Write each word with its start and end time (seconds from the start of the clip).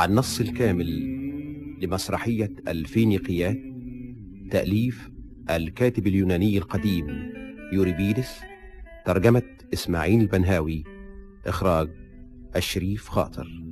مع 0.00 0.04
النص 0.04 0.40
الكامل 0.40 0.86
لمسرحية 1.82 2.52
الفينيقيات 2.68 3.58
تأليف 4.50 5.10
الكاتب 5.50 6.06
اليوناني 6.06 6.58
القديم 6.58 7.32
يوريبيدس 7.72 8.40
ترجمة 9.06 9.42
إسماعيل 9.72 10.20
البنهاوي 10.20 10.84
إخراج 11.46 11.88
الشريف 12.56 13.08
خاطر. 13.08 13.69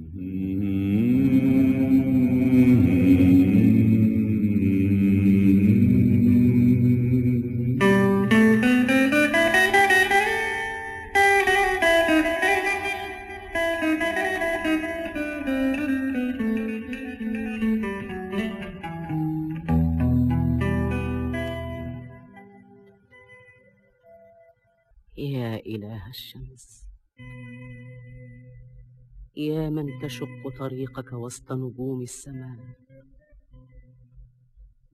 تشق 30.19 30.59
طريقك 30.59 31.13
وسط 31.13 31.53
نجوم 31.53 32.03
السماء. 32.03 32.59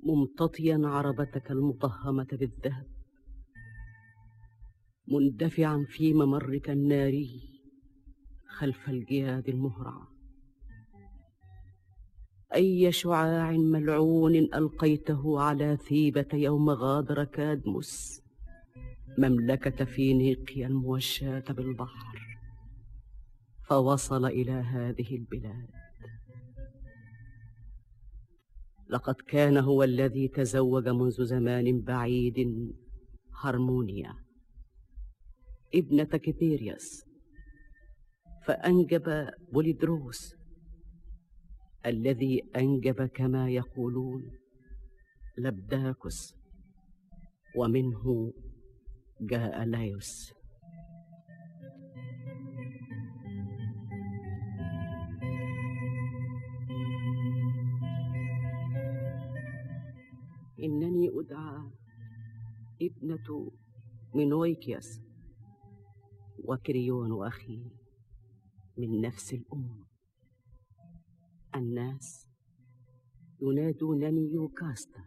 ممتطيا 0.02 0.80
عربتك 0.84 1.50
المطهمة 1.50 2.26
بالذهب. 2.32 2.86
مندفعا 5.08 5.86
في 5.88 6.12
ممرك 6.12 6.70
الناري 6.70 7.50
خلف 8.48 8.88
الجياد 8.88 9.48
المهرعة 9.48 10.08
أي 12.54 12.92
شعاع 12.92 13.50
ملعون 13.50 14.34
ألقيته 14.34 15.40
على 15.40 15.77
ثيبة 15.77 16.28
يوم 16.32 16.70
غادر 16.70 17.24
كادمس 17.24 18.22
مملكة 19.18 19.84
فينيقيا 19.84 20.66
الموشاة 20.66 21.44
بالبحر. 21.48 22.23
فوصل 23.68 24.26
إلى 24.26 24.52
هذه 24.52 25.16
البلاد. 25.16 25.68
لقد 28.88 29.14
كان 29.14 29.56
هو 29.56 29.82
الذي 29.82 30.28
تزوج 30.28 30.88
منذ 30.88 31.24
زمان 31.24 31.80
بعيد 31.80 32.34
هرمونيا 33.42 34.14
ابنة 35.74 36.04
كيبيرياس 36.04 37.04
فأنجب 38.46 39.28
بوليدروس 39.52 40.34
الذي 41.86 42.42
أنجب 42.56 43.06
كما 43.06 43.50
يقولون 43.50 44.38
لبداكس 45.38 46.34
ومنه 47.56 48.32
جاء 49.20 49.64
لايوس. 49.64 50.33
إنني 60.58 61.10
أدعى 61.12 61.70
ابنة 62.82 63.52
مينويكياس 64.14 65.00
وكريون 66.38 67.26
أخي 67.26 67.70
من 68.78 69.00
نفس 69.00 69.34
الأم 69.34 69.84
الناس 71.54 72.28
ينادونني 73.40 74.32
يوكاستا 74.32 75.04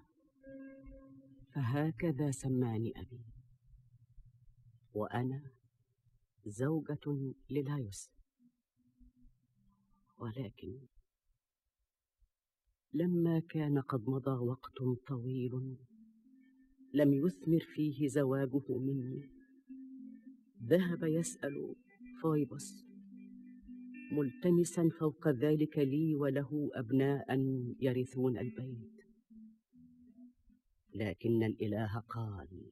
فهكذا 1.53 2.31
سماني 2.31 2.93
أبي. 3.01 3.21
وأنا 4.93 5.51
زوجة 6.45 7.33
للايوس 7.49 8.09
ولكن 10.17 10.79
لما 12.93 13.39
كان 13.39 13.79
قد 13.79 14.09
مضى 14.09 14.31
وقت 14.31 14.77
طويل 15.07 15.51
لم 16.93 17.13
يثمر 17.13 17.59
فيه 17.59 18.07
زواجه 18.07 18.77
مني. 18.77 19.29
ذهب 20.63 21.03
يسأل 21.03 21.75
فويبس 22.21 22.85
ملتمسا 24.11 24.89
فوق 24.99 25.27
ذلك 25.27 25.77
لي 25.77 26.15
وله 26.15 26.69
أبناء 26.73 27.25
يرثون 27.81 28.37
البيت. 28.37 28.97
لكن 30.95 31.43
الإله 31.43 31.99
قال 31.99 32.71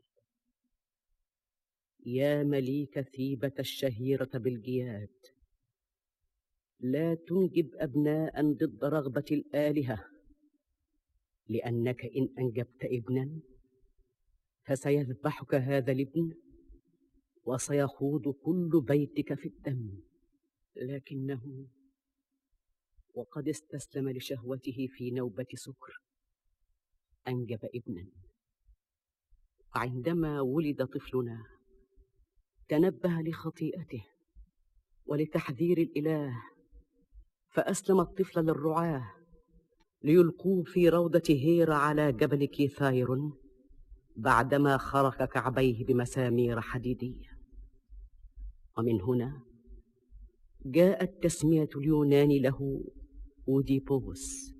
يا 2.05 2.43
مليك 2.43 2.99
ثيبة 2.99 3.53
الشهيرة 3.59 4.29
بالجياد 4.33 5.34
لا 6.79 7.15
تنجب 7.15 7.75
أبناء 7.75 8.51
ضد 8.51 8.83
رغبة 8.83 9.25
الآلهة 9.31 10.05
لأنك 11.47 12.05
إن 12.05 12.29
أنجبت 12.39 12.83
ابنا 12.83 13.39
فسيذبحك 14.65 15.55
هذا 15.55 15.91
الابن 15.91 16.35
وسيخوض 17.45 18.29
كل 18.29 18.81
بيتك 18.87 19.33
في 19.33 19.47
الدم. 19.47 20.01
لكنه 20.75 21.67
وقد 23.13 23.47
استسلم 23.47 24.09
لشهوته 24.09 24.87
في 24.91 25.11
نوبة 25.11 25.47
سكر. 25.53 26.01
أنجب 27.27 27.59
ابنا. 27.75 28.07
عندما 29.75 30.41
ولد 30.41 30.85
طفلنا 30.85 31.43
تنبه 32.69 33.21
لخطيئته 33.21 34.05
ولتحذير 35.05 35.77
الإله 35.77 36.43
فأسلم 37.55 37.99
الطفل 37.99 38.39
للرعاة 38.39 39.11
ليلقوه 40.03 40.63
في 40.63 40.89
روضة 40.89 41.23
هيرا 41.29 41.73
على 41.73 42.11
جبل 42.11 42.45
كيثاير 42.45 43.07
بعدما 44.15 44.77
خرق 44.77 45.25
كعبيه 45.25 45.85
بمسامير 45.85 46.61
حديدية. 46.61 47.29
ومن 48.77 49.01
هنا 49.01 49.41
جاءت 50.65 51.23
تسمية 51.23 51.69
اليونان 51.75 52.29
له 52.29 52.83
أوديبوس. 53.47 54.54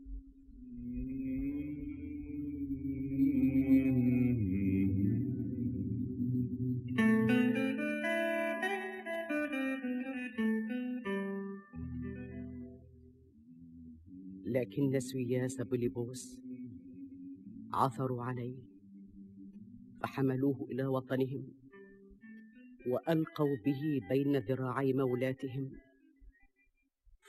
لكن 14.76 15.00
سوياس 15.00 15.62
بوليبوس 15.62 16.38
عثروا 17.74 18.24
عليه 18.24 18.64
فحملوه 20.02 20.68
إلى 20.72 20.86
وطنهم 20.86 21.54
وألقوا 22.88 23.58
به 23.66 24.08
بين 24.10 24.38
ذراعي 24.38 24.94
مولاتهم 24.94 25.72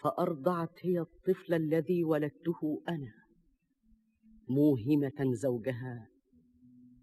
فأرضعت 0.03 0.87
هي 0.87 1.01
الطفل 1.01 1.55
الذي 1.55 2.05
ولدته 2.05 2.83
أنا 2.89 3.15
موهمة 4.49 5.33
زوجها 5.33 6.09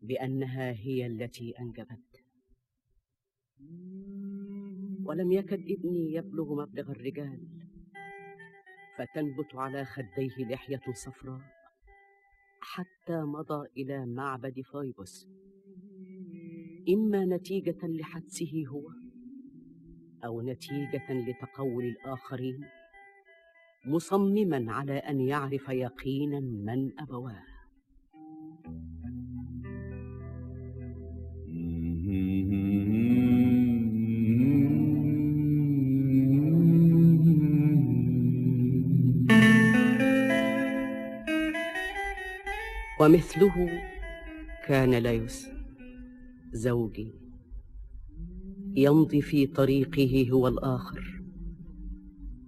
بأنها 0.01 0.71
هي 0.71 1.05
التي 1.05 1.53
أنجبت. 1.59 2.23
ولم 5.03 5.31
يكد 5.31 5.59
ابني 5.71 6.13
يبلغ 6.13 6.61
مبلغ 6.61 6.91
الرجال 6.91 7.62
فتنبت 8.97 9.55
على 9.55 9.85
خديه 9.85 10.45
لحية 10.45 10.93
صفراء 10.93 11.41
حتى 12.61 13.21
مضى 13.21 13.67
إلى 13.77 14.05
معبد 14.05 14.61
فايبوس 14.61 15.27
إما 16.89 17.25
نتيجة 17.25 17.79
لحدسه 17.83 18.63
هو 18.67 18.89
أو 20.25 20.41
نتيجة 20.41 21.13
لتقول 21.13 21.85
الآخرين 21.85 22.65
مصمما 23.85 24.73
على 24.73 24.97
أن 24.97 25.21
يعرف 25.21 25.69
يقينا 25.69 26.39
من 26.39 26.99
أبواه. 26.99 27.52
ومثله 43.03 43.81
كان 44.67 44.95
ليوس 44.95 45.47
زوجي 46.51 47.07
يمضي 48.75 49.21
في 49.21 49.47
طريقه 49.47 50.27
هو 50.31 50.47
الآخر 50.47 51.21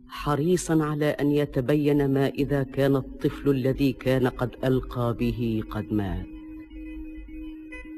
حريصا 0.07 0.83
على 0.83 1.05
أن 1.05 1.31
يتبين 1.31 2.13
ما 2.13 2.27
إذا 2.27 2.63
كان 2.63 2.95
الطفل 2.95 3.49
الذي 3.49 3.93
كان 3.93 4.27
قد 4.27 4.55
ألقى 4.63 5.15
به 5.19 5.63
قد 5.69 5.93
مات. 5.93 6.25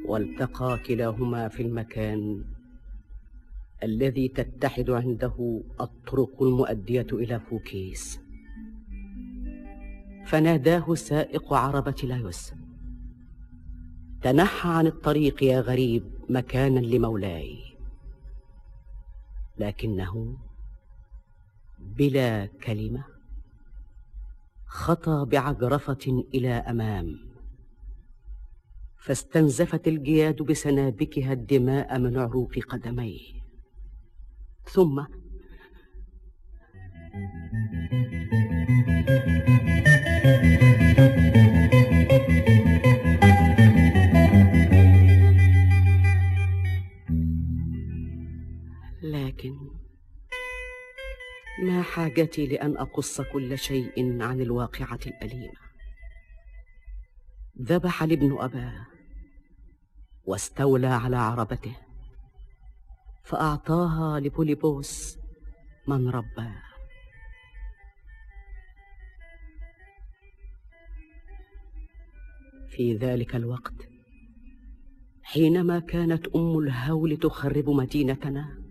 والتقى 0.05 0.79
كلاهما 0.87 1.47
في 1.47 1.63
المكان 1.63 2.43
الذي 3.83 4.27
تتحد 4.27 4.89
عنده 4.89 5.61
الطرق 5.81 6.43
المؤدية 6.43 7.07
إلى 7.13 7.39
فوكيس. 7.39 8.26
فناداه 10.27 10.95
سائق 10.95 11.53
عربة 11.53 11.95
لايوس 12.03 12.53
تنحى 14.21 14.69
عن 14.69 14.87
الطريق 14.87 15.43
يا 15.43 15.61
غريب 15.61 16.03
مكانا 16.29 16.79
لمولاي. 16.79 17.57
لكنه 19.57 20.37
بلا 21.79 22.45
كلمة 22.45 23.05
خطى 24.67 25.25
بعجرفة 25.31 26.23
إلى 26.33 26.49
أمام. 26.49 27.19
فاستنزفت 28.97 29.87
الجياد 29.87 30.41
بسنابكها 30.41 31.33
الدماء 31.33 31.99
من 31.99 32.17
عروق 32.17 32.59
قدميه. 32.59 33.33
ثم 34.63 35.05
لكن 49.37 49.69
ما 51.63 51.81
حاجتي 51.81 52.47
لأن 52.47 52.77
أقص 52.77 53.21
كل 53.21 53.57
شيء 53.57 54.21
عن 54.21 54.41
الواقعة 54.41 54.99
الأليمة. 55.07 55.59
ذبح 57.61 58.03
الابن 58.03 58.37
أباه 58.39 58.87
واستولى 60.25 60.87
على 60.87 61.15
عربته 61.15 61.75
فأعطاها 63.23 64.19
لبوليبوس 64.19 65.17
من 65.87 66.09
رباه. 66.09 66.63
في 72.69 72.97
ذلك 72.97 73.35
الوقت 73.35 73.89
حينما 75.23 75.79
كانت 75.79 76.27
أم 76.27 76.57
الهول 76.57 77.17
تخرب 77.17 77.69
مدينتنا 77.69 78.66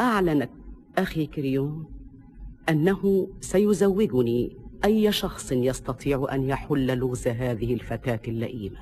أعلنت 0.00 0.50
أخي 0.98 1.26
كريون 1.26 1.86
أنه 2.68 3.28
سيزوجني 3.40 4.56
أي 4.84 5.12
شخص 5.12 5.52
يستطيع 5.52 6.26
أن 6.32 6.48
يحل 6.48 6.98
لغز 6.98 7.28
هذه 7.28 7.74
الفتاة 7.74 8.20
اللئيمة. 8.28 8.80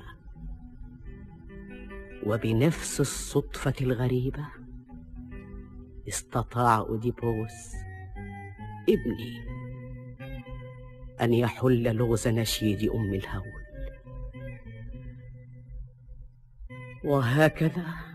وبنفس 2.25 3.01
الصدفة 3.01 3.73
الغريبة 3.81 4.47
استطاع 6.07 6.77
أوديبوس 6.77 7.73
ابني 8.89 9.47
أن 11.21 11.33
يحل 11.33 11.95
لغز 11.95 12.27
نشيد 12.27 12.89
أم 12.89 13.13
الهول. 13.13 13.67
وهكذا 17.03 18.06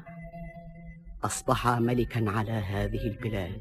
أصبح 1.25 1.69
ملكا 1.69 2.31
على 2.31 2.53
هذه 2.53 3.07
البلاد. 3.07 3.61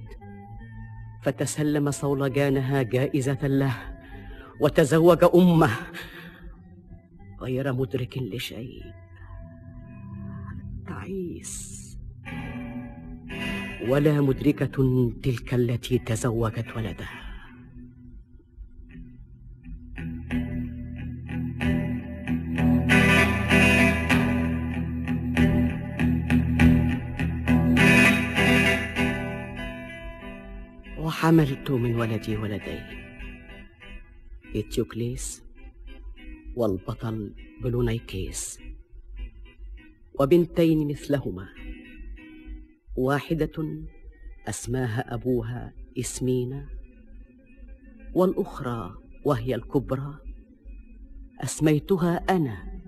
فتسلم 1.23 1.91
صولجانها 1.91 2.81
جائزة 2.81 3.47
له 3.47 3.73
وتزوج 4.59 5.23
أمه 5.35 5.69
غير 7.41 7.73
مدرك 7.73 8.17
لشيء. 8.17 8.83
تعيس. 10.87 11.71
ولا 13.87 14.21
مدركة 14.21 15.11
تلك 15.23 15.53
التي 15.53 15.97
تزوجت 15.97 16.75
ولدها 16.75 17.20
وحملت 31.21 31.71
من 31.71 31.95
ولدي 31.95 32.37
ولدين. 32.37 32.83
إتيوكليس 34.55 35.43
والبطل 36.55 37.35
بلونيكيس. 37.63 38.59
وبنتين 40.19 40.87
مثلهما. 40.87 41.49
واحدة 42.97 43.83
أسماها 44.47 45.13
أبوها 45.13 45.73
إسمينا 45.99 46.67
والأخرى 48.13 48.95
وهي 49.25 49.55
الكبرى. 49.55 50.17
أسميتها 51.39 52.15
أنا 52.29 52.81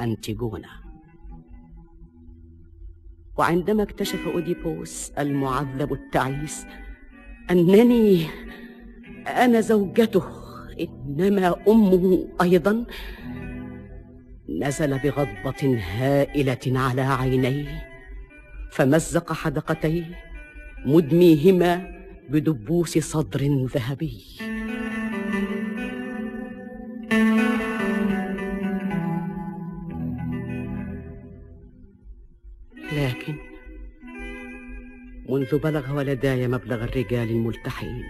أنتيجونا 0.00 0.70
وعندما 3.38 3.82
اكتشف 3.82 4.26
أوديبوس 4.26 5.10
المعذب 5.10 5.92
التعيس 5.92 6.66
أنني 7.50 8.26
أنا 9.26 9.60
زوجته 9.60 10.22
إنما 10.80 11.56
أمه 11.68 12.28
أيضا. 12.42 12.84
نزل 14.48 14.98
بغضبة 14.98 15.80
هائلة 15.98 16.58
على 16.66 17.02
عينيه 17.02 17.88
فمزق 18.70 19.32
حدقتيه 19.32 20.04
مدميهما 20.86 21.98
بدبوس 22.30 22.98
صدر 22.98 23.66
ذهبي. 23.74 24.24
منذ 35.28 35.58
بلغ 35.58 35.96
ولداي 35.96 36.48
مبلغ 36.48 36.84
الرجال 36.84 37.30
الملتحين. 37.30 38.04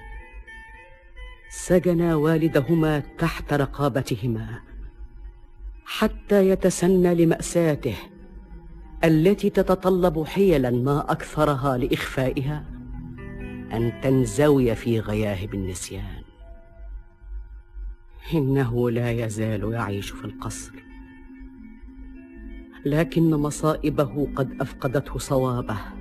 سجنا 1.51 2.15
والدهما 2.15 3.03
تحت 3.19 3.53
رقابتهما 3.53 4.61
حتى 5.85 6.49
يتسنى 6.49 7.15
لمأساته 7.15 7.97
التي 9.05 9.51
تتطلب 9.51 10.25
حيلا 10.25 10.71
ما 10.71 11.13
أكثرها 11.13 11.77
لإخفائها 11.77 12.65
أن 13.73 14.01
تنزوي 14.03 14.75
في 14.75 15.01
غياهب 15.01 15.55
النسيان. 15.55 16.23
إنه 18.35 18.91
لا 18.91 19.11
يزال 19.11 19.73
يعيش 19.73 20.11
في 20.11 20.25
القصر 20.25 20.73
لكن 22.87 23.31
مصائبه 23.31 24.29
قد 24.37 24.57
أفقدته 24.61 25.19
صوابه. 25.19 25.98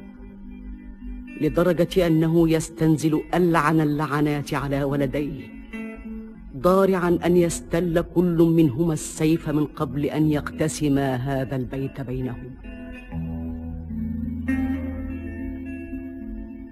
لدرجة 1.41 2.07
أنه 2.07 2.49
يستنزل 2.49 3.21
ألعن 3.33 3.81
اللعنات 3.81 4.53
على 4.53 4.83
ولديه. 4.83 5.57
ضارعا 6.57 7.19
أن 7.25 7.37
يستل 7.37 8.01
كل 8.01 8.37
منهما 8.37 8.93
السيف 8.93 9.49
من 9.49 9.65
قبل 9.65 10.05
أن 10.05 10.31
يقتسما 10.31 11.15
هذا 11.15 11.55
البيت 11.55 12.01
بينهما 12.01 12.51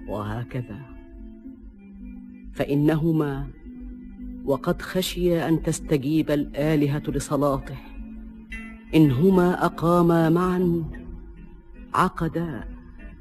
وهكذا. 0.08 0.80
فإنهما 2.52 3.46
وقد 4.44 4.82
خشي 4.82 5.48
أن 5.48 5.62
تستجيب 5.62 6.30
الآلهة 6.30 7.02
لصلاته 7.08 7.76
ان 8.94 9.10
هما 9.10 9.64
أقاما 9.64 10.30
معا 10.30 10.84
عقدا 11.94 12.64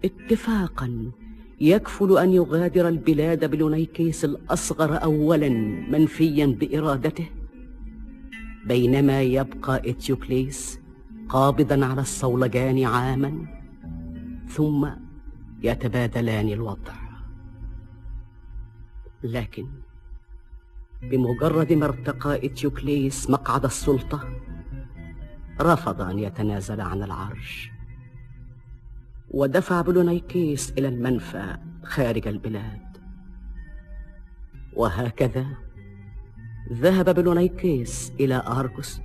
اتفاقا. 0.05 1.11
يكفل 1.61 2.17
أن 2.17 2.33
يغادر 2.33 2.87
البلاد 2.87 3.51
بلونيكيس 3.51 4.25
الأصغر 4.25 5.03
اولا 5.03 5.49
منفيا 5.89 6.45
بإرادته 6.45 7.29
بينما 8.65 9.21
يبقى 9.21 9.89
إتيوكليس 9.89 10.79
قابضا 11.29 11.85
على 11.85 12.01
الصولجان 12.01 12.83
عاما 12.83 13.45
ثم 14.47 14.89
يتبادلان 15.63 16.47
الوضع. 16.49 16.93
لكن 19.23 19.67
بمجرد 21.01 21.73
ما 21.73 21.85
ارتقى 21.85 22.45
إتيوكليس 22.45 23.29
مقعد 23.29 23.65
السلطة 23.65 24.29
رفض 25.61 26.01
أن 26.01 26.19
يتنازل 26.19 26.81
عن 26.81 27.03
العرش. 27.03 27.74
ودفع 29.35 29.81
بلونيكيس 29.81 30.73
إلى 30.77 30.87
المنفى 30.87 31.57
خارج 31.83 32.27
البلاد. 32.27 32.97
وهكذا 34.73 35.45
ذهب 36.73 37.15
بلونيكيس 37.15 38.13
إلى 38.19 38.43
أرجوس 38.47 39.01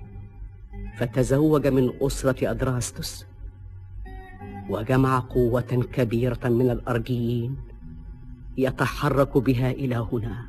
فتزوج 0.96 1.66
من 1.66 1.92
أسرة 2.02 2.50
أدراستوس 2.50 3.26
وجمع 4.68 5.18
قوة 5.18 5.86
كبيرة 5.92 6.48
من 6.48 6.70
الأرجيين 6.70 7.56
يتحرك 8.58 9.38
بها 9.38 9.70
إلى 9.70 10.06
هنا. 10.12 10.46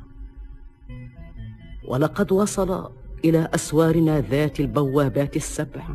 ولقد 1.88 2.32
وصل 2.32 2.92
إلى 3.24 3.48
أسوارنا 3.54 4.20
ذات 4.20 4.60
البوابات 4.60 5.36
السبع 5.36 5.94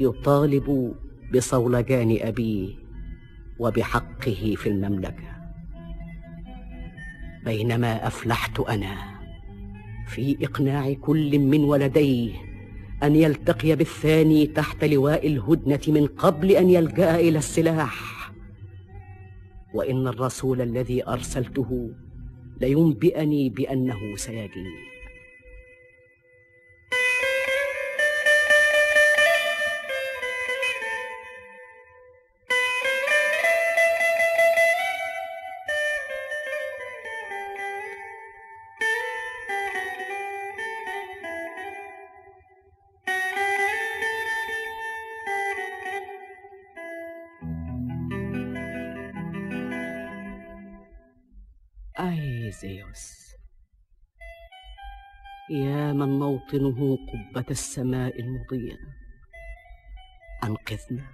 يطالب 0.00 0.94
بصولجان 1.34 2.18
أبيه 2.20 2.74
وبحقه 3.58 4.54
في 4.56 4.68
المملكة. 4.68 5.38
بينما 7.44 8.06
أفلحت 8.06 8.60
أنا 8.60 8.96
في 10.06 10.36
إقناع 10.42 10.92
كل 10.92 11.38
من 11.38 11.64
ولديه 11.64 12.32
أن 13.02 13.16
يلتقي 13.16 13.76
بالثاني 13.76 14.46
تحت 14.46 14.84
لواء 14.84 15.26
الهدنة 15.26 15.80
من 15.88 16.06
قبل 16.06 16.50
أن 16.50 16.70
يلجأ 16.70 17.16
إلى 17.16 17.38
السلاح. 17.38 18.18
وإن 19.74 20.08
الرسول 20.08 20.60
الذي 20.60 21.08
أرسلته 21.08 21.90
لينبئني 22.60 23.48
بأنه 23.48 24.16
سيجيء 24.16 24.88
يا 55.50 55.92
من 55.92 56.18
موطنه 56.18 56.96
قبة 56.96 57.44
السماء 57.50 58.20
المضيئة. 58.20 58.78
أنقذنا. 60.44 61.04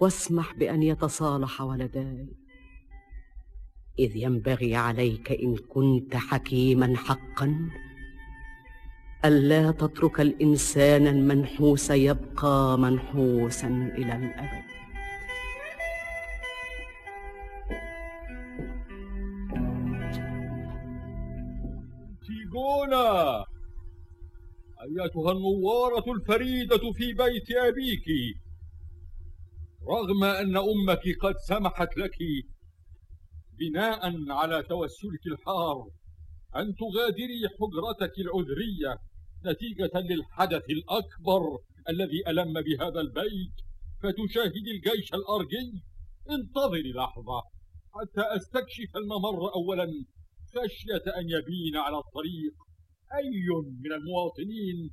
واسمح 0.00 0.54
بأن 0.54 0.82
يتصالح 0.82 1.60
ولداي. 1.60 2.28
إذ 3.98 4.16
ينبغي 4.16 4.76
عليك 4.76 5.32
إن 5.32 5.56
كنت 5.56 6.16
حكيما 6.16 6.96
حقا 6.96 7.70
ألا 9.24 9.70
تترك 9.70 10.20
الإنسان 10.20 11.06
المنحوس 11.06 11.90
يبقى 11.90 12.78
منحوسا 12.78 13.68
إلى 13.68 14.16
الأبد. 14.16 14.69
تيغونا 22.50 23.44
أيتها 24.82 25.32
النوارة 25.32 26.12
الفريدة 26.12 26.92
في 26.92 27.12
بيت 27.12 27.50
أبيك 27.50 28.06
رغم 29.88 30.24
أن 30.24 30.56
أمك 30.56 31.02
قد 31.22 31.34
سمحت 31.48 31.96
لك 31.96 32.16
بناء 33.58 34.30
على 34.30 34.62
توسلك 34.62 35.26
الحار 35.26 35.88
أن 36.56 36.74
تغادري 36.74 37.48
حجرتك 37.58 38.18
العذرية 38.18 38.98
نتيجة 39.46 40.00
للحدث 40.00 40.70
الأكبر 40.70 41.42
الذي 41.88 42.28
ألم 42.28 42.52
بهذا 42.52 43.00
البيت. 43.00 43.54
فتشاهدي 44.02 44.70
الجيش 44.70 45.14
الأرجي. 45.14 45.82
انتظري 46.30 46.92
لحظة 46.92 47.42
حتى 47.94 48.36
أستكشف 48.36 48.96
الممر 48.96 49.54
أولا. 49.54 50.04
خشية 50.54 51.04
أن 51.18 51.26
يبين 51.36 51.76
على 51.76 51.98
الطريق. 52.04 52.54
أي 53.18 53.46
من 53.84 53.92
المواطنين 53.92 54.90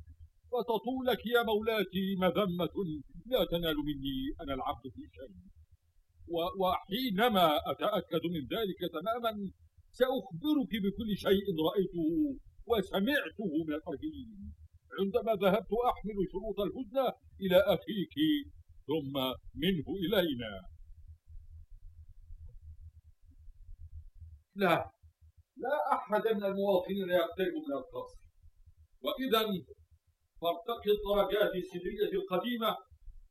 فتطولك 0.52 1.26
يا 1.26 1.42
مولاتي 1.42 2.06
مذمة 2.24 2.76
لا 3.26 3.44
تنال 3.50 3.76
مني 3.88 4.20
أنا 4.40 4.54
العبد 4.54 4.84
في 4.94 5.02
شيء. 5.16 5.36
وحينما 6.60 7.46
أتأكد 7.70 8.24
من 8.34 8.42
ذلك 8.54 8.80
تماما 8.92 9.50
سأخبرك 9.90 10.72
بكل 10.84 11.16
شيء 11.16 11.46
رأيته 11.68 12.10
وسمعته 12.66 13.50
من 13.66 13.74
الأرجين 13.74 14.52
عندما 15.00 15.32
ذهبت 15.32 15.72
أحمل 15.90 16.18
شروط 16.32 16.60
الهدنة 16.60 17.12
إلى 17.40 17.56
أخيك 17.56 18.16
ثم 18.86 19.14
منه 19.54 19.86
إلينا. 20.04 20.68
لا. 24.54 24.97
لا 25.64 25.76
أحد 25.92 26.24
من 26.36 26.44
المواطنين 26.44 27.08
يقترب 27.20 27.54
من 27.66 27.72
القصر. 27.80 28.18
وإذا 29.04 29.40
فارتقي 30.40 30.90
الدرجات 30.96 31.54
السدرية 31.54 32.12
القديمة 32.20 32.76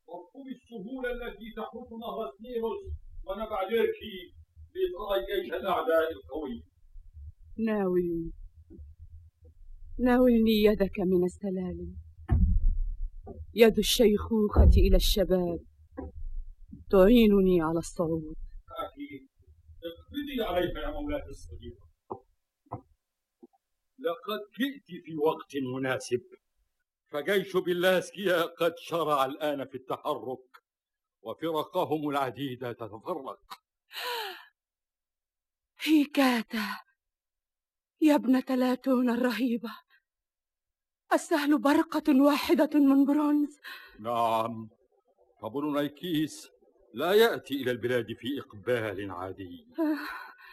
واركب 0.07 0.45
السهولة 0.55 1.11
التي 1.11 1.47
تحوط 1.57 1.89
نهر 2.03 2.31
سنيروس 2.37 2.81
ونبع 3.25 3.69
ديركي 3.69 4.17
لترى 4.75 5.15
جيش 5.27 5.53
الأعداء 5.53 6.11
القوي. 6.11 6.63
ناولني. 7.57 8.31
ناولني 9.99 10.63
يدك 10.63 10.99
من 10.99 11.23
السلالم. 11.23 11.95
يد 13.53 13.77
الشيخوخة 13.77 14.71
إلى 14.77 14.95
الشباب. 14.95 15.59
تعينني 16.89 17.61
على 17.61 17.79
الصعود. 17.79 18.35
أخي 18.85 19.27
اقبضي 19.87 20.43
عليك 20.43 20.75
يا 20.75 20.91
مولاتي 20.91 21.29
الصديقة 21.29 21.86
لقد 23.99 24.39
جئت 24.59 25.03
في 25.05 25.15
وقت 25.15 25.55
مناسب. 25.75 26.21
فجيش 27.11 27.57
بلاسكيا 27.57 28.41
قد 28.41 28.77
شرع 28.77 29.25
الآن 29.25 29.65
في 29.65 29.75
التحرك 29.75 30.63
وفرقهم 31.21 32.09
العديدة 32.09 32.71
تتفرق. 32.71 33.39
هيكاتا 35.79 36.79
يا 38.01 38.15
ابنة 38.15 38.45
لاتون 38.49 39.09
الرهيبة. 39.09 39.71
السهل 41.13 41.57
برقة 41.57 42.21
واحدة 42.21 42.69
من 42.73 43.05
برونز. 43.05 43.59
نعم 43.99 44.69
فبرونيكيس 45.41 46.49
لا 46.93 47.13
يأتي 47.13 47.53
إلى 47.61 47.71
البلاد 47.71 48.13
في 48.13 48.39
إقبال 48.39 49.11
عادي. 49.11 49.67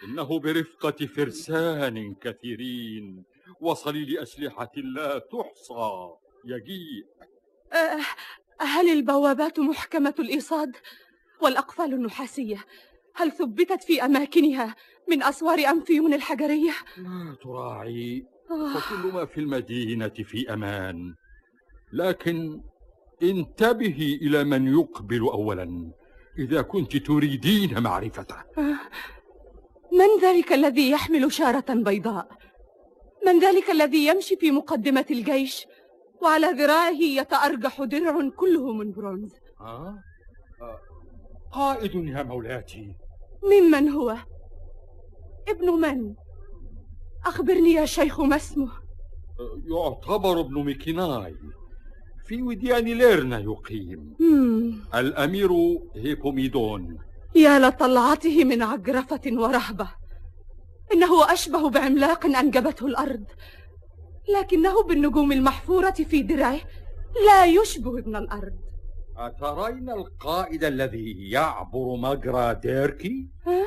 إنه 0.04 0.38
برفقة 0.38 1.06
فرسان 1.06 2.14
كثيرين. 2.14 3.33
وصليل 3.60 4.18
أسلحة 4.18 4.72
لا 4.76 5.18
تحصى. 5.18 6.10
يجيء. 6.44 7.06
أه، 7.72 8.00
هل 8.60 8.88
البوابات 8.88 9.60
محكمة 9.60 10.14
الإيصاد؟ 10.18 10.76
والأقفال 11.40 11.94
النحاسية؟ 11.94 12.64
هل 13.14 13.32
ثبتت 13.32 13.82
في 13.82 14.04
أماكنها 14.04 14.74
من 15.08 15.22
أسوار 15.22 15.58
أنفيون 15.58 16.14
الحجرية؟ 16.14 16.72
لا 16.96 17.36
تراعي. 17.42 18.26
آه، 18.50 18.74
فكل 18.74 19.12
ما 19.12 19.26
في 19.26 19.40
المدينة 19.40 20.08
في 20.08 20.52
أمان. 20.52 21.14
لكن 21.92 22.60
انتبهي 23.22 24.14
إلى 24.14 24.44
من 24.44 24.74
يقبل 24.74 25.20
أولا 25.20 25.92
إذا 26.38 26.62
كنت 26.62 26.96
تريدين 26.96 27.82
معرفتة. 27.82 28.36
آه. 28.58 28.78
من 29.92 30.22
ذلك 30.22 30.52
الذي 30.52 30.90
يحمل 30.90 31.32
شارة 31.32 31.74
بيضاء؟ 31.74 32.28
من 33.26 33.40
ذلك 33.40 33.70
الذي 33.70 34.06
يمشي 34.06 34.36
في 34.36 34.50
مقدمة 34.50 35.06
الجيش 35.10 35.66
وعلى 36.22 36.46
ذراعه 36.46 36.90
يتأرجح 37.02 37.82
درع 37.82 38.28
كله 38.36 38.72
من 38.72 38.92
برونز؟ 38.92 39.32
آه؟ 39.60 39.98
آه. 40.62 40.78
قائد 41.52 41.94
يا 41.94 42.22
مولاتي 42.22 42.94
ممن 43.42 43.88
هو؟ 43.88 44.16
ابن 45.48 45.70
من؟ 45.70 46.14
أخبرني 47.26 47.72
يا 47.72 47.84
شيخ 47.86 48.20
ما 48.20 48.36
اسمه؟ 48.36 48.68
آه، 49.40 49.60
يعتبر 49.64 50.40
ابن 50.40 50.64
ميكيناي 50.64 51.36
في 52.26 52.42
وديان 52.42 52.84
ليرنا 52.84 53.38
يقيم 53.38 54.14
مم. 54.20 54.74
الأمير 54.94 55.50
هيبوميدون 55.96 56.98
يا 57.34 57.58
لطلعته 57.58 58.44
من 58.44 58.62
عجرفة 58.62 59.20
ورهبة 59.26 59.88
إنه 60.92 61.32
أشبه 61.32 61.70
بعملاق 61.70 62.26
أنجبته 62.26 62.86
الأرض 62.86 63.24
لكنه 64.40 64.82
بالنجوم 64.82 65.32
المحفورة 65.32 65.90
في 65.90 66.22
درعه 66.22 66.60
لا 67.26 67.46
يشبه 67.46 67.98
ابن 67.98 68.16
الأرض 68.16 68.56
أترين 69.16 69.90
القائد 69.90 70.64
الذي 70.64 71.30
يعبر 71.30 71.96
مجرى 71.96 72.54
ديركي؟ 72.54 73.28
ها؟ 73.46 73.66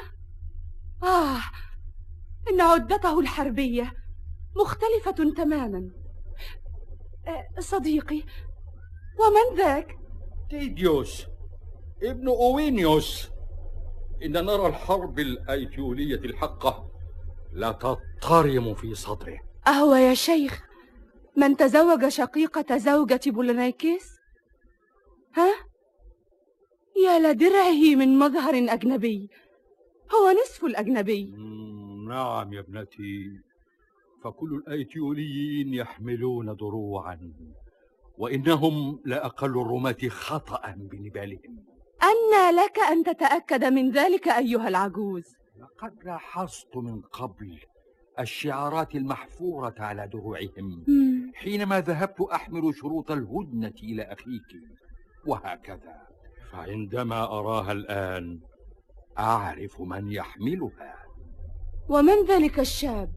آه 1.04 1.42
إن 2.52 2.62
عدته 2.62 3.20
الحربية 3.20 3.94
مختلفة 4.56 5.34
تماما 5.34 5.90
صديقي 7.60 8.24
ومن 9.20 9.58
ذاك؟ 9.58 9.96
تيديوس 10.50 11.28
ابن 12.04 12.28
أوينيوس 12.28 13.30
إن 14.26 14.32
نرى 14.32 14.68
الحرب 14.68 15.20
الأيتيولية 15.20 16.16
الحقة 16.16 16.92
لا 17.54 17.72
تضطرم 17.72 18.74
في 18.74 18.96
صدره. 18.96 19.40
أهو 19.68 19.96
يا 19.96 20.14
شيخ 20.14 20.64
من 21.38 21.58
تزوج 21.58 22.08
شقيقة 22.08 22.78
زوجة 22.78 23.22
بولونيكيس؟ 23.26 24.18
ها؟ 25.36 25.54
يا 27.06 27.20
لدرعه 27.20 27.96
من 27.96 28.20
مظهر 28.20 28.54
أجنبي. 28.74 29.30
هو 30.16 30.32
نصف 30.44 30.66
الأجنبي. 30.66 31.34
نعم 32.08 32.54
يا 32.54 32.60
ابنتي. 32.60 33.42
فكل 34.24 34.56
الأيتيوليين 34.56 35.74
يحملون 35.74 36.56
دروعا 36.56 37.34
وإنهم 38.18 39.00
لأقل 39.06 39.62
الرماة 39.62 39.98
خطأ 40.10 40.76
بنبالهم. 40.78 41.64
أنى 42.04 42.58
لك 42.58 42.80
أن 42.80 43.04
تتأكد 43.04 43.64
من 43.64 43.92
ذلك 43.92 44.28
أيها 44.28 44.68
العجوز. 44.68 45.37
لقد 45.78 46.04
لاحظت 46.04 46.78
من 46.78 47.02
قبل 47.02 47.60
الشعارات 48.20 48.96
المحفورة 48.96 49.76
على 49.80 50.08
دروعهم. 50.08 50.86
حينما 51.36 51.82
ذهبت 51.82 52.22
أحمل 52.22 52.76
شروط 52.76 53.12
الهدنة 53.12 53.74
إلى 53.84 54.04
أخيك 54.04 54.62
وهكذا. 55.28 56.08
فعندما 56.52 57.24
أراها 57.24 57.72
الآن. 57.72 58.40
أعرف 59.20 59.82
من 59.82 60.12
يحملها. 60.12 60.96
ومن 61.90 62.26
ذلك 62.28 62.60
الشاب؟ 62.60 63.12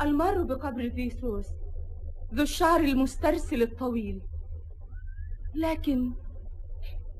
المار 0.00 0.42
بقبر 0.42 0.88
ثيسوس 0.88 1.46
ذو 2.34 2.42
الشعر 2.42 2.80
المسترسل 2.80 3.62
الطويل. 3.62 4.20
لكن 5.54 6.12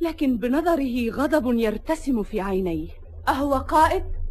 لكن 0.01 0.39
بنظره 0.39 1.11
غضب 1.11 1.59
يرتسم 1.59 2.23
في 2.23 2.41
عينيه. 2.41 2.91
أهو 3.29 3.55
قائد؟ 3.55 4.24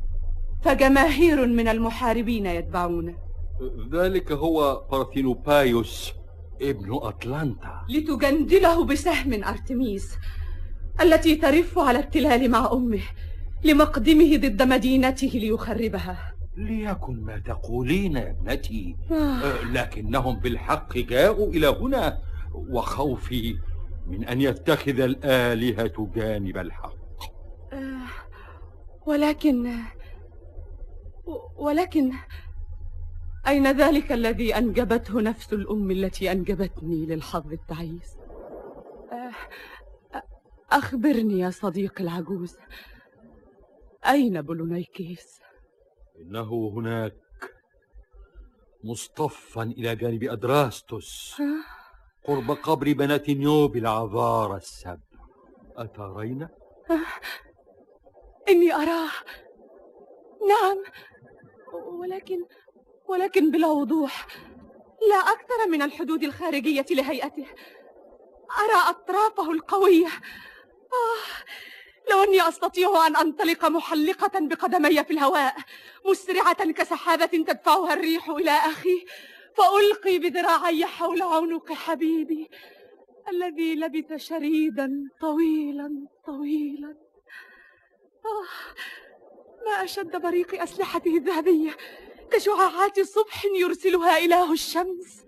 فجماهير 0.64 1.48
من 1.48 1.68
المحاربين 1.68 2.46
يتبعونه 2.46 3.16
ذلك 3.92 4.32
هو 4.32 4.86
بارثينوبايوس 4.92 6.14
ابن 6.62 6.94
أطلانتا 6.94 7.86
لتجندله 7.90 8.86
بسهم 8.86 9.44
أرتميس 9.44 10.18
التي 11.02 11.36
ترف 11.36 11.80
على 11.80 12.00
التلال 12.00 12.52
مع 12.52 12.72
أمه 12.74 13.02
لمقدمه 13.64 14.38
ضد 14.38 14.62
مدينته 14.62 15.32
ليخربها. 15.34 16.34
ليكن 16.58 17.24
ما 17.24 17.38
تقولين 17.38 18.16
يا 18.16 18.30
ابنتي. 18.30 18.96
آه. 19.12 19.16
أه، 19.16 19.64
لكنهم 19.64 20.40
بالحق 20.40 20.98
جاءوا 20.98 21.48
إلى 21.48 21.68
هنا 21.68 22.18
وخوفي 22.54 23.58
من 24.08 24.24
أن 24.24 24.42
يتخذ 24.42 25.00
الآلهة 25.00 26.12
جانب 26.16 26.58
الحق. 26.58 26.96
آه، 27.74 28.08
ولكن 29.06 29.72
ولكن 31.58 32.14
أين 33.48 33.68
ذلك 33.72 34.12
الذي 34.12 34.58
أنجبته 34.58 35.22
نفس 35.22 35.54
الأم 35.54 35.92
التي 35.92 36.32
أنجبتني 36.32 37.06
للحظ 37.06 37.52
التعيس؟ 37.52 38.18
آه، 39.12 39.32
أخبرني 40.72 41.40
يا 41.40 41.50
صديقي 41.50 42.04
العجوز 42.04 42.58
أين 44.06 44.42
بولونيكيس؟ 44.42 45.40
إنه 46.20 46.72
هناك 46.76 47.14
مصطفا 48.84 49.64
إلى 49.64 49.96
جانب 49.96 50.24
أدراستوس 50.24 51.36
آه، 51.40 51.44
قرب 52.28 52.52
قبر 52.52 52.94
بنات 52.94 53.30
نيوب 53.30 53.78
العذارى 53.78 54.58
السبع 54.58 54.98
أترين؟ 55.78 56.48
إني 58.50 58.74
أراه. 58.74 59.12
نعم. 60.50 60.84
ولكن 61.74 62.46
ولكن 63.08 63.52
بلا 63.52 63.68
وضوح. 63.68 64.28
لا 65.10 65.16
أكثر 65.16 65.68
من 65.70 65.82
الحدود 65.82 66.24
الخارجية 66.24 66.86
لهيئته. 66.92 67.48
أرى 68.60 68.90
أطرافه 68.90 69.52
القوية. 69.52 70.08
آه 70.08 71.44
لو 72.12 72.24
أني 72.24 72.48
أستطيع 72.48 73.08
أن 73.08 73.16
أنطلق 73.16 73.66
محلقة 73.66 74.40
بقدمي 74.40 75.04
في 75.04 75.14
الهواء 75.14 75.56
مسرعة 76.06 76.72
كسحابة 76.72 77.26
تدفعها 77.26 77.94
الريح 77.94 78.30
إلى 78.30 78.52
أخي 78.52 79.06
فألقي 79.58 80.20
بذراعي 80.20 80.86
حول 80.86 81.22
عنق 81.22 81.74
حبيبي 81.74 82.50
الذي 83.30 83.76
لبث 83.76 84.14
شريدا 84.16 85.10
طويلا 85.22 86.08
طويلا. 86.26 86.98
آه 88.26 88.74
ما 89.66 89.84
أشد 89.84 90.22
بريق 90.22 90.62
أسلحته 90.62 91.18
الذهبية 91.18 91.72
كشعاعات 92.32 93.00
صبح 93.00 93.46
يرسلها 93.46 94.18
إله 94.26 94.54
الشمس. 94.54 95.26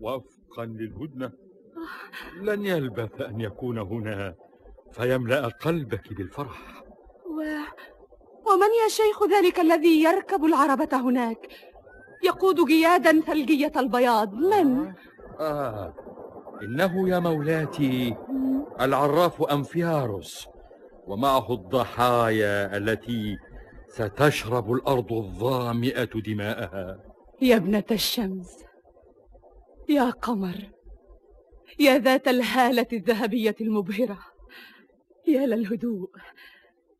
وفقا 0.00 0.64
للهدنة 0.64 1.32
لن 2.40 2.66
يلبث 2.66 3.20
أن 3.20 3.40
يكون 3.40 3.78
هنا 3.78 4.34
فيملأ 4.92 5.48
قلبك 5.48 6.12
بالفرح. 6.12 6.82
و... 7.26 7.40
ومن 8.50 8.70
يا 8.82 8.88
شيخ 8.88 9.24
ذلك 9.24 9.60
الذي 9.60 10.02
يركب 10.02 10.44
العربة 10.44 10.96
هناك؟ 10.96 11.48
يقود 12.24 12.64
جيادا 12.66 13.20
ثلجية 13.20 13.72
البياض 13.76 14.34
من؟ 14.34 14.92
آه 15.40 15.94
إنه 16.62 17.08
يا 17.08 17.18
مولاتي 17.18 18.16
العراف 18.80 19.42
أنفياروس 19.42 20.46
ومعه 21.06 21.52
الضحايا 21.52 22.76
التي 22.76 23.38
ستشرب 23.98 24.72
الأرض 24.72 25.12
الظامئة 25.12 26.04
دماءها. 26.04 26.98
يا 27.42 27.56
ابنة 27.56 27.84
الشمس 27.90 28.64
يا 29.88 30.10
قمر 30.10 30.56
يا 31.78 31.98
ذات 31.98 32.28
الهالة 32.28 32.86
الذهبية 32.92 33.56
المبهرة 33.60 34.18
يا 35.26 35.46
للهدوء 35.46 36.10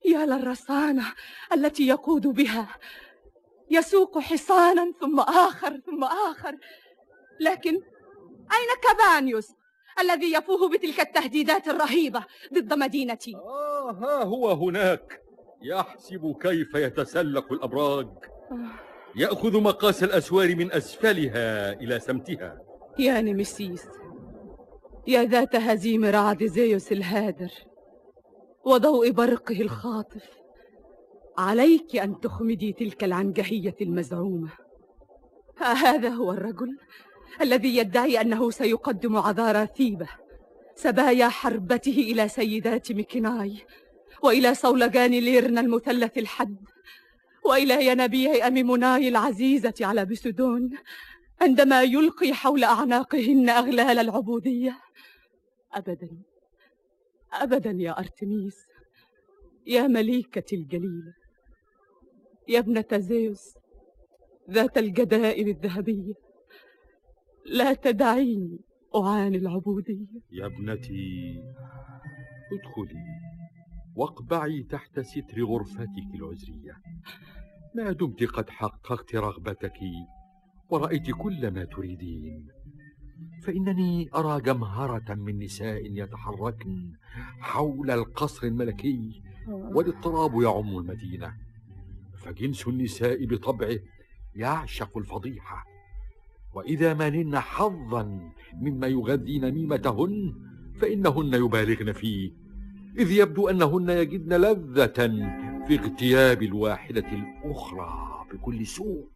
يا 0.04 0.26
للرصانة 0.26 1.04
التي 1.52 1.86
يقود 1.86 2.26
بها. 2.26 2.68
يسوق 3.70 4.18
حصانا 4.18 4.92
ثم 5.00 5.20
آخر 5.20 5.80
ثم 5.86 6.04
آخر. 6.04 6.56
لكن 7.40 7.74
أين 8.52 8.70
كابانيوس 8.82 9.48
الذي 10.00 10.32
يفوه 10.32 10.68
بتلك 10.68 11.00
التهديدات 11.00 11.68
الرهيبة 11.68 12.24
ضد 12.54 12.74
مدينتي؟ 12.74 13.34
آه 13.36 13.90
ها 13.90 14.24
هو 14.24 14.50
هناك. 14.50 15.23
يحسب 15.64 16.36
كيف 16.40 16.74
يتسلق 16.74 17.52
الأبراج. 17.52 18.08
يأخذ 19.16 19.60
مقاس 19.60 20.04
الأسوار 20.04 20.56
من 20.56 20.72
أسفلها 20.72 21.72
إلى 21.72 22.00
سمتها. 22.00 22.58
يا 22.98 23.20
نمسيس 23.20 23.88
يا 25.06 25.24
ذات 25.24 25.56
هزيم 25.56 26.04
رعد 26.04 26.44
زيوس 26.44 26.92
الهادر 26.92 27.50
وضوء 28.64 29.10
برقه 29.10 29.60
الخاطف 29.60 30.30
عليك 31.38 31.96
أن 31.96 32.20
تخمدي 32.20 32.72
تلك 32.72 33.04
العنجهية 33.04 33.76
المزعومة. 33.80 34.50
هذا 35.58 36.08
هو 36.08 36.32
الرجل 36.32 36.78
الذي 37.40 37.76
يدعي 37.76 38.20
أنه 38.20 38.50
سيقدم 38.50 39.16
عذارى 39.16 39.66
ثيبة 39.76 40.08
سبايا 40.74 41.28
حربته 41.28 42.06
إلى 42.12 42.28
سيدات 42.28 42.92
ميكيناي 42.92 43.56
وإلى 44.22 44.54
صولجان 44.54 45.10
ليرنا 45.10 45.60
المثلث 45.60 46.18
الحد. 46.18 46.56
وإلى 47.44 47.86
ينابيع 47.86 48.46
أميموناي 48.46 49.08
العزيزة 49.08 49.74
على 49.80 50.04
بسدون 50.04 50.70
عندما 51.40 51.82
يلقي 51.82 52.32
حول 52.32 52.64
أعناقهن 52.64 53.48
أغلال 53.48 53.98
العبودية. 53.98 54.80
أبدا 55.72 56.10
أبدا 57.32 57.70
يا 57.70 57.98
أرتميس 57.98 58.66
يا 59.66 59.86
مليكتي 59.86 60.56
الجليلة 60.56 61.14
يا 62.48 62.58
ابنة 62.58 62.86
زيوس 62.92 63.54
ذات 64.50 64.78
الجدائل 64.78 65.48
الذهبية. 65.48 66.14
لا 67.46 67.72
تدعيني 67.72 68.58
أعاني 68.96 69.36
العبودية. 69.36 70.06
يا 70.32 70.46
ابنتي 70.46 71.42
ادخلي. 72.52 73.33
واقبعي 73.96 74.62
تحت 74.62 75.00
ستر 75.00 75.44
غرفتك 75.44 76.14
العزرية. 76.14 76.76
ما 77.74 77.92
دمت 77.92 78.22
قد 78.24 78.50
حققت 78.50 79.14
رغبتك 79.14 79.78
ورأيت 80.70 81.10
كل 81.10 81.50
ما 81.50 81.64
تريدين. 81.64 82.48
فإنني 83.42 84.10
أرى 84.14 84.40
جمهرة 84.40 85.14
من 85.14 85.38
نساء 85.38 85.82
يتحركن 85.84 86.92
حول 87.40 87.90
القصر 87.90 88.46
الملكي 88.46 89.22
والاضطراب 89.48 90.42
يعم 90.42 90.78
المدينة. 90.78 91.34
فجنس 92.18 92.68
النساء 92.68 93.26
بطبعه 93.26 93.78
يعشق 94.34 94.98
الفضيحة. 94.98 95.64
وإذا 96.54 96.94
ما 96.94 97.10
نلن 97.10 97.38
حظا 97.38 98.30
مما 98.54 98.86
يغذي 98.86 99.38
نميمتهن 99.38 100.34
فإنهن 100.80 101.34
يبالغن 101.34 101.92
فيه. 101.92 102.43
إذ 102.98 103.10
يبدو 103.10 103.48
أنهن 103.48 103.90
يجدن 103.90 104.32
لذة 104.40 105.08
في 105.66 105.78
اغتياب 105.78 106.42
الواحدة 106.42 107.04
الأخرى 107.12 108.24
بكل 108.32 108.66
سوء. 108.66 109.08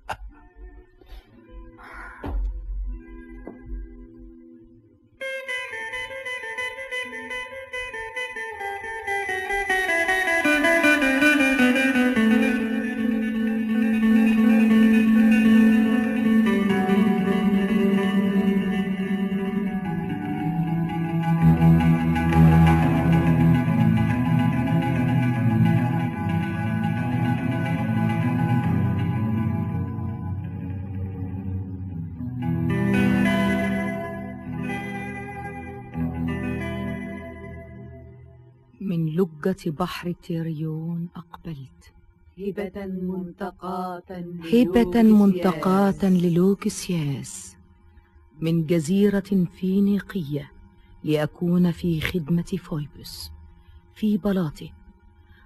بحر 39.66 40.12
تيريون 40.12 41.08
أقبلت. 41.16 41.92
هبة 42.38 42.86
منتقاة 42.86 44.02
هبة 44.52 45.02
منتقاة 45.02 46.04
للوكسياس 46.04 47.56
من 48.40 48.66
جزيرة 48.66 49.46
فينيقية 49.60 50.52
لأكون 51.04 51.70
في 51.70 52.00
خدمة 52.00 52.42
فويبس. 52.42 53.30
في 53.94 54.16
بلاطه 54.16 54.72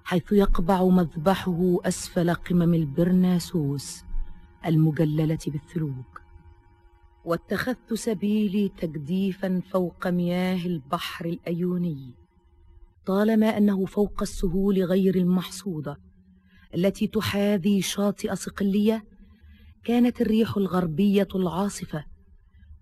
حيث 0.03 0.31
يقبع 0.31 0.83
مذبحه 0.83 1.77
أسفل 1.85 2.33
قمم 2.33 2.73
البرناسوس 2.73 4.03
المجللة 4.65 5.39
بالثلوج 5.47 6.05
واتخذت 7.25 7.93
سبيلي 7.93 8.69
تجديفا 8.77 9.61
فوق 9.71 10.07
مياه 10.07 10.65
البحر 10.65 11.25
الأيوني. 11.25 12.22
طالما 13.05 13.57
أنه 13.57 13.85
فوق 13.85 14.21
السهول 14.21 14.83
غير 14.83 15.15
المحصودة 15.15 15.97
التي 16.75 17.07
تحاذي 17.07 17.81
شاطئ 17.81 18.35
صقلية 18.35 19.03
كانت 19.83 20.21
الريح 20.21 20.57
الغربية 20.57 21.27
العاصفة 21.35 22.05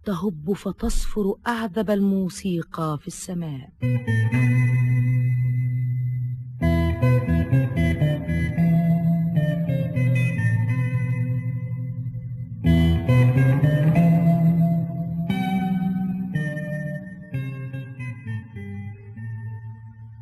تهب 0.03 0.53
فتصفر 0.53 1.35
أعذب 1.47 1.89
الموسيقى 1.89 2.97
في 3.01 3.07
السماء. 3.07 3.69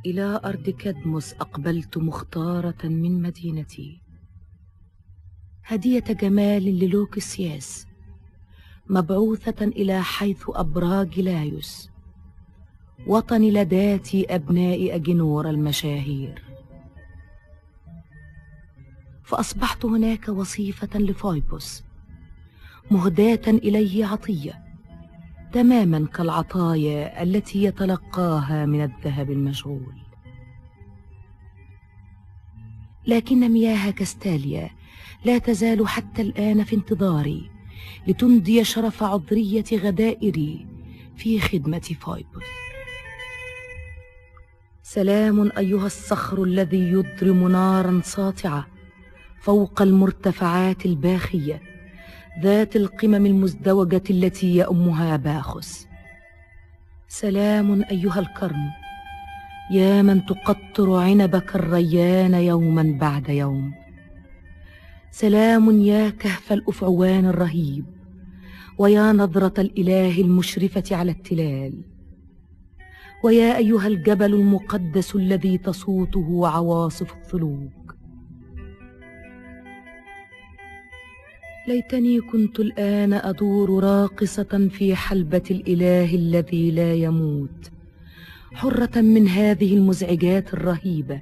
إلى 0.10 0.42
أرض 0.46 0.70
كدمس 0.70 1.34
أقبلت 1.34 1.98
مختارة 1.98 2.78
من 2.84 3.22
مدينتي. 3.22 4.02
هدية 5.64 6.00
جمال 6.00 6.64
للوكسياس 6.64 7.88
مبعوثة 8.90 9.66
إلى 9.66 10.04
حيث 10.04 10.44
أبراج 10.48 11.20
لايوس. 11.20 11.90
وطن 13.08 13.42
لداتي 13.42 14.36
أبناء 14.36 14.96
أجنور 14.96 15.50
المشاهير. 15.50 16.44
فأصبحت 19.24 19.86
هناك 19.86 20.30
وصيفة 20.30 21.00
لفايبوس 21.00 21.84
مهداة 22.92 23.48
إليه 23.48 24.06
عطية. 24.06 24.69
تماما 25.54 26.08
كالعطايا 26.14 27.24
التي 27.24 27.64
يتلقاها 27.64 28.66
من 28.66 28.84
الذهب 28.84 29.32
المشغول 29.32 29.96
لكن 33.08 33.50
مياه 33.50 33.92
كاستاليا 33.92 34.70
لا 35.26 35.38
تزال 35.38 35.88
حتى 35.88 36.22
الآن 36.22 36.64
في 36.64 36.76
انتظاري 36.76 37.50
لتندي 38.08 38.64
شرف 38.64 39.04
عذرية 39.04 39.64
غدائري 39.74 40.68
في 41.18 41.40
خدمة 41.40 41.80
فايبوس 41.80 42.44
سلام 44.84 45.52
أيها 45.58 45.86
الصخر 45.86 46.44
الذي 46.44 46.92
يضرم 46.92 47.48
نارا 47.48 48.02
ساطعة 48.04 48.68
فوق 49.42 49.82
المرتفعات 49.82 50.86
الباخية 50.86 51.69
ذات 52.42 52.76
القمم 52.76 53.26
المزدوجة 53.26 54.04
التي 54.10 54.56
يأمها 54.56 55.18
باخس. 55.18 55.88
سلام 57.08 57.84
أيها 57.92 58.20
الكرم 58.20 58.70
يا 59.72 60.02
من 60.02 60.26
تقطر 60.26 60.94
عنبك 60.94 61.56
الريان 61.56 62.34
يوما 62.34 62.98
بعد 63.02 63.30
يوم. 63.30 63.74
سلام 65.12 65.82
يا 65.82 66.10
كهف 66.10 66.54
الأفعوان 66.54 67.26
الرهيب 67.26 67.86
ويا 68.78 69.12
نظرة 69.12 69.62
الإله 69.62 70.22
المشرفة 70.22 70.84
على 70.92 71.12
التلال. 71.12 71.84
ويا 73.24 73.58
أيها 73.58 73.88
الجبل 73.88 74.34
المقدس 74.34 75.16
الذي 75.16 75.58
تصوته 75.58 76.48
عواصف 76.48 77.14
الثلوج 77.14 77.79
ليتني 81.70 82.22
كنت 82.22 82.60
الآن 82.60 83.14
أدور 83.14 83.84
راقصة 83.84 84.70
في 84.72 84.96
حلبة 84.96 85.44
الإله 85.52 86.16
الذي 86.16 86.72
لا 86.72 86.94
يموت. 86.94 87.72
حرة 88.54 89.02
من 89.02 89.28
هذه 89.28 89.78
المزعجات 89.78 90.54
الرهيبة. 90.54 91.22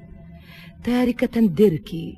تاركة 0.83 1.41
ديركي 1.41 2.17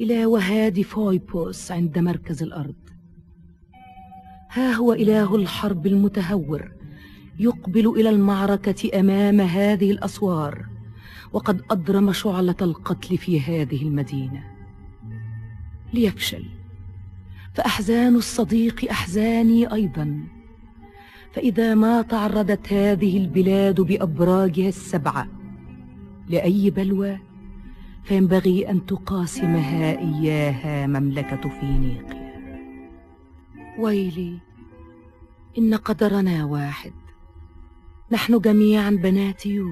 إلى 0.00 0.26
وهاد 0.26 0.80
فويبوس 0.80 1.72
عند 1.72 1.98
مركز 1.98 2.42
الأرض. 2.42 2.74
ها 4.50 4.72
هو 4.72 4.92
إله 4.92 5.36
الحرب 5.36 5.86
المتهور 5.86 6.72
يقبل 7.38 7.88
إلى 7.88 8.10
المعركة 8.10 9.00
أمام 9.00 9.40
هذه 9.40 9.90
الأسوار 9.90 10.66
وقد 11.32 11.62
أضرم 11.70 12.12
شعلة 12.12 12.56
القتل 12.62 13.18
في 13.18 13.40
هذه 13.40 13.82
المدينة. 13.82 14.44
ليفشل. 15.94 16.61
فأحزان 17.54 18.16
الصديق 18.16 18.90
أحزاني 18.90 19.72
أيضا. 19.72 20.18
فإذا 21.32 21.74
ما 21.74 22.02
تعرضت 22.02 22.72
هذه 22.72 23.18
البلاد 23.18 23.80
بأبراجها 23.80 24.68
السبعة 24.68 25.28
لأي 26.28 26.70
بلوى 26.70 27.18
فينبغي 28.04 28.70
أن 28.70 28.86
تقاسمها 28.86 29.98
إياها 29.98 30.86
مملكة 30.86 31.48
فينيقيا. 31.48 32.32
ويلي 33.78 34.38
إن 35.58 35.74
قدرنا 35.74 36.44
واحد. 36.44 36.92
نحن 38.10 38.38
جميعا 38.38 38.90
بنات 38.90 39.46
يو. 39.46 39.70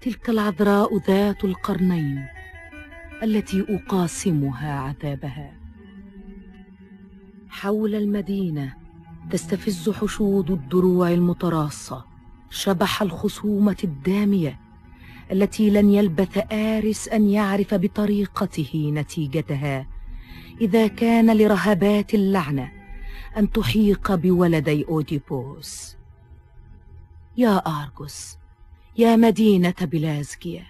تلك 0.00 0.30
العذراء 0.30 0.98
ذات 0.98 1.44
القرنين 1.44 2.26
التي 3.22 3.66
أقاسمها 3.68 4.78
عذابها. 4.78 5.55
حول 7.56 7.94
المدينة. 7.94 8.74
تستفز 9.30 9.90
حشود 9.90 10.50
الدروع 10.50 11.10
المتراصة. 11.10 12.04
شبح 12.50 13.02
الخصومة 13.02 13.76
الدامية 13.84 14.60
التي 15.32 15.70
لن 15.70 15.90
يلبث 15.90 16.52
آرس 16.52 17.08
أن 17.08 17.28
يعرف 17.28 17.74
بطريقته 17.74 18.92
نتيجتها. 18.94 19.86
إذا 20.60 20.86
كان 20.86 21.36
لرهبات 21.36 22.14
اللعنة 22.14 22.72
أن 23.36 23.52
تحيق 23.52 24.14
بولدي 24.14 24.84
أوديبوس. 24.88 25.96
يا 27.36 27.56
أرجوس 27.56 28.36
يا 28.98 29.16
مدينة 29.16 29.74
بلازكيا 29.80 30.66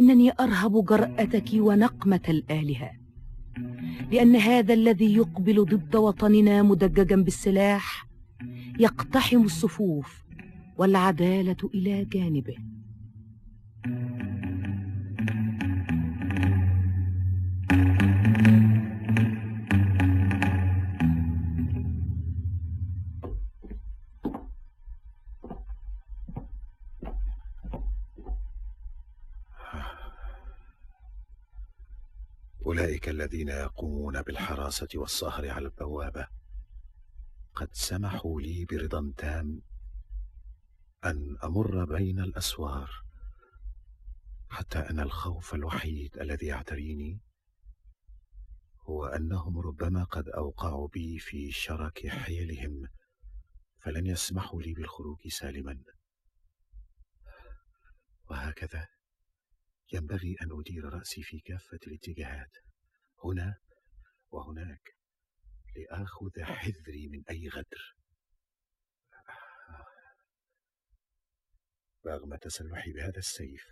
إنني 0.00 0.32
أرهب 0.40 0.84
جرأتك 0.84 1.50
ونقمة 1.54 2.20
الآلهة. 2.28 3.05
لأن 4.12 4.36
هذا 4.36 4.74
الذي 4.74 5.14
يقبل 5.14 5.64
ضد 5.64 5.96
وطننا 5.96 6.62
مدججا 6.62 7.16
بالسلاح 7.16 8.06
يقتحم 8.78 9.42
الصفوف 9.42 10.24
والعدالة 10.78 11.70
إلى 11.74 12.04
جانبه. 12.04 12.56
أولئك 32.86 33.08
الذين 33.08 33.48
يقومون 33.48 34.22
بالحراسة 34.22 34.88
والسهر 34.94 35.50
على 35.50 35.66
البوابة. 35.66 36.28
قد 37.54 37.68
سمحوا 37.72 38.40
لي 38.40 38.64
برضا 38.64 39.12
تام 39.16 39.62
أن 41.04 41.36
أمر 41.44 41.84
بين 41.84 42.20
الأسوار. 42.20 42.90
حتى 44.48 44.78
أن 44.78 45.00
الخوف 45.00 45.54
الوحيد 45.54 46.18
الذي 46.18 46.46
يعتريني 46.46 47.20
هو 48.80 49.06
أنهم 49.06 49.58
ربما 49.58 50.04
قد 50.04 50.28
أوقعوا 50.28 50.88
بي 50.88 51.18
في 51.18 51.52
شرك 51.52 52.08
حيلهم 52.08 52.88
فلن 53.80 54.06
يسمحوا 54.06 54.62
لي 54.62 54.74
بالخروج 54.74 55.28
سالما. 55.28 55.82
وهكذا 58.30 58.88
ينبغي 59.92 60.36
أن 60.42 60.48
أدير 60.60 60.84
رأسي 60.84 61.22
في 61.22 61.40
كافة 61.40 61.78
الاتجاهات. 61.86 62.65
هنا 63.26 63.58
وهناك 64.30 64.96
لآخذ 65.76 66.42
حذري 66.42 67.08
من 67.08 67.24
أي 67.30 67.48
غدر 67.48 67.96
رغم 72.06 72.36
تسلحي 72.36 72.92
بهذا 72.92 73.18
السيف 73.18 73.66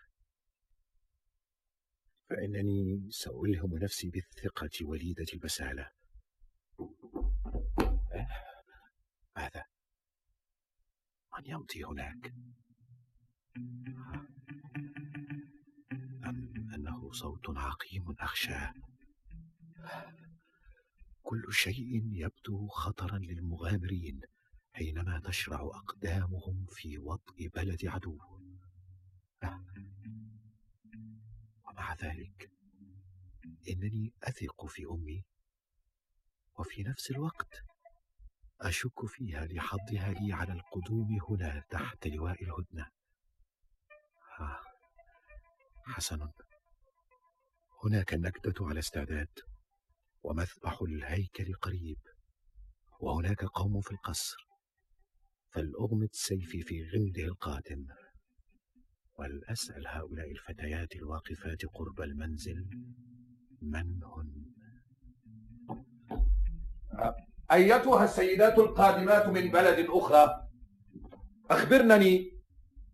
فإنني 2.30 3.10
سألهم 3.10 3.78
نفسي 3.78 4.10
بالثقة 4.10 4.70
وليدة 4.82 5.26
البسالة 5.34 5.90
أه؟ 8.12 8.28
ماذا؟ 9.36 9.64
من 11.38 11.46
يمضي 11.46 11.84
هناك؟ 11.84 12.34
أم 16.26 16.70
أنه 16.74 17.12
صوت 17.12 17.44
عقيم 17.48 18.14
أخشاه 18.20 18.74
كل 21.22 21.52
شيء 21.52 22.02
يبدو 22.12 22.68
خطرا 22.68 23.18
للمغامرين 23.18 24.20
حينما 24.72 25.20
تشرع 25.24 25.60
أقدامهم 25.60 26.66
في 26.70 26.98
وطء 26.98 27.48
بلد 27.54 27.86
عدو. 27.86 28.18
ومع 31.68 31.94
ذلك 31.94 32.50
إنني 33.68 34.12
أثق 34.22 34.66
في 34.66 34.82
أمي 34.90 35.24
وفي 36.58 36.82
نفس 36.82 37.10
الوقت 37.10 37.54
أشك 38.60 39.06
فيها 39.06 39.46
لحظها 39.46 40.12
لي 40.12 40.32
على 40.32 40.52
القدوم 40.52 41.18
هنا 41.28 41.64
تحت 41.70 42.06
لواء 42.06 42.44
الهدنة. 42.44 42.90
آه. 44.40 44.60
حسن 45.86 46.30
هناك 47.84 48.14
النكدة 48.14 48.54
على 48.66 48.78
استعداد. 48.78 49.53
ومذبح 50.24 50.82
الهيكل 50.82 51.54
قريب 51.54 51.98
وهناك 53.00 53.44
قوم 53.44 53.80
في 53.80 53.90
القصر 53.90 54.36
فلأغمد 55.50 56.08
سيفي 56.12 56.62
في 56.62 56.82
غمده 56.94 57.24
القادم. 57.24 57.86
ولأسأل 59.18 59.86
هؤلاء 59.86 60.30
الفتيات 60.30 60.96
الواقفات 60.96 61.64
قرب 61.74 62.00
المنزل 62.00 62.68
من 63.62 64.02
هن 64.04 64.44
أيتها 67.52 68.04
السيدات 68.04 68.58
القادمات 68.58 69.26
من 69.28 69.50
بلد 69.50 69.86
أخرى؟ 69.88 70.48
أخبرنني 71.50 72.30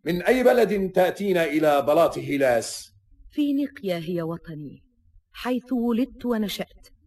من 0.04 0.22
أي 0.22 0.44
بلد 0.44 0.92
تأتين 0.92 1.36
إلى 1.36 1.82
بلاط 1.82 2.18
هيلاس 2.18 2.92
فينيقيا 3.30 3.98
هي 3.98 4.22
وطني 4.22 4.84
حيث 5.32 5.72
ولدت 5.72 6.26
ونشأت. 6.26 6.99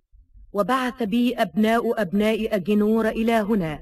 وبعث 0.54 1.04
بي 1.04 1.36
أبناء 1.36 2.02
أبناء 2.02 2.56
أجنور 2.56 3.10
إلى 3.10 3.34
هنا 3.34 3.80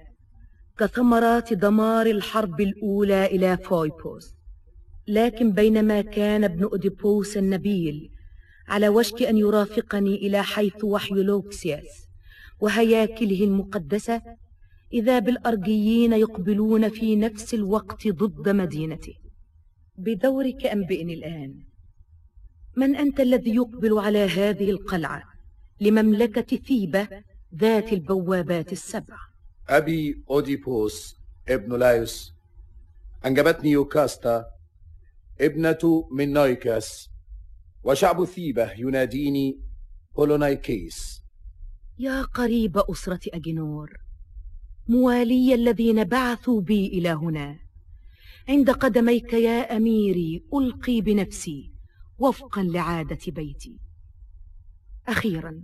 كثمرات 0.79 1.53
دمار 1.53 2.05
الحرب 2.05 2.61
الأولى 2.61 3.25
إلى 3.25 3.57
فويبوس. 3.57 4.35
لكن 5.07 5.51
بينما 5.51 6.01
كان 6.01 6.43
ابن 6.43 6.69
أديبوس 6.73 7.37
النبيل 7.37 8.11
على 8.67 8.89
وشك 8.89 9.21
أن 9.21 9.37
يرافقني 9.37 10.15
إلى 10.15 10.43
حيث 10.43 10.83
وحي 10.83 11.15
لوكسياس 11.15 12.07
وهياكله 12.59 13.43
المقدسة 13.43 14.21
إذا 14.93 15.19
بالأرجيين 15.19 16.13
يقبلون 16.13 16.89
في 16.89 17.15
نفس 17.15 17.53
الوقت 17.53 18.07
ضد 18.07 18.49
مدينته 18.49 19.13
بدورك 19.97 20.65
أنبئني 20.65 21.13
الآن. 21.13 21.63
من 22.77 22.95
أنت 22.95 23.19
الذي 23.19 23.55
يقبل 23.55 23.99
على 23.99 24.19
هذه 24.19 24.69
القلعة؟ 24.69 25.30
لمملكة 25.81 26.57
ثيبة 26.57 27.07
ذات 27.55 27.93
البوابات 27.93 28.71
السبع. 28.71 29.17
أبي 29.69 30.23
أوديبوس 30.29 31.15
ابن 31.49 31.79
لايوس. 31.79 32.33
أنجبتني 33.25 33.71
يوكاستا 33.71 34.45
ابنة 35.41 36.07
مينويكاس 36.11 37.09
وشعب 37.83 38.25
ثيبة 38.25 38.71
يناديني 38.71 39.59
بولونايكيس 40.15 41.21
يا 41.99 42.21
قريب 42.21 42.77
أسرة 42.77 43.19
أجنور 43.27 43.97
موالي 44.87 45.53
الذين 45.55 46.03
بعثوا 46.03 46.61
بي 46.61 46.87
إلى 46.87 47.09
هنا. 47.09 47.59
عند 48.49 48.69
قدميك 48.69 49.33
يا 49.33 49.77
أميري 49.77 50.43
ألقي 50.53 51.01
بنفسي 51.01 51.71
وفقا 52.19 52.63
لعادة 52.63 53.31
بيتي. 53.31 53.79
أخيرا 55.07 55.63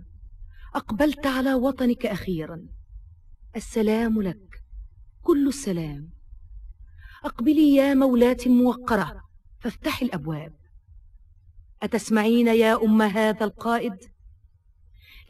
أقبلت 0.74 1.26
على 1.26 1.54
وطنك 1.54 2.06
أخيرا. 2.06 2.66
السلام 3.56 4.22
لك. 4.22 4.62
كل 5.22 5.48
السلام. 5.48 6.10
أقبلي 7.24 7.74
يا 7.74 7.94
مولاتي 7.94 8.48
الموقرة 8.48 9.22
فافتحي 9.60 10.06
الأبواب. 10.06 10.56
أتسمعين 11.82 12.48
يا 12.48 12.84
أم 12.84 13.02
هذا 13.02 13.44
القائد؟ 13.44 13.96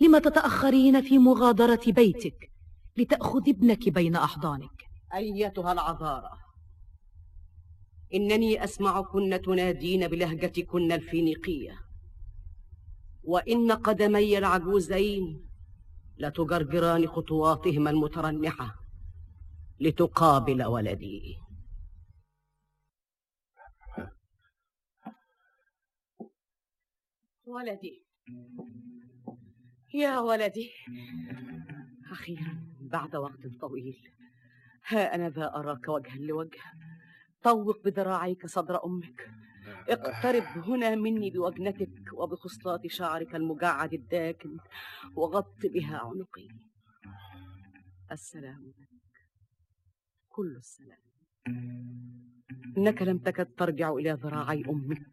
لم 0.01 0.18
تتأخرين 0.18 1.03
في 1.03 1.18
مغادرة 1.18 1.81
بيتك 1.87 2.51
لتأخذ 2.96 3.48
ابنك 3.48 3.88
بين 3.88 4.16
أحضانك؟ 4.16 4.88
أيتها 5.14 5.72
العذارى. 5.72 6.31
إنني 8.14 8.64
أسمعكن 8.64 9.40
تنادين 9.42 10.09
بلهجتكن 10.09 10.92
الفينيقية. 10.92 11.88
وإن 13.29 13.73
قدمي 13.73 14.38
العجوزين 14.38 15.49
لتجرجران 16.19 17.07
خطواتهما 17.07 17.91
المترنحة 17.91 18.85
لتقابل 19.81 20.64
ولدي. 20.64 21.37
ولدي. 27.47 28.05
يا 29.95 30.19
ولدي. 30.19 30.71
أخيرا 32.11 32.67
بعد 32.81 33.17
وقت 33.17 33.47
طويل. 33.61 34.12
ها 34.87 35.14
أنا 35.14 35.29
ذا 35.31 35.55
أراك 35.55 35.88
وجها 35.88 36.17
لوجه. 36.17 36.61
طوق 37.43 37.83
بذراعيك 37.85 38.47
صدر 38.47 38.85
أمك. 38.85 39.31
اقترب 39.88 40.42
هنا 40.42 40.94
مني 40.94 41.31
بوجنتك 41.31 42.12
وبخصلات 42.12 42.87
شعرك 42.87 43.35
المجعد 43.35 43.92
الداكن 43.92 44.57
وغط 45.14 45.57
بها 45.64 45.96
عنقي. 45.98 46.48
السلام 48.12 48.72
لك 48.79 48.88
كل 50.29 50.57
السلام. 50.57 50.98
إنك 52.79 53.03
لم 53.03 53.18
تكد 53.18 53.46
ترجع 53.46 53.92
إلى 53.92 54.12
ذراعي 54.12 54.64
أمك 54.68 55.07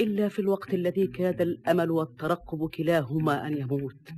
إلا 0.00 0.28
في 0.28 0.38
الوقت 0.38 0.74
الذي 0.74 1.06
كاد 1.06 1.40
الأمل 1.40 1.90
والترقب 1.90 2.68
كلاهما 2.70 3.46
أن 3.46 3.56
يموت. 3.58 4.08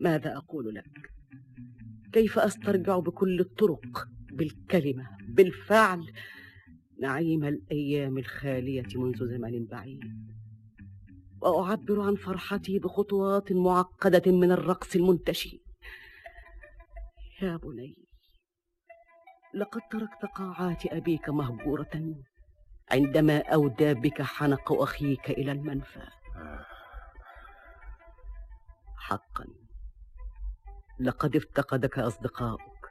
ماذا 0.00 0.36
أقول 0.36 0.74
لك؟ 0.74 1.10
كيف 2.12 2.38
أسترجع 2.38 2.98
بكل 2.98 3.40
الطرق 3.40 4.08
بالكلمة 4.32 5.08
بالفعل 5.28 6.12
نعيم 7.00 7.44
الأيام 7.44 8.18
الخالية 8.18 8.86
منذ 8.96 9.18
زمن 9.18 9.66
بعيد. 9.66 10.00
وأعبر 11.42 12.00
عن 12.00 12.14
فرحتي 12.14 12.78
بخطوات 12.78 13.52
معقدة 13.52 14.32
من 14.32 14.52
الرقص 14.52 14.96
المنتشي 14.96 15.62
يا 17.42 17.56
بني 17.56 18.04
لقد 19.54 19.80
تركت 19.90 20.24
قاعات 20.34 20.86
أبيك 20.86 21.28
مهجورة. 21.28 22.14
عندما 22.90 23.38
أودى 23.38 23.94
بك 23.94 24.22
حنق 24.22 24.72
أخيك 24.72 25.30
إلى 25.30 25.52
المنفى. 25.52 26.06
حقا 28.96 29.46
لقد 31.00 31.36
افتقدك 31.36 31.98
أصدقاؤك 31.98 32.90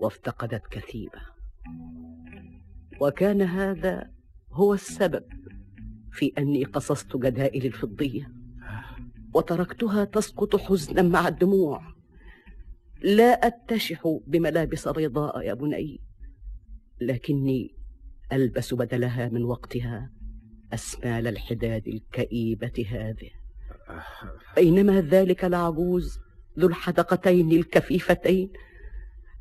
وافتقدتك 0.00 0.78
ثيبة 0.78 1.20
وكان 3.02 3.42
هذا 3.42 4.10
هو 4.52 4.74
السبب 4.74 5.24
في 6.12 6.32
أني 6.38 6.64
قصصت 6.64 7.16
جدائل 7.16 7.66
الفضية. 7.66 8.32
وتركتها 9.34 10.04
تسقط 10.04 10.56
حزنا 10.56 11.02
مع 11.02 11.28
الدموع. 11.28 11.82
لا 13.02 13.46
أتشح 13.46 14.18
بملابس 14.26 14.88
بيضاء 14.88 15.42
يا 15.42 15.54
بني 15.54 16.00
لكني 17.00 17.74
ألبس 18.32 18.74
بدلها 18.74 19.28
من 19.28 19.44
وقتها 19.44 20.10
أسمال 20.74 21.26
الحداد 21.26 21.88
الكئيبة 21.88 22.86
هذه. 22.90 23.30
بينما 24.56 25.00
ذلك 25.00 25.44
العجوز 25.44 26.18
ذو 26.58 26.68
الحدقتين 26.68 27.52
الكفيفتين 27.52 28.52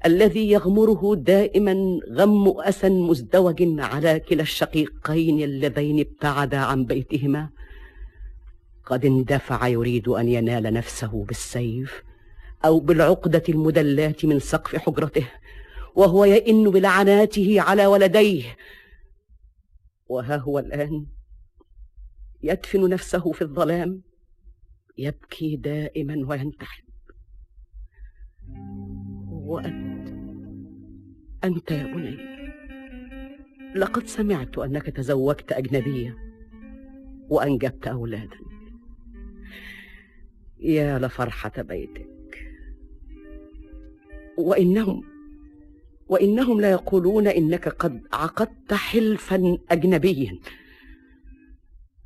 الذي 0.06 0.52
يغمره 0.52 1.16
دائما 1.16 2.00
غم 2.10 2.60
أسى 2.60 2.90
مزدوج 2.90 3.80
على 3.80 4.20
كلا 4.20 4.42
الشقيقين 4.42 5.44
اللذين 5.44 6.00
ابتعدا 6.00 6.58
عن 6.58 6.86
بيتهما. 6.86 7.50
قد 8.86 9.06
اندفع 9.06 9.68
يريد 9.68 10.08
أن 10.08 10.28
ينال 10.28 10.64
نفسه 10.64 11.26
بالسيف 11.26 12.04
أو 12.66 12.80
بالعقدة 12.80 13.44
المدلاة 13.50 14.16
من 14.24 14.40
سقف 14.40 14.76
حجرته 14.76 15.28
وهو 15.96 16.26
يئن 16.26 16.70
بلعناته 16.70 17.62
على 17.62 17.86
ولديه. 17.86 18.58
وها 20.08 20.38
هو 20.38 20.60
الآن؟ 20.60 21.06
يدفن 22.44 22.90
نفسه 22.90 23.32
في 23.32 23.42
الظلام 23.42 24.02
يبكي 24.98 25.56
دائما 25.56 26.28
وينتحب 26.28 26.84
وأنت 29.32 29.91
أنت 31.44 31.72
يا 31.72 31.84
بني. 31.84 32.18
لقد 33.76 34.08
سمعت 34.08 34.58
أنك 34.58 34.86
تزوجت 34.86 35.52
أجنبية 35.52 36.18
وأنجبت 37.30 37.88
أولادا. 37.88 38.38
يا 40.60 41.00
لفرحة 41.00 41.62
بيتك. 41.62 42.48
وإنهم 44.38 45.04
وإنهم 46.08 46.62
لا 46.62 46.72
يقولون 46.72 47.28
إنك 47.28 47.68
قد 47.68 48.02
عقدت 48.14 48.74
حلفا 48.74 49.58
أجنبيا. 49.72 50.40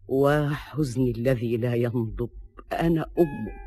وحزني 0.07 1.11
الذي 1.11 1.57
لا 1.57 1.75
ينضب 1.75 2.29
أنا 2.73 3.05
أمك. 3.19 3.65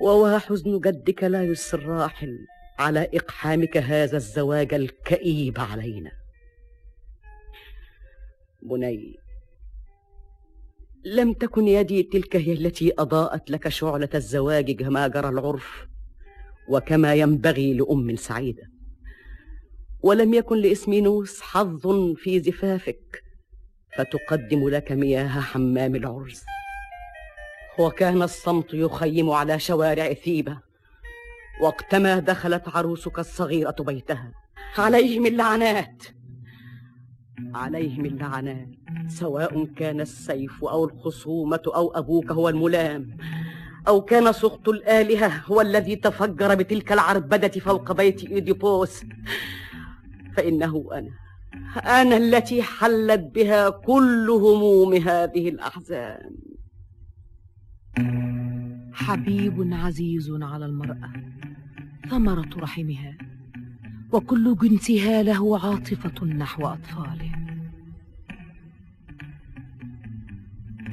وحزن 0.00 0.80
جدك 0.80 1.24
لا 1.24 1.42
الراحل 1.74 2.46
على 2.78 3.08
إقحامك 3.14 3.76
هذا 3.76 4.16
الزواج 4.16 4.74
الكئيب 4.74 5.60
علينا. 5.60 6.12
بني 8.62 9.16
لم 11.04 11.32
تكن 11.32 11.68
يدي 11.68 12.02
تلك 12.02 12.36
هي 12.36 12.52
التي 12.52 12.92
أضاءت 12.98 13.50
لك 13.50 13.68
شعلة 13.68 14.08
الزواج 14.14 14.70
كما 14.70 15.08
جرى 15.08 15.28
العرف 15.28 15.86
وكما 16.68 17.14
ينبغي 17.14 17.74
لأم 17.74 18.16
سعيدة. 18.16 18.62
ولم 20.02 20.34
يكن 20.34 20.58
لإسمينوس 20.58 21.40
حظ 21.40 21.86
في 22.16 22.40
زفافك 22.40 23.22
فتقدم 23.96 24.68
لك 24.68 24.92
مياه 24.92 25.40
حمام 25.40 25.96
العرس. 25.96 26.44
وكان 27.78 28.22
الصمت 28.22 28.74
يخيم 28.74 29.30
على 29.30 29.58
شوارع 29.58 30.12
ثيبة. 30.12 30.73
وقتما 31.60 32.18
دخلت 32.18 32.68
عروسك 32.68 33.18
الصغيرة 33.18 33.76
بيتها. 33.80 34.32
عليهم 34.78 35.26
اللعنات. 35.26 36.02
عليهم 37.54 38.04
اللعنات. 38.04 38.68
سواء 39.08 39.64
كان 39.64 40.00
السيف 40.00 40.64
أو 40.64 40.84
الخصومة 40.84 41.62
أو 41.66 41.90
أبوك 41.90 42.32
هو 42.32 42.48
الملام. 42.48 43.16
أو 43.88 44.00
كان 44.00 44.32
سخط 44.32 44.68
الآلهة 44.68 45.42
هو 45.46 45.60
الذي 45.60 45.96
تفجر 45.96 46.54
بتلك 46.54 46.92
العربدة 46.92 47.48
فوق 47.48 47.92
بيت 47.92 48.24
إيديبوس. 48.24 49.04
فإنه 50.36 50.88
أنا. 50.92 51.10
أنا 52.00 52.16
التي 52.16 52.62
حلت 52.62 53.20
بها 53.34 53.70
كل 53.70 54.30
هموم 54.30 54.94
هذه 54.94 55.48
الأحزان. 55.48 56.30
حبيب 58.92 59.68
عزيز 59.72 60.30
على 60.30 60.66
المرأة 60.66 61.12
ثمرة 62.10 62.50
رحمها 62.56 63.18
وكل 64.12 64.56
جنسها 64.56 65.22
له 65.22 65.58
عاطفة 65.58 66.26
نحو 66.26 66.66
أطفاله. 66.66 67.34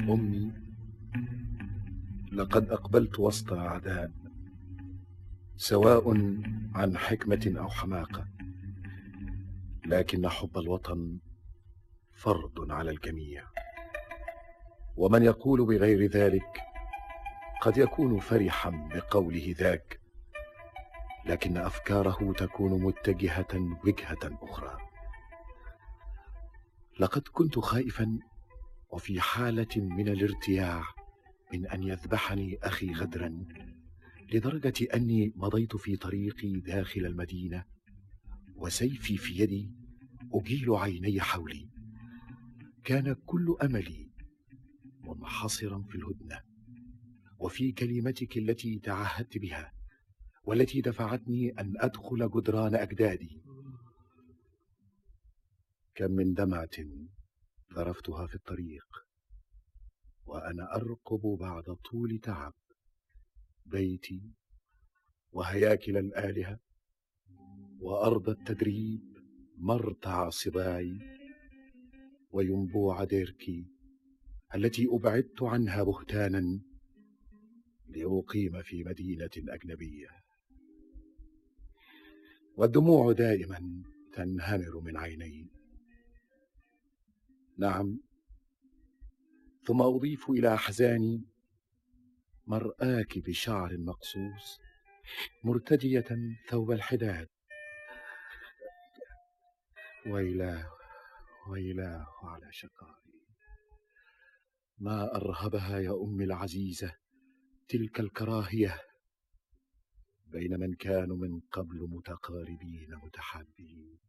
أمي 0.10 0.52
لقد 2.32 2.70
أقبلت 2.70 3.20
وسط 3.20 3.54
أعداء 3.54 4.12
سواء 5.56 6.10
عن 6.76 6.98
حكمة 6.98 7.54
أو 7.58 7.70
حماقة 7.70 8.28
لكن 9.86 10.30
حب 10.30 10.58
الوطن 10.58 11.18
فرض 12.16 12.72
على 12.72 12.92
الجميع. 12.92 13.44
ومن 14.98 15.24
يقول 15.24 15.66
بغير 15.66 16.12
ذلك 16.12 16.71
قد 17.62 17.78
يكون 17.78 18.20
فرحا 18.20 18.70
بقوله 18.70 19.56
ذاك 19.58 20.02
لكن 21.26 21.58
أفكاره 21.58 22.34
تكون 22.34 22.82
متجهة 22.82 23.80
وجهة 23.86 24.40
أخرى. 24.42 24.78
لقد 27.00 27.22
كنت 27.22 27.60
خائفا 27.60 28.20
وفي 28.90 29.22
حالة 29.22 29.68
من 29.76 30.08
الارتياع 30.08 30.84
من 31.54 31.68
أن 31.68 31.84
يذبحني 31.84 32.58
أخي 32.64 32.94
غدرا 32.94 33.46
لدرجة 34.32 34.88
أني 34.94 35.34
مضيت 35.36 35.76
في 35.76 35.96
طريقي 35.96 36.60
داخل 36.60 37.06
المدينة 37.06 37.66
وسيفي 38.56 39.18
في 39.18 39.44
يدي 39.44 39.72
أجيل 40.34 40.76
عيني 40.76 41.22
حولي. 41.22 41.70
كان 42.84 43.16
كل 43.26 43.58
أملي 43.64 44.12
منحصرا 45.04 45.84
في 45.90 45.96
الهدنة. 45.96 46.51
وفي 47.42 47.72
كلمتك 47.72 48.38
التي 48.38 48.80
تعهدت 48.80 49.38
بها 49.38 49.74
والتي 50.44 50.82
دفعتني 50.82 51.50
أن 51.60 51.74
أدخل 51.78 52.30
جدران 52.30 52.76
أجدادي. 52.76 53.42
كم 55.96 56.12
من 56.12 56.34
دمعة 56.34 56.70
ذرفتها 57.74 58.28
في 58.28 58.36
الطريق 58.36 58.86
وأنا 60.26 60.76
أرقب 60.76 61.38
بعد 61.40 61.64
طول 61.64 62.20
تعب 62.24 62.54
بيتي 63.66 64.22
وهياكل 65.32 65.98
الآلهة 65.98 66.60
وأرض 67.80 68.30
التدريب 68.30 69.02
مرتع 69.58 70.30
صباعي 70.30 71.00
وينبوع 72.32 73.04
ديركي 73.04 73.66
التي 74.56 74.88
أبعدت 74.92 75.44
عنها 75.44 75.84
بهتانا 75.84 76.71
لأقيم 77.96 78.62
في 78.62 78.84
مدينة 78.84 79.30
أجنبية. 79.38 80.10
والدموع 82.58 83.12
دائما 83.12 83.84
تنهمر 84.14 84.80
من 84.80 84.98
عيني 84.98 85.52
نعم 87.58 88.00
ثم 89.66 89.82
أضيف 89.82 90.30
إلى 90.30 90.54
أحزاني 90.54 91.26
مرآك 92.48 93.20
بشعر 93.20 93.78
مقصوص 93.78 94.60
مرتدية 95.44 96.06
ثوب 96.50 96.72
الحداد. 96.72 97.28
ويلاه 100.08 100.70
ويلاه 101.50 102.08
على 102.24 102.48
شقائي. 102.52 103.02
ما 104.78 105.16
أرهبها 105.16 105.80
يا 105.80 105.92
أمي 106.04 106.24
العزيزة؟ 106.24 106.96
تلك 107.72 108.00
الكراهية 108.00 108.80
بين 110.26 110.60
من 110.60 110.74
كانوا 110.76 111.18
من 111.18 111.40
قبل 111.40 111.88
متقاربين 111.90 112.96
متحابين. 113.04 114.00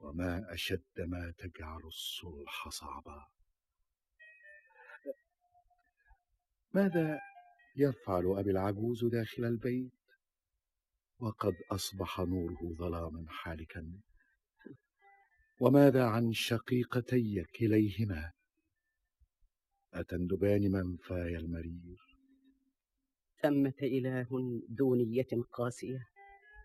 وما 0.00 0.54
أشد 0.54 0.98
ما 0.98 1.32
تجعل 1.38 1.80
الصلح 1.84 2.68
صعبا. 2.68 3.26
ماذا 6.74 7.20
يفعل 7.76 8.38
أبي 8.38 8.50
العجوز 8.50 9.04
داخل 9.04 9.44
البيت؟ 9.44 9.92
وقد 11.18 11.54
أصبح 11.70 12.20
نوره 12.20 12.74
ظلاما 12.78 13.26
حالكا. 13.28 14.00
وماذا 15.60 16.04
عن 16.04 16.32
شقيقتي 16.32 17.44
كليهما؟ 17.58 18.32
أتندبان 19.94 20.70
منفاي 20.70 21.36
المرير؟ 21.36 22.12
ثمة 23.42 23.74
إله 23.82 24.26
دونية 24.68 25.28
قاسية 25.52 26.06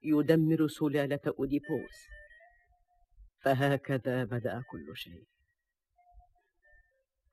يدمر 0.03 0.67
سلالة 0.67 1.19
أوديبوس. 1.27 2.07
فهكذا 3.39 4.23
بدأ 4.23 4.63
كل 4.71 4.97
شيء. 4.97 5.27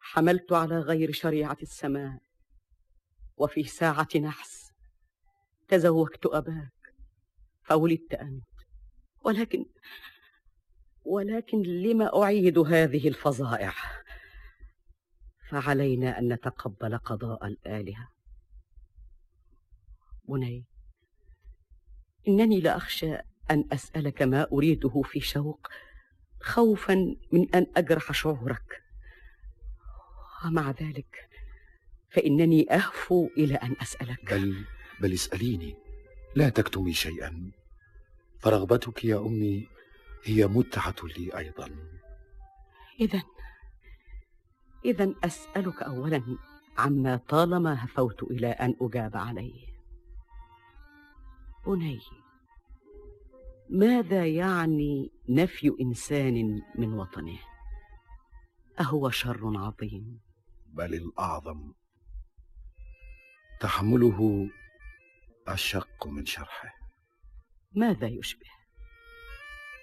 حملت 0.00 0.52
على 0.52 0.78
غير 0.78 1.12
شريعة 1.12 1.56
السماء. 1.62 2.18
وفي 3.36 3.64
ساعة 3.64 4.08
نحس 4.22 4.72
تزوجت 5.68 6.26
أباك. 6.26 6.94
فولدت 7.62 8.14
أنت. 8.14 8.44
ولكن 9.24 9.66
ولكن 11.04 11.62
لما 11.62 12.22
أعيد 12.22 12.58
هذه 12.58 13.08
الفظائع؟ 13.08 13.74
فعلينا 15.60 16.18
أن 16.18 16.32
نتقبل 16.32 16.98
قضاء 16.98 17.46
الآلهة. 17.46 18.08
بني 20.28 20.64
إنني 22.28 22.60
لأخشى 22.60 23.14
أن 23.50 23.64
أسألك 23.72 24.22
ما 24.22 24.46
أريده 24.52 25.02
في 25.04 25.20
شوق 25.20 25.68
خوفا 26.40 26.94
من 27.32 27.54
أن 27.54 27.66
أجرح 27.76 28.12
شعورك. 28.12 28.82
ومع 30.44 30.70
ذلك 30.70 31.28
فإنني 32.10 32.74
أهفو 32.74 33.26
إلى 33.36 33.54
أن 33.54 33.76
أسألك. 33.82 34.34
بل 34.34 34.64
بل 35.00 35.12
اسأليني. 35.12 35.76
لا 36.36 36.48
تكتمي 36.48 36.92
شيئا. 36.92 37.50
فرغبتك 38.38 39.04
يا 39.04 39.18
أمي 39.18 39.68
هي 40.24 40.46
متعة 40.46 40.96
لي 41.04 41.38
أيضا. 41.38 41.70
إذا. 43.00 43.22
إذا 44.84 45.14
أسألك 45.24 45.82
أولا 45.82 46.38
عما 46.78 47.16
طالما 47.16 47.84
هفوت 47.84 48.22
إلى 48.22 48.46
أن 48.46 48.76
أجاب 48.80 49.16
عليه. 49.16 49.66
بني 51.66 52.00
ماذا 53.70 54.26
يعني 54.26 55.10
نفي 55.28 55.76
إنسان 55.80 56.62
من 56.78 56.92
وطنه؟ 56.92 57.38
أهو 58.80 59.10
شر 59.10 59.52
عظيم. 59.56 60.20
بل 60.66 60.94
الأعظم. 60.94 61.72
تحمله 63.60 64.50
أشق 65.48 66.06
من 66.06 66.26
شرحه. 66.26 66.74
ماذا 67.72 68.06
يشبه؟ 68.06 68.46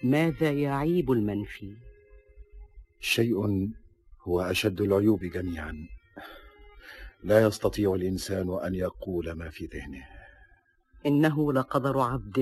ماذا 0.03 0.51
يعيب 0.51 1.11
المنفي؟ 1.11 1.77
شيء 2.99 3.71
هو 4.27 4.41
أشد 4.41 4.81
العيوب 4.81 5.19
جميعا. 5.19 5.87
لا 7.23 7.41
يستطيع 7.41 7.93
الإنسان 7.93 8.59
أن 8.65 8.75
يقول 8.75 9.31
ما 9.31 9.49
في 9.49 9.65
ذهنه. 9.65 10.03
إنه 11.05 11.53
لقدر 11.53 11.99
عبد 11.99 12.39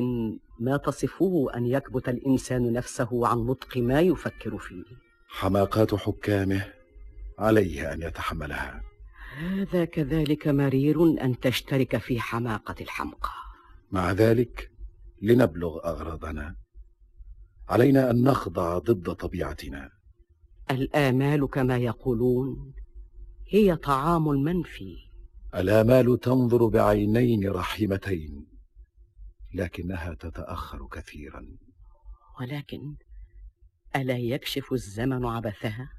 ما 0.59 0.77
تصفه 0.77 1.47
أن 1.55 1.65
يكبت 1.65 2.09
الإنسان 2.09 2.73
نفسه 2.73 3.27
عن 3.27 3.37
نطق 3.37 3.77
ما 3.77 4.01
يفكر 4.01 4.57
فيه. 4.57 4.83
حماقات 5.27 5.95
حكامه 5.95 6.73
عليه 7.39 7.93
أن 7.93 8.01
يتحملها. 8.01 8.81
هذا 9.37 9.85
كذلك 9.85 10.47
مرير 10.47 11.03
أن 11.03 11.39
تشترك 11.39 11.97
في 11.97 12.19
حماقة 12.19 12.75
الحمقى. 12.81 13.29
مع 13.91 14.11
ذلك 14.11 14.71
لنبلغ 15.21 15.79
أغراضنا. 15.85 16.55
علينا 17.69 18.11
أن 18.11 18.23
نخضع 18.23 18.77
ضد 18.77 19.13
طبيعتنا. 19.13 19.98
الآمال 20.71 21.47
كما 21.47 21.77
يقولون 21.77 22.73
هي 23.47 23.75
طعام 23.75 24.29
المنفي 24.29 24.97
الآمال 25.55 26.19
تنظر 26.19 26.67
بعينين 26.67 27.49
رحيمتين 27.49 28.47
لكنها 29.53 30.13
تتأخر 30.13 30.87
كثيرا 30.91 31.47
ولكن 32.39 32.95
ألا 33.95 34.17
يكشف 34.17 34.73
الزمن 34.73 35.25
عبثها؟ 35.25 35.89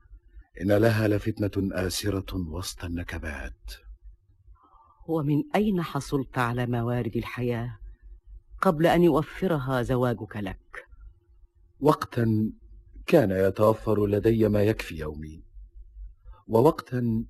إن 0.60 0.72
لها 0.72 1.08
لفتنة 1.08 1.68
آسرة 1.86 2.36
وسط 2.36 2.84
النكبات 2.84 3.72
ومن 5.08 5.42
أين 5.54 5.82
حصلت 5.82 6.38
على 6.38 6.66
موارد 6.66 7.16
الحياة 7.16 7.78
قبل 8.62 8.86
أن 8.86 9.02
يوفرها 9.02 9.82
زواجك 9.82 10.36
لك؟ 10.36 10.86
وقتا 11.80 12.52
كان 13.10 13.30
يتوفر 13.30 14.06
لدي 14.06 14.48
ما 14.48 14.62
يكفي 14.62 14.98
يومي 14.98 15.42
ووقتا 16.48 17.24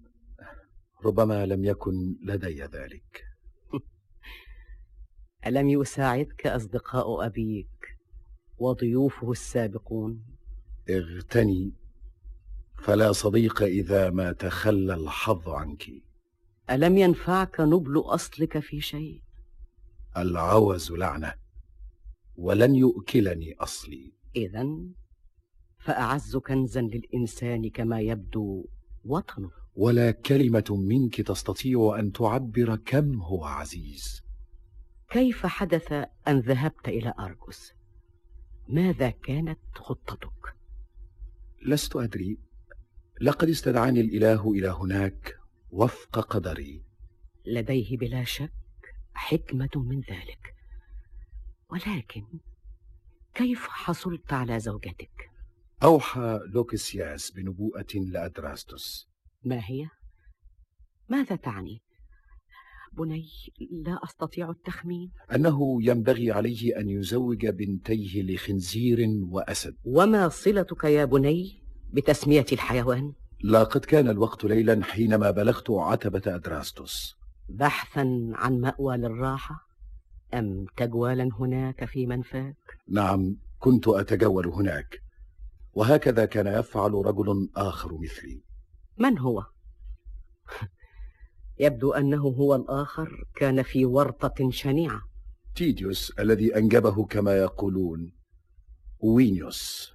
ربما 1.05 1.47
لم 1.47 1.65
يكن 1.65 2.17
لدي 2.23 2.63
ذلك 2.63 3.25
ألم 5.47 5.69
يساعدك 5.69 6.47
أصدقاء 6.47 7.27
أبيك 7.27 7.99
وضيوفه 8.59 9.31
السابقون؟ 9.31 10.25
اغتني 10.91 11.73
فلا 12.83 13.13
صديق 13.13 13.63
إذا 13.63 14.11
ما 14.11 14.33
تخلى 14.33 14.95
الحظ 14.95 15.49
عنك 15.49 15.85
ألم 16.71 16.97
ينفعك 16.97 17.61
نبل 17.61 17.99
أصلك 17.99 18.59
في 18.59 18.81
شيء؟ 18.81 19.23
العوز 20.17 20.93
لعنة 20.93 21.35
ولن 22.37 22.75
يؤكلني 22.75 23.55
أصلي 23.61 24.13
إذا 24.37 24.67
فأعز 25.81 26.37
كنزا 26.37 26.81
للإنسان 26.81 27.71
كما 27.71 28.01
يبدو 28.01 28.67
وطنه 29.05 29.51
ولا 29.77 30.11
كلمة 30.11 30.65
منك 30.71 31.21
تستطيع 31.21 31.97
أن 31.99 32.13
تعبر 32.13 32.77
كم 32.77 33.21
هو 33.21 33.45
عزيز 33.45 34.23
كيف 35.11 35.47
حدث 35.47 35.93
أن 36.29 36.39
ذهبت 36.41 36.89
إلى 36.89 37.15
أرجوس؟ 37.19 37.73
ماذا 38.69 39.11
كانت 39.11 39.59
خطتك؟ 39.75 40.55
لست 41.67 41.97
أدري 41.97 42.39
لقد 43.21 43.49
استدعاني 43.49 44.01
الإله 44.01 44.51
إلى 44.51 44.69
هناك 44.69 45.39
وفق 45.71 46.19
قدري 46.21 46.83
لديه 47.47 47.97
بلا 47.97 48.25
شك 48.25 48.53
حكمة 49.15 49.71
من 49.75 50.01
ذلك 50.01 50.55
ولكن 51.71 52.25
كيف 53.35 53.61
حصلت 53.69 54.33
على 54.33 54.61
زوجتك؟ 54.61 55.30
أوحى 55.83 56.41
لوكسياس 56.55 57.31
بنبوءة 57.31 57.87
لأدراستوس 57.95 59.09
ما 59.45 59.61
هي؟ 59.65 59.89
ماذا 61.09 61.37
تعني؟ 61.37 61.83
بني 62.93 63.25
لا 63.71 64.05
أستطيع 64.05 64.51
التخمين 64.51 65.11
أنه 65.35 65.79
ينبغي 65.83 66.31
عليه 66.33 66.81
أن 66.81 66.89
يزوج 66.89 67.47
بنتيه 67.47 68.23
لخنزير 68.23 68.99
وأسد 69.31 69.77
وما 69.85 70.29
صلتك 70.29 70.85
يا 70.85 71.05
بني 71.05 71.63
بتسمية 71.93 72.47
الحيوان؟ 72.53 73.13
لقد 73.45 73.85
كان 73.85 74.09
الوقت 74.09 74.45
ليلا 74.45 74.85
حينما 74.85 75.31
بلغت 75.31 75.71
عتبة 75.71 76.23
أدراستوس 76.27 77.17
بحثا 77.49 78.31
عن 78.35 78.61
مأوى 78.61 78.97
للراحة 78.97 79.67
أم 80.35 80.67
تجوالا 80.77 81.29
هناك 81.41 81.85
في 81.85 82.07
منفاك؟ 82.07 82.57
نعم 82.89 83.37
كنت 83.59 83.89
أتجول 83.89 84.47
هناك 84.47 85.01
وهكذا 85.81 86.25
كان 86.25 86.47
يفعل 86.47 86.93
رجل 86.93 87.51
آخر 87.57 87.99
مثلي 87.99 88.43
من 88.99 89.19
هو؟ 89.19 89.45
يبدو 91.65 91.93
أنه 91.93 92.23
هو 92.23 92.55
الآخر 92.55 93.25
كان 93.37 93.63
في 93.63 93.85
ورطة 93.85 94.51
شنيعة 94.51 95.01
تيديوس 95.55 96.13
الذي 96.19 96.57
أنجبه 96.57 97.05
كما 97.05 97.37
يقولون 97.37 98.13
وينيوس 98.99 99.93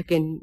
لكن 0.00 0.40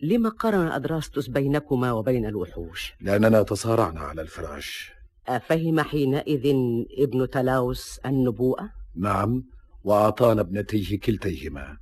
لما 0.00 0.28
قرن 0.28 0.66
أدراستوس 0.66 1.28
بينكما 1.28 1.92
وبين 1.92 2.26
الوحوش؟ 2.26 2.94
لأننا 3.00 3.42
تصارعنا 3.42 4.00
على 4.00 4.22
الفراش 4.22 4.92
أفهم 5.28 5.80
حينئذ 5.80 6.54
ابن 6.98 7.30
تلاوس 7.30 7.98
النبوءة؟ 7.98 8.70
نعم 8.94 9.44
وأعطانا 9.84 10.40
ابنتيه 10.40 11.00
كلتيهما 11.00 11.78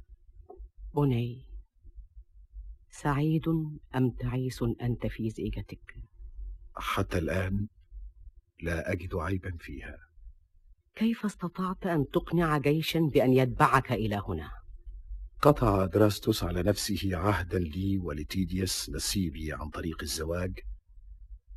بني 0.96 1.53
سعيد 3.02 3.48
أم 3.96 4.10
تعيس 4.10 4.62
أنت 4.62 5.06
في 5.06 5.30
زيجتك؟ 5.30 5.94
حتى 6.76 7.18
الآن 7.18 7.66
لا 8.62 8.92
أجد 8.92 9.14
عيبا 9.14 9.56
فيها. 9.60 9.96
كيف 10.94 11.24
استطعت 11.24 11.86
أن 11.86 12.06
تقنع 12.12 12.58
جيشا 12.58 13.00
بأن 13.00 13.32
يتبعك 13.32 13.92
إلى 13.92 14.22
هنا؟ 14.28 14.50
قطع 15.42 15.86
دراستوس 15.86 16.44
على 16.44 16.62
نفسه 16.62 17.16
عهدا 17.16 17.58
لي 17.58 17.98
ولتيديوس 17.98 18.90
نسيبي 18.90 19.52
عن 19.52 19.68
طريق 19.68 20.02
الزواج. 20.02 20.58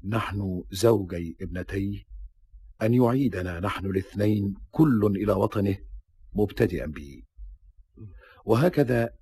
نحن 0.03 0.63
زوجي 0.71 1.37
ابنتيه. 1.41 2.03
أن 2.81 2.93
يعيدنا 2.93 3.59
نحن 3.59 3.85
الاثنين 3.85 4.53
كل 4.71 5.05
إلى 5.15 5.33
وطنه 5.33 5.77
مبتدئا 6.33 6.85
به. 6.85 7.21
وهكذا 8.45 9.17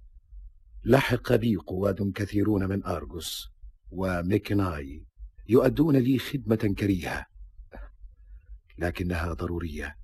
لحق 0.85 1.35
بي 1.35 1.55
قواد 1.55 2.11
كثيرون 2.15 2.69
من 2.69 2.85
أرجوس 2.85 3.49
وميكناي 3.91 5.05
يؤدون 5.49 5.97
لي 5.97 6.19
خدمة 6.19 6.75
كريهة 6.79 7.25
لكنها 8.77 9.33
ضرورية. 9.33 9.95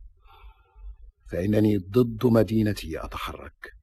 فإنني 1.25 1.77
ضد 1.77 2.25
مدينتي 2.25 3.05
أتحرك. 3.05 3.75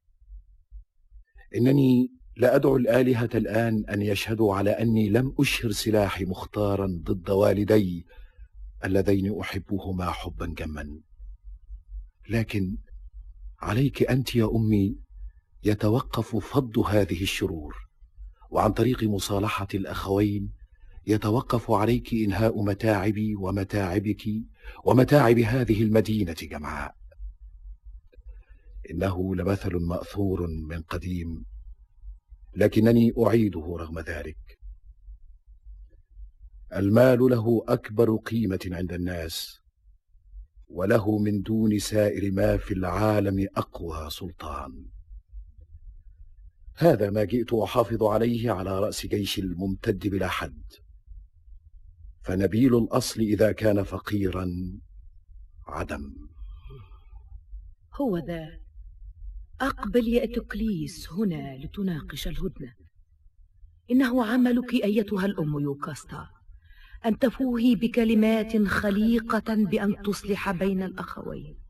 إنني 1.56 2.12
لأدعو 2.36 2.76
الآلهة 2.76 3.30
الآن 3.34 3.84
أن 3.84 4.02
يشهدوا 4.02 4.54
على 4.54 4.70
أني 4.70 5.08
لم 5.08 5.34
أشهر 5.40 5.70
سلاحي 5.70 6.24
مختارا 6.24 6.86
ضد 7.02 7.30
والدي 7.30 8.06
اللذين 8.84 9.40
أحبهما 9.40 10.10
حبا 10.10 10.46
جما. 10.46 11.00
لكن 12.28 12.78
عليك 13.60 14.10
أنت 14.10 14.36
يا 14.36 14.50
أمي 14.54 15.07
يتوقف 15.64 16.36
فض 16.36 16.78
هذه 16.78 17.22
الشرور 17.22 17.88
وعن 18.50 18.72
طريق 18.72 19.04
مصالحة 19.04 19.68
الأخوين 19.74 20.52
يتوقف 21.06 21.70
عليك 21.70 22.14
إنهاء 22.14 22.62
متاعبي 22.62 23.34
ومتاعبك 23.34 24.24
ومتاعب 24.84 25.38
هذه 25.38 25.82
المدينة 25.82 26.36
جمعاء. 26.42 26.94
إنه 28.90 29.34
لمثل 29.34 29.76
مأثور 29.76 30.46
من 30.46 30.82
قديم 30.82 31.44
لكنني 32.56 33.12
أعيده 33.26 33.76
رغم 33.78 33.98
ذلك. 33.98 34.58
المال 36.74 37.18
له 37.18 37.64
أكبر 37.68 38.16
قيمة 38.16 38.70
عند 38.72 38.92
الناس 38.92 39.60
وله 40.68 41.18
من 41.18 41.42
دون 41.42 41.78
سائر 41.78 42.32
ما 42.32 42.56
في 42.56 42.74
العالم 42.74 43.48
أقوى 43.56 44.10
سلطان. 44.10 44.97
هذا 46.80 47.10
ما 47.10 47.24
جئت 47.24 47.52
أحافظ 47.52 48.02
عليه 48.02 48.50
على 48.50 48.78
رأس 48.80 49.06
جيش 49.06 49.38
الممتد 49.38 50.06
بلا 50.08 50.28
حد. 50.28 50.62
فنبيل 52.22 52.76
الأصل 52.78 53.20
إذا 53.20 53.52
كان 53.52 53.82
فقيرا 53.82 54.48
عدم. 55.66 56.14
هو 57.94 58.18
ذا. 58.18 58.60
أقبل 59.60 60.08
يا 60.08 60.24
أتوكليس 60.24 61.12
هنا 61.12 61.56
لتناقش 61.56 62.28
الهدنة. 62.28 62.74
إنه 63.90 64.26
عملك 64.26 64.74
أيتها 64.74 65.26
الأم 65.26 65.60
يوكاستا 65.60 66.28
أن 67.06 67.18
تفوهي 67.18 67.74
بكلمات 67.74 68.62
خليقة 68.62 69.54
بأن 69.54 70.02
تصلح 70.02 70.50
بين 70.50 70.82
الأخوين. 70.82 71.67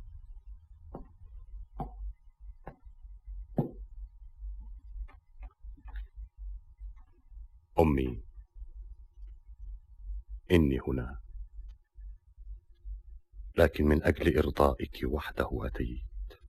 أمي. 7.80 8.22
إني 10.50 10.80
هنا. 10.88 11.20
لكن 13.56 13.84
من 13.84 14.02
أجل 14.02 14.38
إرضائك 14.38 15.00
وحده 15.04 15.48
أتيت. 15.52 16.40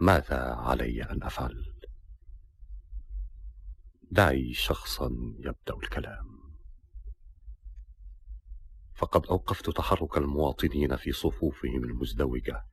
ماذا 0.00 0.54
علي 0.54 1.02
أن 1.02 1.22
أفعل؟ 1.22 1.74
دعي 4.10 4.54
شخصا 4.54 5.10
يبدأ 5.38 5.74
الكلام. 5.82 6.38
فقد 8.94 9.26
أوقفت 9.26 9.70
تحرك 9.70 10.16
المواطنين 10.16 10.96
في 10.96 11.12
صفوفهم 11.12 11.84
المزدوجة 11.84 12.66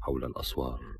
حول 0.00 0.24
الأسوار 0.24 0.98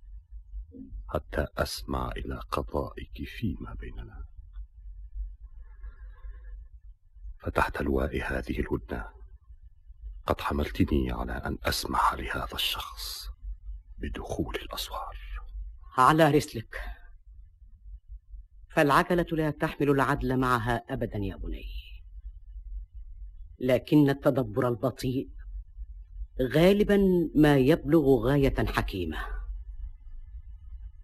حتى 1.09 1.47
أسمع 1.57 2.11
إلى 2.17 2.41
قضائك 2.51 3.25
فيما 3.25 3.75
بيننا. 3.75 4.32
فتحت 7.43 7.83
لواء 7.83 8.17
هذه 8.17 8.61
الهدنة. 8.61 9.09
قد 10.27 10.41
حملتني 10.41 11.13
على 11.13 11.33
أن 11.33 11.59
أسمح 11.65 12.15
لهذا 12.15 12.55
الشخص 12.55 13.29
بدخول 13.99 14.57
الأسوار. 14.57 15.17
على 15.97 16.31
رسلك. 16.31 16.77
فالعجلة 18.71 19.27
لا 19.33 19.51
تحمل 19.51 19.91
العدل 19.91 20.37
معها 20.37 20.85
أبدا 20.91 21.19
يا 21.19 21.37
بني. 21.37 21.67
لكن 23.59 24.11
التدبر 24.11 24.69
البطيء 24.69 25.29
غالبا 26.43 26.99
ما 27.35 27.57
يبلغ 27.57 28.27
غاية 28.27 28.67
حكيمة. 28.67 29.19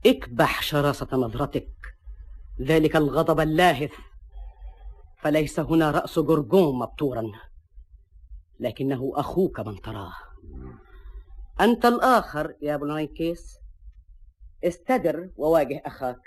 اكبح 0.07 0.63
شراسة 0.63 1.09
نظرتك. 1.13 1.97
ذلك 2.61 2.97
الغضب 2.97 3.41
اللاهث 3.41 3.93
فليس 5.19 5.61
هنا 5.61 5.91
رأس 5.91 6.19
جرجوم 6.19 6.79
مبتورا. 6.79 7.33
لكنه 8.61 9.13
أخوك 9.15 9.61
من 9.61 9.81
تراه. 9.81 10.13
أنت 11.61 11.85
الآخر 11.85 12.55
يا 12.63 12.77
بلونيكيس 12.77 13.59
استدر 14.65 15.31
وواجه 15.37 15.83
أخاك. 15.87 16.23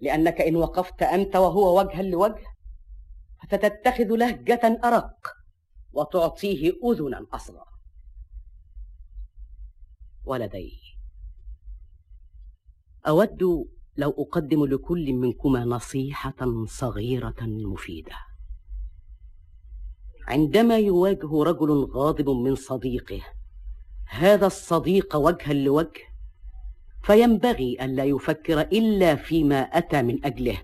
لأنك 0.00 0.40
إن 0.40 0.56
وقفت 0.56 1.02
أنت 1.02 1.36
وهو 1.36 1.80
وجها 1.80 2.02
لوجه 2.02 2.46
فتتخذ 3.48 4.04
لهجة 4.04 4.80
أرق 4.84 5.36
وتعطيه 5.92 6.72
أذنا 6.84 7.26
أصغى 7.32 7.64
ولدي 10.24 10.80
أود 13.08 13.68
لو 14.00 14.10
أقدم 14.10 14.64
لكل 14.64 15.12
منكما 15.12 15.64
نصيحة 15.64 16.64
صغيرة 16.66 17.36
مفيدة. 17.40 18.16
عندما 20.28 20.78
يواجه 20.78 21.42
رجل 21.42 21.84
غاضب 21.84 22.30
من 22.30 22.54
صديقه 22.54 23.20
هذا 24.06 24.46
الصديق 24.46 25.16
وجها 25.16 25.52
لوجه 25.52 26.00
فينبغي 27.02 27.84
ألا 27.84 28.04
يفكر 28.04 28.60
إلا 28.60 29.16
فيما 29.16 29.60
أتى 29.60 30.02
من 30.02 30.24
أجله 30.24 30.58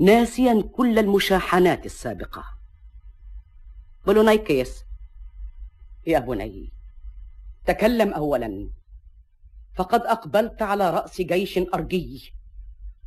ناسيا 0.00 0.62
كل 0.72 0.98
المشاحنات 0.98 1.86
السابقة. 1.86 2.44
بولونايكيس 4.06 4.84
يا 6.06 6.18
بني 6.18 6.72
تكلم 7.66 8.12
أولا 8.12 8.70
فقد 9.74 10.00
أقبلت 10.00 10.62
على 10.62 10.90
رأس 10.90 11.20
جيش 11.20 11.58
أرجي. 11.58 12.39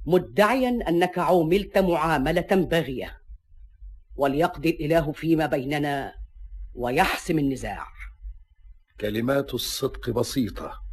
مدعيا 0.06 0.90
أنك 0.90 1.20
عوملت 1.20 1.78
معاملة 1.78 2.48
باغية 2.52 3.22
وليقضي 4.16 4.70
الإله 4.70 5.12
فيما 5.12 5.46
بيننا 5.46 6.14
ويحسم 6.74 7.40
النزاع. 7.40 7.88
كلمات 9.02 9.54
الصدق 9.54 10.10
بسيطة 10.10 10.84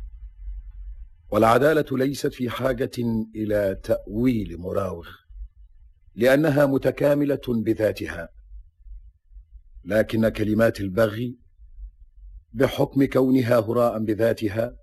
والعدالة 1.31 1.99
ليست 1.99 2.35
في 2.35 2.51
حاجة 2.51 2.91
إلى 3.37 3.81
تأويل 3.83 4.59
مراوغ 4.59 5.09
لأنها 6.15 6.67
متكاملة 6.67 7.41
بذاتها. 7.49 8.29
لكن 9.85 10.29
كلمات 10.29 10.81
البغي 10.81 11.39
بحكم 12.53 13.05
كونها 13.05 13.59
هراء 13.59 13.99
بذاتها 13.99 14.77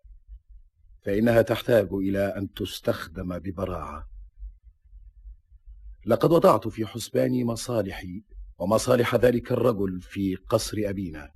فإنها 1.02 1.42
تحتاج 1.42 1.88
إلى 1.94 2.38
أن 2.38 2.54
تستخدم 2.54 3.40
ببراعة. 3.40 4.17
لقد 6.08 6.32
وضعت 6.32 6.68
في 6.68 6.86
حسباني 6.86 7.44
مصالحي 7.44 8.24
ومصالح 8.60 9.16
ذلك 9.16 9.52
الرجل 9.52 10.02
في 10.02 10.36
قصر 10.36 10.78
أبينا. 10.80 11.30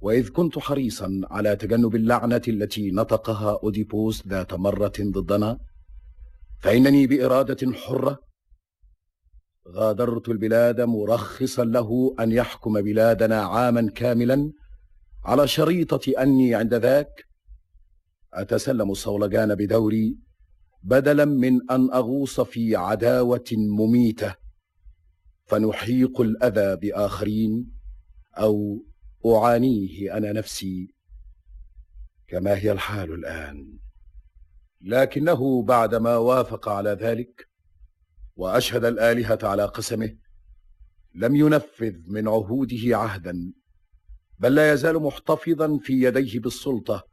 وإذ 0.00 0.28
كنت 0.28 0.58
حريصا 0.58 1.20
على 1.30 1.56
تجنب 1.56 1.94
اللعنة 1.94 2.42
التي 2.48 2.90
نطقها 2.90 3.58
أوديبوس 3.62 4.26
ذات 4.26 4.54
مرة 4.54 4.92
ضدنا 5.00 5.58
فإنني 6.58 7.06
بإرادة 7.06 7.72
حرة 7.72 8.18
غادرت 9.68 10.28
البلاد 10.28 10.80
مرخصا 10.80 11.64
له 11.64 12.14
أن 12.20 12.32
يحكم 12.32 12.82
بلادنا 12.82 13.42
عاما 13.42 13.90
كاملا 13.90 14.52
على 15.24 15.48
شريطة 15.48 16.12
أني 16.22 16.54
عند 16.54 16.74
ذاك 16.74 17.24
أتسلم 18.34 18.90
الصولجان 18.90 19.54
بدوري 19.54 20.18
بدلا 20.88 21.24
من 21.24 21.70
أن 21.70 21.92
أغوص 21.92 22.40
في 22.40 22.76
عداوة 22.76 23.44
مميتة 23.52 24.34
فنحيق 25.46 26.20
الأذى 26.20 26.76
بآخرين 26.76 27.72
أو 28.34 28.84
أعانيه 29.26 30.16
أنا 30.16 30.32
نفسي 30.32 30.94
كما 32.28 32.56
هي 32.58 32.72
الحال 32.72 33.12
الآن. 33.12 33.78
لكنه 34.80 35.62
بعدما 35.62 36.16
وافق 36.16 36.68
على 36.68 36.90
ذلك 36.90 37.48
وأشهد 38.36 38.84
الآلهة 38.84 39.38
على 39.42 39.64
قسمه 39.64 40.16
لم 41.14 41.36
ينفذ 41.36 41.94
من 42.06 42.28
عهوده 42.28 42.96
عهدا 42.98 43.52
بل 44.38 44.54
لا 44.54 44.72
يزال 44.72 45.02
محتفظا 45.02 45.78
في 45.78 45.92
يديه 46.02 46.40
بالسلطة 46.40 47.08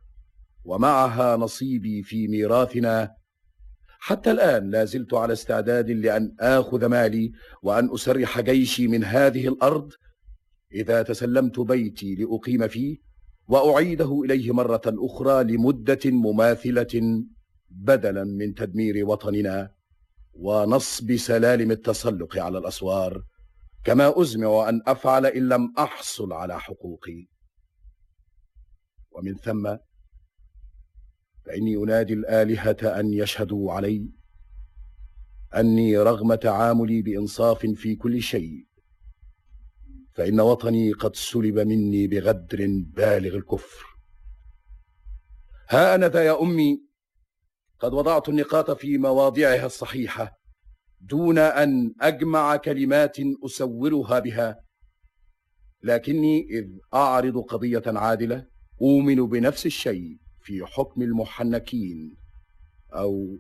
ومعها 0.64 1.38
نصيبي 1.38 2.04
في 2.04 2.28
ميراثنا 2.28 3.16
حتى 4.06 4.32
الآن 4.32 4.70
لا 4.70 4.86
زلت 4.86 5.14
على 5.14 5.34
استعداد 5.34 5.92
لأن 5.92 6.36
آخذ 6.40 6.86
مالي 6.86 7.32
وأن 7.64 7.94
أسرح 7.94 8.40
جيشي 8.40 8.88
من 8.88 9.04
هذه 9.04 9.48
الأرض. 9.48 9.92
إذا 10.74 11.02
تسلمت 11.02 11.60
بيتي 11.60 12.16
لأقيم 12.16 12.68
فيه 12.68 12.98
وأعيده 13.48 14.22
إليه 14.26 14.54
مرة 14.54 14.82
أخرى 14.88 15.44
لمدة 15.44 16.00
مماثلة 16.06 17.24
بدلا 17.70 18.24
من 18.24 18.54
تدمير 18.54 19.06
وطننا 19.06 19.72
ونصب 20.34 21.16
سلالم 21.16 21.72
التسلق 21.72 22.38
على 22.38 22.58
الأسوار. 22.58 23.24
كما 23.84 24.22
أزمع 24.22 24.70
أن 24.70 24.82
أفعل 24.88 25.26
إن 25.26 25.50
لم 25.50 25.74
أحصل 25.78 26.34
على 26.34 26.60
حقوقي. 26.60 27.28
ومن 29.12 29.36
ثم 29.36 29.76
فاني 31.46 31.76
أنادي 31.76 32.14
الآلهة 32.14 33.00
أن 33.00 33.14
يشهدوا 33.14 33.74
علي. 33.74 34.12
أني 35.56 35.98
رغم 35.98 36.36
تعاملي 36.36 37.02
بإنصاف 37.02 37.66
في 37.66 37.96
كل 37.96 38.22
شيء 38.22 38.66
فإن 40.14 40.40
وطني 40.40 40.94
قد 40.94 41.16
سلب 41.16 41.60
مني 41.60 42.08
بغدر 42.08 42.68
بالغ 42.96 43.36
الكفر. 43.36 43.86
ها 45.70 45.96
أنا 45.96 46.08
ذا 46.08 46.24
يا 46.24 46.42
أمي 46.42 46.82
قد 47.80 47.94
وضعت 47.94 48.30
النقاط 48.30 48.72
في 48.72 48.98
مواضعها 48.98 49.66
الصحيحة 49.66 50.38
دون 51.02 51.38
أن 51.38 51.94
أجمع 52.02 52.56
كلمات 52.56 53.18
أسورها 53.46 54.20
بها. 54.20 54.60
لكني 55.84 56.48
إذ 56.50 56.68
أعرض 56.94 57.38
قضية 57.38 57.84
عادلة 57.86 58.48
أؤمن 58.82 59.28
بنفس 59.30 59.66
الشيء. 59.66 60.25
في 60.46 60.66
حكم 60.66 61.02
المحنكين 61.02 62.16
أو 62.94 63.38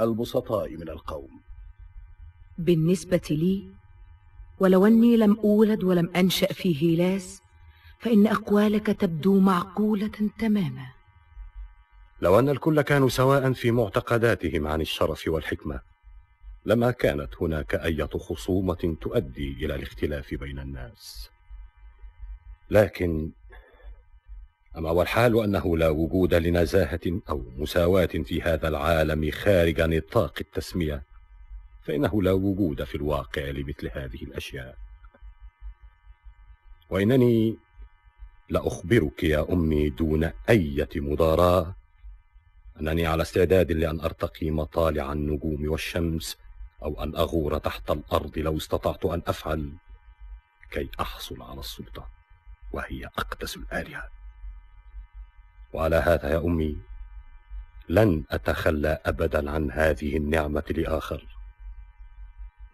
البسطاء 0.00 0.76
من 0.76 0.88
القوم. 0.88 1.40
بالنسبة 2.58 3.20
لي 3.30 3.70
ولو 4.60 4.86
أني 4.86 5.16
لم 5.16 5.38
أولد 5.40 5.84
ولم 5.84 6.10
أنشأ 6.16 6.52
في 6.52 6.82
هيلاس 6.82 7.42
فإن 7.98 8.26
أقوالك 8.26 8.86
تبدو 8.86 9.40
معقولة 9.40 10.30
تماما. 10.38 10.86
لو 12.22 12.38
أن 12.38 12.48
الكل 12.48 12.82
كانوا 12.82 13.08
سواء 13.08 13.52
في 13.52 13.70
معتقداتهم 13.70 14.66
عن 14.66 14.80
الشرف 14.80 15.28
والحكمة 15.28 15.80
لما 16.66 16.90
كانت 16.90 17.34
هناك 17.40 17.74
أية 17.74 18.08
خصومة 18.18 18.96
تؤدي 19.00 19.52
إلى 19.52 19.74
الاختلاف 19.74 20.34
بين 20.34 20.58
الناس. 20.58 21.30
لكن 22.70 23.32
أما 24.78 24.90
والحال 24.90 25.44
أنه 25.44 25.76
لا 25.76 25.88
وجود 25.88 26.34
لنزاهة 26.34 27.00
أو 27.28 27.44
مساواة 27.56 28.06
في 28.06 28.42
هذا 28.42 28.68
العالم 28.68 29.30
خارج 29.30 29.80
نطاق 29.80 30.34
التسمية 30.40 31.02
فإنه 31.82 32.22
لا 32.22 32.32
وجود 32.32 32.84
في 32.84 32.94
الواقع 32.94 33.42
لمثل 33.42 33.90
هذه 33.92 34.22
الأشياء. 34.22 34.76
وإنني 36.90 37.58
لأخبرك 38.50 39.24
يا 39.24 39.52
أمي 39.52 39.90
دون 39.90 40.30
أية 40.48 40.88
مضاراة 40.96 41.74
أنني 42.80 43.06
على 43.06 43.22
استعداد 43.22 43.72
لأن 43.72 44.00
أرتقي 44.00 44.50
مطالع 44.50 45.12
النجوم 45.12 45.70
والشمس 45.70 46.38
أو 46.82 47.02
أن 47.02 47.16
أغور 47.16 47.58
تحت 47.58 47.90
الأرض 47.90 48.38
لو 48.38 48.56
استطعت 48.56 49.04
أن 49.04 49.22
أفعل 49.26 49.72
كي 50.70 50.90
أحصل 51.00 51.42
على 51.42 51.60
السلطة 51.60 52.08
وهي 52.72 53.06
أقدس 53.06 53.56
الآلهة. 53.56 54.17
وعلى 55.72 55.96
هذا 55.96 56.32
يا 56.32 56.38
أمي 56.38 56.78
لن 57.88 58.24
أتخلى 58.30 58.98
أبدا 59.06 59.50
عن 59.50 59.70
هذه 59.70 60.16
النعمة 60.16 60.64
لآخر 60.70 61.38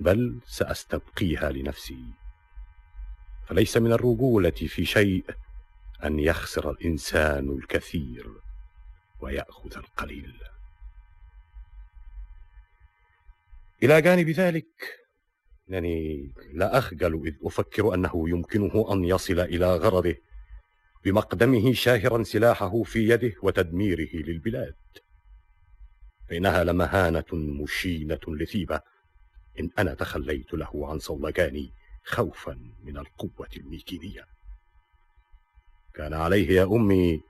بل 0.01 0.41
سأستبقيها 0.47 1.51
لنفسي. 1.51 2.05
فليس 3.47 3.77
من 3.77 3.93
الرجولة 3.93 4.51
في 4.51 4.85
شيء 4.85 5.25
أن 6.05 6.19
يخسر 6.19 6.71
الإنسان 6.71 7.51
الكثير 7.51 8.27
ويأخذ 9.21 9.77
القليل. 9.77 10.39
إلى 13.83 14.03
جانب 14.03 14.29
ذلك 14.29 15.01
أنني 15.71 16.33
لا 16.53 16.79
أخجل 16.79 17.23
إذ 17.27 17.35
أفكر 17.43 17.95
أنه 17.95 18.29
يمكنه 18.29 18.93
أن 18.93 19.05
يصل 19.05 19.41
إلى 19.41 19.77
غرضه. 19.77 20.17
بمقدمه 21.05 21.73
شاهرا 21.73 22.23
سلاحه 22.23 22.83
في 22.83 23.09
يده 23.09 23.33
وتدميره 23.43 24.15
للبلاد. 24.15 24.75
فإنها 26.29 26.65
لمهانة 26.65 27.25
مشينة 27.33 28.21
لثيبة. 28.29 28.81
إن 29.61 29.71
أنا 29.79 29.95
تخليت 29.95 30.55
له 30.55 30.89
عن 30.91 30.99
صولجاني 30.99 31.73
خوفا 32.05 32.59
من 32.85 32.99
القوة 32.99 33.49
الميكينية. 33.57 34.25
كان 35.95 36.15
عليه 36.15 36.51
يا 36.51 36.65
أمي 36.65 37.21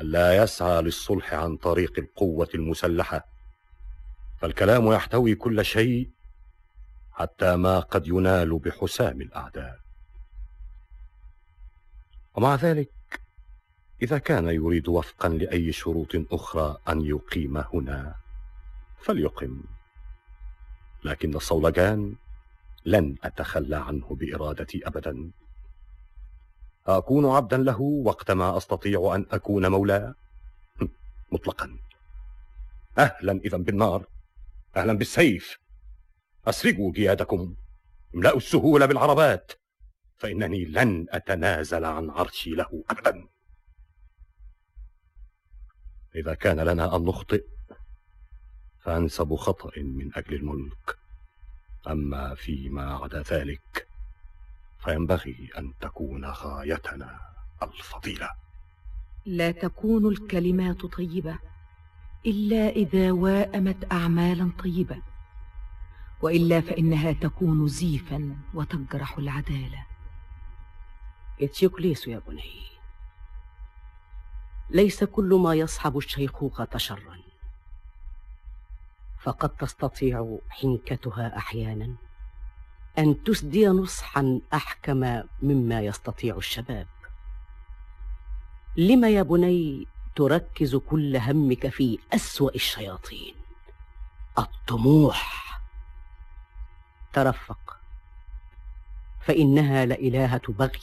ألا 0.00 0.42
يسعى 0.42 0.82
للصلح 0.82 1.34
عن 1.34 1.56
طريق 1.56 1.98
القوة 1.98 2.48
المسلحة. 2.54 3.24
فالكلام 4.40 4.92
يحتوي 4.92 5.34
كل 5.34 5.64
شيء 5.64 6.10
حتى 7.12 7.56
ما 7.56 7.80
قد 7.80 8.06
ينال 8.06 8.58
بحسام 8.58 9.20
الأعداء. 9.20 9.83
ومع 12.34 12.54
ذلك 12.54 12.90
إذا 14.02 14.18
كان 14.18 14.48
يريد 14.48 14.88
وفقا 14.88 15.28
لأي 15.28 15.72
شروط 15.72 16.08
أخرى 16.32 16.76
أن 16.88 17.00
يقيم 17.00 17.56
هنا 17.56 18.14
فليقم. 18.98 19.62
لكن 21.04 21.34
الصولجان 21.34 22.14
لن 22.84 23.16
أتخلى 23.24 23.76
عنه 23.76 24.06
بإرادتي 24.10 24.86
أبدا. 24.86 25.30
أكون 26.86 27.26
عبدا 27.26 27.56
له 27.56 27.80
وقتما 27.80 28.56
أستطيع 28.56 29.14
أن 29.14 29.26
أكون 29.30 29.70
مولاه؟ 29.70 30.14
مطلقا. 31.32 31.78
أهلا 32.98 33.32
إذا 33.32 33.56
بالنار 33.56 34.06
أهلا 34.76 34.92
بالسيف. 34.92 35.58
أسرقوا 36.46 36.92
جيادكم. 36.92 37.54
املأوا 38.14 38.36
السهول 38.36 38.86
بالعربات. 38.86 39.52
فإنني 40.16 40.64
لن 40.64 41.06
أتنازل 41.10 41.84
عن 41.84 42.10
عرشي 42.10 42.50
له 42.50 42.84
أبدا. 42.90 43.28
إذا 46.14 46.34
كان 46.34 46.60
لنا 46.60 46.96
أن 46.96 47.04
نخطئ 47.04 47.44
فأنسب 48.80 49.34
خطأ 49.34 49.70
من 49.76 50.10
أجل 50.14 50.34
الملك. 50.34 50.98
أما 51.88 52.34
فيما 52.34 52.96
عدا 52.96 53.22
ذلك 53.22 53.88
فينبغي 54.84 55.50
أن 55.58 55.72
تكون 55.80 56.24
غايتنا 56.24 57.20
الفضيلة. 57.62 58.30
لا 59.26 59.50
تكون 59.50 60.08
الكلمات 60.08 60.86
طيبة 60.86 61.38
إلا 62.26 62.68
إذا 62.68 63.12
واءمت 63.12 63.92
أعمالا 63.92 64.52
طيبة 64.58 65.02
وإلا 66.22 66.60
فإنها 66.60 67.12
تكون 67.12 67.68
زيفا 67.68 68.36
وتجرح 68.54 69.18
العدالة. 69.18 69.93
إتيوكليس 71.42 72.08
يا 72.08 72.22
بني. 72.28 72.64
ليس 74.70 75.04
كل 75.04 75.34
ما 75.34 75.54
يصحب 75.54 75.96
الشيخوخة 75.96 76.68
شرا 76.76 77.18
فقد 79.18 79.48
تستطيع 79.48 80.38
حنكتها 80.48 81.36
أحيانا. 81.36 81.94
أن 82.98 83.24
تسدي 83.24 83.66
نصحا 83.66 84.40
أحكم 84.54 85.22
مما 85.42 85.80
يستطيع 85.80 86.36
الشباب. 86.36 86.86
لم 88.76 89.04
يا 89.04 89.22
بني 89.22 89.86
تركز 90.16 90.76
كل 90.76 91.16
همك 91.16 91.68
في 91.68 91.98
أسوأ 92.12 92.54
الشياطين؟ 92.54 93.34
الطموح. 94.38 95.44
ترفق. 97.12 97.80
فإنها 99.20 99.84
لإلهة 99.84 100.42
بغي. 100.48 100.80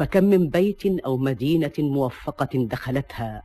فكم 0.00 0.24
من 0.24 0.48
بيت 0.48 0.86
أو 0.86 1.16
مدينة 1.16 1.72
موفقة 1.78 2.48
دخلتها 2.54 3.42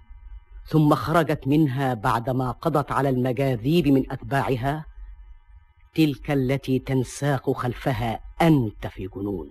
ثم 0.65 0.95
خرجت 0.95 1.47
منها 1.47 1.93
بعدما 1.93 2.51
قضت 2.51 2.91
على 2.91 3.09
المجاذيب 3.09 3.87
من 3.87 4.11
أتباعها 4.11 4.85
تلك 5.95 6.31
التي 6.31 6.79
تنساق 6.79 7.51
خلفها 7.51 8.19
أنت 8.41 8.87
في 8.87 9.07
جنون 9.07 9.49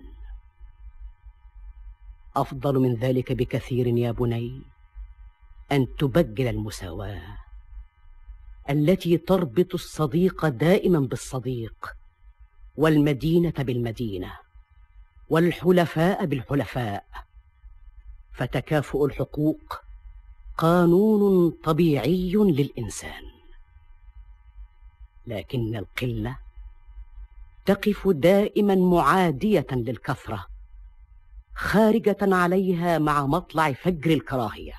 أفضل 2.35 2.79
من 2.79 2.95
ذلك 2.95 3.31
بكثير 3.31 3.87
يا 3.87 4.11
بني 4.11 4.61
أن 5.71 5.87
تبجل 5.99 6.47
المساواة 6.47 7.37
التي 8.69 9.17
تربط 9.17 9.73
الصديق 9.73 10.47
دائما 10.47 10.99
بالصديق 10.99 11.95
والمدينة 12.75 13.53
بالمدينة. 13.57 14.44
والحلفاء 15.29 16.25
بالحلفاء. 16.25 17.05
فتكافؤ 18.31 19.05
الحقوق 19.05 19.81
قانون 20.57 21.51
طبيعي 21.63 22.33
للإنسان. 22.35 23.23
لكن 25.27 25.75
القلة 25.75 26.37
تقف 27.65 28.07
دائما 28.07 28.75
معادية 28.75 29.67
للكثرة 29.71 30.45
خارجة 31.55 32.17
عليها 32.21 32.97
مع 32.97 33.25
مطلع 33.25 33.73
فجر 33.73 34.11
الكراهية. 34.11 34.73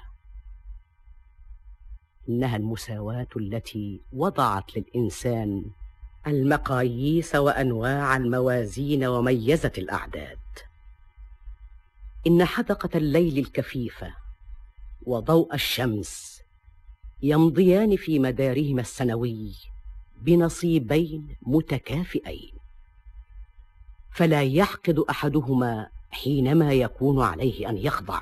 إنها 2.28 2.56
المساواة 2.56 3.28
التي 3.36 4.00
وضعت 4.12 4.76
للإنسان 4.76 5.64
المقاييس 6.26 7.34
وأنواع 7.34 8.16
الموازين 8.16 9.04
وميزت 9.04 9.78
الأعداد. 9.78 10.38
إن 12.26 12.44
حدقة 12.44 12.90
الليل 12.94 13.38
الكفيفة 13.38 14.14
وضوء 15.02 15.54
الشمس 15.54 16.42
يمضيان 17.22 17.96
في 17.96 18.18
مدارهما 18.18 18.80
السنوي 18.80 19.54
بنصيبين 20.22 21.36
متكافئين. 21.42 22.54
فلا 24.10 24.42
يحقد 24.42 24.98
أحدهما 24.98 25.88
حينما 26.10 26.72
يكون 26.72 27.22
عليه 27.22 27.68
أن 27.68 27.76
يخضع. 27.76 28.20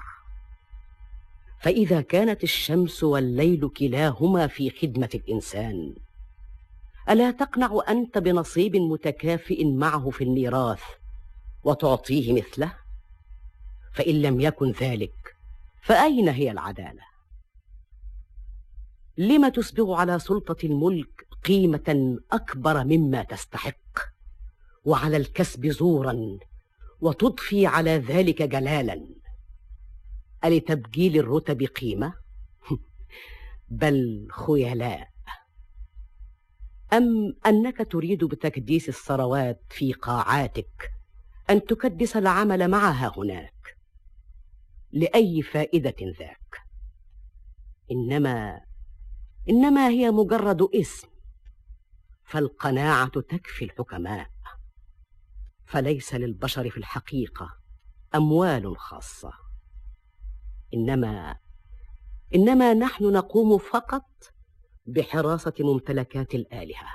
فإذا 1.61 2.01
كانت 2.01 2.45
الشمس 2.45 3.05
والليل 3.05 3.69
كلاهما 3.69 4.47
في 4.47 4.71
خدمة 4.71 5.11
الإنسان 5.15 5.95
ألا 7.11 7.31
تقنع 7.31 7.81
أنت 7.89 8.19
بنصيب 8.19 8.77
متكافئ 8.77 9.65
معه 9.65 10.11
في 10.11 10.25
الميراث 10.25 10.83
وتعطيه 11.65 12.33
مثله؟ 12.33 12.73
فإن 13.93 14.23
لم 14.23 14.41
يكن 14.41 14.71
ذلك 14.71 15.37
فأين 15.83 16.29
هي 16.29 16.51
العدالة؟ 16.51 17.03
لم 19.19 19.49
تسبغ 19.49 19.93
على 19.93 20.19
سلطة 20.19 20.67
الملك 20.67 21.27
قيمة 21.45 22.19
أكبر 22.33 22.85
مما 22.85 23.23
تستحق؟ 23.23 23.99
وعلى 24.85 25.17
الكسب 25.17 25.67
زورا 25.67 26.39
وتضفي 27.01 27.67
على 27.67 27.91
ذلك 27.91 28.43
جلالا؟ 28.43 29.07
ألتبجيل 30.45 31.17
الرتب 31.17 31.63
قيمة؟ 31.63 32.15
بل 33.69 34.29
خيلاء. 34.31 35.14
أم 36.95 37.35
أنك 37.47 37.93
تريد 37.93 38.25
بتكديس 38.25 38.89
الثروات 38.89 39.63
في 39.71 39.93
قاعاتك 39.93 40.93
أن 41.51 41.65
تكدس 41.65 42.17
العمل 42.17 42.69
معها 42.69 43.13
هناك؟ 43.17 43.79
لأي 44.93 45.43
فائدة 45.43 45.95
ذاك؟ 46.19 46.59
إنما 47.91 48.61
إنما 49.49 49.89
هي 49.89 50.11
مجرد 50.11 50.63
اسم 50.63 51.09
فالقناعة 52.25 53.21
تكفي 53.21 53.65
الحكماء. 53.65 54.31
فليس 55.67 56.15
للبشر 56.15 56.71
في 56.71 56.77
الحقيقة 56.77 57.59
أموال 58.15 58.79
خاصة. 58.79 59.33
إنما 60.75 61.37
إنما 62.35 62.75
نحن 62.75 63.13
نقوم 63.13 63.59
فقط 63.59 64.34
بحراسة 64.87 65.53
ممتلكات 65.61 66.35
الآلهة. 66.35 66.89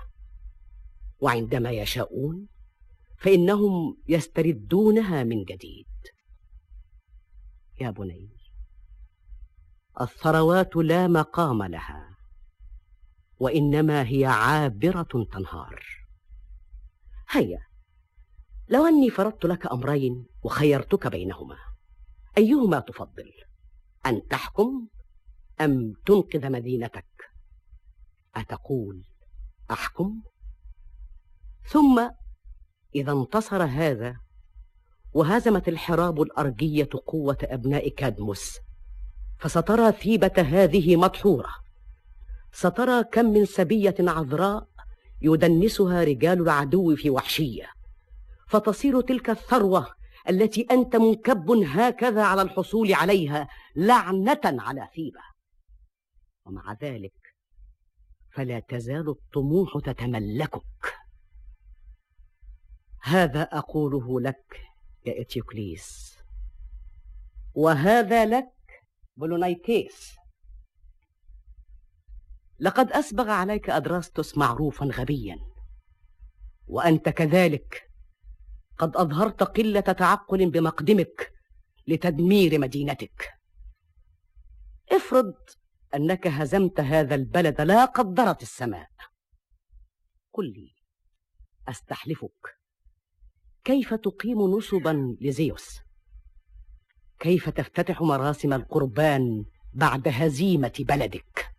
وعندما 1.19 1.71
يشاءون 1.71 2.47
فإنهم 3.17 3.97
يستردونها 4.07 5.23
من 5.23 5.43
جديد. 5.43 5.87
يا 7.81 7.89
بني 7.89 8.29
الثروات 10.01 10.75
لا 10.75 11.07
مقام 11.07 11.63
لها 11.63 12.17
وإنما 13.39 14.07
هي 14.07 14.25
عابرة 14.25 15.27
تنهار. 15.31 15.85
هيا 17.29 17.59
لو 18.69 18.85
أني 18.85 19.09
فرضت 19.09 19.45
لك 19.45 19.71
أمرين 19.71 20.25
وخيرتك 20.43 21.07
بينهما 21.07 21.57
أيهما 22.37 22.79
تفضل؟ 22.79 23.31
أن 24.05 24.27
تحكم 24.27 24.87
أم 25.61 25.93
تنقذ 26.05 26.49
مدينتك؟ 26.49 27.09
أتقول؟ 28.36 29.03
أحكم؟ 29.71 30.21
ثم 31.65 32.09
إذا 32.95 33.11
انتصر 33.11 33.63
هذا 33.63 34.17
وهزمت 35.13 35.67
الحراب 35.67 36.21
الأرجية 36.21 36.89
قوة 37.07 37.38
أبناء 37.43 37.89
كادموس 37.89 38.57
فسترى 39.39 39.91
ثيبة 39.91 40.34
هذه 40.38 40.95
مدحورة 40.95 41.49
سترى 42.51 43.03
كم 43.03 43.25
من 43.25 43.45
سبية 43.45 43.95
عذراء 43.99 44.69
يدنسها 45.21 46.03
رجال 46.03 46.41
العدو 46.41 46.95
في 46.95 47.09
وحشية. 47.09 47.67
فتصير 48.47 49.01
تلك 49.01 49.30
الثروة 49.30 49.88
التي 50.30 50.67
أنت 50.71 50.95
منكب 50.95 51.51
هكذا 51.51 52.23
على 52.23 52.41
الحصول 52.41 52.93
عليها 52.93 53.47
لعنة 53.75 54.39
على 54.43 54.88
ثيبة. 54.95 55.21
ومع 56.45 56.77
ذلك 56.82 57.28
فلا 58.32 58.59
تزال 58.59 59.09
الطموح 59.09 59.77
تتملكك. 59.84 60.95
هذا 63.01 63.41
أقوله 63.41 64.21
لك 64.21 64.61
يا 65.05 65.21
إتيوكليس. 65.21 66.17
وهذا 67.53 68.25
لك 68.25 68.84
بولونايكيس 69.17 70.15
لقد 72.59 72.91
أسبغ 72.91 73.30
عليك 73.30 73.69
أدراستوس 73.69 74.38
معروفا 74.38 74.86
غبيا 74.86 75.39
وأنت 76.67 77.09
كذلك 77.09 77.89
قد 78.77 78.95
أظهرت 78.95 79.43
قلة 79.43 79.80
تعقل 79.80 80.49
بمقدمك 80.49 81.34
لتدمير 81.88 82.59
مدينتك. 82.59 83.30
افرض 84.91 85.34
أنك 85.95 86.27
هزمت 86.27 86.79
هذا 86.79 87.15
البلد 87.15 87.61
لا 87.61 87.85
قدرت 87.85 88.41
السماء. 88.41 88.89
قل 90.33 90.45
لي 90.45 90.71
أستحلفك. 91.67 92.57
كيف 93.63 93.93
تقيم 93.93 94.41
نصبا 94.41 95.17
لزيوس؟ 95.21 95.79
كيف 97.19 97.49
تفتتح 97.49 98.01
مراسم 98.01 98.53
القربان 98.53 99.45
بعد 99.73 100.07
هزيمة 100.07 100.73
بلدك؟ 100.79 101.55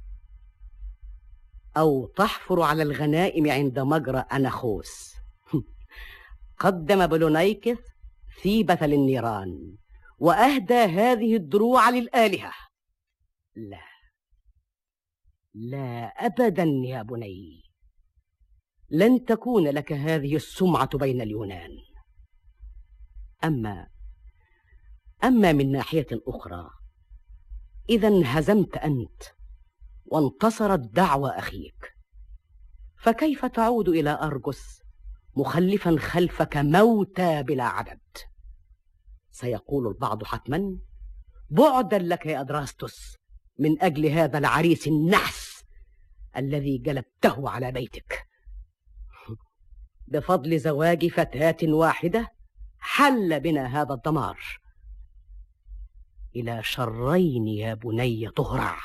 أو 1.76 2.06
تحفر 2.06 2.62
على 2.62 2.82
الغنائم 2.82 3.50
عند 3.50 3.78
مجرى 3.78 4.18
أناخوس؟ 4.18 5.14
قدم 6.58 7.06
بلونيكث 7.06 7.78
ثيبة 8.42 8.86
للنيران 8.86 9.76
وأهدى 10.18 10.74
هذه 10.74 11.36
الدروع 11.36 11.90
للآلهة. 11.90 12.52
لا. 13.56 13.90
لا 15.54 16.06
أبدا 16.06 16.64
يا 16.64 17.02
بني. 17.02 17.62
لن 18.90 19.24
تكون 19.24 19.68
لك 19.68 19.92
هذه 19.92 20.36
السمعة 20.36 20.98
بين 20.98 21.20
اليونان. 21.20 21.70
أما 23.44 23.86
أما 25.24 25.52
من 25.52 25.72
ناحية 25.72 26.06
أخرى 26.12 26.70
إذا 27.88 28.22
هزمت 28.24 28.76
أنت 28.76 29.22
وانتصرت 30.06 30.80
دعوى 30.80 31.30
أخيك 31.30 31.96
فكيف 32.96 33.44
تعود 33.44 33.88
إلى 33.88 34.10
أرجس 34.22 34.82
مخلفا 35.36 35.96
خلفك 35.98 36.56
موتى 36.56 37.42
بلا 37.42 37.64
عدد؟ 37.64 38.00
سيقول 39.30 39.86
البعض 39.86 40.24
حتما 40.24 40.78
بعدا 41.50 41.98
لك 41.98 42.26
يا 42.26 42.40
أدراستوس 42.40 43.19
من 43.60 43.82
أجل 43.82 44.06
هذا 44.06 44.38
العريس 44.38 44.88
النحس 44.88 45.64
الذي 46.36 46.78
جلبته 46.78 47.50
على 47.50 47.72
بيتك. 47.72 48.26
بفضل 50.06 50.58
زواج 50.58 51.06
فتاة 51.06 51.56
واحدة 51.62 52.28
حل 52.78 53.40
بنا 53.40 53.82
هذا 53.82 53.94
الدمار. 53.94 54.38
إلى 56.36 56.62
شرين 56.62 57.48
يا 57.48 57.74
بني 57.74 58.30
تهرع 58.30 58.78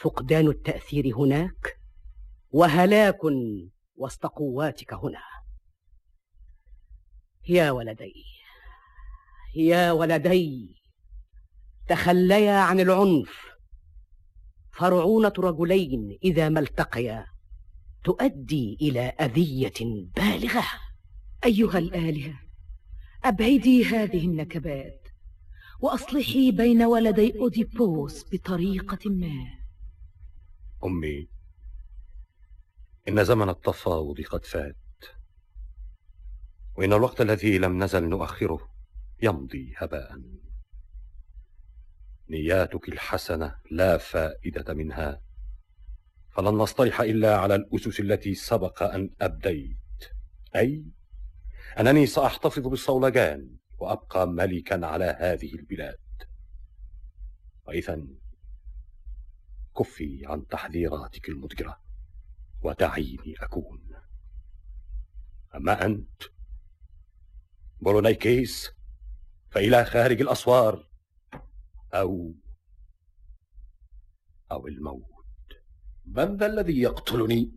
فقدان 0.00 0.48
التأثير 0.48 1.16
هناك 1.16 1.80
وهلاك 2.50 3.18
وسط 3.96 4.26
قواتك 4.26 4.94
هنا. 4.94 5.22
يا 7.48 7.70
ولدي 7.70 8.24
يا 9.56 9.92
ولدي 9.92 10.77
تخليا 11.88 12.58
عن 12.58 12.80
العنف. 12.80 13.48
فرعونة 14.72 15.32
رجلين 15.38 16.18
إذا 16.24 16.48
ما 16.48 16.60
التقيا. 16.60 17.26
تؤدي 18.04 18.78
إلى 18.80 19.00
أذية 19.00 20.06
بالغة. 20.16 20.64
أيها 21.44 21.78
الآلهة 21.78 22.40
أبعدي 23.24 23.84
هذه 23.84 24.26
النكبات 24.26 25.08
وأصلحي 25.80 26.50
بين 26.50 26.82
ولدي 26.82 27.38
أوديبوس 27.38 28.24
بطريقة 28.32 29.10
ما. 29.10 29.58
أمي 30.84 31.28
إن 33.08 33.24
زمن 33.24 33.48
التفاوض 33.48 34.20
قد 34.20 34.44
فات 34.44 34.76
وإن 36.76 36.92
الوقت 36.92 37.20
الذي 37.20 37.58
لم 37.58 37.82
نزل 37.82 38.08
نؤخره 38.08 38.70
يمضي 39.22 39.74
هباء. 39.76 40.20
نياتك 42.30 42.88
الحسنة 42.88 43.54
لا 43.70 43.96
فائدة 43.96 44.74
منها. 44.74 45.22
فلن 46.30 46.48
نصطلح 46.48 47.00
إلا 47.00 47.36
على 47.38 47.54
الأسس 47.54 48.00
التي 48.00 48.34
سبق 48.34 48.82
أن 48.82 49.10
أبديت. 49.20 49.78
أي؟ 50.56 50.84
أنني 51.78 52.06
سأحتفظ 52.06 52.66
بالصولجان 52.68 53.56
وأبقى 53.78 54.28
ملكا 54.28 54.86
على 54.86 55.16
هذه 55.20 55.54
البلاد. 55.54 55.98
وإذا 57.66 58.06
كفي 59.78 60.22
عن 60.26 60.46
تحذيراتك 60.46 61.28
المضجرة 61.28 61.80
ودعيني 62.62 63.34
أكون. 63.40 63.80
أما 65.54 65.84
أنت 65.84 66.22
بولونيكيس 67.80 68.70
فإلى 69.50 69.84
خارج 69.84 70.20
الأسوار. 70.20 70.87
أو 71.94 72.34
أو 74.52 74.66
الموت. 74.66 75.04
من 76.06 76.36
ذا 76.36 76.46
الذي 76.46 76.80
يقتلني؟ 76.82 77.52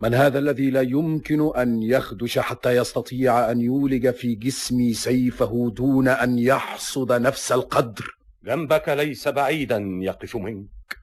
من 0.00 0.14
هذا 0.14 0.38
الذي 0.38 0.70
لا 0.70 0.80
يمكن 0.80 1.56
أن 1.56 1.82
يخدش 1.82 2.38
حتى 2.38 2.76
يستطيع 2.76 3.50
أن 3.50 3.60
يولج 3.60 4.10
في 4.10 4.34
جسمي 4.34 4.94
سيفه 4.94 5.70
دون 5.70 6.08
أن 6.08 6.38
يحصد 6.38 7.12
نفس 7.12 7.52
القدر؟ 7.52 8.04
جنبك 8.44 8.88
ليس 8.88 9.28
بعيدا 9.28 9.78
يقف 10.02 10.36
منك. 10.36 10.98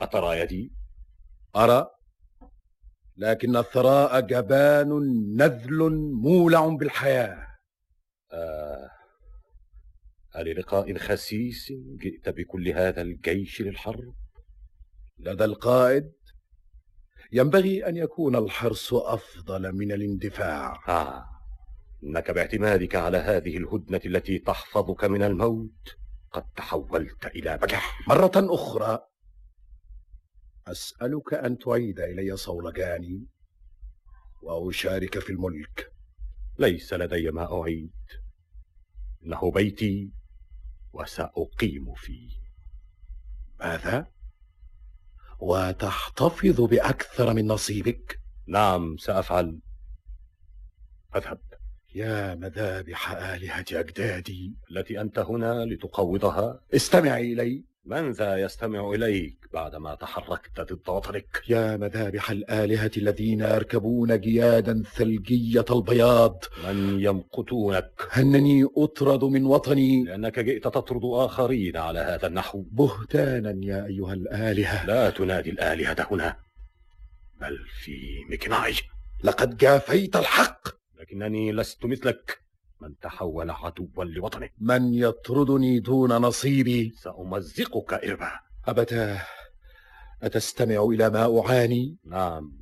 أترى 0.00 0.40
يدي؟ 0.40 0.72
أرى 1.56 1.90
لكن 3.16 3.56
الثراء 3.56 4.20
جبان 4.20 4.88
نذل 5.36 5.92
مولع 6.22 6.66
بالحياة. 6.66 7.46
آه. 8.32 8.99
أللقاء 10.36 10.98
خسيس 10.98 11.72
جئت 11.96 12.28
بكل 12.28 12.68
هذا 12.68 13.02
الجيش 13.02 13.62
للحرب؟ 13.62 14.14
لدى 15.18 15.44
القائد. 15.44 16.12
ينبغي 17.32 17.86
أن 17.86 17.96
يكون 17.96 18.36
الحرص 18.36 18.94
أفضل 18.94 19.72
من 19.72 19.92
الاندفاع. 19.92 20.88
آه 20.88 21.24
إنك 22.04 22.30
باعتمادك 22.30 22.94
على 22.96 23.18
هذه 23.18 23.56
الهدنة 23.56 24.00
التي 24.06 24.38
تحفظك 24.38 25.04
من 25.04 25.22
الموت 25.22 25.96
قد 26.32 26.44
تحولت 26.56 27.26
إلى 27.26 27.58
بجح 27.58 28.08
مرة 28.08 28.32
أخرى 28.36 28.98
أسألك 30.66 31.34
أن 31.34 31.58
تعيد 31.58 32.00
إلي 32.00 32.36
صولجاني 32.36 33.26
وأشارك 34.42 35.18
في 35.18 35.30
الملك. 35.30 35.92
ليس 36.58 36.92
لدي 36.92 37.30
ما 37.30 37.60
أعيد. 37.60 37.92
إنه 39.26 39.50
بيتي 39.50 40.19
وسأقيم 40.92 41.94
فيه. 41.94 42.30
ماذا؟ 43.60 44.06
وتحتفظ 45.38 46.60
بأكثر 46.60 47.34
من 47.34 47.46
نصيبك. 47.46 48.20
نعم 48.46 48.96
سأفعل. 48.96 49.58
أذهب. 51.16 51.40
يا 51.94 52.34
مذابح 52.34 53.10
آلهة 53.10 53.64
أجدادي. 53.72 54.54
التي 54.70 55.00
أنت 55.00 55.18
هنا 55.18 55.64
لتقوضها. 55.64 56.60
استمعي 56.74 57.32
إلي. 57.32 57.69
من 57.84 58.12
ذا 58.12 58.36
يستمع 58.36 58.90
إليك 58.90 59.36
بعدما 59.52 59.94
تحركت 59.94 60.60
ضد 60.60 60.88
وطنك 60.88 61.42
يا 61.48 61.76
مذابح 61.76 62.30
الآلهة 62.30 62.90
الذين 62.96 63.40
يركبون 63.40 64.20
جيادا 64.20 64.82
ثلجية 64.94 65.64
البياض. 65.70 66.44
من 66.64 67.00
يمقتونك؟ 67.00 68.08
انني 68.16 68.66
أطرد 68.76 69.24
من 69.24 69.44
وطني. 69.44 70.04
لأنك 70.04 70.38
جئت 70.38 70.64
تطرد 70.64 71.00
آخرين 71.04 71.76
على 71.76 71.98
هذا 71.98 72.26
النحو. 72.26 72.62
بهتانا 72.62 73.60
يا 73.64 73.86
أيها 73.86 74.12
الآلهة. 74.12 74.86
لا 74.86 75.10
تنادي 75.10 75.50
الآلهة 75.50 76.06
هنا 76.10 76.36
بل 77.40 77.58
في 77.84 78.24
مكناي. 78.30 78.74
لقد 79.24 79.56
جافيت 79.56 80.16
الحق. 80.16 80.68
لكنني 81.00 81.52
لست 81.52 81.84
مثلك. 81.84 82.39
من 82.80 82.98
تحول 82.98 83.50
عدوا 83.50 84.04
لوطنه. 84.04 84.48
من 84.58 84.94
يطردني 84.94 85.80
دون 85.80 86.12
نصيبي. 86.12 86.92
سأمزقك 86.96 87.92
إربا. 87.92 88.30
أبتاه 88.66 89.22
أتستمع 90.22 90.84
إلى 90.84 91.10
ما 91.10 91.40
أعاني؟ 91.40 91.96
نعم. 92.04 92.60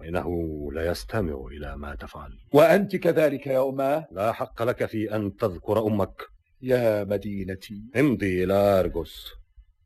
وإنه 0.00 0.28
لا 0.72 0.86
يستمع 0.86 1.46
إلى 1.46 1.76
ما 1.76 1.94
تفعل. 1.94 2.38
وأنت 2.52 2.96
كذلك 2.96 3.46
يا 3.46 3.68
أماه 3.68 4.08
لا 4.12 4.32
حق 4.32 4.62
لك 4.62 4.86
في 4.86 5.14
أن 5.16 5.36
تذكر 5.36 5.86
أمك. 5.86 6.22
يا 6.62 7.04
مدينتي. 7.04 7.82
امضي 7.96 8.44
إلى 8.44 8.54
أرجوس 8.54 9.32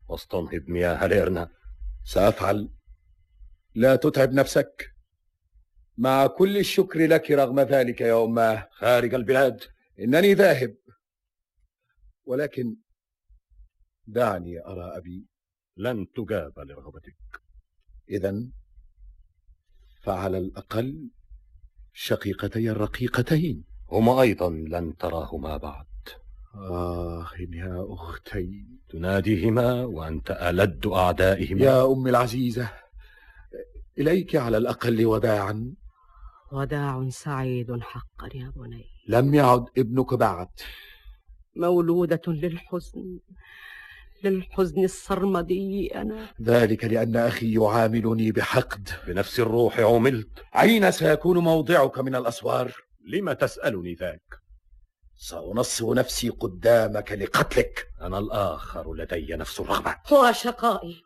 واستنهض 0.08 0.62
مياه 0.68 1.06
ليرنا. 1.06 1.48
سأفعل. 2.04 2.68
لا 3.74 3.96
تتعب 3.96 4.32
نفسك. 4.32 4.91
مع 5.98 6.26
كل 6.26 6.58
الشكر 6.58 7.06
لك 7.06 7.30
رغم 7.30 7.60
ذلك 7.60 8.00
يا 8.00 8.24
أماه 8.24 8.68
خارج 8.72 9.14
البلاد. 9.14 9.60
إنني 10.00 10.34
ذاهب. 10.34 10.76
ولكن 12.24 12.76
دعني 14.06 14.66
أرى 14.66 14.96
أبي 14.96 15.26
لن 15.76 16.06
تجاب 16.16 16.58
لرغبتك. 16.58 17.16
إذا 18.10 18.42
فعلى 20.02 20.38
الأقل 20.38 21.10
شقيقتي 21.92 22.70
الرقيقتين. 22.70 23.64
هما 23.90 24.20
أيضا 24.20 24.50
لن 24.50 24.96
تراهما 24.96 25.56
بعد. 25.56 25.86
آه 26.54 27.26
يا 27.50 27.86
أختي. 27.88 28.66
تناديهما 28.88 29.84
وأنت 29.84 30.30
ألد 30.30 30.86
أعدائهما. 30.86 31.64
يا 31.64 31.92
أم 31.92 32.06
العزيزة 32.06 32.72
إليك 33.98 34.36
على 34.36 34.56
الأقل 34.56 35.06
وداعا. 35.06 35.74
وداع 36.52 37.08
سعيد 37.08 37.80
حقا 37.80 38.28
يا 38.34 38.52
بني. 38.56 38.84
لم 39.08 39.34
يعد 39.34 39.64
ابنك 39.78 40.14
بعد. 40.14 40.48
مولودة 41.56 42.22
للحزن 42.26 43.18
للحزن 44.24 44.84
السرمدي 44.84 45.94
أنا. 45.94 46.28
ذلك 46.42 46.84
لأن 46.84 47.16
أخي 47.16 47.54
يعاملني 47.54 48.32
بحقد. 48.32 48.88
بنفس 49.06 49.40
الروح 49.40 49.80
عملت. 49.80 50.44
أين 50.56 50.90
سيكون 50.90 51.38
موضعك 51.38 51.98
من 51.98 52.14
الأسوار؟ 52.14 52.72
لم 53.08 53.32
تسألني 53.32 53.94
ذاك؟ 53.94 54.34
سأنصب 55.16 55.90
نفسي 55.90 56.28
قدامك 56.28 57.12
لقتلك. 57.12 57.86
أنا 58.00 58.18
الآخر 58.18 58.94
لدي 58.94 59.26
نفس 59.36 59.60
الرغبة. 59.60 59.94
وشقائي 60.12 61.02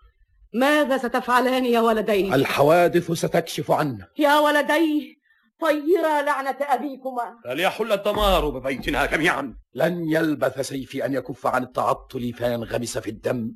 ماذا 0.55 0.99
ستفعلان 0.99 1.65
يا 1.65 1.81
ولدي 1.81 2.35
الحوادث 2.35 3.13
ستكشف 3.13 3.71
عنه. 3.71 4.07
يا 4.19 4.39
ولدي 4.39 5.17
طيرا 5.61 6.23
لعنة 6.23 6.57
أبيكما. 6.61 7.41
فليحل 7.45 7.93
الدمار 7.93 8.49
ببيتنا 8.49 9.07
جميعا. 9.07 9.57
لن 9.75 10.11
يلبث 10.11 10.61
سيفي 10.61 11.07
أن 11.07 11.13
يكف 11.13 11.47
عن 11.47 11.63
التعطل 11.63 12.33
فينغمس 12.33 12.99
في 12.99 13.11
الدم. 13.11 13.55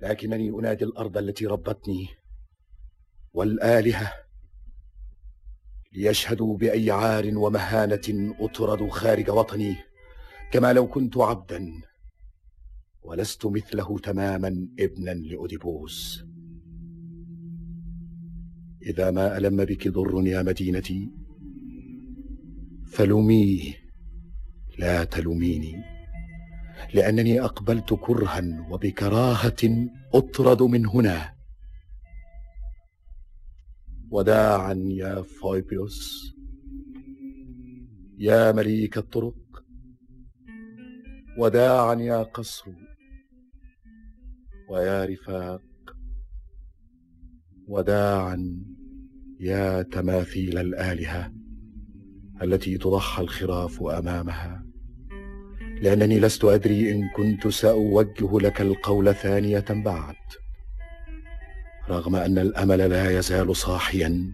لكنني 0.00 0.48
أنادي 0.48 0.84
الأرض 0.84 1.16
التي 1.16 1.46
ربتني 1.46 2.08
والآلهة 3.32 4.12
ليشهدوا 5.92 6.56
بأي 6.56 6.90
عار 6.90 7.30
ومهانة 7.34 8.34
أطرد 8.40 8.88
خارج 8.88 9.30
وطني. 9.30 9.76
كما 10.52 10.72
لو 10.72 10.88
كنت 10.88 11.16
عبدا 11.16 11.82
ولست 13.02 13.46
مثله 13.46 13.98
تماما 13.98 14.68
ابنا 14.78 15.10
لأوديبوس. 15.10 16.24
إذا 18.82 19.10
ما 19.10 19.36
ألم 19.36 19.64
بك 19.64 19.88
ضر 19.88 20.26
يا 20.26 20.42
مدينتي 20.42 21.10
فلوميه 22.92 23.74
لا 24.78 25.04
تلوميني 25.04 25.82
لأنني 26.94 27.40
أقبلت 27.40 27.94
كرها 27.94 28.66
وبكراهة 28.70 29.88
أطرد 30.14 30.62
من 30.62 30.86
هنا. 30.86 31.34
وداعا 34.10 34.74
يا 34.86 35.22
فويبيوس 35.22 36.32
يا 38.18 38.52
مليك 38.52 38.98
الطرق 38.98 39.64
وداعا 41.38 41.94
يا 41.94 42.22
قصر 42.22 42.70
ويا 44.68 45.04
رفاق 45.04 45.62
وداعا 47.68 48.64
يا 49.42 49.82
تماثيل 49.82 50.58
الآلهة 50.58 51.32
التي 52.42 52.78
تضحى 52.78 53.22
الخراف 53.22 53.82
أمامها. 53.82 54.64
لأنني 55.82 56.20
لست 56.20 56.44
أدري 56.44 56.90
إن 56.90 57.08
كنت 57.16 57.48
سأوجه 57.48 58.38
لك 58.38 58.60
القول 58.60 59.14
ثانية 59.14 59.64
بعد. 59.70 60.14
رغم 61.88 62.16
أن 62.16 62.38
الأمل 62.38 62.78
لا 62.78 63.18
يزال 63.18 63.56
صاحيا 63.56 64.32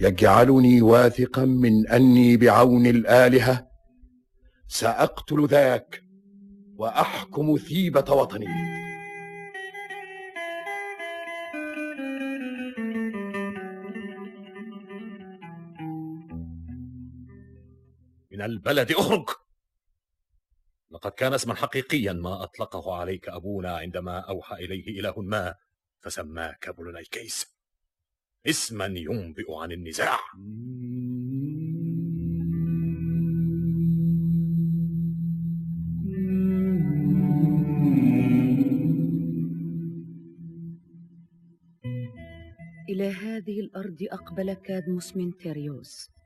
يجعلني 0.00 0.82
واثقا 0.82 1.44
من 1.44 1.88
أني 1.88 2.36
بعون 2.36 2.86
الآلهة. 2.86 3.66
سأقتل 4.68 5.46
ذاك 5.46 6.02
وأحكم 6.76 7.56
ثيبة 7.56 8.12
وطني. 8.12 8.46
من 18.40 18.46
البلد 18.46 18.92
أخرج. 18.92 19.28
لقد 20.90 21.10
كان 21.10 21.34
اسما 21.34 21.54
حقيقيا 21.54 22.12
ما 22.12 22.42
أطلقه 22.42 22.94
عليك 22.94 23.28
أبونا 23.28 23.76
عندما 23.76 24.18
أوحى 24.18 24.54
إليه 24.64 25.00
إله 25.00 25.20
ما 25.20 25.54
فسماك 26.00 26.70
بولونيكيس 26.70 27.46
اسما 28.46 28.86
ينبئ 28.86 29.54
عن 29.54 29.72
النزاع. 29.72 30.18
إلى 42.88 43.12
هذه 43.12 43.60
الأرض 43.60 43.98
أقبل 44.02 44.52
كادموس 44.52 45.16
من 45.16 45.36
تيريوس. 45.36 46.19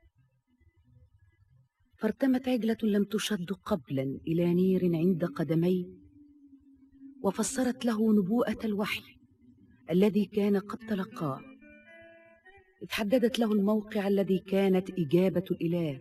فارتمت 1.97 2.47
عجلة 2.47 2.77
لم 2.83 3.03
تشد 3.03 3.51
قبلا 3.51 4.19
إلى 4.27 4.53
نير 4.53 4.95
عند 4.95 5.25
قدميه 5.25 5.85
وفسرت 7.21 7.85
له 7.85 8.13
نبوءة 8.13 8.57
الوحي 8.65 9.17
الذي 9.91 10.25
كان 10.25 10.57
قد 10.57 10.77
تلقاه. 10.77 11.41
إذ 12.83 12.91
حددت 12.91 13.39
له 13.39 13.53
الموقع 13.53 14.07
الذي 14.07 14.39
كانت 14.39 14.89
إجابة 14.99 15.43
الإله 15.51 15.99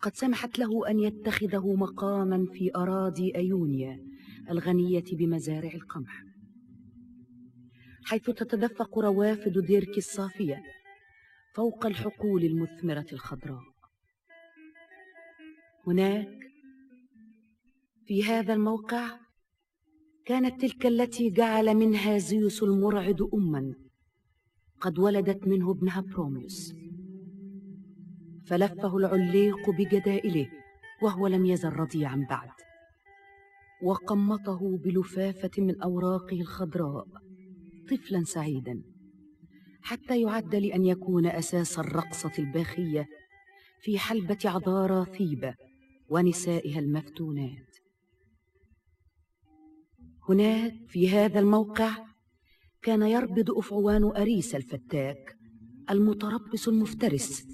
قد 0.00 0.16
سمحت 0.16 0.58
له 0.58 0.90
أن 0.90 0.98
يتخذه 0.98 1.74
مقاما 1.74 2.46
في 2.52 2.70
أراضي 2.76 3.36
أيونيا 3.36 4.06
الغنية 4.50 5.04
بمزارع 5.12 5.70
القمح. 5.74 6.24
حيث 8.04 8.24
تتدفق 8.24 8.98
روافد 8.98 9.58
ديرك 9.58 9.98
الصافية 9.98 10.62
فوق 11.54 11.86
الحقول 11.86 12.44
المثمرة 12.44 13.06
الخضراء. 13.12 13.71
هناك 15.86 16.38
في 18.06 18.24
هذا 18.24 18.54
الموقع 18.54 19.18
كانت 20.24 20.60
تلك 20.60 20.86
التي 20.86 21.30
جعل 21.30 21.74
منها 21.74 22.18
زيوس 22.18 22.62
المرعد 22.62 23.22
أما 23.34 23.74
قد 24.80 24.98
ولدت 24.98 25.46
منه 25.46 25.70
ابنها 25.70 26.00
بروميوس. 26.00 26.74
فلفه 28.46 28.96
العليق 28.96 29.70
بجدائله 29.70 30.48
وهو 31.02 31.26
لم 31.26 31.46
يزل 31.46 31.72
رضيعا 31.72 32.26
بعد. 32.30 32.50
وقمطه 33.82 34.78
بلفافة 34.78 35.50
من 35.58 35.80
أوراقه 35.82 36.40
الخضراء 36.40 37.06
طفلا 37.90 38.24
سعيدا 38.24 38.82
حتى 39.82 40.22
يعد 40.22 40.54
لأن 40.54 40.84
يكون 40.84 41.26
أساس 41.26 41.78
الرقصة 41.78 42.32
الباخية 42.38 43.06
في 43.80 43.98
حلبة 43.98 44.38
عذارى 44.44 45.06
ثيبة. 45.18 45.54
ونسائها 46.12 46.78
المفتونات. 46.78 47.76
هناك 50.28 50.74
في 50.88 51.10
هذا 51.10 51.40
الموقع 51.40 51.90
كان 52.82 53.02
يربض 53.02 53.50
أفعوان 53.50 54.04
أريس 54.04 54.54
الفتاك 54.54 55.36
المتربص 55.90 56.68
المفترس 56.68 57.44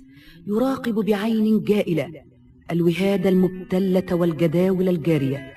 يراقب 0.46 0.94
بعين 0.94 1.62
جائلة 1.62 2.24
الوهاد 2.70 3.26
المبتلة 3.26 4.16
والجداول 4.16 4.88
الجارية. 4.88 5.54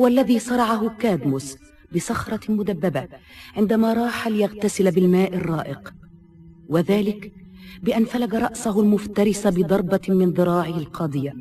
هو 0.00 0.06
الذي 0.06 0.38
صرعه 0.38 0.96
كادموس 0.96 1.56
بصخرة 1.94 2.52
مدببة 2.52 3.08
عندما 3.56 3.92
راح 3.92 4.28
ليغتسل 4.28 4.92
بالماء 4.92 5.34
الرائق 5.34 5.94
وذلك 6.68 7.39
بأن 7.82 8.04
فلج 8.04 8.34
رأسه 8.34 8.80
المفترس 8.80 9.46
بضربة 9.46 10.00
من 10.08 10.30
ذراعه 10.30 10.78
القاضية. 10.78 11.34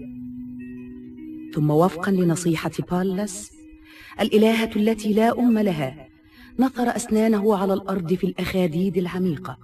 ثم 1.53 1.69
وفقا 1.69 2.11
لنصيحة 2.11 2.71
بالس 2.91 3.51
الإلهة 4.21 4.69
التي 4.75 5.13
لا 5.13 5.39
أم 5.39 5.59
لها 5.59 6.07
نثر 6.59 6.95
أسنانه 6.95 7.57
على 7.57 7.73
الأرض 7.73 8.13
في 8.13 8.23
الأخاديد 8.23 8.97
العميقة. 8.97 9.57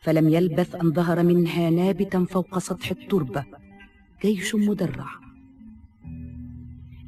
فلم 0.00 0.28
يلبث 0.28 0.74
أن 0.74 0.92
ظهر 0.92 1.22
منها 1.22 1.70
نابتا 1.70 2.24
فوق 2.24 2.58
سطح 2.58 2.90
التربة 2.90 3.44
جيش 4.22 4.54
مدرع. 4.54 5.08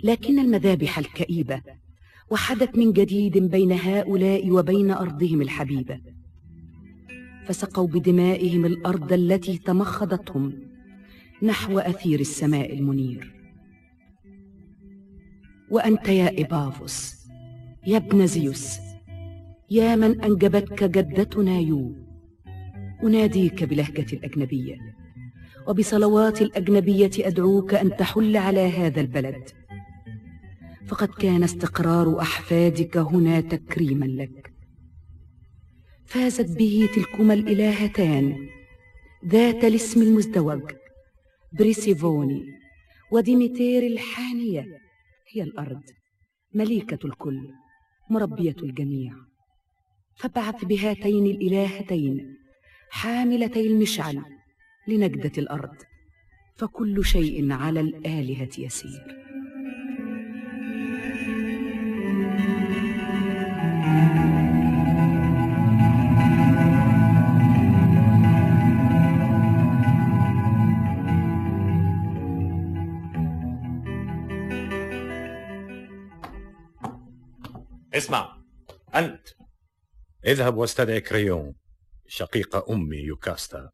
لكن 0.05 0.39
المذابح 0.39 0.99
الكئيبة 0.99 1.63
وحدت 2.31 2.79
من 2.79 2.93
جديد 2.93 3.39
بين 3.39 3.73
هؤلاء 3.73 4.51
وبين 4.51 4.91
أرضهم 4.91 5.43
الحبيبة. 5.43 6.01
فسقوا 7.47 7.87
بدمائهم 7.87 8.65
الأرض 8.67 9.13
التي 9.13 9.59
تمخضتهم 9.59 10.53
نحو 11.43 11.79
أثير 11.79 12.21
السماء 12.21 12.75
المنير. 12.75 13.35
وأنت 15.71 16.09
يا 16.09 16.41
إبافوس 16.41 17.15
يا 17.87 17.97
ابن 17.97 18.27
زيوس 18.27 18.79
يا 19.71 19.97
من 19.97 20.21
أنجبتك 20.21 20.85
جدتنا 20.85 21.59
يو 21.59 21.95
أناديك 23.03 23.65
بلهجة 23.65 24.17
الأجنبية. 24.17 24.77
وبصلوات 25.67 26.43
الأجنبية 26.43 27.11
أدعوك 27.19 27.75
أن 27.75 27.97
تحل 27.97 28.37
على 28.37 28.61
هذا 28.61 29.01
البلد. 29.01 29.49
فقد 30.87 31.09
كان 31.09 31.43
استقرار 31.43 32.21
أحفادك 32.21 32.97
هنا 32.97 33.41
تكريما 33.41 34.05
لك. 34.05 34.40
فازت 36.11 36.59
به 36.59 36.89
تلكما 36.95 37.35
الإلهتان 37.35 38.49
ذات 39.27 39.65
الاسم 39.65 40.03
المزدوج 40.03 40.63
بريسيفوني 41.53 42.45
وديميتير 43.13 43.83
الحانية 43.83 44.67
هي 45.33 45.43
الأرض 45.43 45.83
مليكة 46.55 47.07
الكل 47.07 47.49
مربية 48.11 48.57
الجميع. 48.63 49.13
فابعث 50.17 50.65
بهاتين 50.65 51.27
الإلهتين 51.27 52.37
حاملتي 52.91 53.67
المشعل 53.67 54.23
لنجدة 54.89 55.33
الأرض 55.39 55.77
فكل 56.57 57.05
شيء 57.05 57.53
على 57.53 57.81
الآلهة 57.81 58.51
يسير. 58.59 59.21
اسمع. 78.01 78.43
أنت. 78.95 79.29
اذهب 80.27 80.57
واستدعي 80.57 81.01
كريون 81.01 81.55
شقيق 82.07 82.71
أمي 82.71 82.97
يوكاستا. 82.97 83.71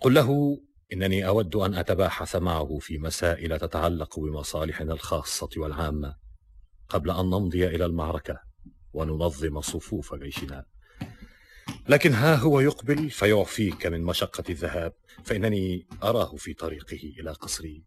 قل 0.00 0.14
له 0.14 0.60
إنني 0.92 1.26
أود 1.26 1.56
أن 1.56 1.74
أتباحث 1.74 2.36
معه 2.36 2.78
في 2.78 2.98
مسائل 2.98 3.58
تتعلق 3.58 4.20
بمصالحنا 4.20 4.92
الخاصة 4.92 5.48
والعامة 5.56 6.16
قبل 6.88 7.10
أن 7.10 7.24
نمضي 7.24 7.66
إلى 7.66 7.84
المعركة 7.84 8.40
وننظم 8.92 9.60
صفوف 9.60 10.14
جيشنا. 10.14 10.64
لكن 11.88 12.12
ها 12.12 12.34
هو 12.34 12.60
يقبل 12.60 13.10
فيعفيك 13.10 13.86
من 13.86 14.02
مشقة 14.02 14.44
الذهاب 14.50 14.92
فإنني 15.24 15.86
أراه 16.02 16.36
في 16.36 16.54
طريقه 16.54 17.12
إلى 17.20 17.32
قصري. 17.32 17.84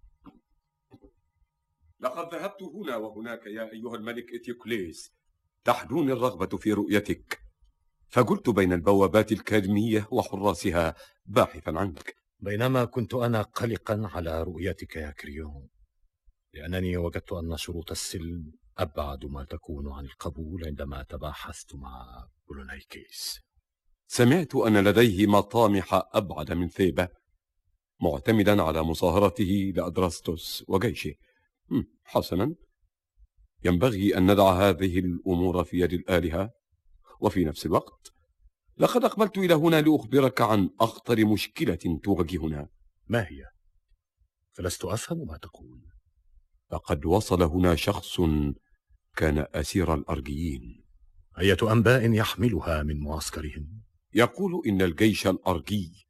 لقد 2.00 2.36
ذهبت 2.36 2.64
هنا 2.64 2.96
وهناك 2.96 3.46
يا 3.46 3.72
أيها 3.72 3.96
الملك 3.96 4.34
إتيوكليس. 4.34 5.12
تحدوني 5.64 6.12
الرغبة 6.12 6.58
في 6.58 6.74
رؤيتك. 6.74 7.40
فقلت 8.10 8.50
بين 8.50 8.74
البوابات 8.74 9.32
الكادمية 9.32 10.08
وحراسها 10.12 10.96
باحثا 11.26 11.70
عنك. 11.70 12.16
بينما 12.40 12.86
كنت 12.86 13.14
أنا 13.14 13.42
قلقا 13.42 14.10
على 14.14 14.44
رؤيتك 14.44 14.96
يا 14.96 15.12
كريون 15.12 15.68
لأنني 16.54 16.98
وجدت 16.98 17.34
أن 17.34 17.58
شروط 17.58 17.92
السلم 17.92 18.52
أبعد 18.78 19.26
ما 19.26 19.44
تكون 19.44 19.92
عن 19.92 20.06
القبول 20.06 20.66
عندما 20.66 21.04
تباحثت 21.04 21.76
مع 21.76 22.26
بولونيكيس. 22.48 23.40
سمعت 24.08 24.56
أن 24.56 24.78
لديه 24.88 25.28
مطامح 25.28 26.02
أبعد 26.14 26.52
من 26.52 26.70
ثيبة. 26.70 27.08
معتمدا 28.02 28.62
على 28.62 28.84
مصاهرته 28.84 29.74
لأدراستوس 29.76 30.64
وجيشه. 30.68 31.14
حسنا. 32.04 32.56
ينبغي 33.66 34.18
أن 34.18 34.32
ندع 34.32 34.52
هذه 34.52 35.00
الأمور 35.00 35.64
في 35.64 35.80
يد 35.80 35.94
الآلهة. 35.94 36.52
وفي 37.22 37.46
نفس 37.46 37.66
الوقت 37.66 38.14
لقد 38.78 39.04
أقبلت 39.04 39.38
إلى 39.38 39.54
هنا 39.54 39.82
لأخبرك 39.82 40.42
عن 40.42 40.70
أخطر 40.80 41.26
مشكلة 41.26 42.00
تواجهنا. 42.04 42.70
ما 43.08 43.22
هي؟ 43.22 43.46
فلست 44.52 44.86
أفهم 44.86 45.28
ما 45.28 45.38
تقول. 45.38 45.82
لقد 46.72 47.06
وصل 47.06 47.44
هنا 47.44 47.76
شخص 47.76 48.22
كان 49.16 49.46
أسير 49.54 49.94
الأرجيين. 49.94 50.84
أية 51.40 51.58
أنباء 51.72 52.12
يحملها 52.12 52.84
من 52.84 53.00
معسكرهم؟ 53.00 53.82
يقول 54.14 54.62
إن 54.68 54.82
الجيش 54.82 55.28
الأرجي 55.28 56.08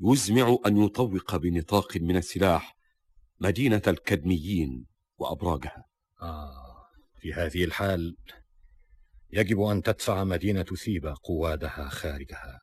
يزمع 0.00 0.56
أن 0.66 0.76
يطوق 0.76 1.36
بنطاق 1.36 1.96
من 1.96 2.16
السلاح 2.16 2.76
مدينة 3.40 3.82
الكدميين. 3.86 4.86
وأبراجها. 5.20 5.84
آه 6.22 6.86
في 7.20 7.32
هذه 7.32 7.64
الحال 7.64 8.16
يجب 9.32 9.60
أن 9.60 9.82
تدفع 9.82 10.24
مدينة 10.24 10.62
ثيبا 10.62 11.14
قوادها 11.14 11.88
خارجها. 11.88 12.60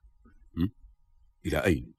إلى 1.46 1.66
أين؟ 1.66 1.94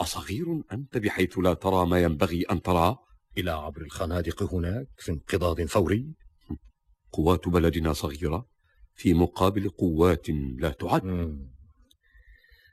أصغير 0.00 0.62
أنت 0.72 0.98
بحيث 0.98 1.38
لا 1.38 1.54
ترى 1.54 1.86
ما 1.86 2.02
ينبغي 2.02 2.42
أن 2.42 2.62
تراه؟ 2.62 2.98
إلى 3.38 3.50
عبر 3.50 3.82
الخنادق 3.82 4.42
هناك 4.42 4.86
في 4.96 5.12
انقضاض 5.12 5.60
فوري. 5.62 6.14
قوات 7.12 7.48
بلدنا 7.48 7.92
صغيرة 7.92 8.48
في 8.94 9.14
مقابل 9.14 9.68
قوات 9.68 10.30
لا 10.30 10.70
تعد. 10.70 11.04
مم. 11.04 11.50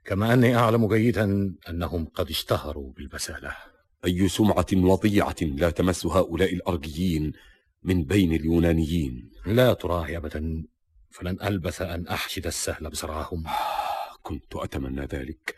كما 0.06 0.34
أني 0.34 0.56
أعلم 0.56 0.88
جيدا 0.88 1.56
أنهم 1.70 2.06
قد 2.06 2.30
اشتهروا 2.30 2.94
بالبسالة. 2.94 3.56
أي 4.06 4.28
سمعة 4.28 4.66
وضيعة 4.74 5.36
لا 5.42 5.70
تمس 5.70 6.06
هؤلاء 6.06 6.54
الأرجيين 6.54 7.34
من 7.84 8.04
بين 8.04 8.34
اليونانيين. 8.34 9.32
لا 9.46 9.74
تراعي 9.74 10.18
أبدا 10.18 10.66
فلن 11.10 11.42
ألبث 11.42 11.82
أن 11.82 12.08
أحشد 12.08 12.48
السهل 12.48 12.90
بسرعهم 12.90 13.44
كنت 14.22 14.56
أتمنى 14.56 15.06
ذلك. 15.06 15.56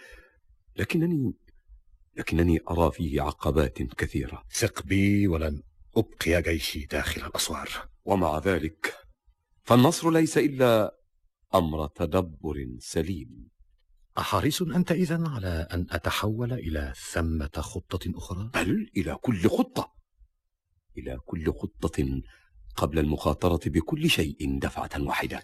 لكنني 0.76 1.34
لكنني 2.16 2.60
أرى 2.70 2.92
فيه 2.92 3.22
عقبات 3.22 3.82
كثيرة. 3.82 4.44
ثق 4.52 4.84
بي 4.84 5.28
ولن 5.28 5.64
أبقي 5.98 6.42
جيشي 6.42 6.86
داخل 6.86 7.26
الأسوار. 7.26 7.70
ومع 8.06 8.40
ذلك 8.40 8.96
فالنصر 9.64 10.12
ليس 10.12 10.38
إلا 10.38 10.98
أمر 11.56 11.88
تدبر 11.88 12.76
سليم. 12.80 13.50
أحريص 14.18 14.62
أنت 14.62 14.92
إذن 14.92 15.28
على 15.28 15.68
أن 15.72 15.88
أتحول 15.92 16.54
إلى 16.54 16.94
ثمة 17.12 17.50
خطة 17.58 18.12
أخرى؟ 18.16 18.50
بل 18.54 18.90
إلى 18.98 19.16
كل 19.16 19.50
خطة 19.50 19.94
إلى 20.98 21.18
كل 21.26 21.54
خطة 21.54 22.22
قبل 22.76 23.00
المخاطرة 23.00 23.70
بكل 23.70 24.10
شيء 24.10 24.60
دفعة 24.60 24.90
واحدة 25.00 25.44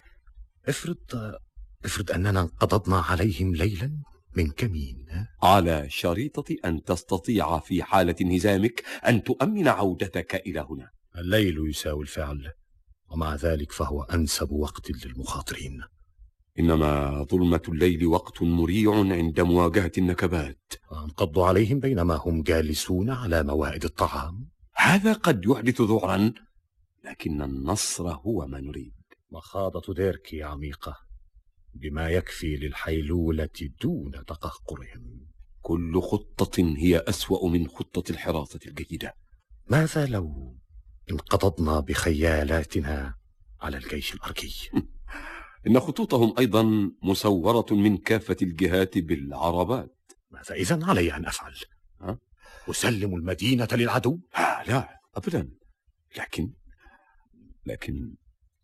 افرض 0.68 1.36
افرض 1.84 2.10
أننا 2.10 2.40
انقضضنا 2.40 2.98
عليهم 2.98 3.54
ليلا 3.54 4.02
من 4.36 4.50
كمين؟ 4.50 5.06
على 5.42 5.90
شريطة 5.90 6.56
أن 6.64 6.82
تستطيع 6.82 7.58
في 7.58 7.82
حالة 7.82 8.16
انهزامك 8.20 8.84
أن 9.06 9.22
تؤمن 9.22 9.68
عودتك 9.68 10.34
إلى 10.34 10.66
هنا 10.70 10.90
الليل 11.18 11.68
يساوي 11.68 12.02
الفعل 12.02 12.52
ومع 13.10 13.34
ذلك 13.34 13.72
فهو 13.72 14.02
أنسب 14.02 14.52
وقت 14.52 14.90
للمخاطرين 14.90 15.82
إنما 16.58 17.22
ظلمة 17.22 17.62
الليل 17.68 18.06
وقت 18.06 18.42
مريع 18.42 18.94
عند 18.94 19.40
مواجهة 19.40 19.92
النكبات. 19.98 20.72
انقضوا 20.92 21.46
عليهم 21.46 21.80
بينما 21.80 22.14
هم 22.14 22.42
جالسون 22.42 23.10
على 23.10 23.42
موائد 23.42 23.84
الطعام. 23.84 24.48
هذا 24.76 25.12
قد 25.12 25.44
يحدث 25.44 25.80
ذعرا 25.80 26.32
لكن 27.04 27.42
النصر 27.42 28.08
هو 28.08 28.46
ما 28.46 28.60
نريد. 28.60 28.94
مخاضة 29.30 29.94
ديركي 29.94 30.42
عميقة 30.42 30.96
بما 31.74 32.08
يكفي 32.08 32.56
للحيلولة 32.56 33.48
دون 33.82 34.12
تقهقرهم. 34.12 35.26
كل 35.62 36.00
خطة 36.00 36.74
هي 36.76 36.98
أسوأ 36.98 37.48
من 37.48 37.68
خطة 37.68 38.10
الحراسة 38.10 38.60
الجيدة. 38.66 39.14
ماذا 39.70 40.06
لو 40.06 40.56
انقضضنا 41.10 41.80
بخيالاتنا 41.80 43.14
على 43.60 43.76
الجيش 43.76 44.14
الأركي؟ 44.14 44.70
إن 45.66 45.80
خطوطهم 45.80 46.34
أيضا 46.38 46.90
مسورة 47.02 47.66
من 47.70 47.96
كافة 47.96 48.36
الجهات 48.42 48.98
بالعربات. 48.98 50.12
ماذا 50.30 50.54
إذن 50.54 50.84
علي 50.84 51.16
أن 51.16 51.26
أفعل؟ 51.26 51.54
ها؟ 52.00 52.18
أسلم 52.68 53.14
المدينة 53.14 53.68
للعدو؟ 53.72 54.20
لا, 54.38 54.64
لا 54.64 55.00
أبدا. 55.14 55.50
لكن 56.18 56.52
لكن 57.66 58.14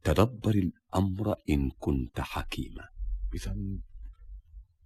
تدبر 0.04 0.54
الأمر 0.54 1.34
إن 1.50 1.70
كنت 1.78 2.20
حكيما. 2.20 2.88
إذا 3.34 3.56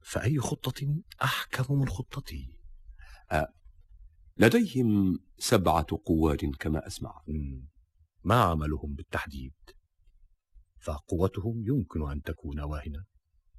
فأي 0.03 0.39
خطة 0.41 1.03
أحكم 1.23 1.79
من 1.79 1.89
خطتي؟ 1.89 2.59
لديهم 4.37 5.19
سبعة 5.39 5.87
قواد 6.05 6.45
كما 6.61 6.87
أسمع. 6.87 7.23
ما 8.25 8.43
عملهم 8.43 8.95
بالتحديد؟ 8.95 9.55
فقوتهم 10.85 11.63
يمكن 11.67 12.11
أن 12.11 12.23
تكون 12.23 12.61
واهنة. 12.61 13.05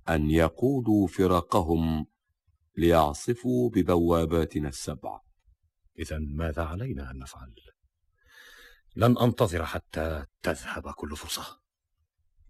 أن 0.10 0.30
يقودوا 0.30 1.08
فرقهم 1.08 2.06
ليعصفوا 2.78 3.70
ببواباتنا 3.70 4.70
السبع. 4.70 5.20
إذا 6.00 6.20
ماذا 6.20 6.62
علينا 6.64 7.12
أن 7.12 7.18
نفعل؟ 7.18 7.54
لن 8.96 9.18
أنتظر 9.18 9.66
حتى 9.66 10.26
تذهب 10.42 10.92
كل 10.92 11.16
فرصة. 11.16 11.60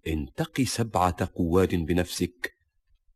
انتقي 0.08 0.66
سبعة 0.66 1.30
قواد 1.36 1.76
بنفسك 1.76 2.54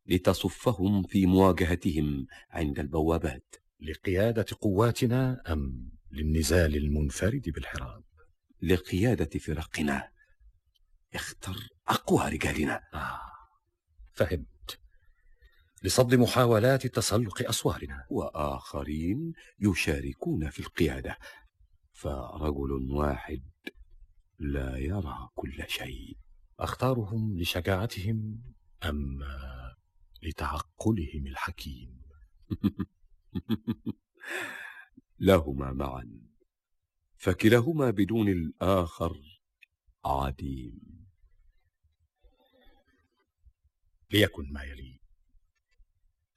لتصفهم 0.06 1.04
في 1.04 1.26
مواجهتهم 1.26 2.26
عند 2.50 2.80
البوابات. 2.80 3.56
لقيادة 3.80 4.46
قواتنا 4.62 5.42
أم 5.54 5.92
للنزال 6.12 6.76
المنفرد 6.76 7.50
بالحراب؟ 7.50 8.04
لقيادة 8.62 9.40
فرقنا. 9.40 10.19
أقوى 12.10 12.30
رجالنا. 12.30 12.82
آه. 12.94 13.22
فهمت. 14.14 14.80
لصد 15.84 16.16
محاولات 16.16 16.88
تسلق 16.88 17.50
أسوارنا. 17.50 18.06
وآخرين 18.10 19.34
يشاركون 19.60 20.50
في 20.50 20.60
القيادة. 20.60 21.18
فرجل 21.94 22.92
واحد 22.92 23.50
لا 24.40 24.78
يرى 24.78 25.30
كل 25.36 25.64
شيء. 25.68 26.18
أختارهم 26.60 27.40
لشجاعتهم 27.40 28.42
أم 28.84 29.20
لتعقلهم 30.24 31.28
الحكيم؟ 31.28 32.02
لهما 35.20 35.72
معا. 35.72 36.22
فكلاهما 37.18 37.90
بدون 37.90 38.30
الآخر 38.30 39.22
عديم 40.06 40.99
ليكن 44.12 44.52
ما 44.52 44.64
يلي. 44.64 45.00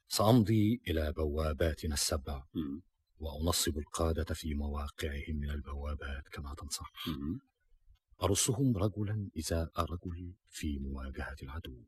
سأمضي 0.07 0.81
إلى 0.87 1.11
بواباتنا 1.11 1.93
السبع 1.93 2.43
م- 2.53 2.79
وأنصب 3.19 3.77
القادة 3.77 4.33
في 4.33 4.53
مواقعهم 4.55 5.35
من 5.35 5.49
البوابات 5.49 6.27
كما 6.27 6.55
تنصح. 6.55 6.91
م- 7.07 7.39
أرصهم 8.23 8.77
رجلا 8.77 9.29
إزاء 9.39 9.71
رجل 9.79 10.33
في 10.49 10.79
مواجهة 10.79 11.35
العدو. 11.43 11.83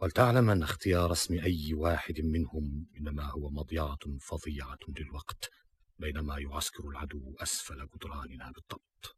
ولتعلم 0.00 0.50
أن 0.50 0.62
اختيار 0.62 1.12
اسم 1.12 1.34
أي 1.38 1.74
واحد 1.74 2.20
منهم 2.20 2.86
إنما 2.96 3.24
هو 3.30 3.50
مضيعة 3.50 3.98
فظيعة 4.20 4.78
للوقت 4.88 5.50
بينما 5.98 6.38
يعسكر 6.38 6.88
العدو 6.88 7.34
أسفل 7.38 7.88
جدراننا 7.94 8.52
بالضبط. 8.52 9.16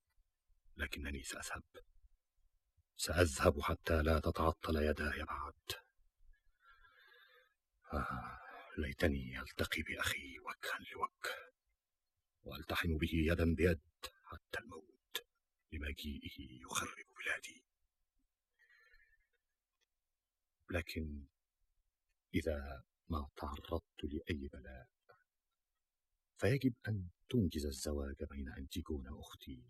لكنني 0.76 1.22
سأذهب. 1.22 1.62
سأذهب 3.00 3.60
حتى 3.60 4.02
لا 4.02 4.20
تتعطل 4.20 4.76
يداي 4.76 5.24
بعد 5.24 5.54
آه 7.92 8.40
ليتني 8.78 9.40
ألتقي 9.40 9.82
بأخي 9.82 10.38
وجها 10.38 10.78
لوجه 10.92 11.52
وألتحم 12.42 12.98
به 12.98 13.10
يدا 13.12 13.54
بيد 13.54 13.80
حتى 14.24 14.58
الموت 14.58 15.26
لمجيئه 15.72 16.62
يخرب 16.62 17.06
بلادي 17.16 17.64
لكن 20.70 21.26
إذا 22.34 22.84
ما 23.08 23.28
تعرضت 23.36 24.04
لأي 24.04 24.48
بلاء 24.48 24.88
فيجب 26.38 26.74
أن 26.88 27.08
تنجز 27.28 27.66
الزواج 27.66 28.24
بين 28.30 28.48
أنتيجون 28.48 29.18
أختي 29.18 29.64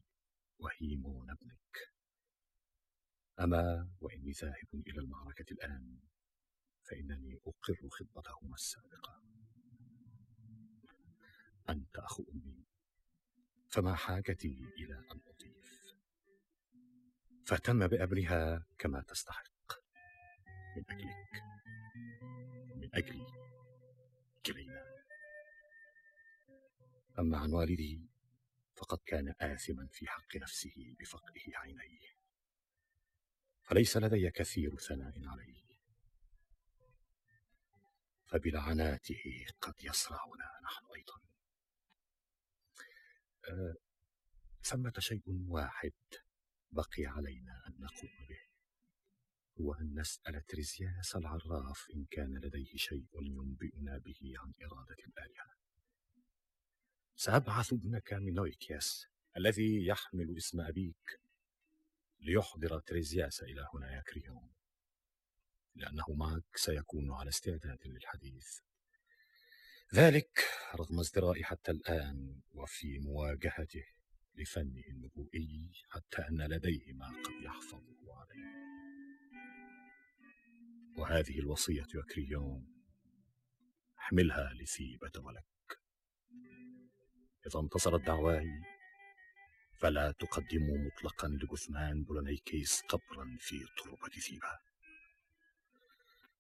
وهيمون 0.59 1.31
ابنك. 1.31 1.99
أما 3.41 3.91
وإني 4.01 4.31
ذاهب 4.31 4.75
إلى 4.75 5.01
المعركة 5.01 5.53
الآن 5.53 5.99
فإنني 6.83 7.41
أقر 7.47 7.89
خطبتهما 7.91 8.55
السابقة. 8.55 9.23
أنت 11.71 11.97
أخو 11.97 12.25
أمي 12.33 12.65
فما 13.69 13.95
حاجتي 13.95 14.73
إلى 14.79 14.95
أن 14.95 15.21
أضيف؟ 15.27 15.95
فاهتم 17.47 17.87
بأمرها 17.87 18.67
كما 18.79 19.03
تستحق. 19.03 19.51
من 20.77 20.85
أجلك. 20.91 21.43
من 22.77 22.95
أجلي 22.95 23.27
كلينا 24.47 25.05
أما 27.19 27.39
عن 27.39 27.53
والدي 27.53 28.09
فقد 28.77 28.99
كان 29.07 29.35
آثما 29.41 29.89
في 29.93 30.07
حق 30.07 30.37
نفسه 30.37 30.97
بفقده 31.01 31.59
عينيه. 31.59 32.20
فليس 33.71 33.97
لدي 33.97 34.31
كثير 34.31 34.77
ثناء 34.77 35.15
عليه؟ 35.25 35.63
فبلعناته 38.27 39.47
قد 39.61 39.75
يصرعنا 39.85 40.61
نحن 40.65 40.87
أيضا. 40.97 41.21
أه 43.49 43.75
ثمة 44.63 44.93
شيء 44.99 45.23
واحد 45.27 45.93
بقي 46.71 47.07
علينا 47.07 47.63
أن 47.67 47.81
نقوم 47.81 48.11
به 48.29 48.41
هو 49.61 49.75
أن 49.75 50.01
نسأل 50.01 50.47
تريزياس 50.47 51.17
العراف 51.17 51.87
إن 51.95 52.05
كان 52.11 52.39
لديه 52.39 52.77
شيء 52.77 53.09
ينبئنا 53.23 53.99
به 53.99 54.35
عن 54.37 54.53
إرادة 54.63 55.05
الآلهة. 55.07 55.55
سأبعث 57.17 57.73
ابنك 57.73 58.13
مينويكياس 58.13 59.07
الذي 59.37 59.87
يحمل 59.87 60.37
اسم 60.37 60.61
أبيك. 60.61 61.21
ليحضر 62.21 62.81
تريزياس 62.81 63.43
إلى 63.43 63.67
هنا 63.75 63.97
يا 63.97 64.03
كريون 64.03 64.51
لأنه 65.75 66.05
معك 66.09 66.57
سيكون 66.57 67.13
على 67.13 67.29
استعداد 67.29 67.79
للحديث. 67.85 68.59
ذلك 69.95 70.45
رغم 70.75 70.99
ازدرائي 71.01 71.45
حتى 71.45 71.71
الآن 71.71 72.41
وفي 72.51 72.99
مواجهته 72.99 73.85
لفنه 74.35 74.83
النبوئي 74.89 75.73
حتى 75.89 76.23
أن 76.29 76.43
لديه 76.43 76.93
ما 76.93 77.09
قد 77.09 77.43
يحفظه 77.43 78.15
عليه. 78.15 78.61
وهذه 80.99 81.39
الوصية 81.39 81.87
يا 81.95 82.03
كريون 82.15 82.67
احملها 83.99 84.53
لثيبة 84.55 85.13
ولك. 85.17 85.81
إذا 87.47 87.61
انتصرت 87.61 88.07
دعواي 88.07 88.63
فلا 89.81 90.12
تقدموا 90.12 90.78
مطلقا 90.78 91.28
لجثمان 91.28 92.05
بولونيكيس 92.05 92.82
قبرا 92.82 93.36
في 93.40 93.66
تربة 93.78 94.20
ثيبة. 94.20 94.59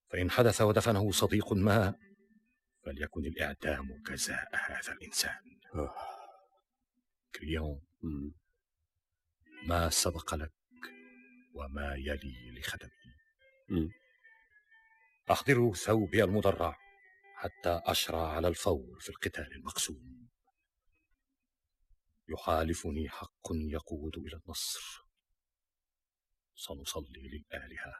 فإن 0.08 0.30
حدث 0.30 0.60
ودفنه 0.60 1.10
صديق 1.10 1.52
ما 1.52 1.94
فليكن 2.84 3.24
الإعدام 3.24 4.02
جزاء 4.02 4.50
هذا 4.56 4.92
الإنسان. 4.92 5.60
كريون 7.34 7.80
ما 9.66 9.90
سبق 9.90 10.34
لك 10.34 10.52
وما 11.54 11.94
يلي 11.94 12.58
لخدمي؟ 12.58 12.90
أحضروا 15.30 15.74
ثوبي 15.74 16.24
المدرع 16.24 16.78
حتى 17.34 17.80
أشرع 17.84 18.32
على 18.32 18.48
الفور 18.48 18.98
في 19.00 19.08
القتال 19.08 19.52
المقسوم. 19.52 20.19
يحالفني 22.30 23.08
حق 23.08 23.48
يقود 23.52 24.18
إلى 24.18 24.40
النصر. 24.46 25.04
سنصلي 26.56 27.28
للآلهة 27.28 27.94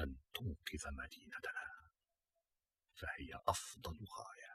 أن 0.00 0.16
تنقذ 0.34 0.90
مدينتنا. 0.92 1.72
فهي 2.94 3.40
أفضل 3.48 4.06
غاية. 4.18 4.52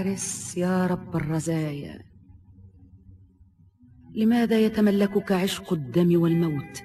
أرس 0.00 0.56
يا 0.56 0.86
رب 0.86 1.16
الرزايا. 1.16 2.02
لماذا 4.14 4.60
يتملكك 4.60 5.32
عشق 5.32 5.72
الدم 5.72 6.20
والموت 6.20 6.82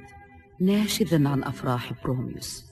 ناشدا 0.62 1.30
عن 1.30 1.44
أفراح 1.44 2.04
بروميوس؟ 2.04 2.66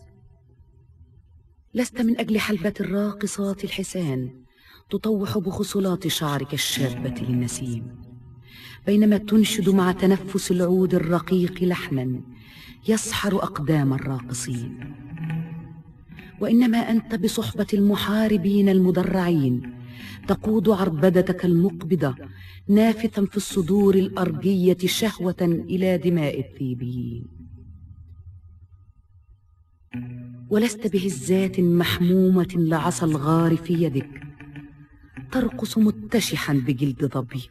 لست 1.74 2.02
من 2.02 2.20
أجل 2.20 2.40
حلبة 2.40 2.74
الراقصات 2.80 3.64
الحسان 3.64 4.44
تطوح 4.90 5.38
بخصلات 5.38 6.08
شعرك 6.08 6.54
الشابة 6.54 7.22
للنسيم. 7.22 8.02
بينما 8.86 9.18
تنشد 9.18 9.70
مع 9.70 9.92
تنفس 9.92 10.52
العود 10.52 10.96
الرقيق 10.96 11.64
لحنا 11.64 12.22
يسحر 12.88 13.36
أقدام 13.36 13.94
الراقصين. 13.94 14.96
وإنما 16.42 16.78
أنت 16.78 17.16
بصحبة 17.16 17.68
المحاربين 17.74 18.70
المدرعين 18.70 19.83
تقود 20.28 20.70
عربدتك 20.70 21.46
المقبضة 21.46 22.16
نافثا 22.68 23.26
في 23.26 23.38
الصدور 23.38 23.96
الأرجية 23.96 24.78
شهوة 24.86 25.36
إلى 25.42 25.98
دماء 25.98 26.40
الثيبيين 26.40 27.26
ولست 30.50 30.88
بهزات 30.88 31.60
محمومة 31.60 32.48
لعصا 32.56 33.06
الغار 33.06 33.56
في 33.56 33.74
يدك 33.74 34.22
ترقص 35.32 35.78
متشحا 35.78 36.54
بجلد 36.54 37.06
ظبي. 37.06 37.50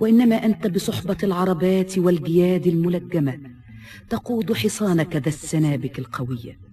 وإنما 0.00 0.34
أنت 0.34 0.66
بصحبة 0.66 1.16
العربات 1.22 1.98
والجياد 1.98 2.66
الملجمة 2.66 3.38
تقود 4.08 4.52
حصانك 4.52 5.16
ذا 5.16 5.28
السنابك 5.28 5.98
القوية. 5.98 6.69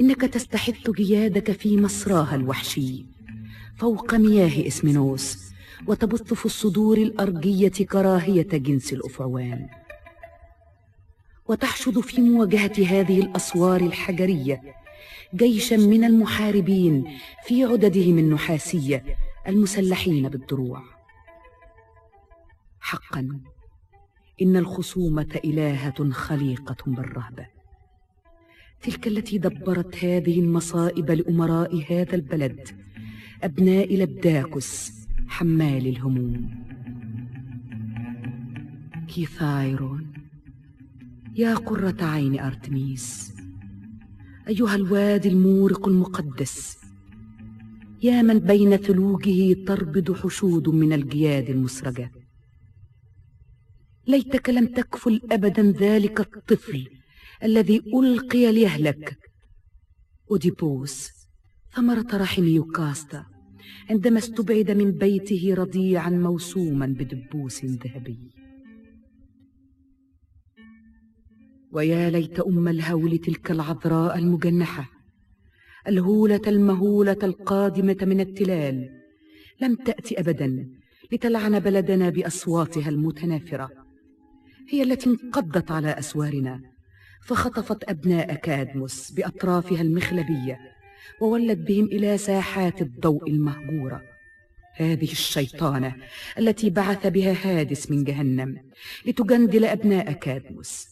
إنك 0.00 0.20
تستحث 0.20 0.90
جيادك 0.90 1.52
في 1.52 1.76
مسراها 1.76 2.34
الوحشي 2.34 3.06
فوق 3.76 4.14
مياه 4.14 4.66
إسمنوس 4.66 5.52
وتبث 5.86 6.34
في 6.34 6.46
الصدور 6.46 6.96
الأرجية 6.96 7.68
كراهية 7.68 8.42
جنس 8.42 8.92
الأفعوان. 8.92 9.68
وتحشد 11.48 12.00
في 12.00 12.20
مواجهة 12.20 12.72
هذه 12.86 13.20
الأسوار 13.20 13.80
الحجرية 13.80 14.62
جيشا 15.34 15.74
من 15.74 16.04
المحاربين 16.04 17.04
في 17.44 17.64
عددهم 17.64 18.18
النحاسية 18.18 19.04
المسلحين 19.48 20.28
بالدروع. 20.28 20.82
حقا 22.80 23.40
إن 24.42 24.56
الخصومة 24.56 25.40
إلهة 25.44 26.10
خليقة 26.10 26.76
بالرهبة. 26.86 27.57
تلك 28.82 29.06
التي 29.06 29.38
دبرت 29.38 30.04
هذه 30.04 30.40
المصائب 30.40 31.10
لأمراء 31.10 31.84
هذا 31.90 32.14
البلد 32.14 32.68
أبناء 33.42 33.96
لبداكس 33.96 34.92
حمال 35.28 35.86
الهموم. 35.86 36.50
كيثايرون 39.08 40.12
يا 41.36 41.54
قرة 41.54 41.96
عين 42.04 42.40
أرتميس 42.40 43.32
أيها 44.48 44.74
الوادي 44.74 45.28
المورق 45.28 45.88
المقدس 45.88 46.78
يا 48.02 48.22
من 48.22 48.38
بين 48.38 48.76
ثلوجه 48.76 49.64
تربض 49.64 50.12
حشود 50.12 50.68
من 50.68 50.92
الجياد 50.92 51.50
المسرجة. 51.50 52.12
ليتك 54.06 54.50
لم 54.50 54.66
تكفل 54.66 55.20
أبدا 55.32 55.62
ذلك 55.62 56.20
الطفل 56.20 56.97
الذي 57.42 57.82
ألقي 57.94 58.52
ليهلك. 58.52 59.18
أوديبوس 60.30 61.08
ثمرة 61.74 62.06
رحم 62.14 62.44
يوكاستا 62.44 63.26
عندما 63.90 64.18
استبعد 64.18 64.70
من 64.70 64.90
بيته 64.92 65.54
رضيعا 65.54 66.10
موسوما 66.10 66.86
بدبوس 66.86 67.64
ذهبي. 67.64 68.18
ويا 71.72 72.10
ليت 72.10 72.40
أم 72.40 72.68
الهول 72.68 73.18
تلك 73.18 73.50
العذراء 73.50 74.18
المجنحة 74.18 74.90
الهولة 75.88 76.42
المهولة 76.46 77.18
القادمة 77.22 77.96
من 78.02 78.20
التلال. 78.20 78.88
لم 79.60 79.74
تأتي 79.74 80.20
أبدا 80.20 80.68
لتلعن 81.12 81.58
بلدنا 81.58 82.10
بأصواتها 82.10 82.88
المتنافرة. 82.88 83.70
هي 84.68 84.82
التي 84.82 85.10
انقضت 85.10 85.70
على 85.70 85.98
أسوارنا. 85.98 86.77
فخطفت 87.28 87.90
أبناء 87.90 88.34
كادموس 88.34 89.10
بأطرافها 89.10 89.80
المخلبية 89.80 90.58
وولت 91.20 91.58
بهم 91.58 91.84
إلى 91.84 92.18
ساحات 92.18 92.82
الضوء 92.82 93.30
المهجورة. 93.30 94.02
هذه 94.74 95.12
الشيطانة 95.12 95.96
التي 96.38 96.70
بعث 96.70 97.06
بها 97.06 97.32
هادس 97.32 97.90
من 97.90 98.04
جهنم 98.04 98.56
لتجندل 99.06 99.64
أبناء 99.64 100.12
كادموس 100.12 100.86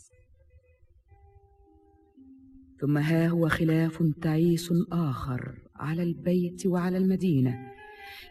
ثم 2.80 2.98
ها 2.98 3.28
هو 3.28 3.48
خلاف 3.48 4.02
تعيس 4.22 4.72
آخر 4.92 5.58
على 5.76 6.02
البيت 6.02 6.66
وعلى 6.66 6.98
المدينة 6.98 7.72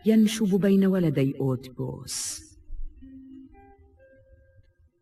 ينشب 0.06 0.56
بين 0.56 0.86
ولدي 0.86 1.36
أوتبوس. 1.40 2.42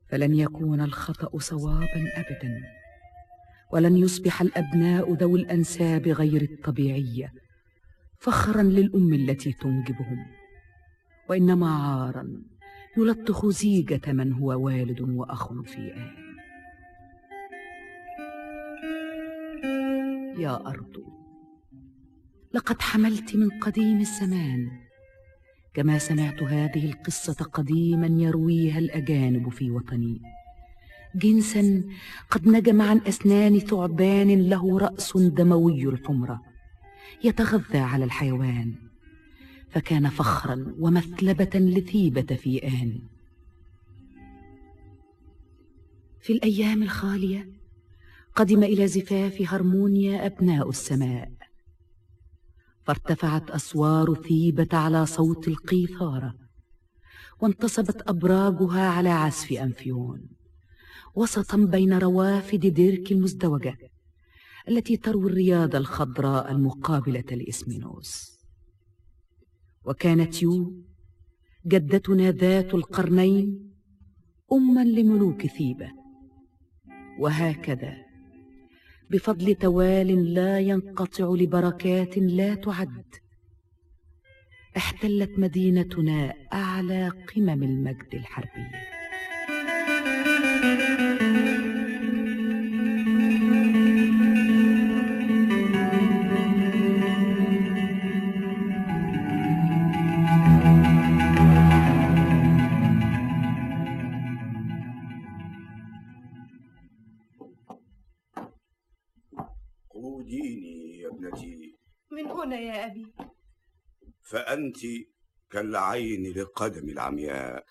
فلن 0.07 0.35
يكون 0.35 0.81
الخطأ 0.81 1.39
صوابا 1.39 2.11
أبدا. 2.15 2.82
ولن 3.73 3.97
يصبح 3.97 4.41
الأبناء 4.41 5.13
ذوي 5.13 5.39
الأنساب 5.39 6.07
غير 6.07 6.41
الطبيعية 6.41 7.33
فخرا 8.19 8.63
للأم 8.63 9.13
التي 9.13 9.51
تنجبهم. 9.51 10.25
وإنما 11.29 11.75
عارا 11.75 12.43
يلطخ 12.97 13.49
زيجة 13.49 14.01
من 14.07 14.33
هو 14.33 14.65
والد 14.65 15.01
وأخ 15.01 15.61
في 15.61 15.93
آن. 15.93 16.11
يا 20.39 20.67
أرض 20.67 20.97
لقد 22.53 22.81
حملت 22.81 23.35
من 23.35 23.49
قديم 23.49 23.99
الزمان. 23.99 24.71
كما 25.73 25.97
سمعت 25.97 26.43
هذه 26.43 26.85
القصة 26.85 27.45
قديما 27.45 28.07
يرويها 28.07 28.79
الأجانب 28.79 29.49
في 29.49 29.71
وطني. 29.71 30.21
جنسا 31.15 31.83
قد 32.29 32.47
نجم 32.47 32.81
عن 32.81 33.01
أسنان 33.07 33.59
ثعبان 33.59 34.49
له 34.49 34.79
رأس 34.79 35.17
دموي 35.17 35.83
الحمرة 35.83 36.41
يتغذى 37.23 37.77
على 37.77 38.05
الحيوان 38.05 38.73
فكان 39.69 40.09
فخرا 40.09 40.75
ومثلبة 40.79 41.59
لثيبة 41.59 42.35
في 42.35 42.67
آن 42.67 42.99
في 46.21 46.33
الأيام 46.33 46.83
الخالية 46.83 47.49
قدم 48.35 48.63
إلى 48.63 48.87
زفاف 48.87 49.53
هرمونيا 49.53 50.25
أبناء 50.25 50.69
السماء 50.69 51.31
فارتفعت 52.83 53.51
أسوار 53.51 54.15
ثيبة 54.15 54.67
على 54.73 55.05
صوت 55.05 55.47
القيثارة 55.47 56.35
وانتصبت 57.41 58.09
أبراجها 58.09 58.89
على 58.89 59.09
عزف 59.09 59.51
أنفيون. 59.51 60.27
وسطا 61.15 61.57
بين 61.57 61.93
روافد 61.93 62.59
ديرك 62.65 63.11
المزدوجة 63.11 63.77
التي 64.69 64.97
تروي 64.97 65.25
الرياض 65.25 65.75
الخضراء 65.75 66.51
المقابلة 66.51 67.25
لإسمينوس 67.31 68.39
وكانت 69.85 70.41
يو 70.41 70.83
جدتنا 71.65 72.31
ذات 72.31 72.73
القرنين 72.73 73.73
أما 74.51 74.83
لملوك 74.83 75.45
ثيبة. 75.45 75.91
وهكذا 77.19 77.97
بفضل 79.09 79.55
توال 79.55 80.33
لا 80.33 80.59
ينقطع 80.59 81.29
لبركات 81.29 82.17
لا 82.17 82.55
تعد 82.55 83.05
احتلت 84.77 85.39
مدينتنا 85.39 86.33
أعلى 86.53 87.09
قمم 87.09 87.63
المجد 87.63 88.09
الحربي 88.13 88.67
هنا 112.43 112.59
يا 112.59 112.85
أبي؟ 112.85 113.13
فأنت 114.21 114.77
كالعين 115.51 116.33
لقدم 116.33 116.89
العمياء. 116.89 117.65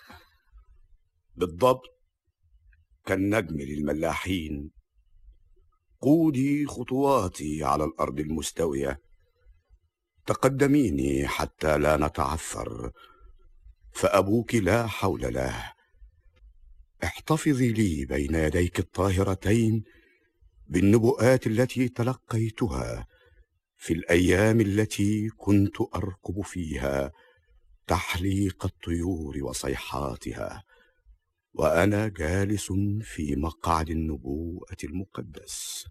بالضبط 1.37 1.83
كالنجم 3.07 3.57
للملاحين. 3.57 4.71
قودي 6.01 6.67
خطواتي 6.67 7.65
على 7.65 7.85
الأرض 7.85 8.21
المستوية. 8.21 9.01
تقدميني 10.27 11.29
حتى 11.29 11.79
لا 11.79 11.97
نتعثر. 11.97 12.91
فأبوك 13.93 14.55
لا 14.55 14.87
حول 14.87 15.35
له. 15.35 15.73
احتفظي 17.05 17.73
لي 17.73 18.05
بين 18.05 18.35
يديك 18.35 18.79
الطاهرتين 18.79 19.85
بالنبؤات 20.67 21.47
التي 21.47 21.89
تلقيتها. 21.89 23.07
في 23.83 23.93
الأيام 23.93 24.61
التي 24.61 25.29
كنت 25.29 25.77
ارقب 25.81 26.41
فيها 26.41 27.13
تحليق 27.87 28.65
الطيور 28.65 29.39
وصيحاتها 29.43 30.65
وأنا 31.53 32.09
جالس 32.09 32.73
في 33.03 33.37
مقعد 33.37 33.91
النبوءة 33.91 34.77
المقدس. 34.85 35.87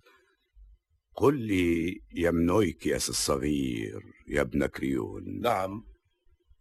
قل 1.15 1.37
لي 1.37 2.01
يا 2.11 2.31
منويكياس 2.31 3.09
الصغير 3.09 4.01
يا 4.27 4.41
ابن 4.41 4.65
كريون. 4.65 5.41
نعم. 5.41 5.83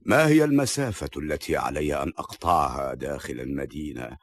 ما 0.01 0.29
هي 0.29 0.45
المسافة 0.45 1.11
التي 1.17 1.57
علي 1.57 2.03
أن 2.03 2.09
أقطعها 2.09 2.95
داخل 2.95 3.41
المدينة 3.41 4.17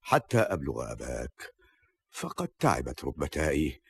حتى 0.00 0.38
أبلغ 0.38 0.92
أباك؟ 0.92 1.54
فقد 2.10 2.48
تعبت 2.48 3.04
ركبتاي 3.04 3.81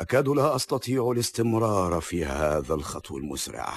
أكاد 0.00 0.28
لا 0.28 0.56
أستطيع 0.56 1.10
الاستمرار 1.10 2.00
في 2.00 2.24
هذا 2.24 2.74
الخطو 2.74 3.18
المسرع. 3.18 3.74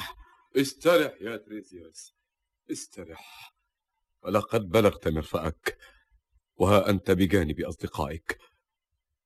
استرح 0.58 1.14
يا 1.22 1.38
تريزيوس 1.38 2.14
استرح. 2.72 3.54
فلقد 4.24 4.70
بلغت 4.70 5.08
مرفأك 5.08 5.78
وها 6.56 6.90
أنت 6.90 7.12
بجانب 7.12 7.60
أصدقائك. 7.62 8.38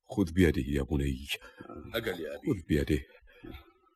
خذ 0.05 0.31
بيده 0.31 0.63
يا 0.67 0.81
بني. 0.81 1.27
أجل 1.95 2.21
يا 2.21 2.35
أبي. 2.35 2.47
خذ 2.47 2.67
بيده. 2.67 2.99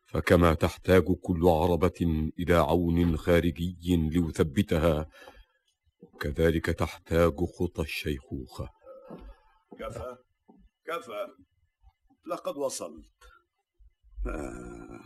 فكما 0.07 0.53
تحتاج 0.53 1.03
كل 1.03 1.47
عربة 1.47 2.29
إلى 2.39 2.53
عون 2.53 3.17
خارجي 3.17 3.75
ليثبتها 3.95 5.09
كذلك 6.19 6.65
تحتاج 6.65 7.33
خطى 7.59 7.81
الشيخوخة. 7.81 8.69
كفى 9.79 10.17
كفى. 10.85 11.27
لقد 12.25 12.57
وصلت. 12.57 13.05
آه. 14.27 14.99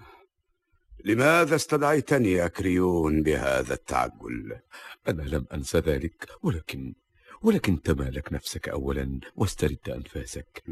لماذا 1.06 1.56
استدعيتني 1.56 2.32
يا 2.32 2.48
كريون 2.48 3.24
بهذا 3.24 3.74
التعجل؟ 3.74 4.60
أنا 5.08 5.22
لم 5.22 5.46
أنس 5.54 5.76
ذلك 5.76 6.30
ولكن 6.42 6.94
ولكن 7.42 7.82
تمالك 7.82 8.34
نفسك 8.34 8.70
أولا 8.70 9.20
واسترد 9.36 9.90
أنفاسك. 9.90 10.64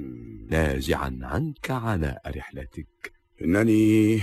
نازعا 0.49 1.19
عنك 1.21 1.71
عناء 1.71 2.37
رحلتك. 2.37 3.13
إنني 3.41 4.21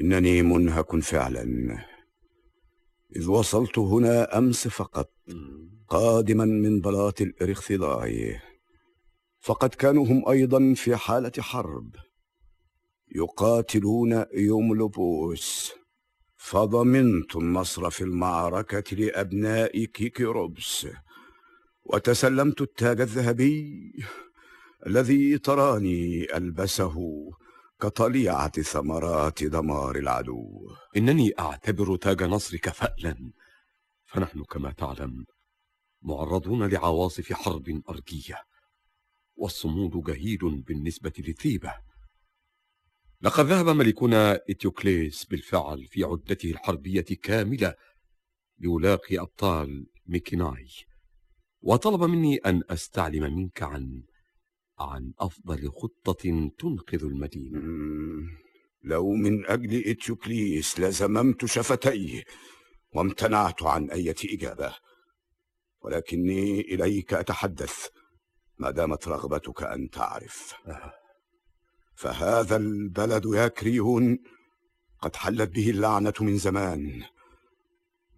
إنني 0.00 0.42
منهك 0.42 0.96
فعلا. 0.96 1.78
إذ 3.16 3.28
وصلت 3.28 3.78
هنا 3.78 4.38
أمس 4.38 4.68
فقط 4.68 5.12
قادما 5.88 6.44
من 6.44 6.80
بلاط 6.80 7.20
الإرخثلاي 7.20 8.40
فقد 9.46 9.74
كانوا 9.74 10.06
هم 10.06 10.28
أيضا 10.28 10.74
في 10.76 10.96
حالة 10.96 11.32
حرب. 11.38 11.96
يقاتلون 13.14 14.24
يوملوبوس 14.34 15.72
فضمنت 16.36 17.36
النصر 17.36 17.90
في 17.90 18.04
المعركة 18.04 18.96
لأبناء 18.96 19.84
كيكيروبس. 19.84 20.86
وتسلمت 21.84 22.60
التاج 22.60 23.00
الذهبي 23.00 23.92
الذي 24.86 25.38
تراني 25.38 26.36
ألبسه 26.36 26.96
كطليعة 27.80 28.62
ثمرات 28.62 29.44
دمار 29.44 29.96
العدو. 29.96 30.68
إنني 30.96 31.32
أعتبر 31.38 31.96
تاج 31.96 32.22
نصرك 32.22 32.68
فألا. 32.68 33.32
فنحن 34.06 34.44
كما 34.44 34.72
تعلم 34.72 35.24
معرضون 36.02 36.66
لعواصف 36.68 37.32
حرب 37.32 37.82
أرجية. 37.88 38.55
والصمود 39.36 40.04
جهيل 40.04 40.62
بالنسبة 40.62 41.12
لثيبة 41.18 41.74
لقد 43.20 43.46
ذهب 43.46 43.68
ملكنا 43.68 44.40
إتيوكليس 44.50 45.24
بالفعل 45.24 45.84
في 45.84 46.04
عدته 46.04 46.50
الحربية 46.50 47.04
كاملة 47.22 47.74
ليلاقي 48.58 49.18
أبطال 49.18 49.86
ميكيناي 50.06 50.68
وطلب 51.60 52.02
مني 52.02 52.36
أن 52.36 52.62
أستعلم 52.70 53.36
منك 53.36 53.62
عن 53.62 54.02
عن 54.78 55.12
أفضل 55.18 55.70
خطة 55.70 56.48
تنقذ 56.58 57.04
المدينة. 57.04 57.60
لو 58.82 59.12
من 59.12 59.46
أجل 59.46 59.90
إتيوكليس 59.90 60.80
لزممت 60.80 61.44
شفتي 61.44 62.24
وامتنعت 62.94 63.62
عن 63.62 63.90
أي 63.90 64.14
إجابة 64.24 64.74
ولكني 65.80 66.60
إليك 66.60 67.14
أتحدث 67.14 67.88
ما 68.58 68.70
دامت 68.70 69.08
رغبتك 69.08 69.62
أن 69.62 69.90
تعرف. 69.90 70.54
فهذا 71.94 72.56
البلد 72.56 73.24
يا 73.34 73.48
كريون 73.48 74.18
قد 75.00 75.16
حلت 75.16 75.50
به 75.50 75.70
اللعنة 75.70 76.14
من 76.20 76.38
زمان. 76.38 77.02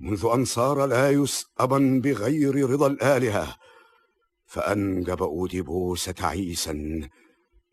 منذ 0.01 0.27
أن 0.35 0.45
صار 0.45 0.87
لايوس 0.87 1.47
أبا 1.59 2.01
بغير 2.05 2.71
رضا 2.71 2.87
الآلهة 2.87 3.57
فأنجب 4.47 5.23
أوديبوس 5.23 6.05
تعيسا 6.05 7.09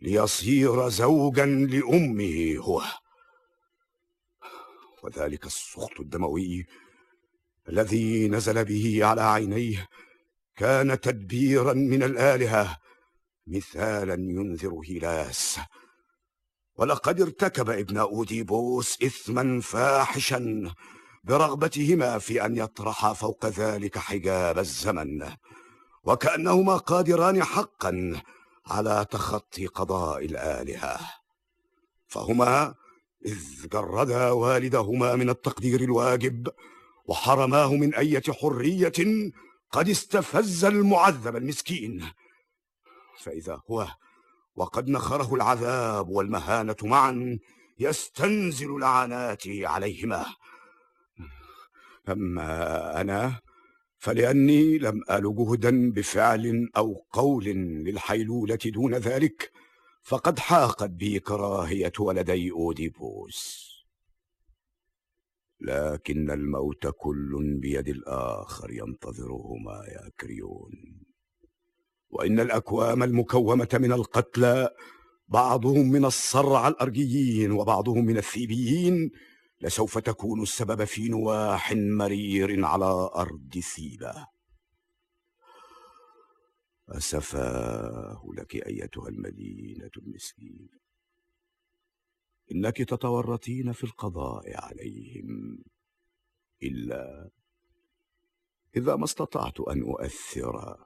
ليصير 0.01 0.89
زوجا 0.89 1.45
لأمه 1.45 2.55
هو. 2.59 2.81
وذلك 5.03 5.45
السخط 5.45 5.99
الدموي 5.99 6.65
الذي 7.69 8.27
نزل 8.27 8.65
به 8.65 9.05
على 9.05 9.21
عينيه 9.21 9.87
كان 10.55 10.99
تدبيرا 10.99 11.73
من 11.73 12.03
الآلهة 12.03 12.77
مثالا 13.47 14.13
ينذر 14.13 14.81
هيلاس. 14.85 15.59
ولقد 16.77 17.21
ارتكب 17.21 17.69
ابن 17.69 17.97
أوديبوس 17.97 19.03
إثما 19.03 19.61
فاحشا 19.61 20.71
برغبتهما 21.23 22.19
في 22.19 22.45
أن 22.45 22.57
يطرحا 22.57 23.13
فوق 23.13 23.45
ذلك 23.45 23.97
حجاب 23.97 24.59
الزمن 24.59 25.29
وكأنهما 26.03 26.77
قادران 26.77 27.43
حقا 27.43 28.21
على 28.67 29.05
تخطي 29.11 29.67
قضاء 29.67 30.25
الآلهة. 30.25 30.99
فهما 32.07 32.75
إذ 33.25 33.67
جردا 33.67 34.29
والدهما 34.29 35.15
من 35.15 35.29
التقدير 35.29 35.81
الواجب 35.81 36.47
وحرماه 37.05 37.73
من 37.73 37.95
أية 37.95 38.23
حرية 38.31 39.31
قد 39.71 39.89
استفز 39.89 40.65
المعذب 40.65 41.35
المسكين. 41.35 42.11
فإذا 43.19 43.61
هو 43.71 43.87
وقد 44.55 44.89
نخره 44.89 45.35
العذاب 45.35 46.09
والمهانة 46.09 46.75
معا 46.83 47.39
يستنزل 47.79 48.79
لعناتي 48.79 49.65
عليهما. 49.65 50.25
أما 52.09 53.01
أنا 53.01 53.39
فلأني 53.97 54.77
لم 54.77 55.01
أل 55.11 55.35
جهدا 55.35 55.91
بفعل 55.91 56.69
أو 56.77 57.05
قول 57.11 57.45
للحيلولة 57.85 58.59
دون 58.65 58.95
ذلك 58.95 59.51
فقد 60.03 60.39
حاقت 60.39 60.89
بي 60.89 61.19
كراهية 61.19 61.93
ولدي 61.99 62.51
أوديبوس. 62.51 63.74
لكن 65.59 66.31
الموت 66.31 66.87
كل 66.87 67.57
بيد 67.61 67.87
الآخر 67.87 68.71
ينتظرهما 68.71 69.83
يا 69.87 70.09
كريون. 70.19 70.71
وإن 72.09 72.39
الأكوام 72.39 73.03
المكومة 73.03 73.69
من 73.73 73.91
القتلى 73.91 74.69
بعضهم 75.27 75.91
من 75.91 76.05
الصرع 76.05 76.67
الأرجيين 76.67 77.51
وبعضهم 77.51 78.05
من 78.05 78.17
الثيبيين 78.17 79.11
لسوف 79.61 79.97
تكون 79.97 80.41
السبب 80.41 80.83
في 80.83 81.09
نواح 81.09 81.73
مرير 81.73 82.65
على 82.65 83.09
أرض 83.15 83.59
ثيبة. 83.75 84.27
أسفاه 86.89 88.21
لك 88.37 88.55
أيتها 88.67 89.09
المدينة 89.09 89.89
المسكينة 89.97 90.84
إنك 92.51 92.77
تتورطين 92.77 93.71
في 93.71 93.83
القضاء 93.83 94.65
عليهم. 94.65 95.63
إلا 96.63 97.29
إذا 98.77 98.95
ما 98.95 99.05
استطعت 99.05 99.59
أن 99.59 99.81
أؤثر 99.81 100.85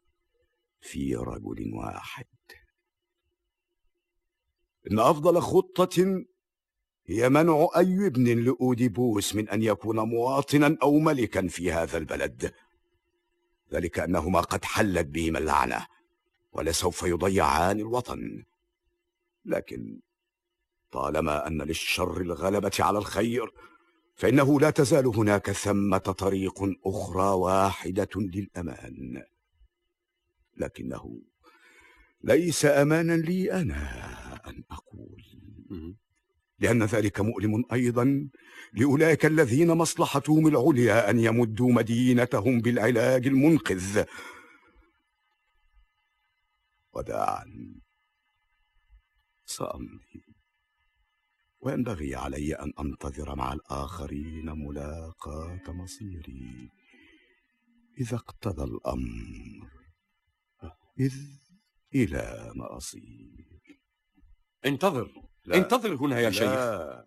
في 0.82 1.16
رجل 1.16 1.74
واحد. 1.74 2.26
إن 4.92 5.00
أفضل 5.00 5.42
خطة 5.42 6.26
هي 7.06 7.30
منع 7.30 7.68
أي 7.78 8.08
ابن 8.08 8.44
لأوديبوس 8.44 9.36
من 9.36 9.50
أن 9.50 9.64
يكون 9.64 10.00
مواطنا 10.00 10.78
أو 10.82 11.00
ملكا 11.00 11.48
في 11.48 11.72
هذا 11.72 11.98
البلد. 11.98 12.54
ذلك 13.74 14.00
أنهما 14.00 14.42
قد 14.42 14.66
حلت 14.66 15.08
بهما 15.08 15.40
اللعنة 15.40 15.88
ولسوف 16.52 17.04
يضيعان 17.04 17.80
الوطن. 17.80 18.44
لكن 19.46 20.00
طالما 20.92 21.48
أن 21.48 21.62
للشر 21.62 22.22
الغلبة 22.22 22.72
على 22.80 22.98
الخير 22.98 23.52
فإنه 24.16 24.60
لا 24.60 24.70
تزال 24.70 25.08
هناك 25.08 25.52
ثمة 25.52 25.98
طريق 25.98 26.64
أخرى 26.86 27.30
واحدة 27.30 28.10
للأمان. 28.16 29.24
لكنه 30.58 31.22
ليس 32.24 32.66
أمانا 32.66 33.14
لي 33.14 33.52
أنا 33.52 34.50
أن 34.50 34.64
أقول. 34.72 35.24
لأن 36.60 36.84
ذلك 36.84 37.20
مؤلم 37.20 37.64
أيضا 37.74 38.30
لأولئك 38.74 39.26
الذين 39.26 39.72
مصلحتهم 39.72 40.48
العليا 40.48 41.10
أن 41.10 41.20
يمدوا 41.20 41.72
مدينتهم 41.72 42.62
بالعلاج 42.62 43.28
المنقذ. 43.28 44.04
وداعا. 46.94 47.46
سأمضي. 49.46 50.29
وينبغي 51.62 52.16
علي 52.16 52.54
أن 52.54 52.74
أنتظر 52.80 53.36
مع 53.36 53.54
الآخرين 53.54 54.46
ملاقاة 54.46 55.72
مصيري. 55.72 56.70
إذا 58.00 58.16
اقتضى 58.16 58.64
الأمر 58.64 59.70
إذ 61.00 61.14
إلى 61.96 62.52
ما 62.56 62.78
أصير 62.78 63.60
انتظر 64.66 65.12
لا. 65.46 65.58
انتظر 65.58 65.96
هنا 65.96 66.20
يا 66.20 66.32
شيخ. 66.32 66.44
لا 66.44 67.06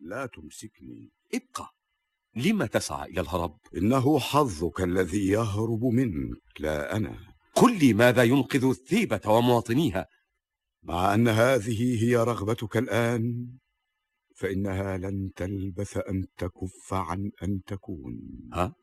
لا 0.00 0.26
تمسكني. 0.26 1.10
ابقى. 1.34 1.70
لم 2.36 2.64
تسعى 2.64 3.10
إلى 3.10 3.20
الهرب؟ 3.20 3.58
إنه 3.76 4.18
حظك 4.18 4.80
الذي 4.80 5.28
يهرب 5.28 5.84
منك 5.84 6.60
لا 6.60 6.96
أنا. 6.96 7.18
قل 7.54 7.78
لي 7.78 7.94
ماذا 7.94 8.22
ينقذ 8.22 8.64
الثيبة 8.64 9.20
ومواطنيها. 9.26 10.06
مع 10.82 11.14
أن 11.14 11.28
هذه 11.28 12.04
هي 12.04 12.16
رغبتك 12.16 12.76
الآن 12.76 13.48
فإنها 14.42 14.98
لن 14.98 15.32
تلبث 15.36 15.96
أن 15.96 16.26
تكف 16.36 16.94
عن 16.94 17.30
أن 17.42 17.62
تكون. 17.62 18.20
ها؟ 18.52 18.74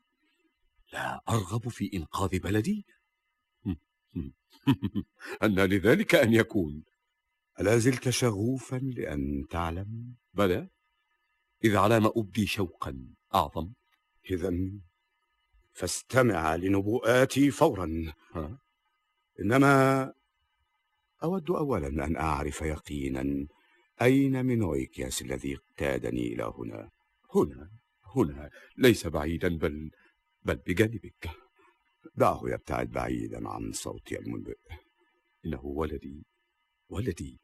لا 0.92 1.20
أرغب 1.28 1.68
في 1.68 1.90
إنقاذ 1.94 2.38
بلدي؟ 2.38 2.86
أن 5.42 5.60
لذلك 5.60 6.14
أن 6.14 6.32
يكون. 6.32 6.84
ألا 7.60 7.78
زلت 7.78 8.08
شغوفا 8.08 8.76
لأن 8.76 9.44
تعلم؟ 9.50 10.14
بلى. 10.34 10.68
إذ 11.64 11.76
على 11.76 12.00
ما 12.00 12.12
أبدي 12.16 12.46
شوقا 12.46 13.06
أعظم. 13.34 13.72
إذا 14.30 14.52
فاستمع 15.72 16.54
لنبوءاتي 16.54 17.50
فورا. 17.50 18.12
ها؟ 18.32 18.58
إنما 19.40 20.12
أود 21.22 21.50
أولا 21.50 21.88
أن 22.06 22.16
أعرف 22.16 22.60
يقينا 22.62 23.46
أين 24.02 24.46
منويكياس 24.46 25.22
الذي 25.22 25.56
اقتادني 25.56 26.26
إلى 26.26 26.52
هنا؟ 26.58 26.90
هنا 27.34 27.70
هنا 28.04 28.50
ليس 28.76 29.06
بعيدا 29.06 29.58
بل 29.58 29.90
بل 30.42 30.56
بجانبك. 30.56 31.30
دعه 32.14 32.40
يبتعد 32.44 32.90
بعيدا 32.90 33.48
عن 33.48 33.72
صوتي 33.72 34.18
المنبئ. 34.18 34.58
إنه 35.46 35.64
ولدي 35.64 36.26
ولدي 36.88 37.40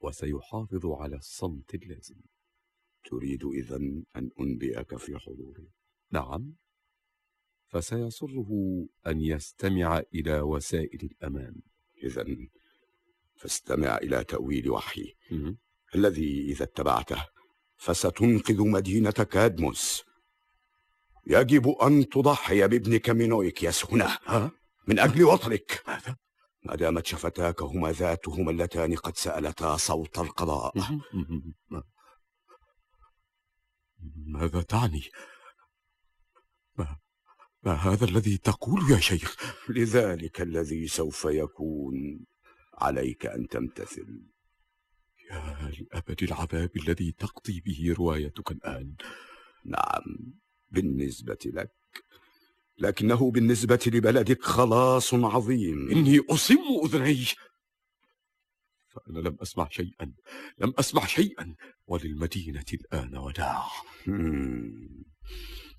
وسيحافظ 0.00 0.86
على 0.86 1.16
الصمت 1.16 1.74
اللازم. 1.74 2.20
تريد 3.04 3.44
إذا 3.44 3.76
أن 4.16 4.30
أنبئك 4.40 4.96
في 4.96 5.18
حضوري؟ 5.18 5.68
نعم. 6.10 6.54
فسيسره 7.66 8.50
أن 9.06 9.20
يستمع 9.20 10.02
إلى 10.14 10.40
وسائل 10.40 11.00
الأمان. 11.02 11.60
إذا 12.04 12.26
فاستمع 13.34 13.96
إلى 13.96 14.24
تأويل 14.24 14.70
وحي. 14.70 15.14
الذي 15.94 16.50
إذا 16.50 16.64
اتبعته 16.64 17.26
فستنقذ 17.76 18.62
مدينة 18.62 19.10
كادموس 19.10 20.02
يجب 21.26 21.68
أن 21.68 22.08
تضحي 22.08 22.68
بابنك 22.68 23.10
مينويكياس 23.10 23.84
هنا؟ 23.84 24.18
من 24.88 24.98
أجل 24.98 25.24
وطنك 25.24 25.82
ماذا؟ 25.86 26.16
ما 26.64 26.76
دامت 26.76 27.06
شفتاك 27.06 27.62
هما 27.62 27.92
ذاتهما 27.92 28.50
اللتان 28.50 28.94
قد 28.94 29.16
سألتا 29.16 29.76
صوت 29.76 30.18
القضاء 30.18 30.72
ماذا 34.26 34.62
تعني؟ 34.62 35.02
ما, 36.76 36.96
ما 37.62 37.72
هذا 37.72 38.04
الذي 38.04 38.38
تقول 38.38 38.90
يا 38.90 38.98
شيخ؟ 38.98 39.36
لذلك 39.68 40.40
الذي 40.40 40.88
سوف 40.88 41.24
يكون 41.24 42.24
عليك 42.74 43.26
أن 43.26 43.46
تمتثل 43.48 44.31
يا 45.32 45.72
لأبد 45.80 46.22
العذاب 46.22 46.70
الذي 46.76 47.12
تقضي 47.12 47.60
به 47.60 47.94
روايتك 47.98 48.50
الآن. 48.50 48.94
نعم 49.64 50.34
بالنسبة 50.70 51.38
لك. 51.44 51.72
لكنه 52.78 53.30
بالنسبة 53.30 53.80
لبلدك 53.86 54.42
خلاص 54.42 55.14
عظيم. 55.14 55.90
إني 55.90 56.20
أصم 56.30 56.58
أذني. 56.84 57.24
فأنا 58.88 59.18
لم 59.18 59.36
أسمع 59.42 59.68
شيئا 59.70 60.12
لم 60.58 60.74
أسمع 60.78 61.06
شيئا. 61.06 61.54
وللمدينة 61.86 62.64
الآن 62.74 63.16
وداع. 63.16 63.66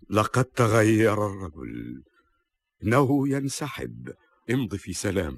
لقد 0.10 0.46
تغير 0.46 1.26
الرجل. 1.26 2.04
إنه 2.84 3.30
ينسحب. 3.30 4.14
امض 4.52 4.76
في 4.76 4.94
سلام. 4.94 5.38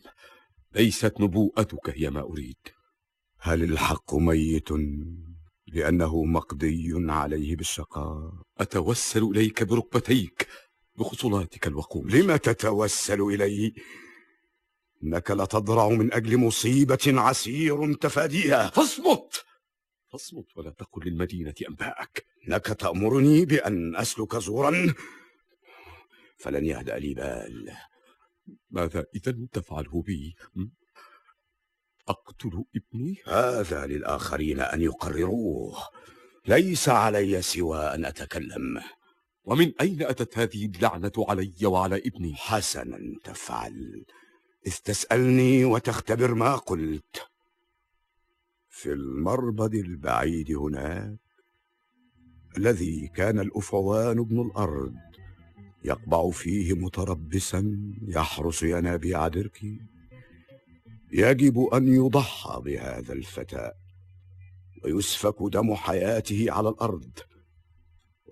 ليست 0.75 1.21
نبوءتك 1.21 1.89
هي 1.89 2.09
ما 2.09 2.21
أريد. 2.21 2.74
هل 3.47 3.63
الحق 3.63 4.15
ميت 4.15 4.69
لأنه 5.67 6.23
مقضي 6.23 6.93
عليه 7.11 7.55
بالشقاء؟ 7.55 8.33
أتوسل 8.57 9.23
إليك 9.23 9.63
بركبتيك 9.63 10.47
بخصوناتك 10.95 11.67
الوقود. 11.67 12.15
لم 12.15 12.35
تتوسل 12.35 13.21
إلي 13.21 13.73
إنك 15.03 15.31
لتضرع 15.31 15.89
من 15.89 16.13
أجل 16.13 16.37
مصيبة 16.37 17.05
عسير 17.07 17.93
تفاديها. 17.93 18.69
فاصمت! 18.69 19.45
فاصمت 20.11 20.57
ولا 20.57 20.71
تقل 20.71 21.01
للمدينة 21.05 21.53
أنباءك. 21.69 22.25
إنك 22.47 22.65
تأمرني 22.65 23.45
بأن 23.45 23.95
أسلك 23.95 24.35
زورا؟ 24.35 24.93
فلن 26.37 26.65
يهدأ 26.65 26.99
لي 26.99 27.13
بال. 27.13 27.71
ماذا 28.69 29.05
إذا 29.15 29.37
تفعله 29.51 30.01
بي? 30.01 30.35
أقتل 32.07 32.63
ابني؟ 32.75 33.17
هذا 33.27 33.85
للآخرين 33.85 34.59
أن 34.59 34.81
يقرروه. 34.81 35.77
ليس 36.47 36.89
علي 36.89 37.41
سوى 37.41 37.79
أن 37.79 38.05
أتكلم. 38.05 38.81
ومن 39.43 39.73
أين 39.81 40.01
أتت 40.01 40.37
هذه 40.37 40.65
اللعنة 40.65 41.11
علي 41.17 41.53
وعلى 41.63 41.97
ابني؟ 41.97 42.35
حسنا 42.35 42.99
تفعل. 43.23 44.05
إذ 44.67 44.73
تسألني 44.73 45.65
وتختبر 45.65 46.33
ما 46.33 46.55
قلت. 46.55 47.27
في 48.69 48.93
المربد 48.93 49.73
البعيد 49.75 50.51
هناك 50.51 51.19
الذي 52.57 53.07
كان 53.07 53.39
الأفعوان 53.39 54.19
ابن 54.19 54.41
الأرض 54.41 54.95
يقبع 55.83 56.29
فيه 56.29 56.73
متربصا 56.73 57.91
يحرس 58.07 58.63
ينابيع 58.63 59.27
دركي. 59.27 59.94
يجب 61.17 61.59
أن 61.73 61.87
يضحى 61.87 62.61
بهذا 62.61 63.13
الفتى 63.13 63.71
ويسفك 64.83 65.35
دم 65.41 65.75
حياته 65.75 66.45
على 66.49 66.69
الأرض 66.69 67.19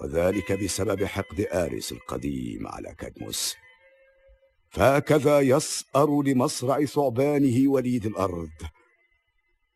وذلك 0.02 0.52
بسبب 0.52 1.04
حقد 1.04 1.42
آرس 1.42 1.92
القديم 1.92 2.68
على 2.68 2.96
كادموس 2.96 3.56
فهكذا 4.70 5.40
يسأر 5.40 6.22
لمصرع 6.24 6.86
ثعبانه 6.86 7.72
وليد 7.72 8.06
الأرض. 8.06 8.52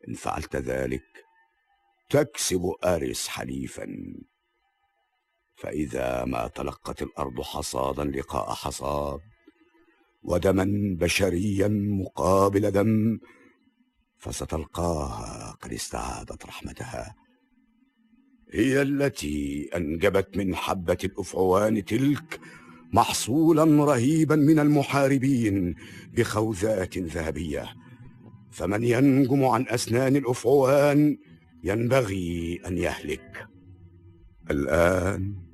إن 0.08 0.14
فعلت 0.14 0.56
ذلك 0.56 1.04
تكسب 2.10 2.72
آرس 2.84 3.28
حليفا. 3.28 3.86
فإذا 5.56 6.24
ما 6.24 6.48
تلقت 6.48 7.02
الأرض 7.02 7.40
حصادا 7.40 8.04
لقاء 8.04 8.54
حصاد 8.54 9.20
ودما 10.22 10.96
بشريا 11.00 11.68
مقابل 11.68 12.70
دم 12.70 13.18
فستلقاها 14.16 15.56
قد 15.60 15.72
استعادت 15.72 16.46
رحمتها. 16.46 17.14
هي 18.52 18.82
التي 18.82 19.70
أنجبت 19.76 20.36
من 20.36 20.54
حبة 20.54 20.98
الأفعوان 21.04 21.84
تلك 21.84 22.40
محصولا 22.92 23.84
رهيبا 23.84 24.36
من 24.36 24.58
المحاربين 24.58 25.74
بخوذات 26.12 26.98
ذهبية. 26.98 27.66
فمن 28.50 28.84
ينجم 28.84 29.44
عن 29.44 29.66
أسنان 29.68 30.16
الأفعوان 30.16 31.18
ينبغي 31.64 32.60
أن 32.66 32.78
يهلك. 32.78 33.48
الآن 34.50 35.47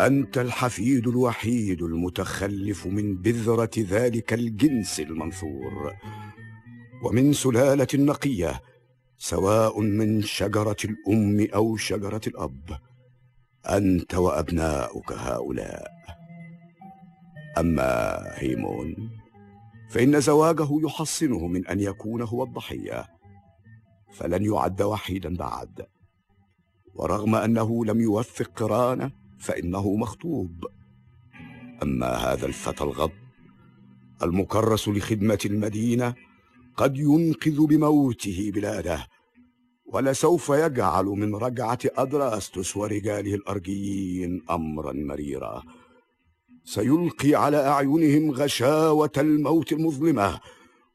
أنت 0.00 0.38
الحفيد 0.38 1.08
الوحيد 1.08 1.82
المتخلف 1.82 2.86
من 2.86 3.16
بذرة 3.16 3.70
ذلك 3.78 4.32
الجنس 4.32 5.00
المنثور. 5.00 5.92
ومن 7.04 7.32
سلالة 7.32 7.86
نقية 7.94 8.62
سواء 9.18 9.80
من 9.80 10.22
شجرة 10.22 10.76
الأم 10.84 11.48
أو 11.54 11.76
شجرة 11.76 12.20
الأب 12.26 12.78
أنت 13.66 14.14
وأبناؤك 14.14 15.12
هؤلاء. 15.12 15.90
أما 17.58 18.18
هيمون 18.34 19.10
فإن 19.90 20.20
زواجه 20.20 20.68
يحصنه 20.84 21.46
من 21.46 21.66
أن 21.66 21.80
يكون 21.80 22.22
هو 22.22 22.42
الضحية 22.42 23.06
فلن 24.12 24.44
يعد 24.44 24.82
وحيدا 24.82 25.36
بعد. 25.36 25.86
ورغم 26.94 27.34
أنه 27.34 27.84
لم 27.84 28.00
يوفق 28.00 28.50
قرانه 28.56 29.21
فإنه 29.42 29.96
مخطوب. 29.96 30.66
أما 31.82 32.06
هذا 32.06 32.46
الفتى 32.46 32.84
الغض 32.84 33.10
المكرس 34.22 34.88
لخدمة 34.88 35.38
المدينة 35.44 36.14
قد 36.76 36.96
ينقذ 36.96 37.66
بموته 37.66 38.50
بلاده 38.54 39.06
ولسوف 39.86 40.48
يجعل 40.48 41.04
من 41.04 41.34
رجعة 41.34 41.78
أدراستس 41.84 42.76
ورجاله 42.76 43.34
الأرجيين 43.34 44.42
أمرا 44.50 44.92
مريرا. 44.92 45.62
سيلقي 46.64 47.34
على 47.34 47.66
أعينهم 47.66 48.30
غشاوة 48.30 49.12
الموت 49.18 49.72
المظلمة 49.72 50.40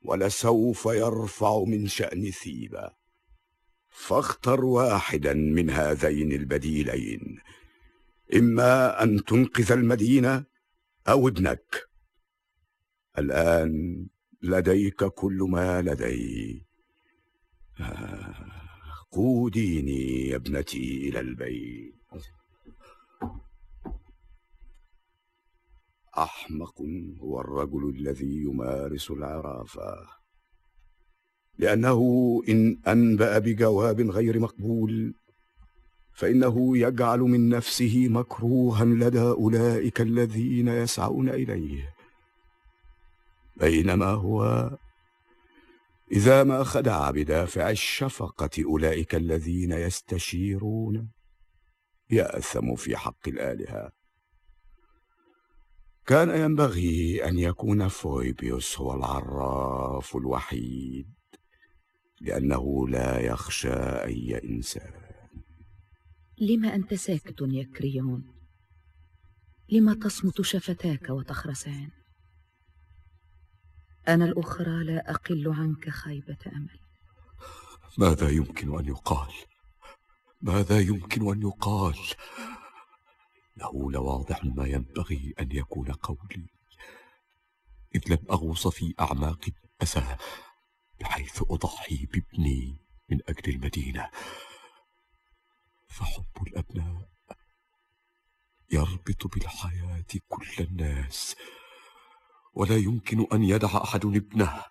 ولسوف 0.03 0.85
يرفع 0.85 1.63
من 1.63 1.87
شأن 1.87 2.31
ثيبا. 2.31 2.91
فاختر 3.89 4.65
واحدا 4.65 5.33
من 5.33 5.69
هذين 5.69 6.31
البديلين 6.31 7.39
إما 8.35 9.03
أن 9.03 9.23
تنقذ 9.23 9.71
المدينة 9.71 10.45
أو 11.07 11.27
ابنك. 11.27 11.89
الآن 13.17 14.05
لديك 14.41 15.03
كل 15.03 15.47
ما 15.49 15.81
لدي. 15.81 16.65
آه، 17.79 18.35
قوديني 19.11 20.27
يا 20.27 20.35
ابنتي 20.35 21.09
إلى 21.09 21.19
البيت. 21.19 21.93
أحمق 26.17 26.81
هو 27.19 27.41
الرجل 27.41 27.89
الذي 27.89 28.41
يمارس 28.41 29.11
العرافة. 29.11 30.17
لأنه 31.57 32.01
إن 32.49 32.81
أنبأ 32.87 33.39
بجواب 33.39 34.01
غير 34.01 34.39
مقبول 34.39 35.13
فإنه 36.17 36.77
يجعل 36.77 37.19
من 37.19 37.49
نفسه 37.49 38.07
مكروها 38.09 38.85
لدى 38.85 39.21
أولئك 39.21 40.01
الذين 40.01 40.67
يسعون 40.67 41.29
إليه. 41.29 41.93
بينما 43.57 44.05
هو 44.05 44.71
إذا 46.11 46.43
ما 46.43 46.63
خدع 46.63 47.11
بدافع 47.11 47.69
الشفقة 47.69 48.49
أولئك 48.65 49.15
الذين 49.15 49.71
يستشيرون 49.71 51.09
يأثم 52.09 52.75
في 52.75 52.97
حق 52.97 53.27
الآلهة. 53.27 53.91
كان 56.05 56.41
ينبغي 56.41 57.25
أن 57.27 57.39
يكون 57.39 57.87
فويبيوس 57.87 58.79
هو 58.79 58.93
العراف 58.93 60.15
الوحيد 60.15 61.13
لأنه 62.21 62.87
لا 62.87 63.19
يخشى 63.19 63.73
أي 64.03 64.41
إنسان. 64.43 65.06
لما 66.39 66.75
أنت 66.75 66.93
ساكت 66.93 67.41
يا 67.41 67.63
كريون 67.63 68.33
لما 69.69 69.93
تصمت 69.93 70.41
شفتاك 70.41 71.09
وتخرسان؟ 71.09 71.89
أنا 74.07 74.25
الأخرى 74.25 74.83
لا 74.83 75.11
أقل 75.11 75.53
عنك 75.53 75.89
خيبة 75.89 76.37
أمل. 76.55 76.79
ماذا 77.97 78.29
يمكن 78.29 78.79
أن 78.79 78.85
يقال؟ 78.85 79.33
ماذا 80.41 80.79
يمكن 80.79 81.31
أن 81.31 81.41
يقال؟ 81.41 81.97
إنه 83.57 83.91
لواضح 83.91 84.45
ما 84.45 84.65
ينبغي 84.67 85.33
أن 85.39 85.51
يكون 85.51 85.91
قولي. 85.91 86.47
إذ 87.95 88.13
لم 88.13 88.19
أغوص 88.31 88.67
في 88.67 88.93
أعماق 88.99 89.45
الأسى 89.47 90.17
بحيث 90.99 91.43
أضحي 91.49 92.05
بابني 92.05 92.81
من 93.09 93.19
أجل 93.29 93.53
المدينة. 93.53 94.09
فحب 95.87 96.47
الأبناء 96.47 97.09
يربط 98.71 99.27
بالحياة 99.27 100.05
كل 100.27 100.63
الناس 100.63 101.35
ولا 102.53 102.77
يمكن 102.77 103.27
أن 103.33 103.43
يدع 103.43 103.83
أحد 103.83 104.05
ابنه 104.05 104.63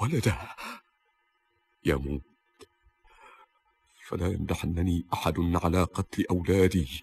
ولده. 0.00 0.56
يموت. 1.84 2.22
فلا 4.06 4.26
يمنحنني 4.26 5.06
أحد 5.12 5.34
على 5.38 5.82
قتل 5.82 6.24
أولادي. 6.30 7.00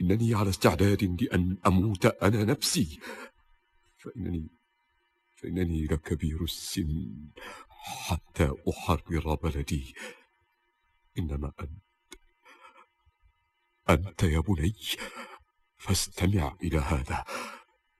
إنني 0.00 0.34
على 0.34 0.50
استعداد 0.50 1.22
لأن 1.22 1.58
أموت 1.66 2.06
أنا 2.06 2.44
نفسي. 2.44 3.00
فإنني 3.98 4.48
فإنني 5.36 5.84
لكبير 5.86 6.42
السن 6.42 7.30
حتى 7.68 8.54
أحرر 8.68 9.34
بلدي. 9.34 9.94
إنما 11.18 11.52
أنت 11.60 11.91
أنت 13.90 14.22
يا 14.22 14.40
بني 14.40 14.74
فاستمع 15.76 16.56
إلى 16.62 16.78
هذا. 16.78 17.24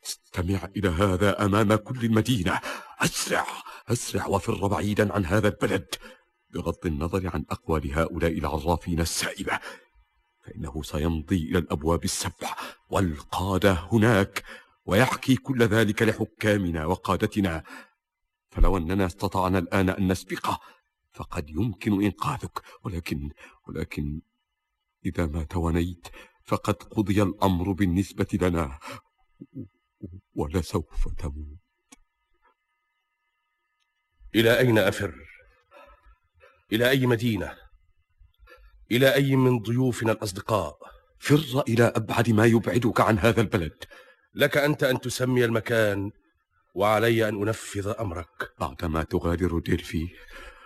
استمع 0.04 0.68
إلى 0.76 0.88
هذا 0.88 1.44
أمام 1.44 1.74
كل 1.74 2.04
المدينة. 2.04 2.60
أسرع 2.98 3.46
أسرع 3.88 4.26
وفر 4.26 4.66
بعيدا 4.66 5.14
عن 5.14 5.26
هذا 5.26 5.48
البلد. 5.48 5.94
بغض 6.50 6.86
النظر 6.86 7.30
عن 7.34 7.44
أقوال 7.50 7.92
هؤلاء 7.92 8.38
العرافين 8.38 9.00
السائبة 9.00 9.58
فإنه 10.44 10.82
سيمضي 10.82 11.36
إلى 11.50 11.58
الأبواب 11.58 12.04
السبع 12.04 12.56
والقادة 12.90 13.72
هناك 13.72 14.44
ويحكي 14.84 15.36
كل 15.36 15.62
ذلك 15.62 16.02
لحكامنا 16.02 16.86
وقادتنا. 16.86 17.62
فلو 18.50 18.76
أننا 18.76 19.06
استطعنا 19.06 19.58
الآن 19.58 19.90
أن 19.90 20.12
نسبقه 20.12 20.60
فقد 21.12 21.50
يمكن 21.50 22.02
إنقاذك. 22.02 22.62
ولكن 22.84 23.30
ولكن 23.68 24.20
إذا 25.06 25.26
ما 25.26 25.42
توانيت 25.42 26.08
فقد 26.44 26.74
قضي 26.74 27.22
الأمر 27.22 27.72
بالنسبة 27.72 28.26
لنا 28.32 28.78
ولسوف 30.34 31.08
تموت 31.18 31.58
إلى 34.34 34.58
أين 34.58 34.78
أفر؟ 34.78 35.14
إلى 36.72 36.90
أي 36.90 37.06
مدينة؟ 37.06 37.56
إلى 38.90 39.14
أي 39.14 39.36
من 39.36 39.58
ضيوفنا 39.58 40.12
الأصدقاء؟ 40.12 40.78
فر 41.18 41.62
إلى 41.68 41.84
أبعد 41.84 42.30
ما 42.30 42.46
يبعدك 42.46 43.00
عن 43.00 43.18
هذا 43.18 43.40
البلد 43.40 43.84
لك 44.34 44.56
أنت 44.56 44.84
أن 44.84 45.00
تسمي 45.00 45.44
المكان 45.44 46.10
وعلي 46.74 47.28
أن 47.28 47.42
أنفذ 47.42 47.94
أمرك 48.00 48.52
بعدما 48.60 49.02
تغادر 49.02 49.58
ديلفي 49.58 50.08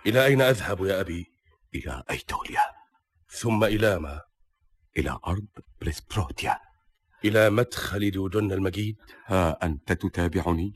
إلى 0.05 0.25
أين 0.25 0.41
أذهب 0.41 0.85
يا 0.85 1.01
أبي؟ 1.01 1.25
إلى 1.75 2.03
أيتوليا 2.09 2.61
ثم 3.29 3.63
إلى 3.63 3.99
ما؟ 3.99 4.26
إلى 4.97 5.19
أرض 5.27 5.47
بريسبروتيا. 5.81 6.59
إلى 7.25 7.49
مدخل 7.49 8.11
دودن 8.11 8.51
المجيد. 8.51 8.97
ها 9.25 9.65
أنت 9.65 9.91
تتابعني؟ 9.93 10.73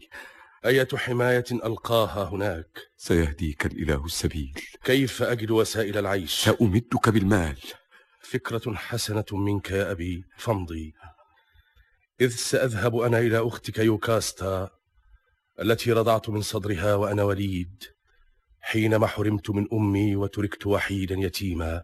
أية 0.65 0.87
حماية 0.95 1.45
ألقاها 1.51 2.29
هناك؟ 2.29 2.79
سيهديك 2.97 3.65
الإله 3.65 4.05
السبيل. 4.05 4.53
كيف 4.83 5.23
أجد 5.23 5.51
وسائل 5.51 5.97
العيش؟ 5.97 6.43
سأمدك 6.43 7.09
بالمال. 7.09 7.57
فكرة 8.21 8.75
حسنة 8.75 9.25
منك 9.31 9.71
يا 9.71 9.91
أبي 9.91 10.23
فامضي. 10.37 10.93
إذ 12.21 12.29
سأذهب 12.29 12.95
أنا 12.95 13.19
إلى 13.19 13.47
أختك 13.47 13.77
يوكاستا 13.77 14.69
التي 15.61 15.91
رضعت 15.91 16.29
من 16.29 16.41
صدرها 16.41 16.95
وأنا 16.95 17.23
وليد 17.23 17.83
حينما 18.61 19.07
حرمت 19.07 19.49
من 19.49 19.67
أمي 19.73 20.15
وتركت 20.15 20.67
وحيدا 20.67 21.15
يتيما. 21.15 21.83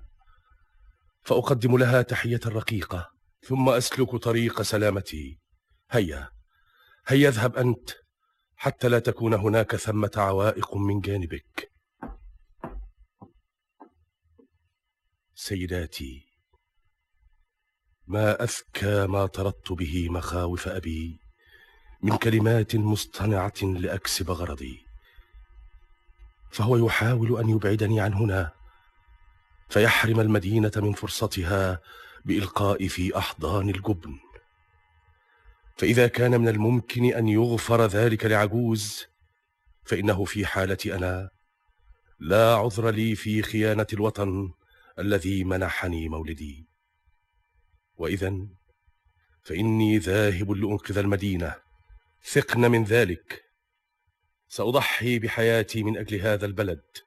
فأقدم 1.27 1.77
لها 1.77 2.01
تحية 2.01 2.39
رقيقة 2.45 3.11
ثم 3.41 3.69
أسلك 3.69 4.15
طريق 4.15 4.61
سلامتي. 4.61 5.39
هيا 5.91 6.29
هيا 7.07 7.29
اذهب 7.29 7.55
أنت 7.55 7.89
حتى 8.55 8.89
لا 8.89 8.99
تكون 8.99 9.33
هناك 9.33 9.75
ثمة 9.75 10.11
عوائق 10.17 10.75
من 10.75 10.99
جانبك. 10.99 11.71
سيداتي 15.35 16.25
ما 18.05 18.43
أذكى 18.43 19.07
ما 19.07 19.25
طردت 19.25 19.71
به 19.71 20.09
مخاوف 20.09 20.67
أبي 20.67 21.19
من 22.01 22.17
كلمات 22.17 22.75
مصطنعة 22.75 23.63
لأكسب 23.63 24.31
غرضي 24.31 24.85
فهو 26.51 26.87
يحاول 26.87 27.39
أن 27.39 27.49
يبعدني 27.49 27.99
عن 27.99 28.13
هنا. 28.13 28.56
فيحرم 29.69 30.19
المدينة 30.19 30.71
من 30.75 30.93
فرصتها 30.93 31.81
بإلقاء 32.25 32.87
في 32.87 33.17
أحضان 33.17 33.69
الجبن. 33.69 34.19
فإذا 35.77 36.07
كان 36.07 36.41
من 36.41 36.47
الممكن 36.47 37.13
أن 37.13 37.27
يغفر 37.27 37.85
ذلك 37.85 38.25
لعجوز 38.25 39.05
فإنه 39.83 40.25
في 40.25 40.45
حالتي 40.45 40.95
أنا 40.95 41.29
لا 42.19 42.55
عذر 42.55 42.89
لي 42.89 43.15
في 43.15 43.41
خيانة 43.41 43.87
الوطن 43.93 44.51
الذي 44.99 45.43
منحني 45.43 46.09
مولدي. 46.09 46.67
وإذا 47.95 48.47
فإني 49.43 49.97
ذاهب 49.97 50.51
لأنقذ 50.51 50.97
المدينة. 50.97 51.55
ثقن 52.23 52.71
من 52.71 52.83
ذلك. 52.83 53.43
سأضحي 54.47 55.19
بحياتي 55.19 55.83
من 55.83 55.97
أجل 55.97 56.21
هذا 56.21 56.45
البلد. 56.45 57.06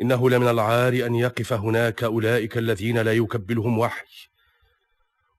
إنه 0.00 0.30
لمن 0.30 0.48
العار 0.48 0.92
أن 0.92 1.14
يقف 1.14 1.52
هناك 1.52 2.04
أولئك 2.04 2.58
الذين 2.58 2.98
لا 2.98 3.12
يكبلهم 3.12 3.78
وحي 3.78 4.28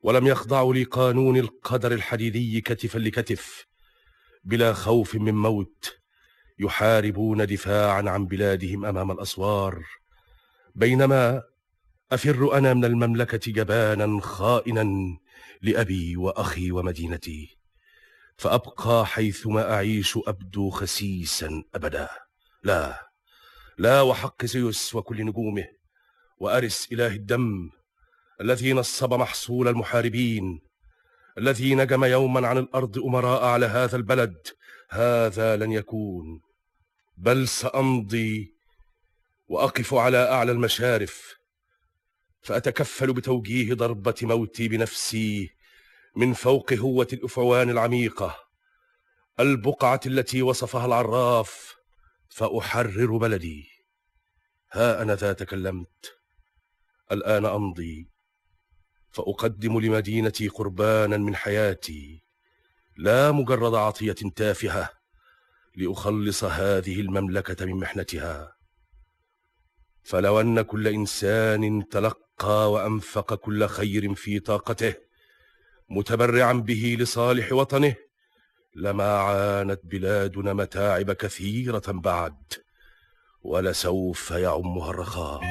ولم 0.01 0.27
يخضعوا 0.27 0.73
لقانون 0.73 1.37
القدر 1.37 1.91
الحديدي 1.91 2.61
كتفا 2.61 2.99
لكتف 2.99 3.65
بلا 4.43 4.73
خوف 4.73 5.15
من 5.15 5.33
موت 5.33 5.97
يحاربون 6.59 7.45
دفاعا 7.45 8.03
عن 8.09 8.25
بلادهم 8.25 8.85
أمام 8.85 9.11
الأسوار. 9.11 9.83
بينما 10.75 11.43
أفر 12.11 12.57
أنا 12.57 12.73
من 12.73 12.85
المملكة 12.85 13.51
جبانا 13.51 14.21
خائنا 14.21 15.17
لأبي 15.61 16.17
وأخي 16.17 16.71
ومدينتي 16.71 17.57
فأبقى 18.37 19.05
حيثما 19.05 19.73
أعيش 19.73 20.19
أبدو 20.27 20.69
خسيسا 20.69 21.63
أبدا. 21.75 22.09
لا. 22.63 23.06
لا 23.77 24.01
وحق 24.01 24.45
زيوس 24.45 24.95
وكل 24.95 25.25
نجومه 25.25 25.67
وأرس 26.37 26.87
إله 26.91 27.07
الدم 27.07 27.69
الذي 28.41 28.73
نصب 28.73 29.13
محصول 29.13 29.67
المحاربين 29.67 30.61
الذي 31.37 31.75
نجم 31.75 32.03
يوما 32.03 32.47
عن 32.47 32.57
الأرض 32.57 32.97
أمراء 32.99 33.43
على 33.45 33.65
هذا 33.65 33.95
البلد 33.95 34.47
هذا 34.89 35.55
لن 35.55 35.71
يكون 35.71 36.41
بل 37.17 37.47
سأمضي 37.47 38.55
وأقف 39.47 39.93
على 39.93 40.31
أعلى 40.31 40.51
المشارف 40.51 41.35
فأتكفل 42.41 43.13
بتوجيه 43.13 43.73
ضربة 43.73 44.15
موتي 44.21 44.67
بنفسي 44.67 45.49
من 46.15 46.33
فوق 46.33 46.73
هوة 46.73 47.07
الأفعوان 47.13 47.69
العميقة 47.69 48.35
البقعة 49.39 49.99
التي 50.05 50.41
وصفها 50.41 50.85
العراف 50.85 51.76
فأحرر 52.29 53.17
بلدي. 53.17 53.69
ها 54.71 55.01
أنا 55.01 55.15
ذا 55.15 55.33
تكلمت. 55.33 56.13
الآن 57.11 57.45
أمضي. 57.45 58.09
فأقدم 59.11 59.79
لمدينتي 59.79 60.47
قربانا 60.47 61.17
من 61.17 61.35
حياتي. 61.35 62.23
لا 62.97 63.31
مجرد 63.31 63.73
عطية 63.73 64.15
تافهة 64.35 64.89
لأخلص 65.75 66.43
هذه 66.43 67.01
المملكة 67.01 67.65
من 67.65 67.75
محنتها. 67.75 68.57
فلو 70.03 70.41
أن 70.41 70.61
كل 70.61 70.87
إنسان 70.87 71.87
تلقى 71.89 72.71
وأنفق 72.71 73.33
كل 73.33 73.67
خير 73.67 74.15
في 74.15 74.39
طاقته 74.39 74.93
متبرعا 75.89 76.53
به 76.53 76.97
لصالح 76.99 77.51
وطنه 77.53 77.95
لما 78.79 79.17
عانت 79.17 79.79
بلادنا 79.83 80.53
متاعب 80.53 81.11
كثيرة 81.11 81.81
بعد 81.87 82.35
ولسوف 83.43 84.31
يعمها 84.31 84.89
الرخاء. 84.89 85.41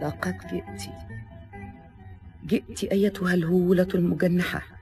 لقد 0.00 0.38
جئت. 0.52 0.82
جئت 2.46 2.84
أيتها 2.84 3.34
الهولة 3.34 3.88
المجنحة. 3.94 4.75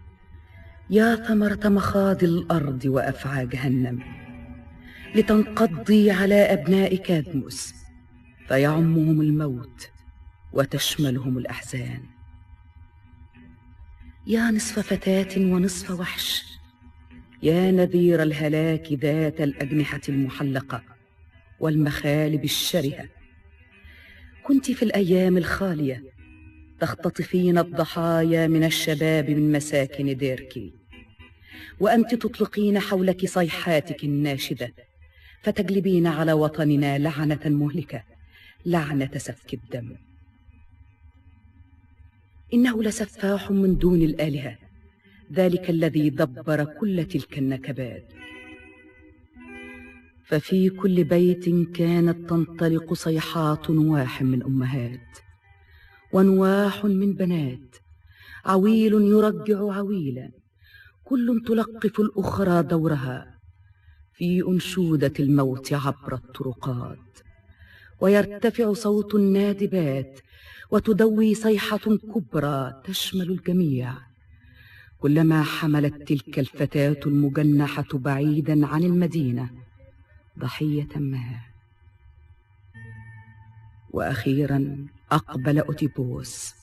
يا 0.90 1.16
ثمرة 1.16 1.68
مخاض 1.68 2.24
الأرض 2.24 2.84
وأفعى 2.84 3.46
جهنم 3.46 4.02
لتنقضي 5.14 6.10
على 6.10 6.34
ابناء 6.34 6.96
كادموس 6.96 7.74
فيعمهم 8.48 9.20
الموت 9.20 9.90
وتشملهم 10.52 11.38
الأحزان. 11.38 12.02
يا 14.26 14.50
نصف 14.50 14.78
فتاة 14.78 15.38
ونصف 15.38 15.90
وحش 16.00 16.44
يا 17.42 17.70
نذير 17.70 18.22
الهلاك 18.22 18.92
ذات 18.92 19.40
الأجنحة 19.40 20.00
المحلقة 20.08 20.82
والمخالب 21.60 22.44
الشرهة. 22.44 23.08
كنت 24.42 24.70
في 24.70 24.82
الأيام 24.82 25.36
الخالية 25.36 26.13
تختطفين 26.84 27.58
الضحايا 27.58 28.46
من 28.46 28.64
الشباب 28.64 29.30
من 29.30 29.52
مساكن 29.52 30.16
ديركي 30.16 30.72
وأنت 31.80 32.14
تطلقين 32.14 32.78
حولك 32.78 33.26
صيحاتك 33.26 34.04
الناشدة 34.04 34.74
فتجلبين 35.42 36.06
على 36.06 36.32
وطننا 36.32 36.98
لعنة 36.98 37.40
مهلكة 37.44 38.02
لعنة 38.66 39.10
سفك 39.16 39.54
الدم. 39.54 39.96
إنه 42.54 42.82
لسفاح 42.82 43.50
من 43.50 43.78
دون 43.78 44.02
الآلهة 44.02 44.58
ذلك 45.32 45.70
الذي 45.70 46.10
دبر 46.10 46.64
كل 46.64 47.04
تلك 47.04 47.38
النكبات. 47.38 48.12
ففي 50.24 50.70
كل 50.70 51.04
بيت 51.04 51.44
كانت 51.76 52.30
تنطلق 52.30 52.94
صيحات 52.94 53.70
نواح 53.70 54.22
من 54.22 54.42
أمهات. 54.42 55.23
ونواح 56.14 56.84
من 56.84 57.12
بنات. 57.12 57.76
عويل 58.44 58.92
يرجع 58.92 59.72
عويلا. 59.72 60.30
كل 61.04 61.42
تلقف 61.46 62.00
الأخرى 62.00 62.62
دورها. 62.62 63.38
في 64.12 64.42
أنشودة 64.48 65.12
الموت 65.20 65.72
عبر 65.72 66.14
الطرقات. 66.14 67.18
ويرتفع 68.00 68.72
صوت 68.72 69.14
النادبات. 69.14 70.20
وتدوي 70.70 71.34
صيحة 71.34 71.86
كبرى 72.14 72.82
تشمل 72.84 73.30
الجميع. 73.30 73.94
كلما 74.98 75.42
حملت 75.42 76.08
تلك 76.08 76.38
الفتاة 76.38 77.00
المجنحة 77.06 77.88
بعيدا 77.94 78.66
عن 78.66 78.82
المدينة 78.82 79.50
ضحية 80.38 80.88
ما. 80.96 81.40
وأخيرا 83.90 84.86
أقبل 85.14 85.58
أوتيبوس 85.58 86.54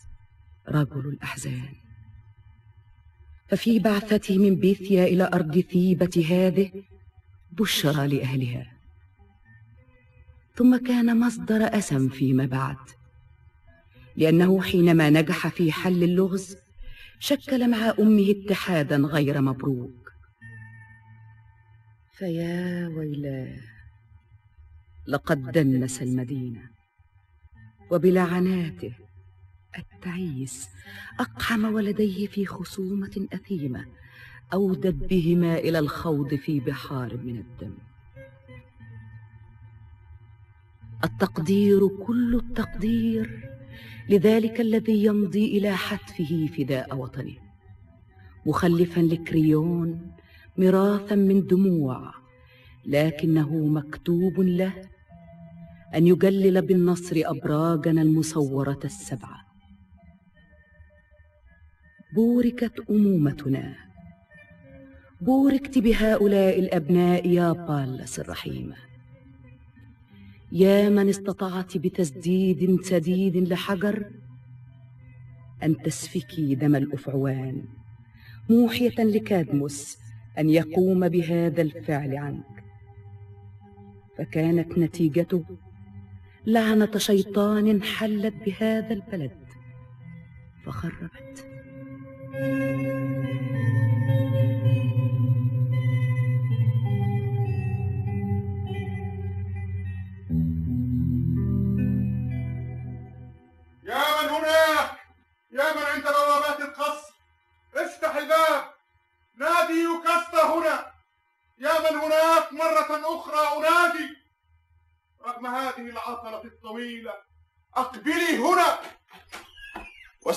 رجل 0.69 1.09
الأحزان. 1.09 1.73
ففي 3.47 3.79
بعثته 3.79 4.37
من 4.37 4.55
بيثيا 4.55 5.03
إلى 5.03 5.29
أرض 5.33 5.59
ثيبة 5.59 6.25
هذه 6.29 6.71
بشرى 7.51 8.07
لأهلها. 8.07 8.71
ثم 10.55 10.77
كان 10.77 11.19
مصدر 11.19 11.77
أسم 11.77 12.09
فيما 12.09 12.45
بعد 12.45 12.77
لأنه 14.15 14.61
حينما 14.61 15.09
نجح 15.09 15.47
في 15.47 15.71
حل 15.71 16.03
اللغز 16.03 16.57
شكل 17.19 17.69
مع 17.69 17.93
أمه 17.99 18.31
اتحادا 18.31 18.97
غير 18.97 19.41
مبروك. 19.41 20.11
فيا 22.17 22.87
ويلاه 22.87 23.59
لقد 25.07 25.51
دنس 25.51 26.01
المدينة. 26.01 26.70
وبلعناته 27.91 28.93
التعيس 29.77 30.69
أقحم 31.19 31.73
ولديه 31.73 32.27
في 32.27 32.45
خصومة 32.45 33.27
أثيمة 33.33 33.85
أودت 34.53 35.09
بهما 35.09 35.57
إلى 35.57 35.79
الخوض 35.79 36.35
في 36.35 36.59
بحار 36.59 37.17
من 37.17 37.37
الدم. 37.37 37.73
التقدير 41.03 41.87
كل 41.87 42.35
التقدير 42.35 43.49
لذلك 44.09 44.61
الذي 44.61 45.05
يمضي 45.05 45.57
إلى 45.57 45.77
حتفه 45.77 46.49
فداء 46.57 46.95
وطنه. 46.95 47.35
مخلفا 48.45 48.99
لكريون 48.99 50.11
ميراثا 50.57 51.15
من 51.15 51.47
دموع 51.47 52.13
لكنه 52.85 53.55
مكتوب 53.55 54.39
له 54.39 54.90
أن 55.95 56.07
يجلل 56.07 56.61
بالنصر 56.61 57.15
أبراجنا 57.25 58.01
المسورة 58.01 58.79
السبعة. 58.85 59.45
بوركت 62.15 62.89
أمومتنا. 62.89 63.75
بوركت 65.21 65.77
بهؤلاء 65.77 66.59
الأبناء 66.59 67.29
يا 67.29 67.51
بالس 67.51 68.19
الرحيمة 68.19 68.75
يا 70.51 70.89
من 70.89 71.09
استطعت 71.09 71.77
بتسديد 71.77 72.81
سديد 72.81 73.37
لحجر 73.37 74.11
أن 75.63 75.77
تسفكي 75.77 76.55
دم 76.55 76.75
الأفعوان 76.75 77.63
موحية 78.49 79.03
لكادموس 79.03 79.97
أن 80.39 80.49
يقوم 80.49 81.09
بهذا 81.09 81.61
الفعل 81.61 82.15
عنك. 82.15 82.63
فكانت 84.17 84.77
نتيجته 84.77 85.45
لعنة 86.45 86.97
شيطان 86.97 87.83
حلت 87.83 88.33
بهذا 88.45 88.93
البلد. 88.93 89.31
فخربت. 90.65 91.47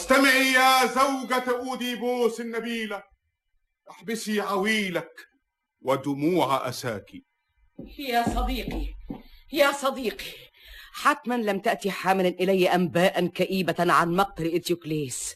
واستمعي 0.05 0.52
يا 0.52 0.86
زوجة 0.86 1.44
أوديبوس 1.48 2.40
النبيلة. 2.40 3.02
احبسي 3.90 4.40
عويلك 4.40 5.10
ودموع 5.81 6.68
أساك 6.68 7.10
يا 7.98 8.24
صديقي 8.35 8.86
يا 9.52 9.72
صديقي 9.72 10.32
حتما 10.93 11.35
لم 11.35 11.59
تأتي 11.59 11.90
حاملا 11.90 12.28
إلي 12.28 12.74
أنباء 12.74 13.26
كئيبة 13.26 13.74
عن 13.78 14.16
مقتل 14.16 14.55
إتيوكليس 14.55 15.35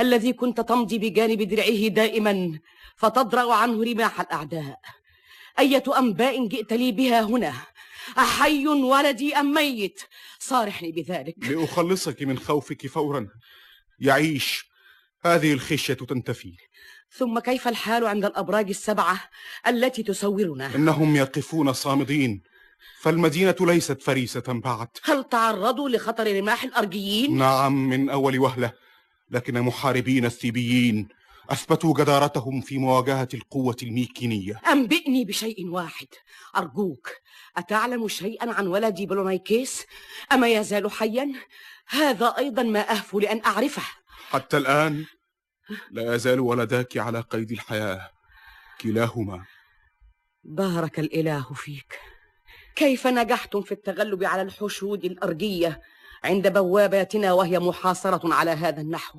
الذي 0.00 0.32
كنت 0.32 0.60
تمضي 0.60 0.98
بجانب 0.98 1.42
درعه 1.42 1.88
دائما 1.88 2.58
فتدرأ 2.96 3.54
عنه 3.54 3.84
رماح 3.84 4.20
الأعداء. 4.20 4.80
أية 5.58 5.84
أنباء 5.98 6.46
جئت 6.46 6.72
لي 6.72 6.92
بها 6.92 7.22
هنا؟ 7.22 7.54
أحي 8.18 8.66
ولدي 8.66 9.36
أم 9.36 9.52
ميت؟ 9.52 10.00
صارحني 10.38 10.92
بذلك. 10.92 11.34
لأخلصك 11.38 12.22
من 12.22 12.38
خوفك 12.38 12.86
فورا. 12.86 13.28
يعيش. 14.00 14.64
هذه 15.22 15.52
الخشية 15.52 15.94
تنتفي. 15.94 16.52
ثم 17.10 17.38
كيف 17.38 17.68
الحال 17.68 18.06
عند 18.06 18.24
الأبراج 18.24 18.68
السبعة 18.68 19.20
التي 19.66 20.02
تسورنا؟ 20.02 20.74
إنهم 20.74 21.16
يقفون 21.16 21.72
صامدين. 21.72 22.42
فالمدينة 23.00 23.56
ليست 23.60 24.02
فريسة 24.02 24.42
بعد. 24.48 24.88
هل 25.04 25.24
تعرضوا 25.24 25.88
لخطر 25.88 26.36
رماح 26.36 26.64
الأرجيين؟ 26.64 27.38
نعم 27.38 27.88
من 27.88 28.10
أول 28.10 28.38
وهلة. 28.38 28.72
لكن 29.30 29.60
محاربين 29.60 30.24
الثيبيين 30.24 31.08
أثبتوا 31.50 31.94
جدارتهم 31.94 32.60
في 32.60 32.78
مواجهة 32.78 33.28
القوة 33.34 33.76
الميكينية. 33.82 34.60
أنبئني 34.72 35.24
بشيء 35.24 35.68
واحد. 35.68 36.06
أرجوك 36.56 37.10
أتعلم 37.56 38.08
شيئا 38.08 38.52
عن 38.52 38.66
ولدي 38.66 39.06
بلونيكيس 39.06 39.86
أما 40.32 40.48
يزال 40.48 40.90
حيا؟ 40.90 41.32
هذا 41.88 42.26
أيضا 42.26 42.62
ما 42.62 42.90
أهفو 42.90 43.20
لأن 43.20 43.42
أعرفه. 43.44 43.82
حتى 44.30 44.56
الآن 44.56 45.04
لا 45.90 46.14
يزال 46.14 46.40
ولداك 46.40 46.96
على 46.96 47.20
قيد 47.20 47.52
الحياة. 47.52 48.10
كلاهما. 48.80 49.44
بارك 50.44 50.98
الإله 50.98 51.52
فيك. 51.54 51.98
كيف 52.76 53.06
نجحتم 53.06 53.62
في 53.62 53.72
التغلب 53.72 54.24
على 54.24 54.42
الحشود 54.42 55.04
الأرجية 55.04 55.80
عند 56.24 56.52
بواباتنا 56.52 57.32
وهي 57.32 57.58
محاصرة 57.58 58.34
على 58.34 58.50
هذا 58.50 58.80
النحو؟ 58.80 59.18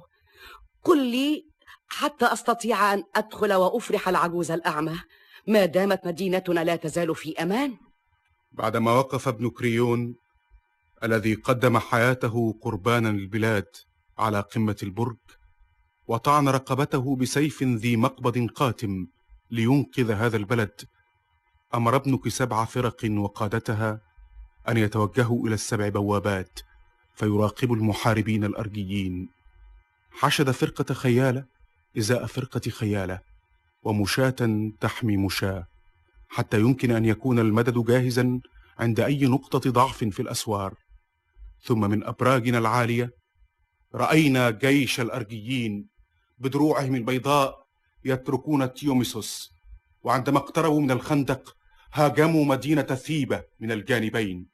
قل 0.83 1.05
لي 1.11 1.45
حتى 1.87 2.25
أستطيع 2.25 2.93
أن 2.93 3.03
أدخل 3.15 3.53
وأفرح 3.53 4.09
العجوز 4.09 4.51
الأعمى. 4.51 4.99
ما 5.47 5.65
دامت 5.65 6.07
مدينتنا 6.07 6.63
لا 6.63 6.75
تزال 6.75 7.15
في 7.15 7.43
أمان. 7.43 7.77
بعدما 8.51 8.91
وقف 8.91 9.27
ابن 9.27 9.49
كريون 9.49 10.15
الذي 11.06 11.34
قدم 11.34 11.77
حياته 11.77 12.56
قربانا 12.61 13.07
للبلاد 13.07 13.68
على 14.18 14.40
قمة 14.40 14.76
البرج 14.84 15.18
وطعن 16.07 16.48
رقبته 16.48 17.15
بسيف 17.15 17.64
ذي 17.64 17.98
مقبض 17.98 18.48
قاتم 18.56 19.07
لينقذ 19.52 20.11
هذا 20.11 20.38
البلد. 20.38 20.82
أمر 21.73 21.95
ابنك 21.95 22.27
سبع 22.27 22.65
فرق 22.65 23.06
وقادتها 23.11 24.02
أن 24.69 24.77
يتوجهوا 24.77 25.48
إلى 25.48 25.53
السبع 25.53 25.90
بوابات 25.90 26.60
فيراقبوا 27.15 27.76
المحاربين 27.76 28.44
الأرجيين. 28.44 29.30
حشد 30.11 30.52
فرقة 30.52 30.94
خيالة 30.94 31.45
إزاء 31.98 32.26
فرقة 32.26 32.69
خيالة 32.69 33.19
ومشاة 33.84 34.72
تحمي 34.82 35.18
مشاة 35.18 35.68
حتى 36.30 36.60
يمكن 36.60 36.91
أن 36.91 37.06
يكون 37.06 37.40
المدد 37.40 37.84
جاهزا 37.86 38.40
عند 38.80 38.99
أي 38.99 39.26
نقطة 39.26 39.72
ضعف 39.72 40.03
في 40.03 40.22
الأسوار. 40.22 40.85
ثم 41.65 41.89
من 41.89 42.03
أبراجنا 42.03 42.57
العالية. 42.57 43.11
رأينا 43.95 44.49
جيش 44.49 44.99
الأرجيين 44.99 45.87
بدروعهم 46.37 46.95
البيضاء 46.95 47.65
يتركون 48.05 48.73
تيوميسوس 48.73 49.51
وعندما 50.03 50.37
اقتربوا 50.37 50.81
من 50.81 50.91
الخندق 50.91 51.55
هاجموا 51.93 52.45
مدينة 52.45 52.81
ثيبة 52.81 53.43
من 53.59 53.71
الجانبين. 53.71 54.47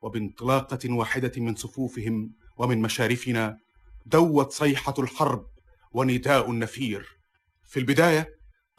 وبانطلاقة 0.00 0.92
واحدة 0.92 1.32
من 1.36 1.54
صفوفهم 1.54 2.32
ومن 2.56 2.82
مشارفنا 2.82 3.58
دوت 4.06 4.52
صيحة 4.52 4.94
الحرب 4.98 5.46
ونداء 5.92 6.50
النفير. 6.50 7.08
في 7.64 7.80
البداية 7.80 8.28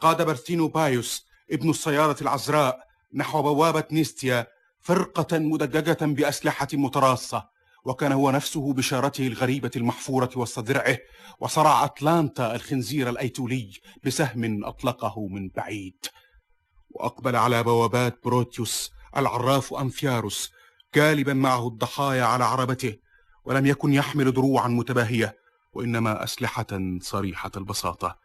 قاد 0.00 0.26
برثينو 0.26 0.68
بايوس 0.68 1.26
ابن 1.50 1.70
الصيادة 1.70 2.22
العذراء 2.22 2.78
نحو 3.14 3.42
بوابة 3.42 3.84
نيستيا 3.92 4.46
فرقة 4.82 5.38
مدججة 5.38 6.04
بأسلحة 6.04 6.68
متراصة 6.72 7.48
وكان 7.84 8.12
هو 8.12 8.30
نفسه 8.30 8.72
بشارته 8.72 9.26
الغريبة 9.26 9.70
المحفورة 9.76 10.30
وسط 10.36 10.62
درعه 10.62 10.98
وصرع 11.40 11.84
أتلانتا 11.84 12.54
الخنزير 12.54 13.08
الأيتولي 13.08 13.72
بسهم 14.04 14.64
أطلقه 14.64 15.26
من 15.26 15.48
بعيد. 15.48 16.06
وأقبل 16.90 17.36
على 17.36 17.62
بوابات 17.62 18.24
بروتيوس 18.24 18.92
العراف 19.16 19.74
أنفياروس 19.74 20.52
جالبا 20.94 21.34
معه 21.34 21.68
الضحايا 21.68 22.24
على 22.24 22.44
عربته 22.44 22.96
ولم 23.44 23.66
يكن 23.66 23.92
يحمل 23.92 24.32
دروعا 24.32 24.68
متباهية 24.68 25.36
وإنما 25.72 26.24
أسلحة 26.24 26.98
صريحة 27.00 27.50
البساطة. 27.56 28.18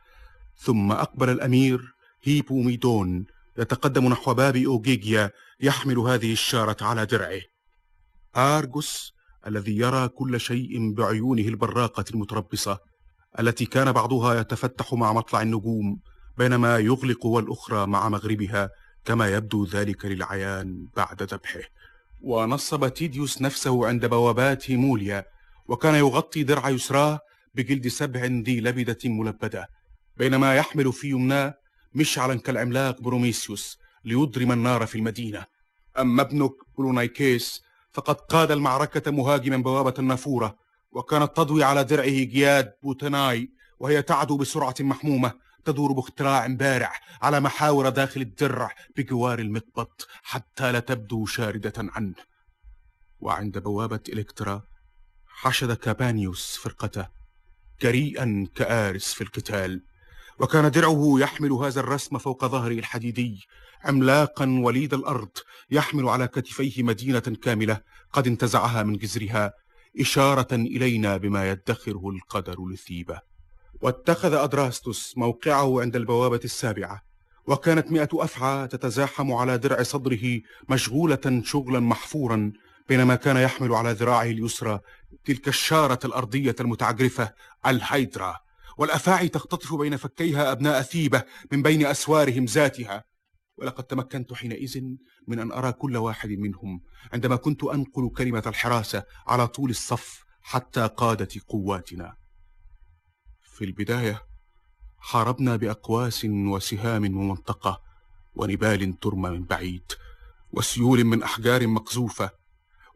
ثم 0.58 0.92
أقبل 0.92 1.30
الأمير 1.30 1.94
هيبو 2.24 2.62
ميدون 2.62 3.26
يتقدم 3.58 4.08
نحو 4.10 4.34
باب 4.34 4.56
أوجيجيا 4.56 5.32
يحمل 5.60 5.98
هذه 5.98 6.32
الشارة 6.34 6.78
على 6.82 7.06
درعه. 7.06 7.42
آرجوس 8.36 9.14
الذي 9.48 9.78
يرى 9.78 10.08
كل 10.08 10.40
شيء 10.40 10.94
بعيونه 10.94 11.48
البراقة 11.48 12.06
المتربصة 12.14 12.80
التي 13.40 13.66
كان 13.66 13.92
بعضها 13.92 14.40
يتفتح 14.42 14.94
مع 14.94 15.14
مطلع 15.14 15.42
النجوم 15.42 16.00
بينما 16.38 16.78
يغلق 16.78 17.26
والأخرى 17.26 17.88
مع 17.88 18.10
مغربها 18.10 18.70
كما 19.06 19.28
يبدو 19.28 19.66
ذلك 19.66 20.06
للعيان 20.06 20.88
بعد 20.96 21.24
ذبحه. 21.24 21.62
ونصب 22.22 22.88
تيديوس 22.88 23.42
نفسه 23.42 23.88
عند 23.88 24.06
بوابات 24.06 24.72
موليا 24.72 25.26
وكان 25.68 25.96
يغطي 25.96 26.44
درع 26.44 26.70
يسراه 26.70 27.20
بجلد 27.56 27.88
سبع 27.88 28.26
ذي 28.26 28.62
لبدة 28.62 28.98
ملبدة 29.06 29.70
بينما 30.18 30.56
يحمل 30.56 30.94
في 30.94 31.10
يمناه 31.10 31.54
مشعلا 31.94 32.40
كالعملاق 32.40 33.02
بروميسيوس 33.02 33.80
ليضرم 34.06 34.52
النار 34.52 34.86
في 34.86 34.96
المدينة. 34.96 35.46
أما 36.00 36.22
ابنك 36.22 36.52
بولونايكيس 36.78 37.62
فقد 37.92 38.16
قاد 38.16 38.52
المعركة 38.52 39.12
مهاجما 39.12 39.58
بوابة 39.58 39.94
النافورة 40.00 40.58
وكانت 40.92 41.38
تضوي 41.38 41.64
على 41.64 41.84
درعه 41.84 42.24
جياد 42.24 42.74
بوتناي 42.84 43.52
وهي 43.80 44.02
تعدو 44.02 44.38
بسرعة 44.38 44.76
محمومة 44.80 45.34
تدور 45.66 45.92
باختراع 45.92 46.48
بارع 46.48 46.94
على 47.22 47.40
محاور 47.40 47.90
داخل 47.90 48.22
الدرع 48.22 48.76
بجوار 48.98 49.40
المقبض 49.40 49.88
حتى 50.24 50.72
لا 50.72 50.80
تبدو 50.80 51.26
شاردة 51.26 51.74
عنه. 51.78 52.16
وعند 53.20 53.58
بوابة 53.58 54.00
إلكترا 54.10 54.64
حشد 55.28 55.74
كابانيوس 55.74 56.58
فرقته 56.58 57.08
جريئا 57.82 58.48
كآرس 58.56 59.14
في 59.14 59.22
القتال. 59.22 59.82
وكان 60.40 60.72
درعه 60.72 61.16
يحمل 61.20 61.52
هذا 61.52 61.80
الرسم 61.80 62.18
فوق 62.18 62.46
ظهره 62.46 62.80
الحديدي 62.80 63.48
عملاقا 63.84 64.60
وليد 64.64 64.94
الأرض 64.94 65.30
يحمل 65.72 66.10
على 66.10 66.28
كتفيه 66.28 66.84
مدينة 66.84 67.20
كاملة 67.20 67.82
قد 68.14 68.28
انتزعها 68.28 68.84
من 68.84 68.98
جذرها 68.98 69.54
إشارة 70.00 70.48
إلينا 70.56 71.18
بما 71.18 71.52
يدخره 71.52 72.10
القدر 72.10 72.68
لثيبة. 72.68 73.22
واتخذ 73.82 74.34
أدراستوس 74.34 75.14
موقعه 75.18 75.82
عند 75.82 75.96
البوابة 75.96 76.40
السابعة 76.44 77.02
وكانت 77.48 77.92
مئة 77.92 78.10
أفعى 78.14 78.68
تتزاحم 78.68 79.32
على 79.32 79.58
درع 79.58 79.84
صدره 79.84 80.42
مشغولة 80.70 81.42
شغلا 81.44 81.80
محفورا 81.80 82.52
بينما 82.90 83.16
كان 83.16 83.38
يحمل 83.38 83.74
على 83.74 83.92
ذراعه 83.92 84.24
اليسرى 84.24 84.80
تلك 85.26 85.48
الشارة 85.48 86.00
الأرضية 86.06 86.56
المتعجرفة 86.60 87.34
الهيدرا. 87.66 88.47
والأفاعي 88.78 89.30
تختطف 89.30 89.74
بين 89.74 89.98
فكيها 89.98 90.52
أبناء 90.52 90.82
ثيبة 90.82 91.24
من 91.52 91.62
بين 91.62 91.86
أسوارهم 91.86 92.46
ذاتها. 92.46 93.04
ولقد 93.58 93.84
تمكنت 93.84 94.34
حينئذ 94.34 94.82
من 95.28 95.40
أن 95.40 95.52
أرى 95.52 95.72
كل 95.72 95.98
واحد 95.98 96.30
منهم 96.30 96.82
عندما 97.14 97.36
كنت 97.36 97.64
أنقل 97.64 98.10
كلمة 98.10 98.44
الحراسة 98.48 99.04
على 99.28 99.48
طول 99.48 99.70
الصف 99.70 100.26
حتى 100.42 100.88
قادت 100.88 101.44
قواتنا. 101.48 102.16
في 103.42 103.66
البداية 103.66 104.24
حاربنا 104.98 105.56
بأقواس 105.56 106.26
وسهام 106.26 107.02
ممنطقة 107.02 107.82
ونبال 108.36 109.00
ترمى 109.00 109.30
من 109.30 109.44
بعيد 109.44 109.92
وسيول 110.52 111.04
من 111.04 111.24
أحجار 111.24 111.68
مقذوفة. 111.68 112.30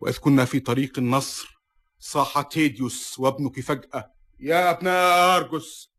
وإذ 0.01 0.17
كنا 0.17 0.45
في 0.45 0.59
طريق 0.59 0.99
النصر 0.99 1.61
صاح 1.99 2.41
تيديوس 2.41 3.19
وابنك 3.19 3.59
فجأة 3.59 4.11
يا 4.41 4.72
أبناء 4.72 5.38
أرجس 5.38 5.91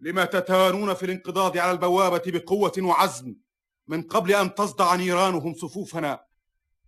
لما 0.00 0.24
تتوانون 0.24 0.94
في 0.94 1.06
الانقضاض 1.06 1.58
على 1.58 1.72
البوابة 1.72 2.22
بقوة 2.26 2.72
وعزم 2.78 3.36
من 3.88 4.02
قبل 4.02 4.32
أن 4.34 4.54
تصدع 4.54 4.94
نيرانهم 4.94 5.54
صفوفنا؟ 5.54 6.20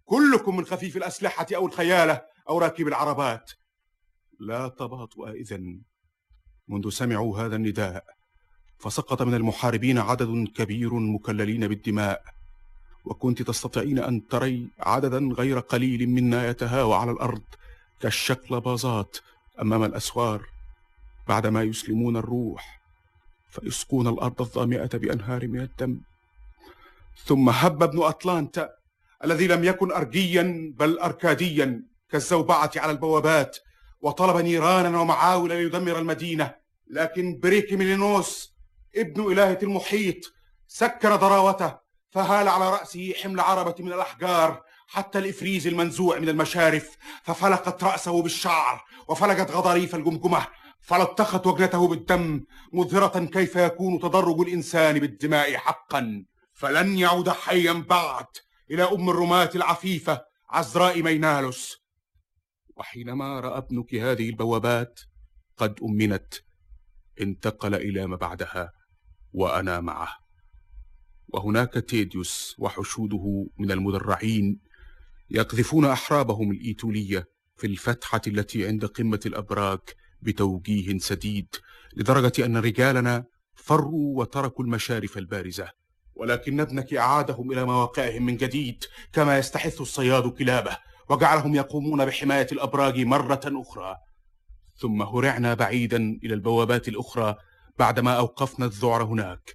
كلكم 0.04 0.56
من 0.56 0.64
خفيف 0.64 0.96
الأسلحة 0.96 1.46
أو 1.56 1.66
الخيالة 1.66 2.22
أو 2.48 2.58
راكب 2.58 2.88
العربات. 2.88 3.50
لا 4.40 4.68
تباطؤ 4.68 5.28
إذن 5.28 5.82
منذ 6.68 6.90
سمعوا 6.90 7.38
هذا 7.38 7.56
النداء 7.56 8.04
فسقط 8.78 9.22
من 9.22 9.34
المحاربين 9.34 9.98
عدد 9.98 10.48
كبير 10.54 10.94
مكللين 10.94 11.68
بالدماء 11.68 12.22
وكنت 13.04 13.42
تستطيعين 13.42 13.98
أن 13.98 14.26
تري 14.26 14.68
عددا 14.78 15.18
غير 15.18 15.58
قليل 15.58 16.08
منا 16.08 16.48
يتهاوى 16.48 16.94
على 16.94 17.10
الأرض 17.10 17.42
كالشقلباظات 18.00 19.16
أمام 19.60 19.84
الأسوار. 19.84 20.51
بعدما 21.28 21.62
يسلمون 21.62 22.16
الروح 22.16 22.80
فيسقون 23.50 24.08
الأرض 24.08 24.40
الظامئة 24.40 24.98
بأنهار 24.98 25.48
من 25.48 25.60
الدم. 25.60 26.00
ثم 27.24 27.48
هب 27.48 27.82
ابن 27.82 28.02
أطلانتا 28.02 28.70
الذي 29.24 29.46
لم 29.46 29.64
يكن 29.64 29.92
أرجيا 29.92 30.74
بل 30.78 30.98
أركاديا 30.98 31.82
كالزوبعة 32.10 32.70
على 32.76 32.92
البوابات 32.92 33.58
وطلب 34.00 34.36
نيرانا 34.36 35.00
ومعاول 35.00 35.48
ليدمر 35.48 35.98
المدينة. 35.98 36.54
لكن 36.90 37.40
بريكي 37.42 37.76
ميلينوس 37.76 38.54
ابن 38.96 39.32
إلهة 39.32 39.58
المحيط 39.62 40.32
سكن 40.66 41.16
ضراوته 41.16 41.78
فهال 42.10 42.48
على 42.48 42.70
رأسه 42.70 43.14
حمل 43.22 43.40
عربة 43.40 43.74
من 43.78 43.92
الأحجار 43.92 44.62
حتى 44.88 45.18
الإفريز 45.18 45.66
المنزوع 45.66 46.18
من 46.18 46.28
المشارف 46.28 46.96
ففلقت 47.22 47.84
رأسه 47.84 48.22
بالشعر 48.22 48.84
وفلقت 49.08 49.50
غضاريف 49.50 49.94
الجمجمة. 49.94 50.46
فلطخت 50.82 51.46
وجنته 51.46 51.88
بالدم 51.88 52.44
مظهرة 52.72 53.24
كيف 53.24 53.56
يكون 53.56 53.98
تدرج 53.98 54.40
الإنسان 54.40 54.98
بالدماء 54.98 55.56
حقا. 55.56 56.24
فلن 56.52 56.98
يعود 56.98 57.28
حيا 57.28 57.72
بعد 57.72 58.26
إلى 58.70 58.82
أم 58.82 59.10
الرماة 59.10 59.50
العفيفة 59.54 60.24
عذراء 60.50 61.02
مينالوس 61.02 61.82
وحينما 62.76 63.40
رأى 63.40 63.58
ابنك 63.58 63.94
هذه 63.94 64.28
البوابات 64.30 65.00
قد 65.56 65.80
أمنت. 65.82 66.34
انتقل 67.20 67.74
إلى 67.74 68.06
ما 68.06 68.16
بعدها 68.16 68.72
وأنا 69.32 69.80
معه. 69.80 70.18
وهناك 71.28 71.72
تيديوس 71.74 72.56
وحشوده 72.58 73.46
من 73.58 73.70
المدرعين 73.70 74.60
يقذفون 75.30 75.84
حرابهم 75.84 76.50
الإيتولية 76.50 77.28
في 77.56 77.66
الفتحة 77.66 78.20
التي 78.26 78.66
عند 78.66 78.84
قمة 78.84 79.20
الأبراج 79.26 79.80
بتوجيه 80.22 80.98
سديد 80.98 81.48
لدرجة 81.96 82.46
أن 82.46 82.56
رجالنا 82.56 83.24
فروا 83.54 84.20
وتركوا 84.20 84.64
المشارف 84.64 85.18
البارزة 85.18 85.68
ولكن 86.14 86.60
ابنك 86.60 86.94
أعادهم 86.94 87.52
إلى 87.52 87.64
مواقعهم 87.64 88.26
من 88.26 88.36
جديد 88.36 88.84
كما 89.12 89.38
يستحث 89.38 89.80
الصياد 89.80 90.28
كلابه 90.28 90.78
وجعلهم 91.08 91.54
يقومون 91.54 92.04
بحماية 92.04 92.46
الأبراج 92.52 93.00
مرة 93.00 93.40
أخرى. 93.46 93.96
ثم 94.76 95.02
هرعنا 95.02 95.54
بعيدا 95.54 95.96
إلى 96.24 96.34
البوابات 96.34 96.88
الأخرى 96.88 97.36
بعدما 97.78 98.12
أوقفنا 98.12 98.66
الذعر 98.66 99.04
هناك. 99.04 99.54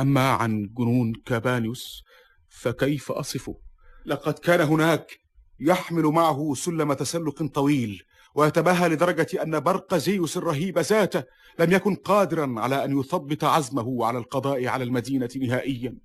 أما 0.00 0.30
عن 0.30 0.68
جنون 0.78 1.12
كابانيوس 1.26 2.02
فكيف 2.48 3.12
أصفه؟ 3.12 3.60
لقد 4.06 4.38
كان 4.38 4.60
هناك 4.60 5.18
يحمل 5.60 6.04
معه 6.04 6.54
سلم 6.54 6.92
تسلق 6.92 7.42
طويل 7.42 8.02
ويتباهى 8.34 8.88
لدرجة 8.88 9.42
أن 9.42 9.60
برق 9.60 9.94
زيوس 9.94 10.36
الرهيب 10.36 10.78
ذاته 10.78 11.24
لم 11.58 11.72
يكن 11.72 11.94
قادرا 11.94 12.54
على 12.60 12.84
أن 12.84 12.98
يثبت 12.98 13.44
عزمه 13.44 14.06
على 14.06 14.18
القضاء 14.18 14.66
على 14.66 14.84
المدينة 14.84 15.28
نهائيا. 15.36 15.98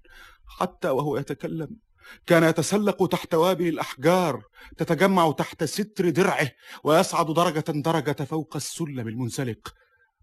حتى 0.47 0.89
وهو 0.89 1.17
يتكلم 1.17 1.69
كان 2.25 2.43
يتسلق 2.43 3.07
تحت 3.07 3.33
وابل 3.33 3.67
الأحجار 3.67 4.43
تتجمع 4.77 5.31
تحت 5.31 5.63
ستر 5.63 6.09
درعه 6.09 6.51
ويصعد 6.83 7.33
درجة 7.33 7.63
درجة 7.67 8.23
فوق 8.23 8.55
السلم 8.55 9.07
المنزلق. 9.07 9.73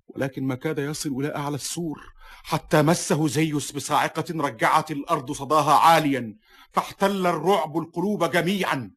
ولكن 0.06 0.44
ما 0.44 0.54
كاد 0.54 0.78
يصل 0.78 1.10
إلى 1.10 1.36
أعلى 1.36 1.54
السور 1.54 2.00
حتى 2.42 2.82
مسه 2.82 3.28
زيوس 3.28 3.72
بصاعقة 3.72 4.24
رجعت 4.30 4.90
الأرض 4.90 5.32
صداها 5.32 5.72
عاليا 5.72 6.36
فاحتل 6.72 7.26
الرعب 7.26 7.78
القلوب 7.78 8.30
جميعا. 8.30 8.90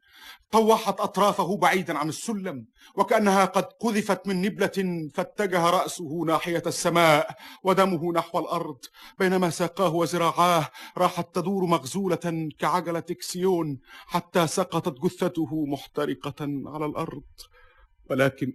طوحت 0.52 1.00
أطرافه 1.00 1.58
بعيدا 1.58 1.98
عن 1.98 2.10
السلم 2.10 2.66
وكأنها 2.96 3.46
قد 3.46 3.64
قذفت 3.64 4.28
من 4.28 4.42
نبلة 4.42 5.10
فاتجه 5.14 5.70
رأسه 5.70 6.24
ناحية 6.26 6.64
السماء 6.68 7.36
ودمه 7.64 8.14
نحو 8.14 8.40
الأرض. 8.40 8.78
بينما 9.20 9.50
ساقاه 9.50 9.96
وذراعاه 9.96 10.70
راحت 10.98 11.36
تدور 11.36 11.66
مغزولة 11.66 12.50
كعجلة 12.60 13.04
إكسيون 13.12 13.80
حتى 14.06 14.48
سقطت 14.48 15.02
جثته 15.04 15.66
محترقة 15.66 16.36
على 16.66 16.86
الأرض. 16.86 17.24
ولكن 18.10 18.54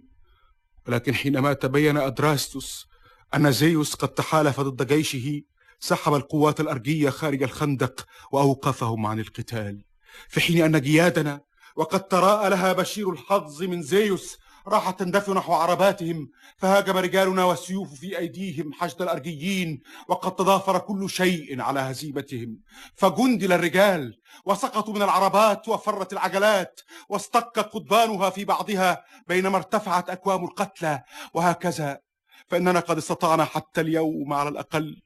ولكن 0.87 1.13
حينما 1.15 1.53
تبين 1.53 1.97
أدراستوس 1.97 2.87
أن 3.35 3.51
زيوس 3.51 3.93
قد 3.93 4.09
تحالف 4.09 4.59
ضد 4.59 4.87
جيشه 4.87 5.41
سحب 5.79 6.13
القوات 6.13 6.59
الأرجية 6.59 7.09
خارج 7.09 7.43
الخندق 7.43 8.05
وأوقفهم 8.31 9.05
عن 9.05 9.19
القتال. 9.19 9.85
في 10.29 10.41
حين 10.41 10.61
أن 10.61 10.81
جيادنا 10.81 11.41
وقد 11.75 12.07
تراءى 12.07 12.49
لها 12.49 12.73
بشير 12.73 13.09
الحظ 13.09 13.63
من 13.63 13.81
زيوس 13.81 14.37
راحت 14.67 14.99
تندفع 14.99 15.33
نحو 15.33 15.53
عرباتهم 15.53 16.29
فهاجم 16.57 16.97
رجالنا 16.97 17.43
والسيوف 17.43 17.93
في 17.93 18.17
أيديهم 18.17 18.73
حشد 18.73 19.01
الأرجيين 19.01 19.81
وقد 20.07 20.35
تضافر 20.35 20.79
كل 20.79 21.09
شيء 21.09 21.61
على 21.61 21.79
هزيمتهم. 21.79 22.59
فجندل 22.95 23.53
الرجال 23.53 24.19
وسقطوا 24.45 24.93
من 24.93 25.01
العربات 25.01 25.69
وفرت 25.69 26.13
العجلات 26.13 26.81
واستقت 27.09 27.59
قضبانها 27.59 28.29
في 28.29 28.45
بعضها 28.45 29.03
بينما 29.27 29.57
ارتفعت 29.57 30.09
أكوام 30.09 30.43
القتلى. 30.43 31.03
وهكذا 31.33 31.99
فإننا 32.47 32.79
قد 32.79 32.97
استطعنا 32.97 33.45
حتى 33.45 33.81
اليوم 33.81 34.33
على 34.33 34.49
الأقل 34.49 35.01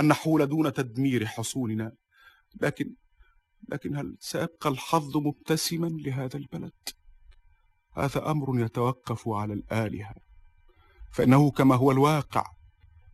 أن 0.00 0.08
نحول 0.08 0.46
دون 0.46 0.72
تدمير 0.72 1.26
حصوننا. 1.26 1.92
لكن 2.60 2.94
لكن 3.68 3.96
هل 3.96 4.16
سيبقى 4.20 4.70
الحظ 4.70 5.16
مبتسما 5.16 5.86
لهذا 5.86 6.36
البلد؟ 6.36 6.72
هذا 7.96 8.30
أمر 8.30 8.60
يتوقف 8.60 9.28
على 9.28 9.52
الآلهة 9.52 10.14
فإنه 11.12 11.50
كما 11.50 11.74
هو 11.74 11.90
الواقع 11.90 12.44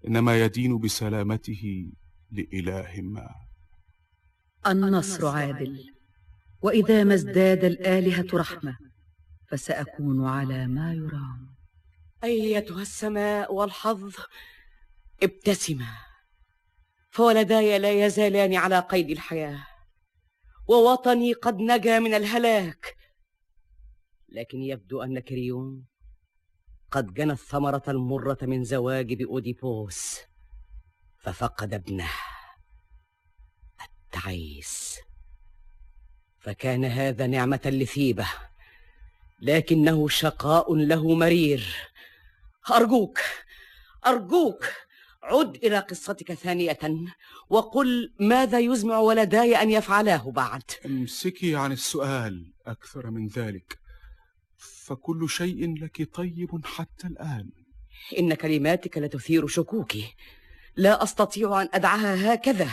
إنما 0.07 0.45
يدين 0.45 0.79
بسلامته 0.79 1.93
لإله 2.31 2.93
ما. 2.97 3.29
النصر 4.67 5.27
عادل 5.27 5.95
وإذا 6.63 7.05
ما 7.05 7.15
ازداد 7.15 7.65
الآلهة 7.65 8.27
رحمة 8.35 8.79
فسأكون 9.49 10.27
على 10.27 10.67
ما 10.67 10.95
يرام. 10.95 11.55
أيتها 12.25 12.83
السماء 12.83 13.55
والحظ 13.55 14.15
ابتسما 15.23 15.97
فولداي 17.11 17.79
لا 17.79 18.07
يزالان 18.07 18.55
على 18.55 18.79
قيد 18.79 19.11
الحياة. 19.11 19.70
ووطني 20.71 21.33
قد 21.33 21.59
نجا 21.59 21.99
من 21.99 22.15
الهلاك. 22.15 22.97
لكن 24.29 24.63
يبدو 24.63 25.03
أن 25.03 25.19
كريون 25.19 25.85
قد 26.91 27.15
جنى 27.15 27.33
الثمرة 27.33 27.83
المرة 27.89 28.39
من 28.43 28.65
زواج 28.65 29.15
بأوديبوس 29.15 30.19
ففقد 31.19 31.75
ابنه 31.75 32.11
التعيس. 33.85 35.01
فكان 36.39 36.85
هذا 36.85 37.27
نعمة 37.27 37.61
لثيبة 37.65 38.27
لكنه 39.41 40.09
شقاء 40.09 40.75
له 40.75 41.15
مرير. 41.15 41.77
أرجوك 42.71 43.19
أرجوك 44.07 44.65
عد 45.23 45.57
إلى 45.57 45.79
قصتك 45.79 46.33
ثانية. 46.33 46.79
وقل 47.51 48.13
ماذا 48.21 48.59
يزمع 48.59 48.99
ولداي 48.99 49.63
أن 49.63 49.71
يفعلاه 49.71 50.31
بعد؟ 50.31 50.63
امسكي 50.87 51.57
عن 51.57 51.73
السؤال 51.73 52.53
أكثر 52.67 53.11
من 53.11 53.27
ذلك. 53.27 53.79
فكل 54.59 55.29
شيء 55.29 55.75
لك 55.83 56.15
طيب 56.15 56.67
حتى 56.67 57.07
الآن. 57.07 57.51
إن 58.19 58.35
كلماتك 58.35 58.99
لتثير 58.99 59.47
شكوكي. 59.47 60.15
لا 60.77 61.03
أستطيع 61.03 61.63
أن 61.63 61.69
أدعها 61.73 62.35
هكذا. 62.35 62.71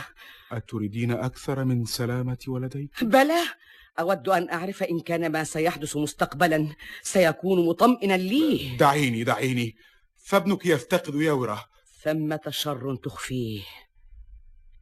أتريدين 0.52 1.12
أكثر 1.12 1.66
من 1.66 1.86
سلامة 1.86 2.38
ولديك؟ 2.48 3.04
بلى. 3.04 3.42
أود 4.00 4.30
أن 4.30 4.50
أعرف 4.50 4.84
إن 4.84 5.00
كان 5.00 5.32
ما 5.32 5.44
سيحدث 5.44 5.98
مستقبلا. 5.98 6.76
سيكون 7.02 7.68
مطمئنا 7.68 8.18
لي. 8.18 8.78
دعيني 8.80 9.24
دعيني. 9.24 9.76
فابنك 10.18 10.66
يفتقد 10.66 11.16
يوره. 11.16 11.66
ثمة 12.04 12.42
شر 12.50 12.96
تخفيه. 12.96 13.62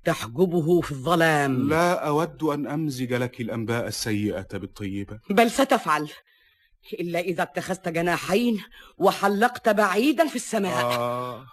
تحجبه 0.06 0.82
في 0.82 0.92
الظلام. 0.92 1.70
لا 1.70 2.08
أود 2.08 2.44
أن 2.44 2.68
أمزج 2.68 3.14
لك 3.14 3.42
الأنباء 3.42 3.88
السيئة 3.88 4.48
بالطيبة. 4.54 5.20
بل 5.30 5.52
ستفعل. 5.52 6.10
إلا 6.94 7.20
إذا 7.20 7.44
اتخذت 7.44 7.90
جناحين 7.90 8.64
وحلقت 8.98 9.70
بعيدا 9.70 10.28
في 10.28 10.36
السماء. 10.36 10.86
آه. 10.86 11.46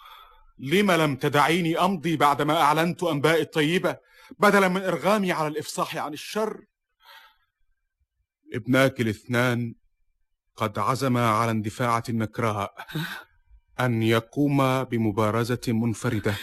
لم 0.58 0.90
لم 0.90 1.16
تدعيني 1.16 1.78
أمضي 1.78 2.16
بعدما 2.16 2.60
أعلنت 2.60 3.02
أنباء 3.02 3.40
الطيبة 3.40 3.96
بدلا 4.38 4.68
من 4.68 4.82
إرغامي 4.82 5.32
على 5.32 5.48
الإفصاح 5.48 5.96
عن 5.96 6.12
الشر. 6.12 6.60
ابناك 8.54 9.00
الاثنان 9.00 9.74
قد 10.56 10.78
عزما 10.78 11.28
على 11.28 11.50
اندفاعة 11.50 12.02
النكراء 12.08 12.86
أن 13.80 14.02
يقوم 14.02 14.84
بمبارزة 14.84 15.60
منفردة. 15.68 16.34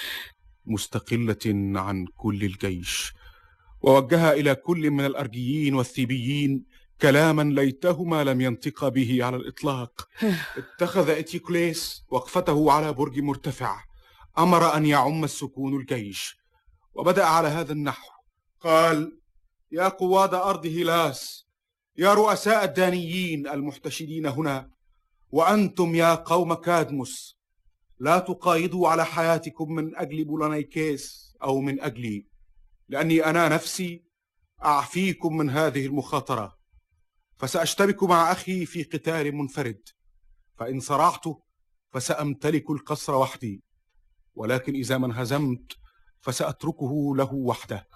مستقلة 0.70 1.80
عن 1.80 2.06
كل 2.06 2.44
الجيش 2.44 3.14
ووجه 3.82 4.32
إلى 4.32 4.56
كل 4.56 4.92
من 4.92 5.06
الأرجيين 5.06 5.76
والثيبيين 5.76 6.66
كلاما 7.02 7.42
ليتهما 7.42 8.24
لم 8.24 8.42
ينطق 8.42 8.88
به 8.88 9.24
على 9.24 9.36
الإطلاق. 9.38 10.08
اتخذ 10.58 11.10
إتيكليس 11.10 12.04
وقفته 12.10 12.72
على 12.72 12.94
برج 12.94 13.20
مرتفع 13.20 13.84
أمر 14.38 14.76
أن 14.76 14.86
يعم 14.86 15.24
السكون 15.24 15.76
الجيش 15.76 16.38
وبدأ 16.94 17.26
على 17.26 17.48
هذا 17.48 17.74
النحو. 17.74 18.10
قال 18.62 19.20
يا 19.72 19.88
قواد 19.88 20.34
أرض 20.34 20.66
هيلاس 20.66 21.46
يا 21.98 22.14
رؤساء 22.14 22.64
الدانيين 22.64 23.48
المحتشدين 23.48 24.26
هنا 24.26 24.72
وأنتم 25.32 25.96
يا 25.96 26.16
قوم 26.16 26.54
كادموس 26.54 27.39
لا 28.00 28.20
تقايضوا 28.20 28.90
على 28.90 29.06
حياتكم 29.06 29.72
من 29.72 29.96
أجل 29.96 30.26
بولانيكيس 30.26 31.36
أو 31.44 31.60
من 31.60 31.82
أجلي 31.82 32.28
لأني 32.90 33.26
أنا 33.26 33.50
نفسي 33.50 34.04
أعفيكم 34.66 35.38
من 35.38 35.50
هذه 35.50 35.86
المخاطرة. 35.86 36.58
فسأشتبك 37.38 38.04
مع 38.04 38.32
أخي 38.32 38.66
في 38.66 38.84
قتال 38.84 39.36
منفرد. 39.36 39.82
فإن 40.58 40.80
صرعت 40.80 41.24
فسأمتلك 41.92 42.70
القصر 42.70 43.16
وحدي. 43.16 43.64
ولكن 44.36 44.74
إذا 44.76 44.98
ما 44.98 45.06
انهزمت 45.08 45.78
فسأتركه 46.22 47.16
له 47.16 47.34
وحده. 47.34 47.88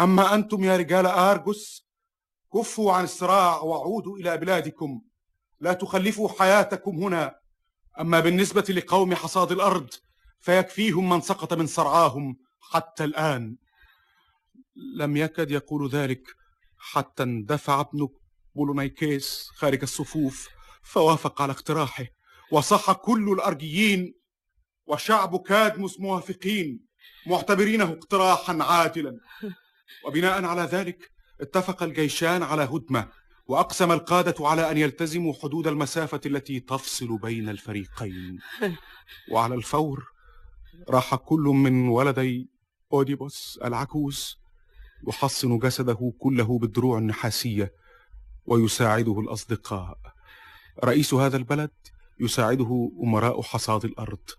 أما 0.00 0.34
أنتم 0.34 0.64
يا 0.64 0.76
رجال 0.76 1.06
آرجوس 1.06 1.88
كفوا 2.54 2.92
عن 2.92 3.04
الصراع 3.04 3.60
وعودوا 3.60 4.18
إلى 4.18 4.36
بلادكم. 4.36 5.02
لا 5.60 5.72
تخلفوا 5.72 6.28
حياتكم 6.28 7.02
هنا. 7.02 7.43
أما 8.00 8.20
بالنسبة 8.20 8.64
لقوم 8.68 9.14
حصاد 9.14 9.52
الأرض 9.52 9.90
فيكفيهم 10.40 11.08
من 11.08 11.20
سقط 11.20 11.52
من 11.54 11.66
صرعاهم 11.66 12.36
حتى 12.60 13.04
الآن. 13.04 13.56
لم 14.96 15.16
يكد 15.16 15.50
يقول 15.50 15.90
ذلك 15.90 16.22
حتى 16.78 17.22
اندفع 17.22 17.80
ابن 17.80 18.08
بولونيكيس 18.54 19.48
خارج 19.56 19.82
الصفوف 19.82 20.48
فوافق 20.82 21.42
على 21.42 21.52
اقتراحه 21.52 22.04
وصح 22.50 22.92
كل 22.92 23.32
الأرجيين 23.32 24.14
وشعب 24.86 25.36
كادموس 25.36 26.00
موافقين 26.00 26.80
معتبرينه 27.26 27.84
اقتراحا 27.84 28.62
عادلا. 28.62 29.18
وبناء 30.06 30.44
على 30.44 30.62
ذلك 30.62 31.10
اتفق 31.40 31.82
الجيشان 31.82 32.42
على 32.42 32.62
هدمة. 32.62 33.08
وأقسم 33.46 33.92
القادة 33.92 34.34
على 34.40 34.70
أن 34.70 34.78
يلتزموا 34.78 35.34
حدود 35.42 35.66
المسافة 35.66 36.20
التي 36.26 36.60
تفصل 36.60 37.18
بين 37.18 37.48
الفريقين. 37.48 38.38
وعلى 39.32 39.54
الفور 39.54 40.04
راح 40.88 41.14
كل 41.14 41.40
من 41.40 41.88
ولدي 41.88 42.50
أوديبوس 42.92 43.58
العكوز 43.64 44.36
يحصن 45.08 45.58
جسده 45.58 46.12
كله 46.18 46.58
بالدروع 46.58 46.98
النحاسيه 46.98 47.72
ويساعده 48.46 49.20
الأصدقاء. 49.20 49.98
رئيس 50.84 51.14
هذا 51.14 51.36
البلد 51.36 51.70
يساعده 52.20 52.90
أمراء 53.02 53.42
حصاد 53.42 53.84
الأرض 53.84 54.30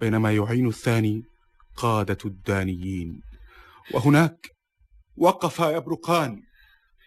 بينما 0.00 0.32
يعين 0.32 0.68
الثاني 0.68 1.22
قادة 1.76 2.18
الدانيين. 2.24 3.20
وهناك 3.94 4.50
وقفا 5.16 5.70
يبرقان. 5.70 6.42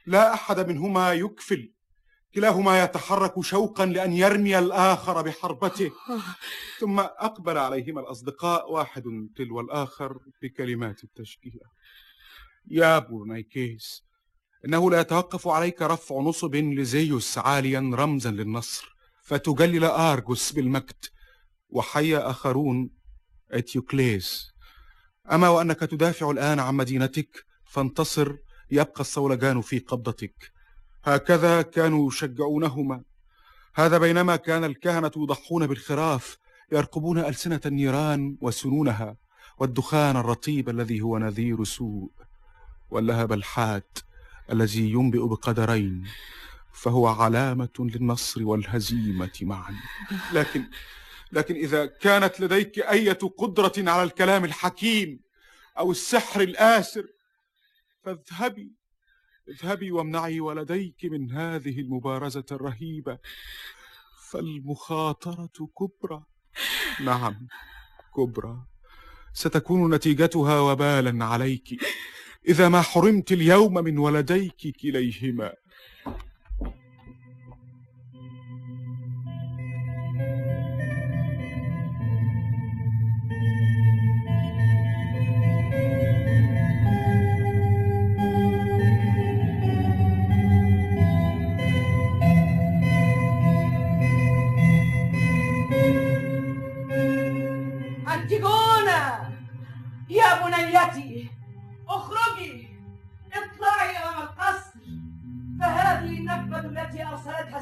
لا 0.07 0.33
أحد 0.33 0.59
منهما 0.59 1.13
يكفل. 1.13 1.73
كلاهما 2.35 2.83
يتحرك 2.83 3.41
شوقا 3.41 3.85
لأن 3.85 4.13
يرمي 4.13 4.59
الآخر 4.59 5.21
بحربته. 5.21 5.91
ثم 6.79 6.99
أقبل 6.99 7.57
عليهما 7.57 8.01
الأصدقاء 8.01 8.71
واحد 8.71 9.03
تلو 9.35 9.59
الآخر 9.59 10.17
بكلمات 10.41 11.03
التشجيع. 11.03 11.61
يا 12.67 12.99
بولونيكيس 12.99 14.03
إنه 14.65 14.91
لا 14.91 14.99
يتوقف 14.99 15.47
عليك 15.47 15.81
رفع 15.81 16.15
نصب 16.15 16.55
لزيوس 16.55 17.37
عاليا 17.37 17.91
رمزا 17.93 18.31
للنصر 18.31 18.95
فتجلل 19.23 19.83
آرجوس 19.83 20.51
بالمجد. 20.51 21.05
وحي 21.69 22.17
آخرون 22.17 22.89
أتيوكليس 23.51 24.51
أما 25.31 25.49
وأنك 25.49 25.79
تدافع 25.79 26.31
الآن 26.31 26.59
عن 26.59 26.75
مدينتك 26.75 27.45
فانتصر 27.65 28.35
يبقى 28.71 29.01
الصولجان 29.01 29.61
في 29.61 29.79
قبضتك. 29.79 30.51
هكذا 31.03 31.61
كانوا 31.61 32.07
يشجعونهما. 32.07 33.01
هذا 33.75 33.97
بينما 33.97 34.35
كان 34.35 34.63
الكهنة 34.63 35.11
يضحون 35.17 35.67
بالخراف 35.67 36.37
يرقبون 36.71 37.19
ألسنة 37.19 37.61
النيران 37.65 38.37
وسنونها 38.41 39.17
والدخان 39.59 40.17
الرطيب 40.17 40.69
الذي 40.69 41.01
هو 41.01 41.17
نذير 41.17 41.63
سوء 41.63 42.11
واللهب 42.89 43.33
الحاد 43.33 43.83
الذي 44.51 44.91
ينبئ 44.91 45.27
بقدرين 45.27 46.03
فهو 46.73 47.07
علامة 47.07 47.69
للنصر 47.79 48.43
والهزيمة 48.43 49.31
معا. 49.41 49.75
لكن 50.33 50.63
لكن 51.31 51.55
إذا 51.55 51.85
كانت 51.85 52.39
لديك 52.39 52.79
أية 52.79 53.19
قدرة 53.37 53.73
على 53.77 54.03
الكلام 54.03 54.45
الحكيم 54.45 55.19
أو 55.77 55.91
السحر 55.91 56.41
الآسر 56.41 57.07
فاذهبي. 58.07 58.71
اذهبي 59.49 59.91
وامنعي 59.91 60.39
ولديك 60.39 61.05
من 61.05 61.31
هذه 61.31 61.79
المبارزة 61.79 62.45
الرهيبة. 62.51 63.19
فالمخاطرة 64.29 65.69
كبرى. 65.79 66.23
نعم 67.03 67.47
كبرى. 68.15 68.57
ستكون 69.33 69.93
نتيجتها 69.93 70.59
وبالا 70.59 71.25
عليك. 71.25 71.83
إذا 72.47 72.69
ما 72.69 72.81
حرمت 72.81 73.31
اليوم 73.31 73.73
من 73.73 73.97
ولديك 73.97 74.75
كليهما 74.81 75.53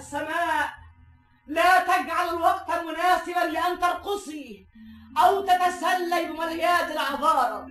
السماء. 0.05 0.69
لا 1.47 1.79
تجعل 1.79 2.29
الوقت 2.29 2.69
مناسبا 2.69 3.39
لأن 3.39 3.79
ترقصي 3.79 4.65
أو 5.17 5.41
تتسلي 5.41 6.25
بمليات 6.25 6.91
العذارى 6.91 7.67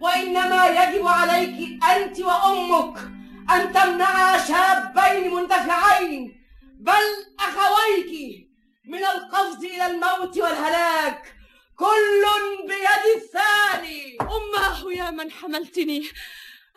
وإنما 0.00 0.66
يجب 0.66 1.06
عليك 1.06 1.84
أنت 1.84 2.20
وأمك 2.20 2.98
أن 3.50 3.72
تمنعا 3.72 4.38
شابين 4.38 5.34
مندفعين 5.34 6.44
بل 6.80 7.04
أخويك 7.40 8.12
من 8.84 9.04
القفز 9.04 9.64
إلى 9.64 9.86
الموت 9.86 10.38
والهلاك. 10.38 11.34
كل 11.78 12.24
بيد 12.68 13.04
الثاني. 13.16 14.16
أماه 14.20 14.92
يا 14.92 15.10
من 15.10 15.30
حملتني. 15.30 16.02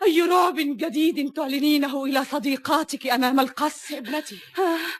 أي 0.02 0.22
رعب 0.22 0.56
جديد 0.56 1.32
تعلنينه 1.32 2.04
إلى 2.04 2.24
صديقاتك 2.24 3.06
أمام 3.06 3.40
القصر؟ 3.40 3.98
ابنتي 3.98 4.38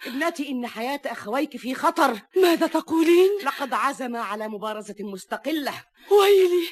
ابنتي 0.06 0.48
إن 0.48 0.66
حياة 0.66 1.00
أخويك 1.06 1.56
في 1.56 1.74
خطر. 1.74 2.20
ماذا 2.36 2.66
تقولين؟ 2.66 3.30
لقد 3.44 3.72
عزم 3.72 4.16
على 4.16 4.48
مبارزة 4.48 4.96
مستقلة. 5.00 5.84
ويلي 6.10 6.66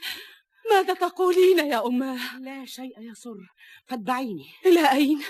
ماذا 0.70 0.94
تقولين 0.94 1.59
يا 1.59 1.86
أماه؟ 1.86 2.39
لا 2.39 2.65
شيء 2.66 2.94
يسر 2.98 3.36
فاتبعيني. 3.86 4.47
إلى 4.66 4.93
أين؟ 4.93 5.23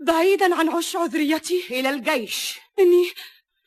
بعيدا 0.00 0.54
عن 0.54 0.68
عش 0.68 0.96
عذريتي؟ 0.96 1.62
إلى 1.70 1.90
الجيش. 1.90 2.58
إني 2.78 3.10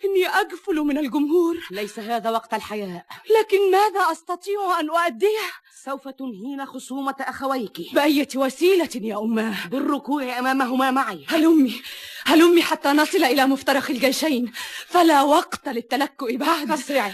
إني 0.06 0.28
أغفل 0.28 0.76
من 0.76 0.98
الجمهور. 0.98 1.57
ليس 1.72 1.99
هذا 1.99 2.30
وقت 2.30 2.53
الحياء. 2.53 3.06
لكن 3.40 3.72
ماذا 3.72 4.11
أستطيع 4.11 4.80
أن 4.80 4.90
أؤديه؟ 4.90 5.48
سوف 5.84 6.07
تنهين 6.07 6.65
خصومة 6.65 7.15
أخويك. 7.19 7.94
بأية 7.94 8.28
وسيلة 8.36 8.90
يا 8.95 9.19
أماه؟ 9.19 9.68
بالركوع 9.68 10.40
أمامهما 10.40 10.91
معي. 10.91 11.26
هلمي 11.30 11.82
هلمي 12.26 12.61
حتى 12.61 12.90
نصل 12.90 13.23
إلى 13.23 13.45
مفترق 13.45 13.90
الجيشين؟ 13.90 14.52
فلا 14.88 15.22
وقت 15.22 15.69
للتلكؤ 15.69 16.36
بعد. 16.38 16.72
أسرعي 16.72 17.14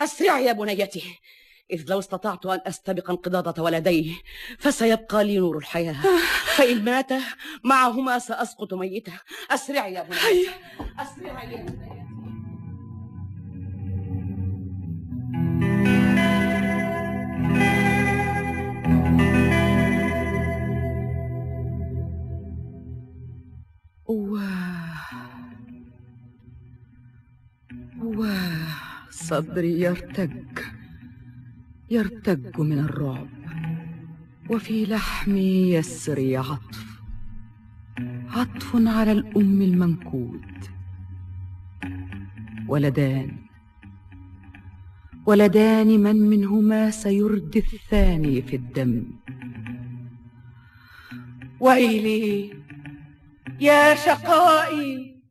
أسرعي 0.00 0.44
يا 0.44 0.52
بنيتي. 0.52 1.18
إذ 1.70 1.84
لو 1.88 1.98
استطعت 1.98 2.46
أن 2.46 2.60
أستبق 2.66 3.10
انقضاضة 3.10 3.62
ولديه 3.62 4.14
فسيبقى 4.58 5.24
لي 5.24 5.38
نور 5.38 5.58
الحياة. 5.58 5.96
فإن 6.56 6.84
مات 6.84 7.10
معهما 7.64 8.18
سأسقط 8.18 8.74
ميتة. 8.74 9.12
أسرعي 9.50 9.94
يا 9.94 10.02
بنيتي. 10.02 10.50
أسرعي 10.98 11.52
يا 11.52 11.56
بنيتي. 11.56 11.97
واه 24.08 24.88
صدري 29.10 29.80
يرتج 29.80 30.58
يرتج 31.90 32.60
من 32.60 32.78
الرعب 32.78 33.28
وفي 34.50 34.86
لحمي 34.86 35.72
يسري 35.72 36.36
عطف 36.36 37.00
عطف 38.30 38.76
على 38.76 39.12
الأم 39.12 39.62
المنكود. 39.62 40.48
ولدان 42.68 43.36
ولدان 45.26 46.00
من 46.00 46.16
منهما 46.16 46.90
سيردي 46.90 47.58
الثاني 47.58 48.42
في 48.42 48.56
الدم. 48.56 49.04
ويلي 51.60 52.57
يا 53.60 53.94
شقائي 53.94 55.22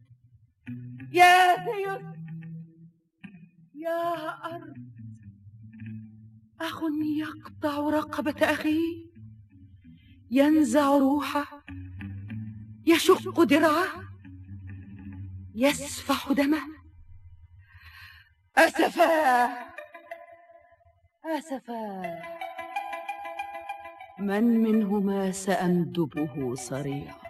يا 1.11 1.55
زيوس 1.65 2.15
يا 3.75 4.29
أرض. 4.45 4.77
أخ 6.61 6.81
يقطع 7.17 7.77
رقبة 7.79 8.35
أخيه 8.53 9.07
ينزع 10.31 10.97
روحه 10.97 11.65
يشق 12.85 13.43
درعه 13.43 14.03
يسفح 15.55 16.31
دمه. 16.31 16.61
أسفا 18.57 19.47
أسفا. 21.25 22.01
من 24.19 24.43
منهما 24.43 25.31
سأندبه 25.31 26.55
صريعا 26.55 27.26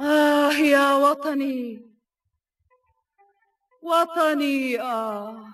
آه 0.00 0.52
يا 0.52 0.94
وطني 0.94 1.82
وطني 3.82 4.80
آه. 4.80 5.44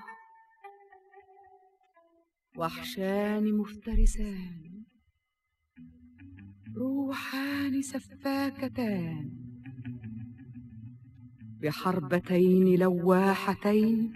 وحشان 2.57 3.59
مفترسان 3.59 4.85
روحان 6.77 7.83
سفاكتان. 7.83 9.31
بحربتين 11.63 12.79
لواحتين 12.79 14.13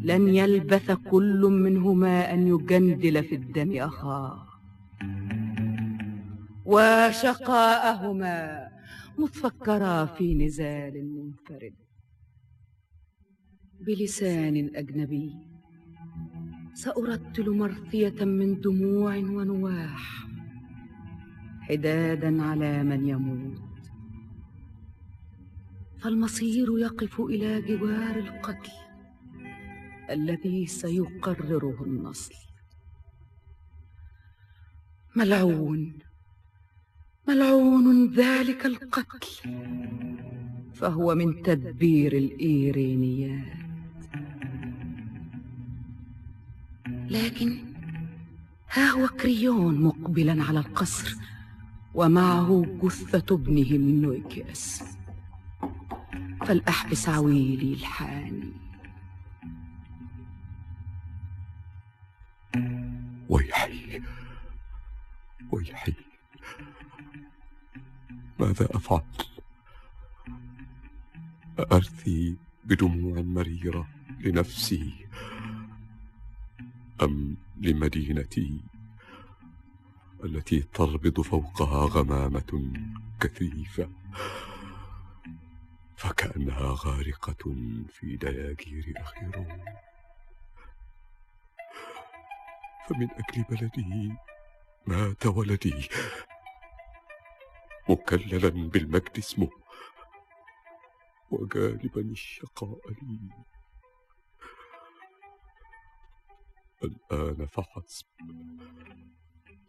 لن 0.00 0.28
يلبث 0.28 0.90
كل 0.90 1.40
منهما 1.40 2.32
أن 2.32 2.46
يجندل 2.46 3.24
في 3.24 3.34
الدم 3.34 3.82
أخاه. 3.82 4.46
وشقاءهما 6.64 8.65
متفكرا 9.18 10.06
في 10.06 10.34
نزال 10.34 10.94
منفرد. 11.14 11.74
بلسان 13.80 14.70
أجنبي. 14.76 15.34
سأرتل 16.74 17.50
مرثية 17.50 18.24
من 18.24 18.60
دموع 18.60 19.16
ونواح. 19.16 20.26
حدادا 21.60 22.42
على 22.42 22.82
من 22.82 23.08
يموت. 23.08 23.62
فالمصير 25.98 26.78
يقف 26.78 27.20
إلى 27.20 27.62
جوار 27.62 28.18
القتل 28.18 28.72
الذي 30.10 30.66
سيقرره 30.66 31.84
النصل. 31.84 32.34
ملعون. 35.16 36.05
ملعون 37.28 38.12
ذلك 38.12 38.66
القتل. 38.66 39.26
فهو 40.74 41.14
من 41.14 41.42
تدبير 41.42 42.12
الايرينيات 42.16 43.56
لكن 47.10 47.58
ها 48.72 48.90
هو 48.90 49.08
كريون 49.08 49.80
مقبلا 49.80 50.42
على 50.44 50.58
القصر 50.58 51.16
ومعه 51.94 52.66
جثة 52.82 53.34
ابنه 53.34 53.70
النويكياس 53.70 54.82
فلأحبس 56.46 57.08
عويلي 57.08 57.72
الحاني. 57.72 58.52
ويحي 63.28 64.02
ويحي 65.52 66.05
ماذا 68.38 68.76
أفعل 68.76 69.02
أرثي 71.58 72.36
بدموع 72.64 73.20
مريرة 73.22 73.88
لنفسي 74.20 75.06
أم 77.02 77.36
لمدينتي 77.56 78.60
التي 80.24 80.60
تربض 80.60 81.20
فوقها 81.20 81.86
غمامة 81.86 82.72
كثيفة 83.20 83.88
فكأنها 85.96 86.76
غارقة 86.84 87.54
في 87.88 88.16
دياجير 88.16 88.92
أخيرون 88.96 89.64
فمن 92.88 93.08
أجل 93.10 93.42
بلدي 93.50 94.12
مات 94.86 95.26
ولدي. 95.26 95.88
مكللا 97.88 98.48
بالمجد 98.48 99.18
اسمه 99.18 99.50
وجالبا 101.30 102.00
الشقاء 102.00 102.80
لي. 103.02 103.30
الآن 106.84 107.46
فحسب 107.46 108.06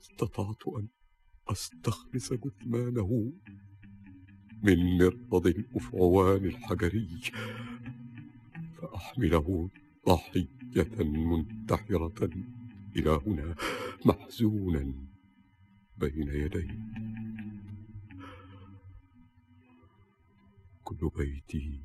استطعت 0.02 0.68
أن 0.68 0.88
أستخلص 1.48 2.34
جثمانه 2.34 3.34
من 4.64 4.98
مرصد 4.98 5.48
الأفعوان 5.48 6.46
الحجري 6.46 7.22
فأحمله 8.78 9.70
ضحية 10.08 11.04
منتحرة 11.04 12.30
إلى 12.96 13.22
هنا 13.26 13.56
محزونا 14.06 14.94
بين 15.98 16.28
يدي. 16.28 16.80
كل 20.88 21.10
بيتي 21.16 21.84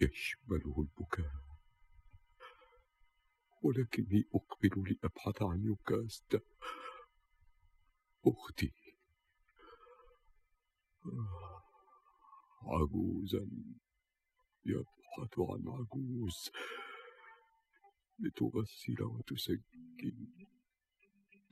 يشمله 0.00 0.74
البكاء. 0.78 1.44
ولكني 3.62 4.24
أقبل 4.34 4.96
لأبحث 5.02 5.42
عن 5.42 5.64
يوكاستا 5.64 6.40
أختي. 8.26 8.72
عجوزا. 12.62 13.50
يبحث 14.66 15.38
عن 15.38 15.64
عجوز. 15.68 16.50
لتغسل 18.18 19.02
وتسكن 19.02 20.26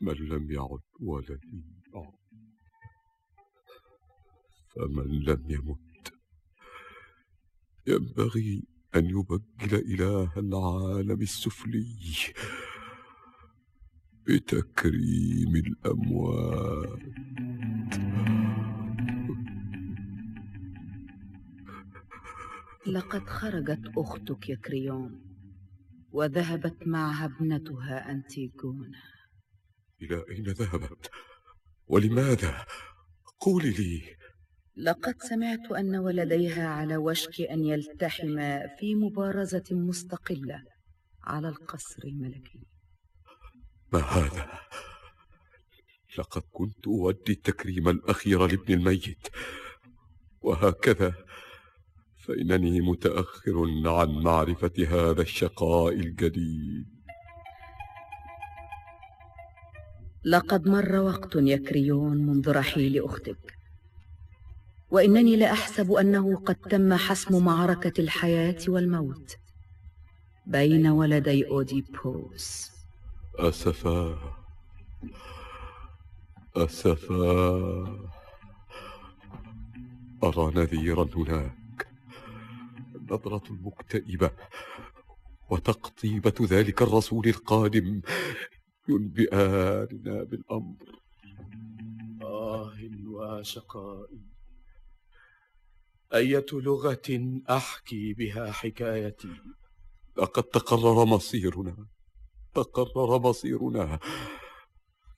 من 0.01 0.15
لم 0.15 0.51
يعد 0.51 0.83
ولدي. 1.01 1.65
فمن 4.75 5.25
لم 5.25 5.51
يمت 5.51 5.92
ينبغي 7.87 8.63
أن 8.95 9.07
يبجل 9.07 9.75
إله 9.75 10.33
العالم 10.39 11.23
السفلي 11.23 11.97
بتكريم 14.27 15.57
الأموات 15.57 17.03
لقد 22.87 23.29
خرجت 23.29 23.81
أختك 23.97 24.49
يا 24.49 24.57
كريون 24.57 25.23
وذهبت 26.13 26.87
معها 26.87 27.25
ابنتها 27.25 28.11
أنتيجونا 28.11 29.03
إلى 30.03 30.25
أين 30.31 30.45
ذهبت؟ 30.45 31.11
ولماذا؟ 31.87 32.67
قولي 33.41 33.71
لي 33.71 34.03
لقد 34.77 35.15
سمعت 35.23 35.73
أن 35.73 35.97
ولديها 35.97 36.69
على 36.69 36.97
وشك 36.97 37.41
أن 37.41 37.65
يلتحما 37.65 38.77
في 38.79 38.95
مبارزة 38.95 39.65
مستقلة 39.71 40.63
على 41.25 41.49
القصر 41.49 42.03
الملكي. 42.05 42.67
ما 43.93 43.99
هذا؟ 44.01 44.51
لقد 46.19 46.43
كنت 46.53 46.87
أودي 46.87 47.33
التكريم 47.33 47.89
الأخير 47.89 48.47
لابن 48.47 48.75
الميت. 48.75 49.29
وهكذا 50.41 51.15
فإنني 52.17 52.81
متأخر 52.81 53.65
عن 53.87 54.09
معرفة 54.09 54.73
هذا 54.79 55.23
الشقاء 55.23 55.95
الجديد. 55.95 57.03
لقد 60.25 60.69
مر 60.69 60.97
وقت 60.97 61.37
يا 61.37 61.57
كريون 61.57 62.17
منذ 62.27 62.51
رحيل 62.51 63.05
أختك. 63.05 63.62
وإنني 64.93 65.37
لأحسب 65.37 65.93
أنه 65.93 66.37
قد 66.37 66.55
تم 66.55 66.95
حسم 66.95 67.45
معركة 67.45 68.01
الحياة 68.01 68.59
والموت 68.69 69.37
بين 70.47 70.87
ولدي 70.87 71.49
أوديبوس. 71.49 72.71
أسفا. 73.39 74.19
أسفا. 76.57 77.23
أرى 80.25 80.53
نذيرا 80.55 81.09
هناك. 81.17 81.89
النظرة 82.95 83.43
المكتئبة 83.51 84.31
وتقطيبة 85.51 86.35
ذلك 86.43 86.83
الرسول 86.83 87.29
القادم. 87.29 88.01
ينبئاننا 88.89 90.23
بالأمر. 90.25 90.77
آه 92.23 92.73
وشقائي 93.07 94.32
أية 96.15 96.47
لغة 96.53 97.41
أحكي 97.51 98.15
بها 98.15 98.53
حكايتي؟ 98.53 99.35
لقد 100.17 100.43
تقرر 100.43 101.05
مصيرنا 101.05 101.87
تقرر 102.55 103.19
مصيرنا. 103.19 103.99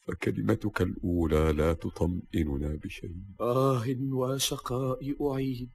فكلمتك 0.06 0.82
الأولى 0.82 1.52
لا 1.52 1.72
تطمئننا 1.72 2.78
بشيء. 2.84 3.16
آه 3.40 3.84
وشقائي 4.12 5.16
أعيد. 5.22 5.70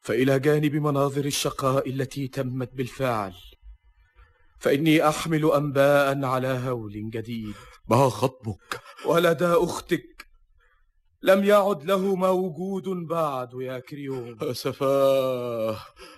فإلى 0.00 0.38
جانب 0.38 0.74
مناظر 0.74 1.24
الشقاء 1.24 1.88
التي 1.88 2.28
تمت 2.28 2.74
بالفعل. 2.74 3.34
فإني 4.58 5.08
أحمل 5.08 5.52
أنباء 5.52 6.24
على 6.24 6.48
هول 6.48 7.10
جديد. 7.10 7.54
ما 7.88 8.08
خطبك؟ 8.08 8.80
ولدى 9.06 9.44
أختك. 9.44 10.11
لم 11.24 11.44
يعد 11.44 11.84
له 11.84 12.16
موجود 12.16 12.88
بعد 12.88 13.48
يا 13.60 13.78
كريون 13.78 14.36
أسفاه 14.42 15.76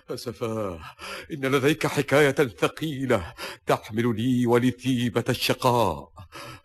أسفاه 0.09 0.79
إن 1.33 1.45
لديك 1.45 1.87
حكاية 1.87 2.31
ثقيلة 2.31 3.33
تحمل 3.65 4.15
لي 4.15 4.47
ولثيبة 4.47 5.23
الشقاء. 5.29 6.11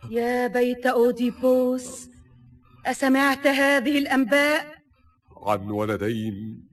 يا 0.09 0.47
بيت 0.47 0.85
أوديبوس 0.85 2.09
أسمعت 2.85 3.47
هذه 3.47 3.97
الأنباء؟ 3.97 4.75
عن 5.37 5.71
ولدين 5.71 6.67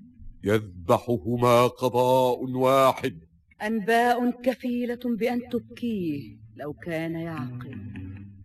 يذبحهما 0.45 1.67
قضاء 1.67 2.45
واحد. 2.45 3.19
أنباء 3.63 4.31
كفيلة 4.31 5.01
بأن 5.05 5.49
تبكيه 5.49 6.37
لو 6.57 6.73
كان 6.73 7.15
يعقل. 7.15 7.79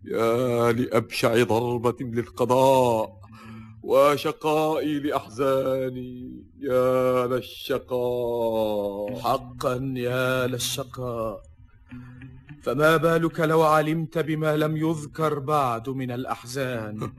يا 0.04 0.72
لأبشع 0.72 1.42
ضربة 1.42 1.96
للقضاء 2.00 3.20
وشقائي 3.82 4.98
لأحزاني 4.98 6.42
يا 6.60 7.26
للشقاء. 7.26 9.18
حقا 9.20 9.92
يا 9.96 10.46
للشقاء. 10.46 11.42
فما 12.62 12.96
بالك 12.96 13.40
لو 13.40 13.62
علمت 13.62 14.18
بما 14.18 14.56
لم 14.56 14.76
يذكر 14.76 15.38
بعد 15.38 15.88
من 15.88 16.10
الأحزان؟ 16.10 17.12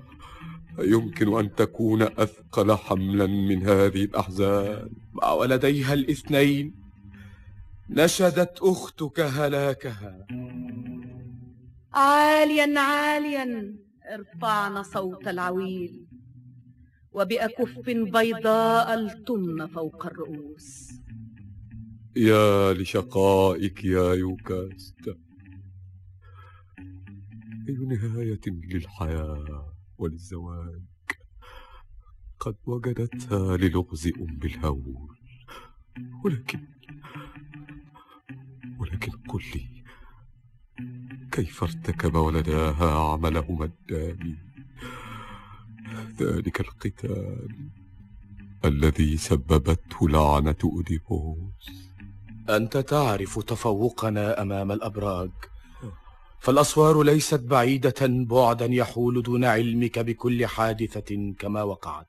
يمكن 0.80 1.38
أن 1.40 1.56
تكون 1.56 2.02
أثقل 2.02 2.76
حملا 2.76 3.28
من 3.28 3.68
هذه 3.68 4.04
الأحزان؟ 4.04 4.90
مع 5.14 5.32
ولديها 5.32 5.94
الاثنين 5.94 6.76
نشدت 7.90 8.60
أختك 8.62 9.20
هلاكها. 9.20 10.28
عاليا 11.96 12.80
عاليا 12.80 13.76
ارفعن 14.14 14.84
صوت 14.84 15.28
العويل. 15.28 16.08
وبأكف 17.12 17.80
بيضاء 17.90 18.94
الطن 18.94 19.68
فوق 19.68 20.06
الرؤوس. 20.06 20.92
يا 22.16 22.74
لشقائك 22.74 23.84
يا 23.84 24.14
يوكاستا 24.14 25.16
أي 27.70 27.74
نهاية 27.74 28.42
للحياة 28.48 29.76
وللزواج. 29.98 30.82
قد 32.40 32.56
وجدتها 32.66 33.58
للغز 33.58 34.08
أم 34.08 34.40
الهول 34.44 35.18
ولكن 36.26 36.68
ولكن 38.80 39.12
قل 39.12 39.44
لي 39.56 39.85
كيف 41.32 41.64
ارتكب 41.64 42.16
ولداها 42.16 43.12
عملهما 43.12 43.66
الدامي 43.66 44.36
ذلك 46.20 46.62
القتال 46.62 47.70
الذي 48.66 49.18
سببته 49.18 50.10
لعنة 50.10 50.56
أوديبوس. 50.64 51.92
أنت 52.50 52.78
تعرف 52.78 53.40
تفوقنا 53.40 54.42
أمام 54.42 54.72
الأبراج. 54.72 55.32
فالأسوار 56.40 57.04
ليست 57.04 57.40
بعيدة 57.40 57.96
بعدا 58.02 58.66
يحول 58.66 59.22
دون 59.24 59.46
علمك 59.46 60.00
بكل 60.00 60.46
حادثة 60.46 61.34
كما 61.40 61.64
وقعت. 61.64 62.08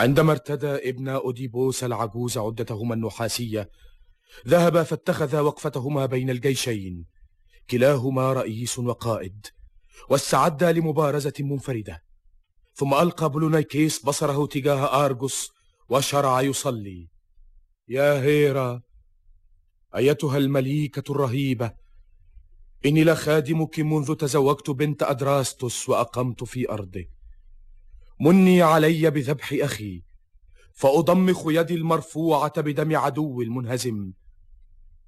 عندما 0.00 0.32
ارتدى 0.32 0.88
ابن 0.88 1.08
أوديبوس 1.08 1.84
العجوز 1.84 2.38
عدتهما 2.38 2.94
النحاسية 2.94 3.70
ذهبا 4.48 4.82
فاتخذا 4.82 5.40
وقفتهما 5.40 6.06
بين 6.06 6.30
الجيشين 6.30 7.06
كلاهما 7.70 8.32
رئيس 8.32 8.78
وقائد 8.78 9.46
واستعدا 10.10 10.72
لمبارزة 10.72 11.32
منفردة. 11.40 12.02
ثم 12.74 12.94
ألقى 12.94 13.30
بلونيكيس 13.30 14.04
بصره 14.04 14.46
تجاه 14.46 15.04
آرجوس 15.04 15.50
وشرع 15.88 16.40
يصلي. 16.40 17.08
يا 17.88 18.22
هيرا 18.22 18.82
أيتها 19.96 20.38
المليكة 20.38 21.12
الرهيبة 21.12 21.72
إني 22.86 23.04
لخادمك 23.04 23.80
منذ 23.80 24.14
تزوجت 24.14 24.70
بنت 24.70 25.02
أدراستوس 25.02 25.88
وأقمت 25.88 26.44
في 26.44 26.70
أرضه 26.70 27.19
مني 28.20 28.62
علي 28.62 29.10
بذبح 29.10 29.54
أخي 29.62 30.02
فأضمخ 30.72 31.44
يدي 31.46 31.74
المرفوعة 31.74 32.60
بدم 32.60 32.96
عدو 32.96 33.42
المنهزم 33.42 34.12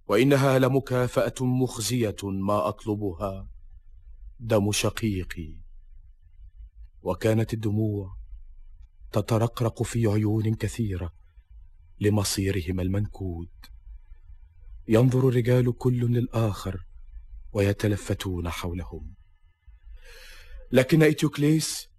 وإنها 0.09 0.59
لمكافأة 0.59 1.35
مخزية 1.41 2.17
ما 2.23 2.69
أطلبها 2.69 3.49
دم 4.41 4.73
شقيقي. 4.73 5.57
وكانت 7.03 7.55
الدموع 7.55 8.17
تترقرق 9.13 9.83
في 9.83 10.07
عيون 10.07 10.55
كثيرة 10.55 11.13
لمصيرهما 12.01 12.83
المنكود. 12.83 13.51
ينظر 14.89 15.29
الرجال 15.29 15.79
كل 15.79 16.13
للآخر 16.13 16.87
ويتلفتون 17.53 18.49
حولهم. 18.49 19.15
لكن 20.73 21.03
إتيوكليس 21.03 21.92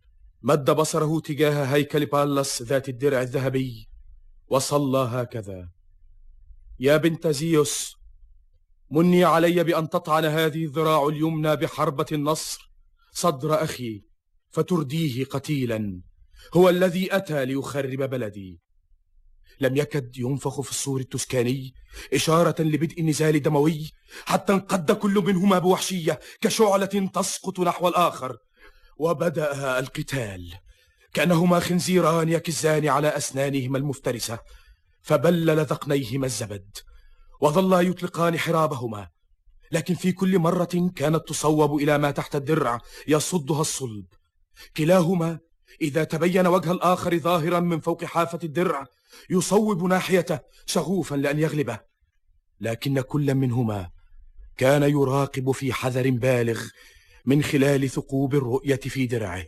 مد 0.46 0.72
بصره 0.72 1.20
تجاه 1.20 1.64
هيكل 1.64 2.06
بالس 2.06 2.62
ذات 2.62 2.90
الدرع 2.90 3.22
الذهبي 3.22 3.90
وصلى 4.48 4.98
هكذا. 4.98 5.70
يا 6.80 6.98
بنت 6.98 7.28
زيوس 7.28 7.96
مني 8.92 9.24
علي 9.24 9.64
بأن 9.64 9.90
تطعن 9.90 10.26
هذه 10.26 10.66
الذراع 10.66 11.08
اليمنى 11.08 11.56
بحربة 11.56 12.06
النصر. 12.12 12.72
صدر 13.12 13.64
أخي 13.64 14.04
فترديه 14.50 15.26
قتيلا. 15.26 16.02
هو 16.54 16.70
الذي 16.70 17.16
أتى 17.16 17.46
ليخرب 17.46 18.10
بلدي. 18.10 18.60
لم 19.60 19.78
يكد 19.78 20.18
ينفخ 20.18 20.62
في 20.62 20.70
الصور 20.70 21.00
التسكاني 21.00 21.74
إشارة 22.14 22.62
لبدء 22.62 23.00
النزال 23.00 23.42
دموي 23.42 23.92
حتى 24.26 24.54
انقد 24.54 24.92
كل 24.92 25.14
منهما 25.14 25.60
بوحشية 25.60 26.20
كشعلة 26.42 27.10
تسقط 27.14 27.60
نحو 27.60 27.88
الآخر. 27.88 28.38
وبدأ 29.04 29.80
القتال. 29.80 30.54
كأنهما 31.14 31.60
خنزيران 31.60 32.30
يكزان 32.30 32.88
على 32.88 33.08
أسنانهما 33.08 33.78
المفترسة 33.78 34.40
فبلل 35.02 35.60
ذقنيهما 35.66 36.26
الزبد 36.26 36.78
وظلا 37.42 37.82
يطلقان 37.82 38.40
حرابهما. 38.40 39.08
لكن 39.72 39.96
في 39.96 40.12
كل 40.12 40.40
مرة 40.40 40.92
كانت 40.96 41.28
تصوب 41.28 41.76
إلى 41.76 41.98
ما 41.98 42.12
تحت 42.12 42.36
الدرع 42.36 42.80
يصدها 43.08 43.62
الصلب. 43.62 44.06
كلاهما 44.78 45.40
إذا 45.82 46.04
تبين 46.04 46.48
وجه 46.48 46.72
الآخر 46.72 47.18
ظاهرا 47.18 47.60
من 47.60 47.80
فوق 47.80 48.04
حافة 48.06 48.40
الدرع 48.44 48.86
يصوب 49.30 49.84
ناحيته 49.84 50.40
شغوفا 50.66 51.16
لأن 51.16 51.40
يغلبه. 51.40 51.80
لكن 52.60 53.02
كل 53.02 53.36
منهما 53.36 53.90
كان 54.58 54.84
يراقب 54.84 55.52
في 55.52 55.74
حذر 55.74 56.10
بالغ 56.10 56.62
من 57.26 57.44
خلال 57.44 57.90
ثقوب 57.90 58.36
الرؤية 58.36 58.76
في 58.76 59.08
درعه 59.08 59.46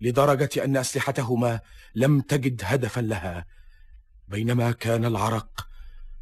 لدرجة 0.00 0.64
أن 0.64 0.76
أسلحتهما 0.76 1.60
لم 1.94 2.20
تجد 2.20 2.62
هدفا 2.64 3.00
لها 3.00 3.46
بينما 4.28 4.72
كان 4.72 5.04
العرق 5.04 5.68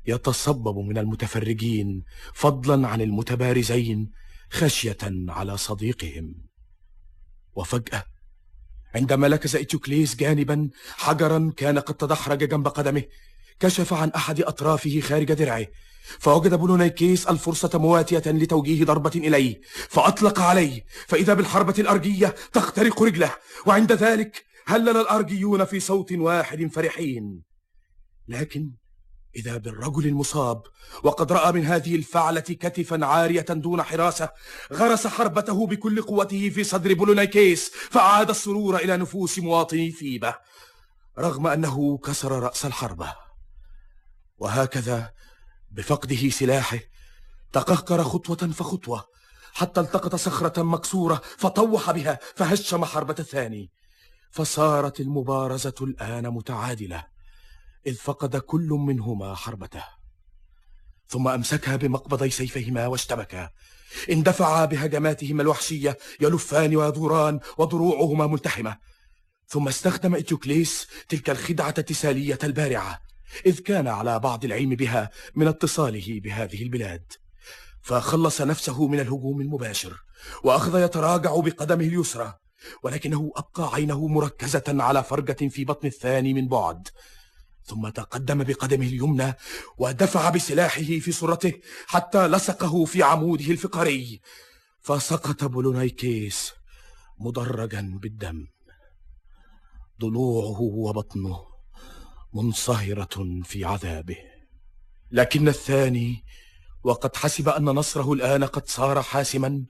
يتصبب 0.06 0.78
من 0.78 0.98
المتفرجين 0.98 2.04
فضلا 2.34 2.88
عن 2.88 3.00
المتبارزين 3.00 4.10
خشية 4.50 4.98
على 5.28 5.56
صديقهم. 5.56 6.34
وفجأة 7.54 8.04
عندما 8.94 9.26
لكز 9.26 9.56
إتيوكليس 9.56 10.16
جانبا 10.16 10.70
حجرا 10.96 11.52
كان 11.56 11.78
قد 11.78 11.94
تدحرج 11.94 12.48
جنب 12.48 12.68
قدمه 12.68 13.02
كشف 13.60 13.92
عن 13.92 14.10
أحد 14.10 14.40
أطرافه 14.40 15.00
خارج 15.00 15.32
درعه 15.32 15.66
فوجد 16.18 16.54
بولونيكيس 16.54 17.26
الفرصة 17.26 17.78
مواتية 17.78 18.22
لتوجيه 18.26 18.84
ضربة 18.84 19.12
إليه 19.14 19.60
فأطلق 19.88 20.40
عليه 20.40 20.84
فإذا 21.06 21.34
بالحربة 21.34 21.74
الأرجية 21.78 22.34
تخترق 22.52 23.02
رجله. 23.02 23.34
وعند 23.66 23.92
ذلك 23.92 24.44
هلل 24.66 24.96
الأرجيون 24.96 25.64
في 25.64 25.80
صوت 25.80 26.12
واحد 26.12 26.66
فرحين. 26.66 27.42
لكن 28.28 28.72
إذا 29.36 29.56
بالرجل 29.56 30.06
المصاب 30.06 30.62
وقد 31.02 31.32
رأى 31.32 31.52
من 31.52 31.64
هذه 31.66 31.94
الفعلة 31.94 32.40
كتفا 32.40 33.06
عارية 33.06 33.40
دون 33.40 33.82
حراسة 33.82 34.30
غرس 34.72 35.06
حربته 35.06 35.66
بكل 35.66 36.02
قوته 36.02 36.50
في 36.50 36.64
صدر 36.64 36.94
بولونيكيس 36.94 37.70
فأعاد 37.90 38.30
السرور 38.30 38.76
إلى 38.76 38.96
نفوس 38.96 39.38
مواطني 39.38 39.90
ثيبة 39.90 40.34
رغم 41.18 41.46
أنه 41.46 41.98
كسر 41.98 42.42
رأس 42.42 42.66
الحربة. 42.66 43.14
وهكذا 44.38 45.12
بفقده 45.72 46.30
سلاحه. 46.30 46.78
تقهقر 47.52 48.04
خطوة 48.04 48.36
فخطوة 48.36 49.04
حتى 49.52 49.80
التقط 49.80 50.14
صخرة 50.14 50.62
مكسورة 50.62 51.22
فطوح 51.38 51.90
بها 51.90 52.18
فهشم 52.36 52.84
حربة 52.84 53.16
الثاني. 53.18 53.70
فصارت 54.30 55.00
المبارزة 55.00 55.74
الآن 55.80 56.28
متعادلة 56.28 57.04
إذ 57.86 57.94
فقد 57.94 58.36
كل 58.36 58.68
منهما 58.68 59.34
حربته. 59.34 59.84
ثم 61.08 61.28
أمسكا 61.28 61.76
بمقبضي 61.76 62.30
سيفيهما 62.30 62.86
واشتبكا. 62.86 63.50
اندفعا 64.10 64.64
بهجماتهما 64.64 65.42
الوحشية 65.42 65.98
يلفان 66.20 66.76
ويدوران 66.76 67.40
وضروعهما 67.58 68.26
ملتحمة. 68.26 68.76
ثم 69.48 69.68
استخدم 69.68 70.14
إتيوكليس 70.14 70.86
تلك 71.08 71.30
الخدعة 71.30 71.74
التسالية 71.78 72.38
البارعة. 72.44 73.00
إذ 73.46 73.59
كان 73.59 73.88
على 73.88 74.18
بعض 74.18 74.44
العلم 74.44 74.70
بها 74.74 75.10
من 75.34 75.48
اتصاله 75.48 76.20
بهذه 76.20 76.62
البلاد. 76.62 77.12
فخلص 77.82 78.40
نفسه 78.40 78.88
من 78.88 79.00
الهجوم 79.00 79.40
المباشر 79.40 80.02
وأخذ 80.44 80.84
يتراجع 80.84 81.36
بقدمه 81.36 81.84
اليسرى 81.84 82.34
ولكنه 82.82 83.32
أبقى 83.36 83.74
عينه 83.74 84.06
مركزة 84.06 84.64
على 84.68 85.04
فرجة 85.04 85.48
في 85.48 85.64
بطن 85.64 85.86
الثاني 85.86 86.34
من 86.34 86.48
بعد. 86.48 86.88
ثم 87.64 87.88
تقدم 87.88 88.42
بقدمه 88.42 88.86
اليمنى 88.86 89.34
ودفع 89.78 90.30
بسلاحه 90.30 90.82
في 90.82 91.12
سرته 91.12 91.52
حتى 91.86 92.28
لصقه 92.28 92.84
في 92.84 93.02
عموده 93.02 93.44
الفقري. 93.44 94.20
فسقط 94.80 95.44
بولونايكيس 95.44 96.52
مدرجا 97.20 97.98
بالدم. 98.02 98.46
ضلوعه 100.00 100.60
وبطنه 100.60 101.51
منصهرة 102.34 103.42
في 103.44 103.64
عذابه. 103.64 104.16
لكن 105.10 105.48
الثاني 105.48 106.24
وقد 106.84 107.16
حسب 107.16 107.48
أن 107.48 107.64
نصره 107.64 108.12
الآن 108.12 108.44
قد 108.44 108.68
صار 108.68 109.02
حاسما 109.02 109.64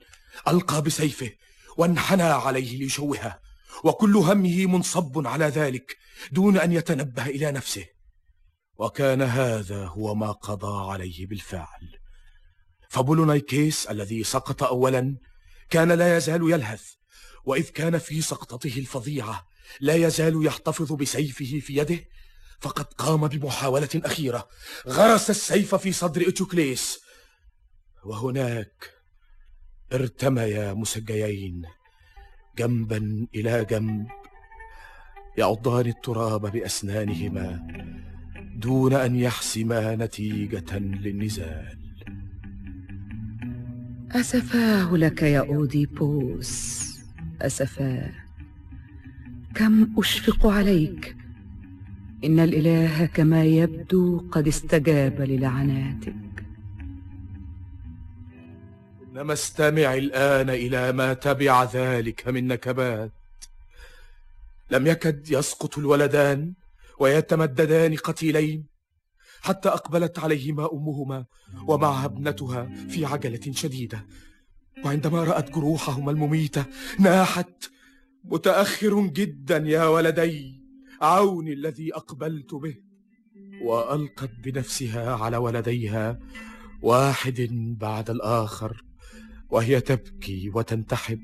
ألقى 0.47 0.81
بسيفه 0.81 1.31
وانحنى 1.77 2.23
عليه 2.23 2.77
ليشوهه 2.77 3.39
وكل 3.83 4.15
همه 4.15 4.65
منصب 4.65 5.27
على 5.27 5.45
ذلك 5.45 5.97
دون 6.31 6.57
أن 6.57 6.71
يتنبه 6.71 7.25
إلى 7.25 7.51
نفسه. 7.51 7.85
وكان 8.77 9.21
هذا 9.21 9.85
هو 9.85 10.15
ما 10.15 10.31
قضى 10.31 10.91
عليه 10.91 11.27
بالفعل. 11.27 11.97
فبولونايكيس 12.89 13.85
الذي 13.85 14.23
سقط 14.23 14.63
أولا 14.63 15.17
كان 15.69 15.91
لا 15.91 16.17
يزال 16.17 16.51
يلهث 16.51 16.83
وإذ 17.45 17.69
كان 17.69 17.97
في 17.97 18.21
سقطته 18.21 18.77
الفظيعة 18.77 19.47
لا 19.79 19.95
يزال 19.95 20.45
يحتفظ 20.45 20.93
بسيفه 20.93 21.59
في 21.59 21.77
يده 21.77 21.99
فقد 22.63 22.85
قام 22.85 23.27
بمحاولة 23.27 23.89
أخيرة. 23.95 24.47
غرس 24.87 25.29
السيف 25.29 25.75
في 25.75 25.91
صدر 25.91 26.27
إتوكليس. 26.27 26.99
وهناك 28.05 28.89
ارتميا 29.93 30.73
مسجيين 30.73 31.65
جنبا 32.57 33.27
إلى 33.35 33.65
جنب 33.65 34.07
يعضان 35.37 35.85
التراب 35.85 36.51
بأسنانهما 36.51 37.67
دون 38.55 38.93
أن 38.93 39.15
يحسما 39.15 39.95
نتيجة 39.95 40.79
للنزال. 40.79 41.79
أسفاه 44.11 44.93
لك 44.93 45.21
يا 45.21 45.39
أوديبوس. 45.39 46.83
أسفاه 47.41 48.11
كم 49.55 49.99
أشفق 49.99 50.47
عليك؟ 50.47 51.22
إن 52.23 52.39
الإله 52.39 53.05
كما 53.05 53.43
يبدو 53.43 54.29
قد 54.31 54.47
استجاب 54.47 55.21
للعناتك. 55.21 56.15
إنما 59.03 59.33
استمع 59.33 59.93
الآن 59.93 60.49
إلى 60.49 60.91
ما 60.91 61.13
تبع 61.13 61.63
ذلك 61.63 62.27
من 62.27 62.47
نكبات. 62.47 63.11
لم 64.71 64.87
يكد 64.87 65.31
يسقط 65.31 65.77
الولدان 65.77 66.53
ويتمددان 66.99 67.95
قتيلين 67.95 68.65
حتى 69.41 69.69
أقبلت 69.69 70.19
عليهما 70.19 70.69
أمهما 70.73 71.25
ومعها 71.67 72.05
ابنتها 72.05 72.69
في 72.89 73.05
عجلة 73.05 73.51
شديدة. 73.51 74.05
وعندما 74.85 75.23
رأت 75.23 75.51
جروحهما 75.51 76.11
المميتة 76.11 76.65
ناحت 76.99 77.71
متأخر 78.23 79.07
جدا 79.07 79.57
يا 79.57 79.85
ولدي. 79.85 80.62
عوني 81.03 81.53
الذي 81.53 81.95
أقبلت 81.95 82.53
به 82.53 82.75
وألقت 83.61 84.31
بنفسها 84.43 85.15
على 85.15 85.37
ولديها 85.37 86.19
واحد 86.81 87.47
بعد 87.79 88.09
الآخر 88.09 88.83
وهي 89.49 89.81
تبكي 89.81 90.49
وتنتحب 90.49 91.19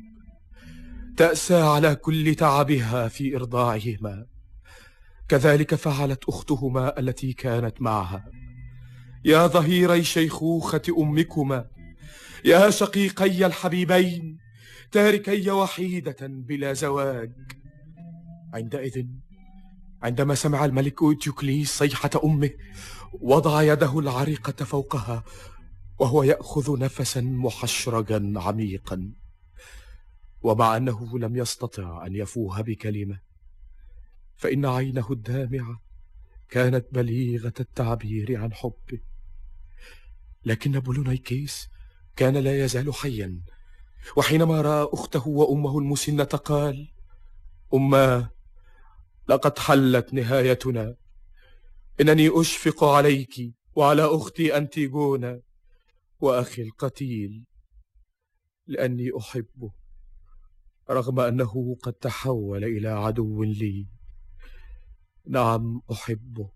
تأسى 1.17 1.61
على 1.61 1.95
كل 1.95 2.35
تعبها 2.35 3.07
في 3.07 3.35
إرضاعهما. 3.35 4.25
كذلك 5.27 5.75
فعلت 5.75 6.23
أختهما 6.23 6.99
التي 6.99 7.33
كانت 7.33 7.81
معها. 7.81 8.31
يا 9.25 9.47
ظهيري 9.47 10.03
شيخوخة 10.03 10.81
أمكما 10.97 11.67
يا 12.45 12.69
شقيقي 12.69 13.45
الحبيبين 13.45 14.37
تاركي 14.91 15.51
وحيدة 15.51 16.17
بلا 16.21 16.73
زواج. 16.73 17.31
عندئذ 18.53 19.05
عندما 20.03 20.35
سمع 20.35 20.65
الملك 20.65 21.01
أوتيوكليس 21.01 21.77
صيحة 21.77 22.09
أمه 22.23 22.49
وضع 23.13 23.61
يده 23.61 23.99
العريقة 23.99 24.65
فوقها 24.65 25.23
وهو 25.99 26.23
يأخذ 26.23 26.79
نفسا 26.79 27.21
محشرجا 27.21 28.33
عميقا. 28.35 29.11
ومع 30.41 30.77
أنه 30.77 31.19
لم 31.19 31.35
يستطع 31.35 32.05
أن 32.05 32.15
يفوه 32.15 32.61
بكلمة 32.61 33.19
فإن 34.37 34.65
عينه 34.65 35.11
الدامعة 35.11 35.81
كانت 36.49 36.85
بليغة 36.91 37.53
التعبير 37.59 38.41
عن 38.41 38.53
حبه. 38.53 38.99
لكن 40.45 40.79
بولونايكيس 40.79 41.69
كان 42.15 42.37
لا 42.37 42.65
يزال 42.65 42.93
حيا 42.93 43.41
وحينما 44.17 44.61
رأى 44.61 44.89
أخته 44.93 45.27
وأمه 45.27 45.79
المسنة 45.79 46.23
قال 46.23 46.91
أماه 47.73 48.31
لقد 49.29 49.59
حلت 49.59 50.13
نهايتنا. 50.13 50.95
إنني 52.01 52.41
أشفق 52.41 52.83
عليك 52.83 53.53
وعلى 53.75 54.05
أختي 54.05 54.57
أنتيجونا 54.57 55.41
وأخي 56.19 56.61
القتيل 56.61 57.45
لأني 58.67 59.09
أحبه 59.17 59.71
رغم 60.89 61.19
أنه 61.19 61.77
قد 61.83 61.93
تحول 61.93 62.63
إلى 62.63 62.87
عدو 62.87 63.43
لي. 63.43 63.87
نعم 65.27 65.81
أحبه 65.91 66.51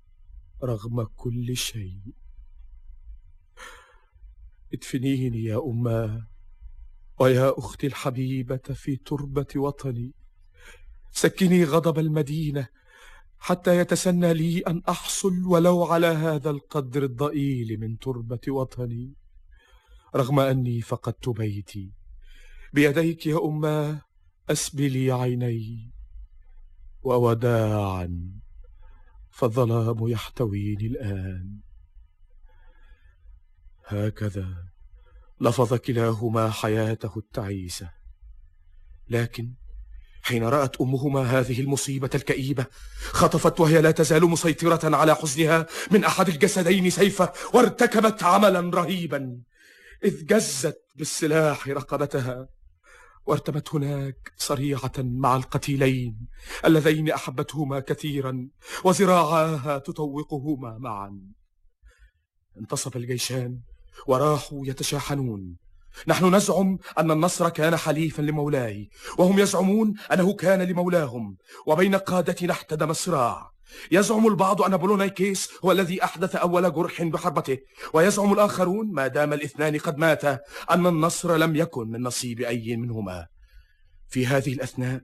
رغم 0.63 1.03
كل 1.03 1.57
شيء. 1.57 2.01
ادفنيني 4.73 5.43
يا 5.43 5.57
أماه 5.57 6.27
ويا 7.19 7.59
أختي 7.59 7.87
الحبيبة 7.87 8.57
في 8.57 8.95
تربة 8.95 9.47
وطني. 9.55 10.13
سكني 11.13 11.63
غضب 11.63 11.99
المدينة 11.99 12.67
حتى 13.39 13.77
يتسنى 13.77 14.33
لي 14.33 14.59
أن 14.59 14.81
أحصل 14.89 15.45
ولو 15.45 15.83
على 15.83 16.07
هذا 16.07 16.49
القدر 16.49 17.03
الضئيل 17.03 17.79
من 17.79 17.97
تربة 17.97 18.39
وطني. 18.47 19.13
رغم 20.15 20.39
أني 20.39 20.81
فقدت 20.81 21.29
بيتي. 21.29 21.91
بيديك 22.73 23.27
يا 23.27 23.37
أماه 23.45 24.01
أسبلي 24.49 25.11
عيني. 25.11 25.91
ووداعا 27.03 28.31
فالظلام 29.31 30.07
يحتويني 30.07 30.87
الآن. 30.87 31.59
هكذا 33.85 34.67
لفظ 35.41 35.73
كلاهما 35.73 36.49
حياته 36.49 37.17
التعيسة. 37.17 37.89
لكن 39.09 39.53
حين 40.23 40.43
رأت 40.43 40.81
أمهما 40.81 41.21
هذه 41.21 41.61
المصيبة 41.61 42.09
الكئيبة 42.15 42.65
خطفت 43.11 43.59
وهي 43.59 43.81
لا 43.81 43.91
تزال 43.91 44.23
مسيطرة 44.25 44.95
على 44.95 45.15
حزنها 45.15 45.67
من 45.91 46.03
أحد 46.03 46.29
الجسدين 46.29 46.89
سيفه 46.89 47.33
وارتكبت 47.53 48.23
عملا 48.23 48.77
رهيبا. 48.77 49.41
إذ 50.03 50.25
جزت 50.25 50.81
بالسلاح 50.95 51.67
رقبتها 51.67 52.47
وارتمت 53.25 53.75
هناك 53.75 54.31
صريعة 54.37 54.91
مع 54.97 55.35
القتيلين 55.35 56.27
اللذين 56.65 57.11
أحبتهما 57.11 57.79
كثيرا 57.79 58.47
وزراعاها 58.83 59.77
تطوقهما 59.77 60.77
معا. 60.77 61.21
انتصب 62.59 62.97
الجيشان 62.97 63.59
وراحوا 64.07 64.67
يتشاحنون. 64.67 65.62
نحن 66.07 66.35
نزعم 66.35 66.77
أن 66.97 67.11
النصر 67.11 67.49
كان 67.49 67.77
حليفا 67.77 68.21
لمولاي 68.21 68.89
وهم 69.17 69.39
يزعمون 69.39 69.93
أنه 70.13 70.33
كان 70.33 70.61
لمولاهم 70.61 71.37
وبين 71.65 71.95
قادتنا 71.95 72.51
احتدم 72.51 72.89
الصراع. 72.89 73.53
يزعم 73.91 74.27
البعض 74.27 74.61
أن 74.61 74.77
بولونايكيس 74.77 75.49
هو 75.65 75.71
الذي 75.71 76.03
أحدث 76.03 76.35
أول 76.35 76.73
جرح 76.73 77.03
بحربته 77.03 77.57
ويزعم 77.93 78.33
الآخرون 78.33 78.91
ما 78.93 79.07
دام 79.07 79.33
الاثنان 79.33 79.77
قد 79.77 79.97
ماتا 79.97 80.39
أن 80.71 80.87
النصر 80.87 81.35
لم 81.35 81.55
يكن 81.55 81.87
من 81.87 82.01
نصيب 82.01 82.41
أي 82.41 82.75
منهما. 82.75 83.27
في 84.09 84.27
هذه 84.27 84.53
الأثناء 84.53 85.01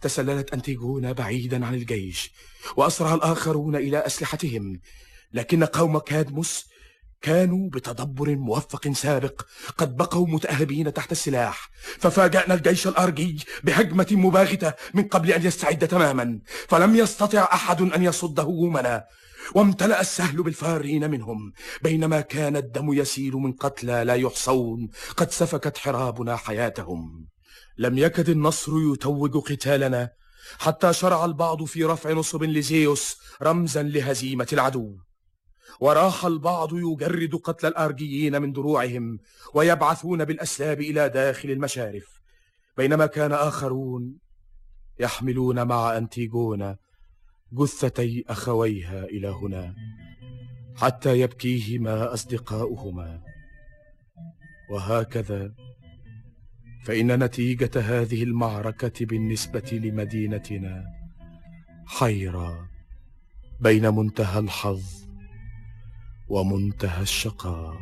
تسللت 0.00 0.52
أنتيجونا 0.52 1.12
بعيدا 1.12 1.66
عن 1.66 1.74
الجيش 1.74 2.30
وأسرع 2.76 3.14
الآخرون 3.14 3.76
إلى 3.76 3.98
أسلحتهم 3.98 4.80
لكن 5.32 5.64
قوم 5.64 5.98
كادموس 5.98 6.68
كانوا 7.22 7.70
بتدبر 7.70 8.36
موفق 8.36 8.92
سابق 8.92 9.42
قد 9.78 9.96
بقوا 9.96 10.28
متأهبين 10.28 10.92
تحت 10.92 11.12
السلاح 11.12 11.70
ففاجأنا 11.98 12.54
الجيش 12.54 12.86
الأرجي 12.86 13.44
بهجمة 13.64 14.06
مباغتة 14.10 14.72
من 14.94 15.02
قبل 15.02 15.32
أن 15.32 15.46
يستعد 15.46 15.88
تماما 15.88 16.40
فلم 16.68 16.96
يستطع 16.96 17.48
أحد 17.52 17.82
أن 17.82 18.02
يصد 18.02 18.40
هجومنا 18.40 19.04
وامتلأ 19.54 20.00
السهل 20.00 20.42
بالفارين 20.42 21.10
منهم 21.10 21.52
بينما 21.82 22.20
كان 22.20 22.56
الدم 22.56 22.92
يسيل 22.92 23.32
من 23.32 23.52
قتلى 23.52 24.04
لا 24.04 24.14
يحصون 24.14 24.88
قد 25.16 25.30
سفكت 25.30 25.78
حرابنا 25.78 26.36
حياتهم. 26.36 27.28
لم 27.78 27.98
يكد 27.98 28.28
النصر 28.28 28.72
يتوج 28.92 29.36
قتالنا 29.36 30.10
حتى 30.58 30.92
شرع 30.92 31.24
البعض 31.24 31.64
في 31.64 31.84
رفع 31.84 32.12
نصب 32.12 32.42
لزيوس 32.42 33.16
رمزا 33.42 33.82
لهزيمة 33.82 34.46
العدو. 34.52 35.07
وراح 35.80 36.24
البعض 36.24 36.74
يجرد 36.74 37.34
قتل 37.34 37.66
الآرجيين 37.68 38.42
من 38.42 38.52
دروعهم 38.52 39.18
ويبعثون 39.54 40.24
بالأسلاب 40.24 40.80
إلى 40.80 41.08
داخل 41.08 41.50
المشارف. 41.50 42.20
بينما 42.76 43.06
كان 43.06 43.32
آخرون 43.32 44.18
يحملون 45.00 45.66
مع 45.66 45.96
أنتيجونا 45.96 46.76
جثتي 47.52 48.24
أخويها 48.28 49.04
إلى 49.04 49.28
هنا 49.28 49.74
حتى 50.76 51.20
يبكيهما 51.20 52.14
أصدقاؤهما. 52.14 53.22
وهكذا 54.70 55.54
فإن 56.84 57.24
نتيجة 57.24 57.70
هذه 57.76 58.22
المعركة 58.22 59.06
بالنسبة 59.06 59.70
لمدينتنا 59.72 60.84
حيرة 61.86 62.68
بين 63.60 63.94
منتهى 63.94 64.38
الحظ 64.38 64.97
ومنتهى 66.28 67.02
الشقاء. 67.02 67.76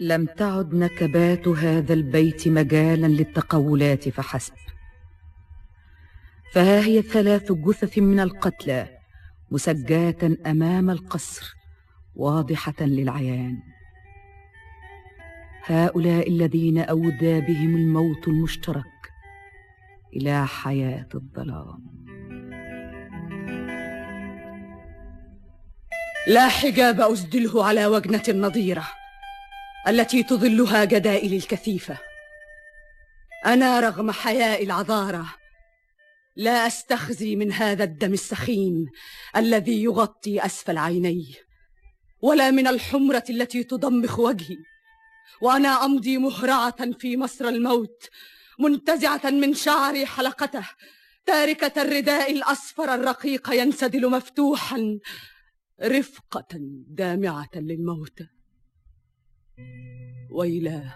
لم 0.00 0.26
تعد 0.26 0.74
نكبات 0.74 1.48
هذا 1.48 1.94
البيت 1.94 2.48
مجالا 2.48 3.06
للتقولات 3.06 4.08
فحسب. 4.08 4.54
فها 6.52 6.84
هي 6.84 7.02
ثلاث 7.02 7.52
جثث 7.52 7.98
من 7.98 8.20
القتلى 8.20 8.88
مسجات 9.50 10.24
أمام 10.24 10.90
القصر 10.90 11.54
واضحة 12.16 12.74
للعيان. 12.80 13.73
هؤلاء 15.66 16.28
الذين 16.28 16.78
أودى 16.78 17.40
بهم 17.40 17.76
الموت 17.76 18.28
المشترك 18.28 18.84
إلى 20.16 20.46
حياة 20.46 21.08
الظلام. 21.14 21.94
لا 26.26 26.48
حجاب 26.48 27.00
أسدله 27.00 27.64
على 27.64 27.86
وجنة 27.86 28.22
النظيرة 28.28 28.88
التي 29.88 30.22
تظلها 30.22 30.84
جدائل 30.84 31.34
الكثيفة. 31.34 31.98
أنا 33.46 33.80
رغم 33.80 34.10
حياء 34.10 34.64
العذارة 34.64 35.26
لا 36.36 36.66
أستخزي 36.66 37.36
من 37.36 37.52
هذا 37.52 37.84
الدم 37.84 38.12
السخين 38.12 38.90
الذي 39.36 39.82
يغطي 39.82 40.46
أسفل 40.46 40.78
عيني 40.78 41.34
ولا 42.22 42.50
من 42.50 42.66
الحمرة 42.66 43.24
التي 43.30 43.64
تضمخ 43.64 44.18
وجهي. 44.18 44.56
وأنا 45.40 45.84
أمضي 45.84 46.18
مهرعة 46.18 46.92
في 46.92 47.16
مصر 47.16 47.48
الموت 47.48 48.08
منتزعة 48.58 49.30
من 49.30 49.54
شعري 49.54 50.06
حلقته 50.06 50.68
تاركة 51.26 51.82
الرداء 51.82 52.32
الأصفر 52.32 52.94
الرقيق 52.94 53.50
ينسدل 53.50 54.10
مفتوحا 54.10 54.98
رفقة 55.82 56.58
دامعة 56.88 57.50
للموتى 57.54 58.26
ويلاه 60.30 60.94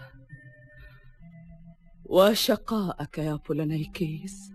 وشقاءك 2.05 3.17
يا 3.17 3.35
بولانيكيس 3.35 4.51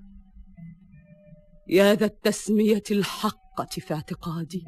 يا 1.69 1.95
ذا 1.95 2.07
التسمية 2.07 2.83
الحقة 2.91 3.65
في 3.65 3.95
اعتقادي. 3.95 4.65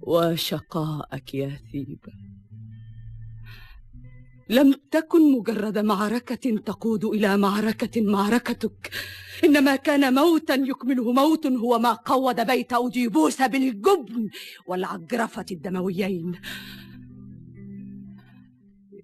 وشقاءك 0.00 1.34
يا 1.34 1.60
ثيبة. 1.72 2.12
لم 4.48 4.72
تكن 4.90 5.32
مجرد 5.32 5.78
معركة 5.78 6.56
تقود 6.56 7.04
إلى 7.04 7.36
معركة 7.36 8.00
معركتك. 8.02 8.90
إنما 9.44 9.76
كان 9.76 10.14
موتا 10.14 10.54
يكمله 10.54 11.12
موت 11.12 11.46
هو 11.46 11.78
ما 11.78 11.92
قود 11.92 12.46
بيت 12.46 12.72
أوديبوس 12.72 13.42
بالجبن 13.42 14.30
والعجرفة 14.66 15.46
الدمويين. 15.50 16.40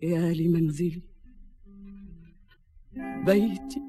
يا 0.02 0.32
لمنزلي 0.32 1.02
بيتي 3.26 3.82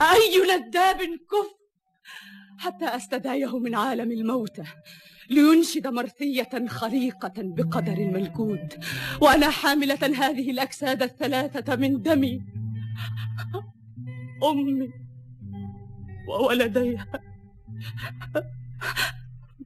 أي 0.00 0.58
نداب 0.58 0.96
كف؟ 0.96 1.58
حتى 2.58 2.84
أستدعيه 2.84 3.58
من 3.58 3.74
عالم 3.74 4.12
الموتى. 4.12 4.64
لينشد 5.30 5.86
مرثية 5.86 6.66
خليقة 6.68 7.32
بقدر 7.36 7.92
الملكوت 7.92 8.78
وأنا 9.20 9.50
حاملة 9.50 9.98
هذه 10.02 10.50
الأجساد 10.50 11.02
الثلاثة 11.02 11.76
من 11.76 12.02
دمي. 12.02 12.40
أمي 14.50 14.90
وولديها. 16.28 17.06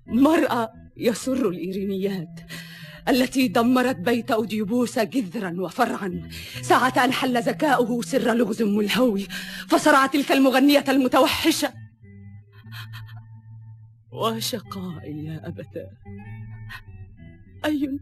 مرأة 0.07 0.73
يسر 0.97 1.49
الإيرينيات 1.49 2.41
التي 3.09 3.49
دمرت 3.49 3.97
بيت 3.97 4.31
أوديبوس 4.31 4.99
جذرا 4.99 5.55
وفرعا. 5.59 6.31
ساعة 6.63 7.05
أن 7.05 7.13
حل 7.13 7.43
ذكاؤه 7.43 8.03
سر 8.03 8.35
لغز 8.35 8.63
ملهوي 8.63 9.27
فصرع 9.69 10.07
تلك 10.07 10.33
المغنية 10.33 10.85
المتوحشة. 10.89 11.82
وشقائي 14.13 15.25
يا 15.25 15.49
أبتاه. 15.49 15.91
أي 17.65 17.99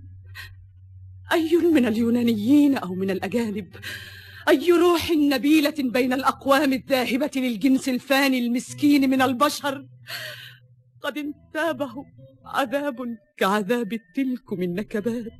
أي 1.33 1.57
من 1.57 1.87
اليونانيين 1.87 2.77
أو 2.77 2.95
من 2.95 3.11
الأجانب؟ 3.11 3.69
أي 4.49 4.73
روح 4.73 5.11
نبيلة 5.11 5.75
بين 5.79 6.13
الأقوام 6.13 6.73
الذاهبة 6.73 7.31
للجنس 7.37 7.89
الفاني 7.89 8.39
المسكين 8.39 9.11
من 9.11 9.23
البشر؟ 9.23 9.87
قد 11.03 11.19
انتابه 11.19 12.07
عذاب 12.45 13.19
كعذاب 13.37 13.99
تلكم 14.15 14.63
النكبات 14.63 15.33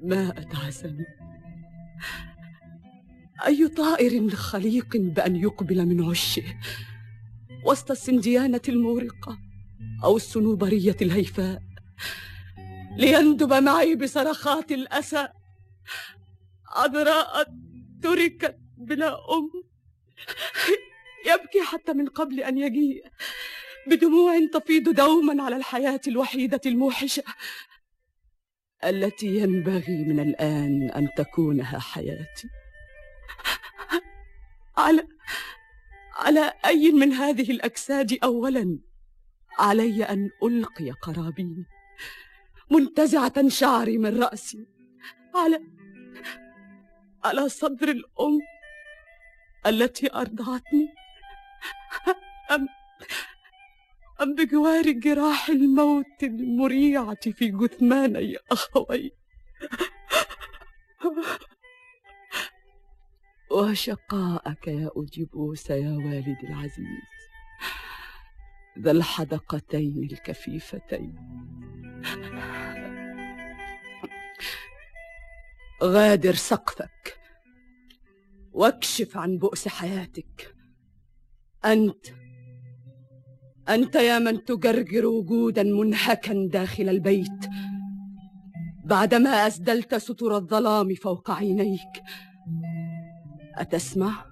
ما 0.00 0.28
أتعسني 0.28 1.06
أي 3.46 3.68
طائر 3.68 4.30
خليق 4.30 4.96
بأن 4.96 5.36
يقبل 5.36 5.86
من 5.86 6.04
عشه؟ 6.04 6.42
وسط 7.64 7.90
السنديانة 7.90 8.60
المورقة 8.68 9.38
أو 10.04 10.16
الصنوبرية 10.16 10.96
الهيفاء 11.02 11.62
ليندب 12.96 13.52
معي 13.52 13.94
بصرخات 13.94 14.72
الأسى. 14.72 15.28
عذراء 16.68 17.46
تركت 18.02 18.56
بلا 18.76 19.14
أم. 19.14 19.50
يبكي 21.26 21.62
حتى 21.62 21.92
من 21.92 22.08
قبل 22.08 22.40
أن 22.40 22.58
يجيء. 22.58 23.04
بدموع 23.86 24.46
تفيض 24.52 24.88
دوما 24.88 25.42
على 25.42 25.56
الحياة 25.56 26.00
الوحيدة 26.06 26.60
الموحشة 26.66 27.22
التي 28.84 29.26
ينبغي 29.26 30.04
من 30.04 30.20
الآن 30.20 30.90
أن 30.90 31.08
تكونها 31.16 31.78
حياتي. 31.78 32.48
على 34.76 35.08
على 36.14 36.52
أي 36.66 36.92
من 36.92 37.12
هذه 37.12 37.50
الأجساد 37.50 38.18
أولا؟ 38.24 38.78
علي 39.58 40.04
أن 40.04 40.30
ألقي 40.42 40.90
قرابين 40.90 41.66
منتزعة 42.70 43.48
شعري 43.48 43.98
من 43.98 44.22
رأسي 44.22 44.66
على 45.34 45.60
على 47.24 47.48
صدر 47.48 47.88
الأم 47.88 48.40
التي 49.66 50.14
أرضعتني. 50.14 50.88
أم 52.50 52.68
أم 54.22 54.34
بجوار 54.34 54.90
جراح 54.90 55.48
الموت 55.48 56.22
المريعة 56.22 57.30
في 57.30 57.48
جثماني 57.50 58.36
أخوي. 58.50 59.12
وشقاءك 63.52 64.68
يا 64.68 64.90
أوديبوس 64.96 65.70
يا 65.70 65.90
والدي 65.90 66.46
العزيز. 66.48 66.86
ذا 68.78 68.90
الحدقتين 68.90 70.08
الكفيفتين. 70.12 71.14
غادر 75.82 76.34
سقفك. 76.34 77.18
واكشف 78.52 79.16
عن 79.16 79.38
بؤس 79.38 79.68
حياتك. 79.68 80.54
أنت 81.64 82.06
أنت 83.68 83.94
يا 83.94 84.18
من 84.18 84.44
تجرجر 84.44 85.06
وجودا 85.06 85.62
منهكا 85.62 86.48
داخل 86.52 86.88
البيت. 86.88 87.50
بعدما 88.84 89.46
أسدلت 89.46 89.94
ستر 89.94 90.36
الظلام 90.36 90.94
فوق 90.94 91.30
عينيك. 91.30 92.02
أتسمع؟ 93.54 94.24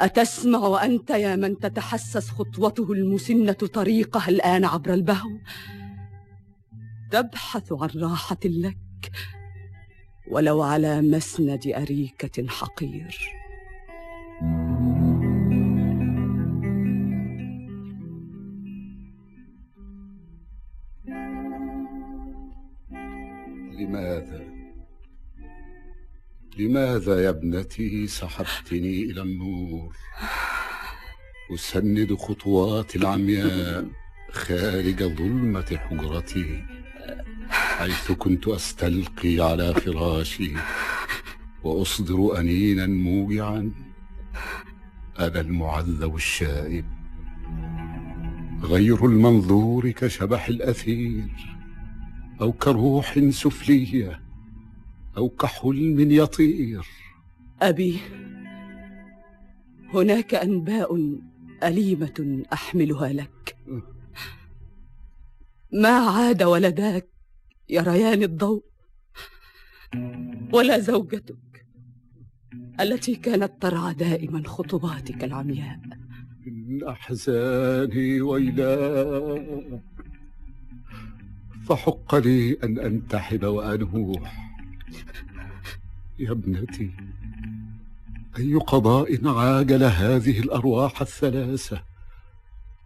أتسمع 0.00 0.58
وأنت 0.58 1.10
يا 1.10 1.36
من 1.36 1.58
تتحسس 1.58 2.30
خطوته 2.30 2.92
المسنة 2.92 3.52
طريقها 3.52 4.28
الآن 4.28 4.64
عبر 4.64 4.94
البهو؟ 4.94 5.30
تبحث 7.10 7.72
عن 7.72 7.88
راحة 7.96 8.38
لك 8.44 8.78
ولو 10.30 10.62
على 10.62 11.02
مسند 11.02 11.66
أريكة 11.66 12.48
حقير. 12.48 13.18
لماذا؟ 23.78 24.45
لماذا 26.58 27.24
يا 27.24 27.30
ابنتي 27.30 28.06
سحبتني 28.06 29.02
إلى 29.02 29.22
النور؟ 29.22 29.96
أسند 31.54 32.14
خطواتي 32.14 32.98
العمياء 32.98 33.86
خارج 34.32 35.02
ظلمة 35.02 35.76
حجرتي 35.76 36.64
حيث 37.48 38.12
كنت 38.12 38.48
أستلقي 38.48 39.40
على 39.40 39.74
فراشي 39.74 40.52
وأصدر 41.64 42.38
أنينا 42.40 42.86
موجعا. 42.86 43.72
أنا 45.18 45.40
المعذب 45.40 46.14
الشائب. 46.14 46.84
غير 48.62 49.06
المنظور 49.06 49.90
كشبح 49.90 50.48
الأثير 50.48 51.28
أو 52.40 52.52
كروح 52.52 53.18
سفلية. 53.30 54.25
أو 55.16 55.28
كحلم 55.28 56.10
يطير. 56.10 56.86
أبي 57.62 57.98
هناك 59.94 60.34
أنباء 60.34 61.18
أليمة 61.62 62.42
أحملها 62.52 63.12
لك. 63.12 63.56
ما 65.72 65.88
عاد 65.88 66.42
ولداك 66.42 67.08
يريان 67.68 68.22
الضوء 68.22 68.64
ولا 70.52 70.78
زوجتك 70.78 71.66
التي 72.80 73.14
كانت 73.14 73.52
ترعى 73.60 73.94
دائما 73.94 74.42
خطواتك 74.46 75.24
العمياء. 75.24 75.80
من 76.46 76.84
أحزاني 76.84 78.20
ويلا 78.20 78.76
فحق 81.66 82.14
لي 82.14 82.56
أن 82.64 82.78
أنتحب 82.78 83.44
وأنوح 83.44 84.45
يا 86.18 86.30
ابنتي 86.30 86.90
أي 88.38 88.54
قضاء 88.54 89.28
عاجل 89.28 89.82
هذه 89.84 90.40
الأرواح 90.40 91.00
الثلاثة؟ 91.00 91.82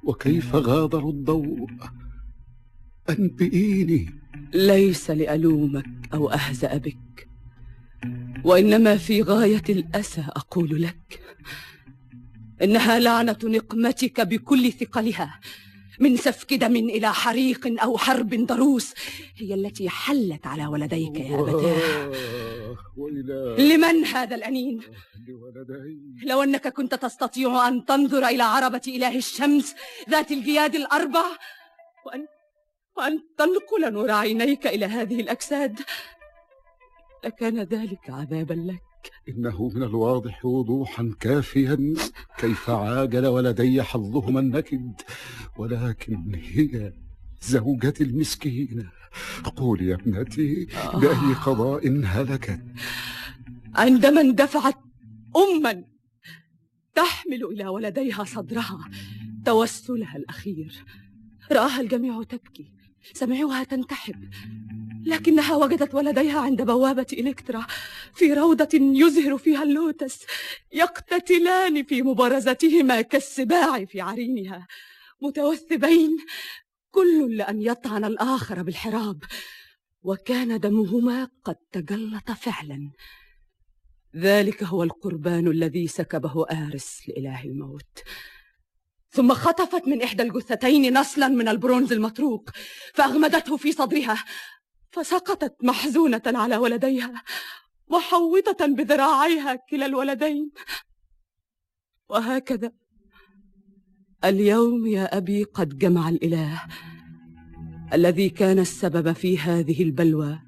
وكيف 0.05 0.55
غادروا 0.55 1.13
الضوء؟ 1.13 1.67
أنبئيني 3.11 4.15
ليس 4.55 5.11
لألومك 5.11 5.87
أو 6.15 6.31
أهزأ 6.31 6.77
بك 6.77 7.29
وإنما 8.45 8.97
في 8.97 9.23
غاية 9.23 9.63
الأسى 9.69 10.25
أقول 10.29 10.83
لك 10.83 11.21
إنها 12.63 12.99
لعنة 12.99 13.39
نقمتك 13.45 14.21
بكل 14.21 14.73
ثقلها. 14.73 15.41
من 16.01 16.17
سفك 16.17 16.55
دم 16.55 16.77
إلى 16.77 17.13
حريق 17.13 17.83
أو 17.83 17.99
حرب 17.99 18.35
ضروس 18.35 18.95
هي 19.37 19.55
التي 19.55 19.89
حلت 19.89 20.47
على 20.47 20.67
ولديك 20.67 21.21
يا 21.21 21.41
أبتاه 21.41 22.11
لمن 23.59 24.05
هذا 24.05 24.35
الأنين؟ 24.37 24.81
لولدي. 25.29 26.27
لو 26.27 26.43
أنك 26.43 26.69
كنت 26.69 26.95
تستطيع 26.95 27.69
أن 27.69 27.85
تنظر 27.85 28.27
إلى 28.27 28.43
عربة 28.43 28.83
إله 28.89 29.17
الشمس 29.17 29.75
ذات 30.11 30.33
الجياد 30.33 30.75
الأربع 30.75 31.25
وأن 32.07 32.27
وأن 32.97 33.21
تنقل 33.39 33.93
نور 33.93 34.11
عينيك 34.11 34.67
إلى 34.67 34.87
هذه 34.87 35.21
الأجساد 35.21 35.81
لكان 37.25 37.59
ذلك 37.59 38.11
عذابا 38.11 38.55
لك. 38.55 38.90
إنه 39.29 39.69
من 39.69 39.83
الواضح 39.83 40.45
وضوحا 40.45 41.15
كافيا 41.21 41.95
كيف 42.39 42.71
عاجل 42.71 43.27
ولدي 43.27 43.83
حظهما 43.83 44.41
النكد 44.41 44.93
ولكن 45.59 46.35
هي 46.35 46.93
زوجتي 47.43 48.05
المسكينة 48.05 48.91
قولي 49.57 49.87
يا 49.87 49.95
ابنتي 49.95 50.67
بأي 50.95 51.35
قضاء 51.47 52.03
هلكت؟ 52.05 52.61
عندما 53.75 54.21
اندفعت 54.21 54.77
أما 55.37 55.85
تحمل 56.95 57.45
إلى 57.45 57.67
ولديها 57.67 58.25
صدرها 58.25 58.91
توسلها 59.45 60.17
الأخير 60.17 60.85
رآها 61.53 61.81
الجميع 61.81 62.23
تبكي. 62.23 62.73
سمعوها 63.15 63.65
تنتحب 63.65 64.31
لكنها 65.05 65.57
وجدت 65.57 65.95
ولديها 65.95 66.41
عند 66.41 66.63
بوابة 66.63 67.07
إلكترا 67.13 67.67
في 68.15 68.33
روضة 68.33 68.69
يزهر 68.75 69.39
فيها 69.39 69.63
اللوتس 69.63 70.27
يقتتلان 70.73 71.85
في 71.85 72.03
مبارزتهما 72.03 73.01
كالسباع 73.01 73.85
في 73.85 74.01
عرينها. 74.01 74.67
متوثبين 75.23 76.17
كل 76.91 77.37
لأن 77.37 77.63
يطعن 77.63 78.05
الآخر 78.05 78.63
بالحراب 78.63 79.25
وكان 80.03 80.61
دمهما 80.61 81.31
قد 81.45 81.57
تجلط 81.73 82.31
فعلا. 82.31 82.91
ذلك 84.17 84.63
هو 84.63 84.83
القربان 84.83 85.47
الذي 85.47 85.87
سكبه 85.87 86.47
آرس 86.51 87.03
لإله 87.09 87.45
الموت. 87.45 88.03
ثم 89.11 89.35
خطفت 89.35 89.89
من 89.89 90.03
إحدى 90.03 90.23
الجثتين 90.23 90.99
نصلا 90.99 91.29
من 91.29 91.49
البرونز 91.49 91.93
المطروق 91.93 92.51
فأغمدته 92.95 93.57
في 93.57 93.73
صدرها 93.73 94.25
فسقطت 94.91 95.65
محزونة 95.65 96.23
على 96.27 96.57
ولديها 96.57 97.23
محوطة 97.91 98.67
بذراعيها 98.67 99.55
كلا 99.55 99.87
الولدين. 99.87 100.51
وهكذا 102.09 102.73
اليوم 104.25 104.87
يا 104.87 105.17
أبي 105.17 105.45
قد 105.45 105.79
جمع 105.79 106.09
الإله 106.09 106.63
الذي 107.93 108.29
كان 108.29 108.59
السبب 108.59 109.13
في 109.13 109.39
هذه 109.39 109.83
البلوى. 109.83 110.39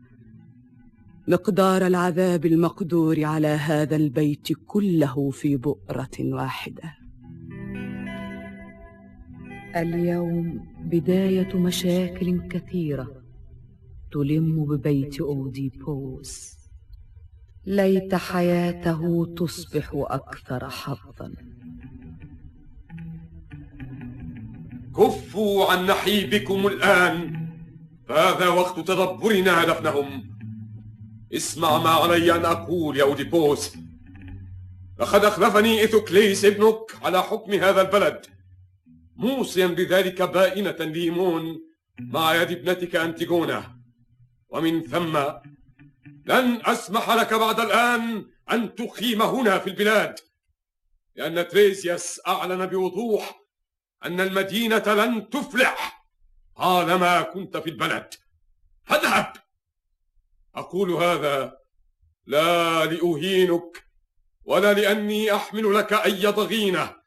مقدار 1.28 1.86
العذاب 1.86 2.46
المقدور 2.46 3.24
على 3.24 3.48
هذا 3.48 3.96
البيت 3.96 4.48
كله 4.66 5.30
في 5.30 5.56
بؤرة 5.56 6.18
واحدة. 6.20 7.01
اليوم 9.76 10.66
بداية 10.80 11.56
مشاكل 11.56 12.48
كثيرة 12.48 13.22
تلم 14.12 14.64
ببيت 14.64 15.20
أوديبوس. 15.20 16.56
ليت 17.66 18.14
حياته 18.14 19.34
تصبح 19.36 19.90
أكثر 19.94 20.68
حظا. 20.68 21.32
كفوا 24.96 25.72
عن 25.72 25.86
نحيبكم 25.86 26.66
الآن. 26.66 27.46
فهذا 28.08 28.48
وقت 28.48 28.88
تدبرنا 28.88 29.64
دفنهم 29.64 30.24
اسمع 31.32 31.78
ما 31.78 31.90
علي 31.90 32.36
أن 32.36 32.44
أقول 32.44 32.96
يا 32.96 33.02
أوديبوس. 33.02 33.76
لقد 34.98 35.24
أخلفني 35.24 35.80
إيثوكليس 35.80 36.44
ابنك 36.44 36.96
على 37.02 37.22
حكم 37.22 37.52
هذا 37.52 37.80
البلد. 37.82 38.31
موصيا 39.16 39.66
بذلك 39.66 40.22
بائنة 40.22 40.76
ليمون 40.80 41.60
مع 42.00 42.34
يد 42.34 42.50
ابنتك 42.50 42.96
أنتيغونا. 42.96 43.78
ومن 44.48 44.82
ثم 44.82 45.16
لن 46.26 46.60
أسمح 46.66 47.10
لك 47.10 47.34
بعد 47.34 47.60
الآن 47.60 48.26
أن 48.52 48.74
تقيم 48.74 49.22
هنا 49.22 49.58
في 49.58 49.66
البلاد 49.70 50.18
لأن 51.16 51.48
تريسياس 51.48 52.20
أعلن 52.26 52.66
بوضوح 52.66 53.40
أن 54.04 54.20
المدينة 54.20 54.94
لن 54.94 55.30
تفلح 55.30 56.06
طالما 56.56 57.22
كنت 57.22 57.56
في 57.56 57.70
البلد. 57.70 58.14
فاذهب! 58.84 59.32
أقول 60.54 60.90
هذا 60.90 61.58
لا 62.26 62.84
لأهينك 62.84 63.84
ولا 64.44 64.72
لأني 64.72 65.34
أحمل 65.34 65.74
لك 65.74 65.92
أي 65.92 66.26
ضغينة. 66.26 67.01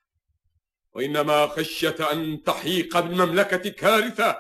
وإنما 0.96 1.48
خشية 1.48 1.96
أن 2.14 2.44
تحيق 2.44 3.00
بالمملكة 3.00 3.70
كارثة 3.70 4.38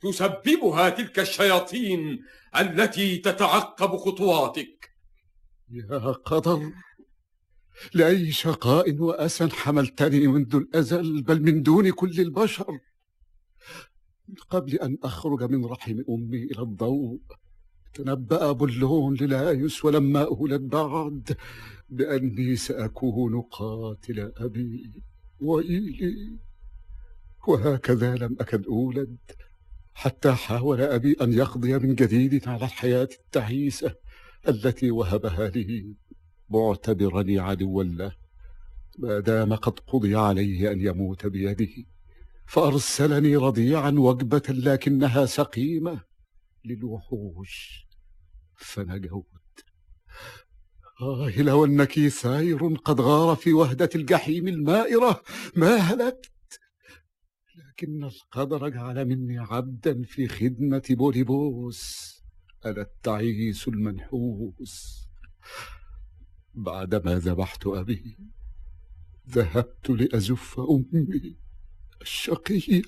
تسببها 0.00 0.88
تلك 0.88 1.18
الشياطين 1.18 2.24
التي 2.60 3.18
تتعقب 3.18 3.96
خطواتك. 3.96 4.90
يا 5.70 5.98
قدر 5.98 6.72
لأي 7.94 8.32
شقاء 8.32 9.00
وأسى 9.00 9.48
حملتني 9.48 10.26
منذ 10.26 10.56
الأزل 10.56 11.22
بل 11.22 11.42
من 11.42 11.62
دون 11.62 11.90
كل 11.90 12.20
البشر؟ 12.20 12.78
قبل 14.50 14.74
أن 14.74 14.98
أخرج 15.02 15.42
من 15.42 15.64
رحم 15.64 16.02
أمي 16.08 16.42
إلى 16.42 16.62
الضوء 16.62 17.20
تنبأ 17.94 18.52
بلون 18.52 19.14
للايوس 19.14 19.84
ولما 19.84 20.24
أولد 20.24 20.60
بعد 20.60 21.36
بأني 21.88 22.56
سأكون 22.56 23.40
قاتل 23.40 24.32
أبي. 24.36 24.92
وإيلي 25.40 26.38
وهكذا 27.48 28.14
لم 28.14 28.36
أكد 28.40 28.66
أولد 28.66 29.16
حتى 29.94 30.32
حاول 30.32 30.80
أبي 30.80 31.16
أن 31.20 31.32
يقضي 31.32 31.78
من 31.78 31.94
جديد 31.94 32.48
على 32.48 32.64
الحياة 32.64 33.08
التعيسة 33.20 33.94
التي 34.48 34.90
وهبها 34.90 35.48
لي 35.48 35.94
معتبرني 36.50 37.38
عدوا 37.38 37.84
له. 37.84 38.12
ما 38.98 39.20
دام 39.20 39.54
قد 39.54 39.80
قضي 39.80 40.16
عليه 40.16 40.72
أن 40.72 40.80
يموت 40.80 41.26
بيده 41.26 41.84
فأرسلني 42.46 43.36
رضيعا 43.36 43.90
وجبة 43.90 44.42
لكنها 44.48 45.26
سقيمة 45.26 46.00
للوحوش. 46.64 47.86
فنجوت 48.56 49.35
آه 51.00 51.42
لو 51.42 51.64
أنك 51.64 52.08
ثائر 52.08 52.74
قد 52.74 53.00
غار 53.00 53.36
في 53.36 53.52
وهدة 53.52 53.90
الجحيم 53.94 54.48
المائرة 54.48 55.22
ما 55.56 55.76
هلكت؟ 55.76 56.60
لكن 57.56 58.04
القدر 58.04 58.68
جعل 58.68 59.04
مني 59.04 59.38
عبدا 59.38 60.02
في 60.02 60.28
خدمة 60.28 60.82
بوليبوس. 60.90 62.12
أنا 62.64 62.82
التعيس 62.82 63.68
المنحوس. 63.68 65.06
بعدما 66.54 67.18
ذبحت 67.18 67.66
أبي 67.66 68.16
ذهبت 69.30 69.90
لأزف 69.90 70.60
أمي 70.60 71.36
الشقية. 72.00 72.82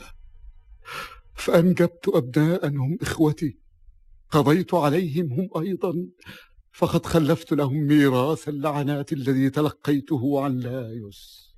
فأنجبت 1.34 2.08
أبناء 2.08 2.68
هم 2.68 2.98
إخوتي. 3.02 3.58
قضيت 4.30 4.74
عليهم 4.74 5.32
هم 5.32 5.62
أيضا. 5.62 5.94
فقد 6.78 7.06
خلفت 7.06 7.52
لهم 7.52 7.76
ميراث 7.76 8.48
اللعنات 8.48 9.12
الذي 9.12 9.50
تلقيته 9.50 10.44
عن 10.44 10.58
لايوس. 10.58 11.54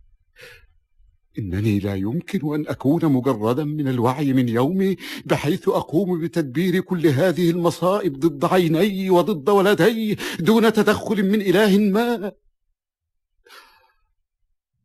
إنني 1.38 1.78
لا 1.78 1.94
يمكن 1.94 2.54
أن 2.54 2.66
أكون 2.68 3.04
مجردا 3.04 3.64
من 3.64 3.88
الوعي 3.88 4.32
من 4.32 4.48
يومي 4.48 4.96
بحيث 5.26 5.68
أقوم 5.68 6.20
بتدبير 6.20 6.80
كل 6.80 7.06
هذه 7.06 7.50
المصائب 7.50 8.20
ضد 8.20 8.44
عيني 8.44 9.10
وضد 9.10 9.48
ولدي 9.48 10.16
دون 10.38 10.72
تدخل 10.72 11.22
من 11.22 11.40
إله 11.40 11.78
ما. 11.78 12.32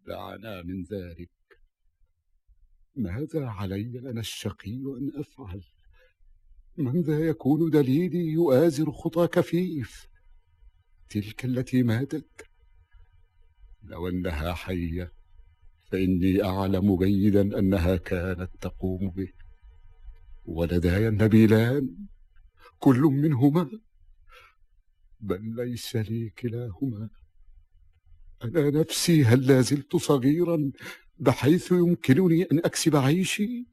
دعنا 0.08 0.64
من 0.64 0.84
ذلك. 0.84 1.30
ماذا 2.96 3.46
علي 3.48 4.00
أنا 4.00 4.20
الشقي 4.20 4.76
أن 5.00 5.12
أفعل؟ 5.16 5.64
من 6.78 7.02
ذا 7.02 7.20
يكون 7.20 7.70
دليلي 7.70 8.26
يؤازر 8.26 8.92
خطى 8.92 9.28
كفيف؟ 9.28 10.15
تلك 11.10 11.46
التي 11.46 11.84
ماتت 11.84 12.48
لو 13.84 14.08
أنها 14.08 14.54
حية 14.54 15.14
فإني 15.92 16.44
أعلم 16.44 16.98
جيدا 16.98 17.60
أنها 17.60 17.96
كانت 17.96 18.50
تقوم 18.62 19.10
به 19.10 19.32
ولداي 20.46 21.08
النبيلان 21.08 21.98
كل 22.80 23.00
منهما. 23.00 23.70
بل 25.20 25.56
ليس 25.56 25.96
لي 25.96 26.30
كلاهما. 26.30 27.10
أنا 28.44 28.70
نفسي 28.70 29.26
هل 29.26 29.48
لا 29.48 29.62
زلت 29.62 29.96
صغيرا 29.96 30.72
بحيث 31.18 31.72
يمكنني 31.72 32.44
أن 32.52 32.58
أكسب 32.60 32.96
عيشي؟ 32.96 33.68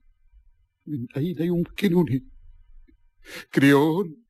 من 0.86 1.06
أين 1.16 1.42
يمكنني؟ 1.42 2.26
كريون 3.54 4.21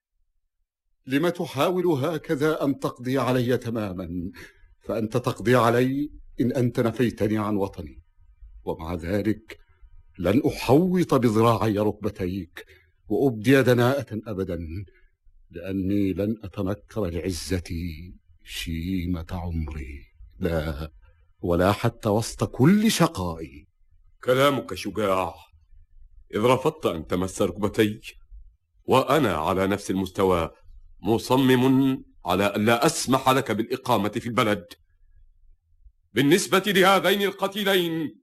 لم 1.07 1.29
تحاول 1.29 1.87
هكذا 1.87 2.65
أن 2.65 2.79
تقضي 2.79 3.19
علي 3.19 3.59
تماما؟ 3.59 4.31
فأنت 4.81 5.17
تقضي 5.17 5.57
علي 5.57 6.11
إن 6.41 6.53
أنت 6.53 6.81
نفيتني 6.81 7.39
عن 7.39 7.57
وطني 7.57 8.03
ومع 8.65 8.95
ذلك 8.95 9.59
لن 10.19 10.43
أحوط 10.47 11.15
بذراعي 11.15 11.79
ركبتيك 11.79 12.67
وأبدي 13.09 13.63
دناءة 13.63 14.21
أبدا 14.27 14.59
لأني 15.51 16.13
لن 16.13 16.37
أتنكر 16.45 17.07
لعزتي 17.07 18.15
شيمة 18.45 19.27
عمري 19.31 20.07
لا 20.41 20.91
ولا 21.41 21.73
حتى 21.73 22.09
وسط 22.09 22.45
كل 22.45 22.91
شقائي. 22.91 23.67
كلامك 24.25 24.75
شجاع. 24.75 25.35
إذ 26.35 26.41
رفضت 26.41 26.87
أن 26.87 27.07
تمس 27.07 27.43
ركبتي 27.43 28.01
وأنا 28.85 29.35
على 29.35 29.67
نفس 29.67 29.91
المستوى. 29.91 30.51
مصمم 31.03 32.05
على 32.27 32.47
ألا 32.47 32.87
أسمح 32.87 33.29
لك 33.29 33.51
بالإقامة 33.53 34.09
في 34.09 34.27
البلد. 34.27 34.67
بالنسبة 36.13 36.63
لهذين 36.67 37.23
القتيلين 37.23 38.21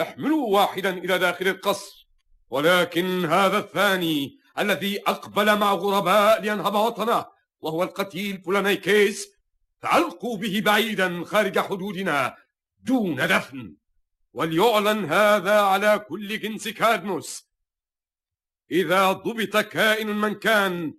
احملوا 0.00 0.48
واحدا 0.48 0.98
إلى 0.98 1.18
داخل 1.18 1.48
القصر 1.48 2.08
ولكن 2.50 3.24
هذا 3.24 3.58
الثاني 3.58 4.38
الذي 4.58 5.00
أقبل 5.06 5.58
مع 5.58 5.72
غرباء 5.72 6.42
لينهب 6.42 6.74
وطنه 6.74 7.26
وهو 7.60 7.82
القتيل 7.82 8.42
فلانيكيس 8.42 9.28
فألقوا 9.82 10.36
به 10.36 10.62
بعيدا 10.64 11.24
خارج 11.24 11.58
حدودنا 11.58 12.36
دون 12.82 13.16
دفن. 13.16 13.76
وليعلن 14.32 15.04
هذا 15.04 15.60
على 15.60 15.98
كل 16.08 16.38
جنس 16.38 16.68
كادموس 16.68 17.50
إذا 18.70 19.12
ضبط 19.12 19.56
كائن 19.56 20.06
من 20.06 20.34
كان 20.34 20.94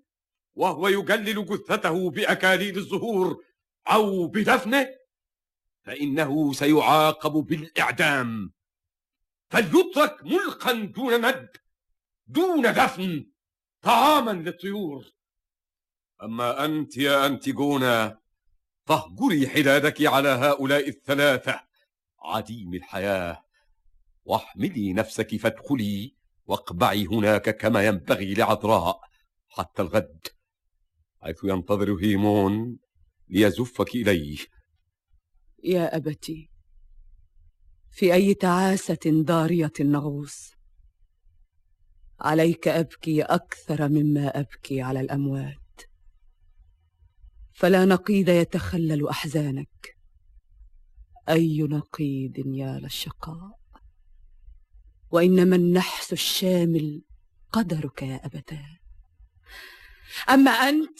وهو 0.57 0.87
يجلل 0.87 1.45
جثته 1.45 2.09
بأكاليل 2.09 2.77
الزهور 2.77 3.43
أو 3.87 4.27
بدفنه 4.27 4.87
فإنه 5.83 6.53
سيعاقب 6.53 7.31
بالإعدام. 7.31 8.53
فليترك 9.49 10.23
ملقا 10.23 10.73
دون 10.73 11.25
ند 11.25 11.49
دون 12.27 12.61
دفن 12.61 13.31
طعاما 13.81 14.31
للطيور. 14.31 15.05
أما 16.23 16.65
أنت 16.65 16.97
يا 16.97 17.25
أنتيجونا 17.25 18.19
فاهجري 18.85 19.47
حدادك 19.49 20.05
على 20.05 20.29
هؤلاء 20.29 20.89
الثلاثة 20.89 21.61
عديم 22.19 22.73
الحياة. 22.73 23.43
واحملي 24.25 24.93
نفسك 24.93 25.35
فادخلي 25.35 26.15
واقبعي 26.45 27.05
هناك 27.05 27.57
كما 27.57 27.87
ينبغي 27.87 28.33
لعذراء 28.33 29.01
حتى 29.49 29.81
الغد. 29.81 30.36
حيث 31.27 31.43
ينتظر 31.43 31.93
هيمون 31.93 32.77
ليزفك 33.29 33.95
إليه. 33.95 34.37
يا 35.63 35.95
أبتي 35.97 36.49
في 37.91 38.13
أي 38.13 38.33
تعاسة 38.33 38.99
ضارية 39.05 39.71
نغوص؟ 39.79 40.51
عليك 42.19 42.67
أبكي 42.67 43.21
أكثر 43.21 43.89
مما 43.89 44.39
أبكي 44.39 44.81
على 44.81 44.99
الأموات. 44.99 45.81
فلا 47.53 47.85
نقيد 47.85 48.29
يتخلل 48.29 49.07
أحزانك. 49.07 49.97
أي 51.29 51.61
نقيد 51.61 52.37
يا 52.37 52.79
للشقاء 52.79 53.59
وإنما 55.11 55.55
النحس 55.55 56.13
الشامل 56.13 57.01
قدرك 57.51 58.01
يا 58.01 58.25
أبتاه. 58.25 58.77
أما 60.29 60.51
أنت 60.51 60.99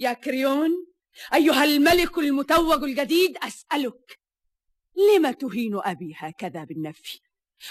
يا 0.00 0.12
كريون 0.12 0.86
أيها 1.34 1.64
الملك 1.64 2.18
المتوج 2.18 2.84
الجديد 2.84 3.36
أسألك 3.36 4.20
لم 5.16 5.30
تهين 5.30 5.74
أبي 5.74 6.14
هكذا 6.16 6.64
بالنفي؟ 6.64 7.20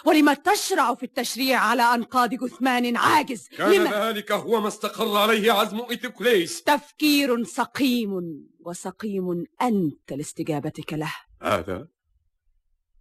ولم 0.06 0.34
تشرع 0.34 0.96
في 0.96 1.04
التشريع 1.04 1.60
على 1.60 1.82
أنقاض 1.82 2.30
جثمان 2.30 2.98
عاجز؟ 2.98 3.48
كان 3.48 3.72
لم... 3.72 3.94
ذلك 3.94 4.32
هو 4.32 4.62
ما 4.62 4.68
استقر 4.68 5.18
عليه 5.18 5.52
عزم 5.52 5.82
إيثوكليس 5.90 6.64
تفكير 6.64 7.44
سقيم 7.44 8.12
وسقيم 8.60 9.46
أنت 9.62 10.14
لاستجابتك 10.14 10.94
له. 10.94 11.14
هذا؟ 11.42 11.88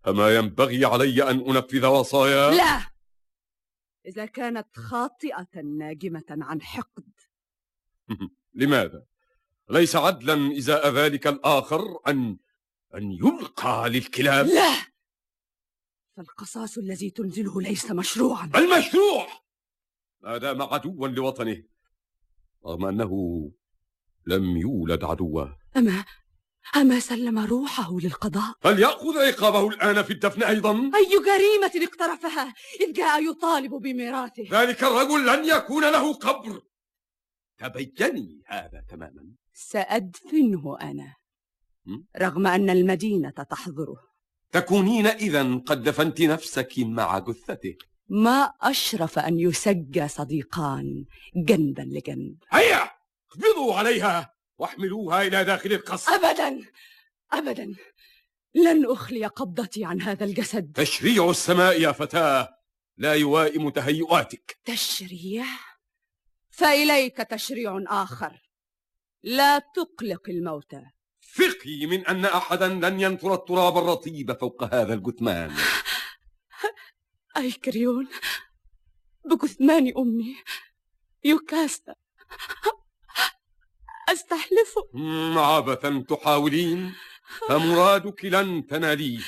أما 0.09 0.37
ينبغي 0.37 0.85
علي 0.85 1.31
أن 1.31 1.41
أنفذ 1.41 1.87
وصايا؟ 1.87 2.51
لا! 2.51 2.81
إذا 4.07 4.27
كانت 4.27 4.77
خاطئة 4.77 5.49
ناجمة 5.79 6.25
عن 6.31 6.63
حقد. 6.63 7.13
لماذا؟ 8.55 9.08
ليس 9.71 9.97
عدلا 9.97 10.59
إزاء 10.59 10.89
ذلك 10.89 11.27
الآخر 11.27 11.99
أن 12.09 12.39
أن 12.95 13.13
يلقى 13.13 13.91
للكلاب. 13.91 14.47
لا! 14.47 14.75
فالقصاص 16.17 16.79
الذي 16.79 17.11
تنزله 17.11 17.61
ليس 17.61 17.91
مشروعا. 17.91 18.47
بل 18.47 18.79
مشروع 18.79 19.29
ما 20.21 20.39
دام 20.39 20.63
عدوا 20.63 21.09
لوطنه 21.09 21.63
رغم 22.67 22.85
أنه 22.85 23.13
لم 24.27 24.57
يولد 24.57 25.05
عدوا. 25.05 25.45
أما 25.77 26.05
أما 26.77 27.01
سلم 27.01 27.39
روحه 27.39 27.99
للقضاء؟ 28.01 28.55
فليأخذ 28.61 29.19
عقابه 29.19 29.69
الآن 29.69 30.03
في 30.03 30.13
الدفن 30.13 30.43
أيضا. 30.43 30.73
أي 30.73 31.11
جريمة 31.27 31.87
اقترفها؟ 31.89 32.55
إذ 32.81 32.93
جاء 32.93 33.31
يطالب 33.31 33.75
بميراثه. 33.75 34.49
ذلك 34.51 34.85
الرجل 34.85 35.27
لن 35.27 35.45
يكون 35.45 35.83
له 35.83 36.13
قبر. 36.13 36.63
تبيني 37.59 38.43
هذا 38.47 38.85
تماما. 38.89 39.33
سأدفنه 39.59 40.79
أنا? 40.81 41.15
رغم 42.17 42.47
أن 42.47 42.71
المدينة 42.71 43.31
تحضره. 43.31 43.97
تكونين 44.53 45.07
إذا 45.07 45.55
قد 45.55 45.83
دفنت 45.83 46.23
نفسك 46.23 46.73
مع 46.79 47.19
جثته. 47.19 47.77
ما 48.09 48.53
أشرف 48.61 49.19
أن 49.19 49.41
يسجى 49.41 50.09
صديقان 50.09 51.05
جنبا 51.37 51.83
لجنب. 51.83 52.37
هيا! 52.51 52.91
اقبضوا 53.31 53.75
عليها 53.75 54.35
واحملوها 54.59 55.23
إلى 55.23 55.45
داخل 55.45 55.73
القصر. 55.73 56.13
أبدا! 56.13 56.61
أبدا! 57.33 57.75
لن 58.55 58.91
أخلي 58.91 59.27
قبضتي 59.27 59.85
عن 59.85 60.03
هذا 60.03 60.25
الجسد. 60.25 60.73
تشريع 60.73 61.31
السماء 61.31 61.81
يا 61.81 61.93
فتاة 61.93 62.49
لا 62.97 63.15
يوائم 63.15 63.71
تهيؤاتك. 63.71 64.59
تشريع؟ 64.65 65.45
فإليك 66.51 67.17
تشريع 67.17 67.85
آخر. 67.89 68.48
لا 69.23 69.59
تقلق 69.59 70.29
الموتى. 70.29 70.83
ثقي 71.35 71.87
من 71.87 72.07
أن 72.07 72.25
أحدا 72.25 72.69
لن 72.69 73.01
ينثر 73.01 73.35
التراب 73.35 73.79
الرطيب 73.79 74.33
فوق 74.33 74.75
هذا 74.75 74.95
الجثمان. 74.95 75.55
أي 77.37 77.53
كريون 77.53 78.09
بجثمان 79.25 79.93
أمي. 79.97 80.37
يكاسى 81.25 81.95
أستحلفه 84.09 84.89
عبثا 85.41 86.05
تحاولين. 86.09 86.95
فمرادك 87.49 88.25
لن 88.25 88.67
تناليه. 88.67 89.21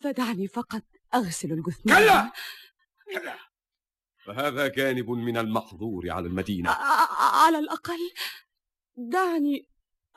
فدعني 0.00 0.48
فقط 0.48 0.82
أغسل 1.14 1.52
الجثمان. 1.52 1.96
كلا! 1.98 2.32
كلا! 3.12 3.38
فهذا 4.26 4.68
جانب 4.68 5.10
من 5.10 5.36
المحظور 5.36 6.10
على 6.10 6.26
المدينة. 6.26 6.70
على 7.20 7.58
الأقل. 7.58 8.10
دعني 8.96 9.68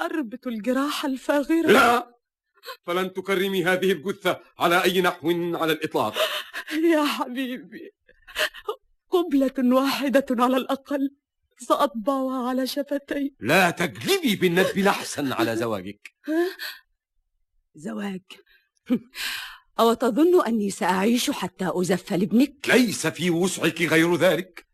أربط 0.02 0.48
الجراح 0.48 1.06
الفاغرة. 1.06 1.68
لا! 1.72 2.18
فلن 2.86 3.14
تكرمي 3.14 3.66
هذه 3.66 3.92
الجثة 3.92 4.40
على 4.60 4.84
أي 4.84 5.02
نحو 5.02 5.30
على 5.56 5.74
الإطلاق. 5.74 6.14
يا 6.94 7.06
حبيبي 7.06 7.92
قبلة 9.10 9.76
واحدة 9.76 10.26
على 10.30 10.58
الأقل 10.58 11.16
سأطبعها 11.58 12.50
على 12.50 12.68
شفتي. 12.68 13.36
لا 13.40 13.70
تجلبي 13.70 14.36
بالندب 14.36 14.78
لحسا 14.78 15.30
على 15.32 15.56
زواجك. 15.56 16.16
زواج. 17.76 18.22
أو 19.80 19.94
تظن 19.94 20.46
أني 20.46 20.70
سأعيش 20.70 21.32
حتى 21.32 21.72
أزف 21.74 22.14
لابنك؟ 22.14 22.70
ليس 22.70 23.08
في 23.08 23.30
وسعك 23.30 23.82
غير 23.82 24.16
ذلك. 24.16 24.67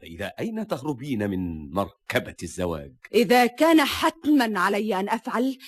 فإلى 0.00 0.32
أين 0.40 0.66
تهربين 0.66 1.30
من 1.30 1.70
مركبة 1.70 2.36
الزواج؟ 2.42 2.94
إذا 3.14 3.46
كان 3.46 3.84
حتما 3.84 4.60
علي 4.60 5.00
أن 5.00 5.08
أفعل 5.08 5.58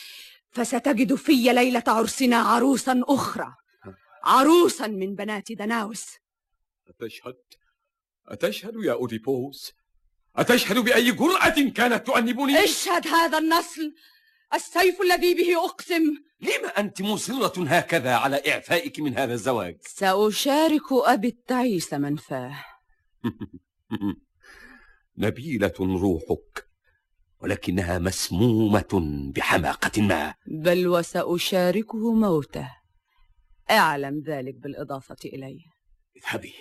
فستجد 0.51 1.15
في 1.15 1.33
ليلة 1.33 1.85
عرسنا 1.87 2.37
عروسا 2.37 3.03
أخرى. 3.09 3.55
عروسا 4.25 4.87
من 4.87 5.15
بنات 5.15 5.53
دناوس. 5.53 6.07
أتشهد؟ 6.89 7.37
أتشهد 8.29 8.75
يا 8.85 8.93
أوديبوس 8.93 9.73
أتشهد 10.37 10.79
بأي 10.79 11.13
جرأة 11.13 11.71
كانت 11.75 12.07
تؤنبني؟ 12.07 12.65
اشهد 12.65 13.07
هذا 13.07 13.39
النصل 13.39 13.95
السيف 14.55 15.01
الذي 15.01 15.35
به 15.35 15.65
أقسم. 15.65 16.03
لم 16.41 16.67
أنت 16.79 17.03
مصرة 17.03 17.65
هكذا 17.69 18.15
على 18.15 18.43
إعفائك 18.49 19.01
من 19.01 19.19
هذا 19.19 19.35
الزواج؟ 19.35 19.79
سأشارك 19.81 20.93
أبي 20.93 21.29
التعيس 21.29 21.95
منفاه 21.95 22.65
نبيلة 25.17 25.75
روحك 25.81 26.69
ولكنها 27.41 27.99
مسمومة 27.99 28.89
بحماقة 29.35 30.03
ما. 30.03 30.35
بل 30.47 30.89
وسأشاركه 30.89 32.15
موته. 32.15 32.71
أعلم 33.71 34.23
ذلك 34.27 34.55
بالإضافة 34.55 35.17
إليه. 35.25 35.65
اذهبي. 36.17 36.55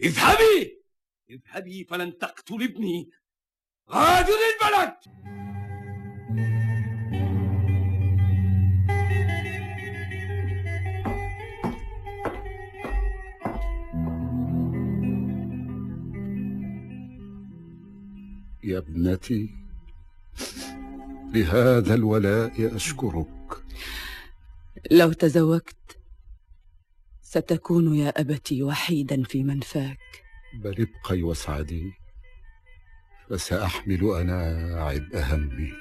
اذهبي! 0.00 0.82
اذهبي 1.30 1.84
فلن 1.84 2.18
تقتل 2.18 2.62
ابني. 2.62 3.10
غادر 3.90 4.34
البلد! 4.52 4.94
يا 18.70 18.78
ابنتي. 18.78 19.50
لهذا 21.34 21.94
الولاء 21.94 22.76
أشكرك. 22.76 23.64
لو 24.90 25.12
تزوجت 25.12 25.98
ستكون 27.22 27.94
يا 27.94 28.20
أبتي 28.20 28.62
وحيدا 28.62 29.22
في 29.22 29.42
منفاك. 29.44 29.98
بل 30.54 30.86
ابقي 30.86 31.22
واسعدي 31.22 31.92
فسأحمل 33.30 34.04
أنا 34.04 34.40
عبء 34.82 35.22
همي. 35.22 35.72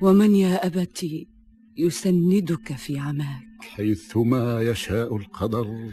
ومن 0.00 0.34
يا 0.34 0.66
أبتي 0.66 1.28
يسندك 1.76 2.72
في 2.72 2.98
عماك؟ 2.98 3.44
حيثما 3.60 4.62
يشاء 4.62 5.16
القدر 5.16 5.92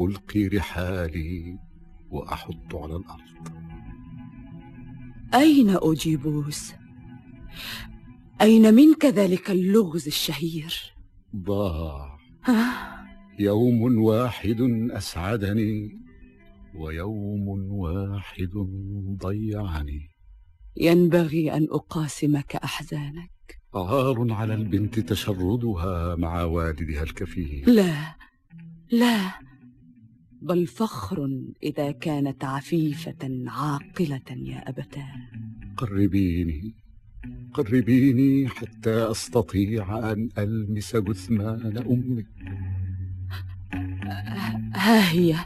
ألقي 0.00 0.46
رحالي 0.46 1.58
وأحط 2.10 2.74
على 2.74 2.96
الأرض. 2.96 3.69
أين 5.34 5.76
أجيبوس؟ 5.82 6.72
أين 8.40 8.74
منك 8.74 9.04
ذلك 9.04 9.50
اللغز 9.50 10.06
الشهير؟ 10.06 10.94
ضاع 11.36 12.18
آه، 12.48 13.00
يوم 13.38 14.02
واحد 14.02 14.56
أسعدني 14.90 16.00
ويوم 16.74 17.48
واحد 17.72 18.50
ضيعني. 19.22 20.10
ينبغي 20.76 21.52
أن 21.52 21.66
أقاسمك 21.70 22.56
أحزانك. 22.56 23.30
عار 23.74 24.32
على 24.32 24.54
البنت 24.54 24.98
تشردها 25.00 26.16
مع 26.16 26.42
والدها 26.42 27.02
الكفيل. 27.02 27.64
لا 27.66 28.16
لا. 28.90 29.49
بل 30.42 30.66
فخر 30.66 31.40
إذا 31.62 31.90
كانت 31.90 32.44
عفيفة 32.44 33.44
عاقلة 33.46 34.30
يا 34.30 34.68
أبتاه. 34.68 35.12
قربيني 35.76 36.74
قربيني 37.54 38.48
حتى 38.48 39.10
أستطيع 39.10 40.12
أن 40.12 40.28
ألمس 40.38 40.96
جثمان 40.96 41.78
أمي. 41.78 42.26
ها 44.74 45.12
هي 45.12 45.36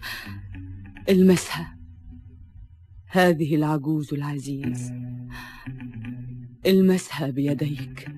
المسها. 1.09 1.77
هذه 3.07 3.55
العجوز 3.55 4.15
العزيز. 4.15 4.93
المسها 6.67 7.31
بيديك. 7.31 8.09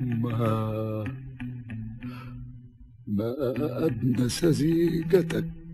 ما 0.00 1.04
ما 3.06 3.34
أدنس 3.86 4.44
زيجتك. 4.44 5.67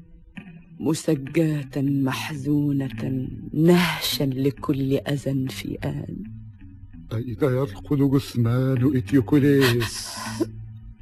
مسجاة 0.81 1.77
محزونة 1.77 3.29
نهشا 3.53 4.25
لكل 4.25 4.93
أذى 4.97 5.49
في 5.49 5.79
آن. 5.85 6.25
أين 7.13 7.37
يرقد 7.43 7.99
جثمان 7.99 8.97
إتيوكوليس 8.97 10.17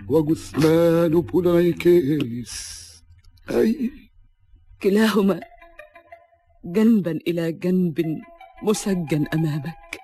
وجثمان 0.08 1.10
بوليكيس؟ 1.20 2.82
أي؟ 3.50 3.90
كلاهما 4.82 5.40
جنبا 6.64 7.10
إلى 7.10 7.52
جنب 7.52 8.20
مسجا 8.62 9.24
أمامك. 9.34 9.98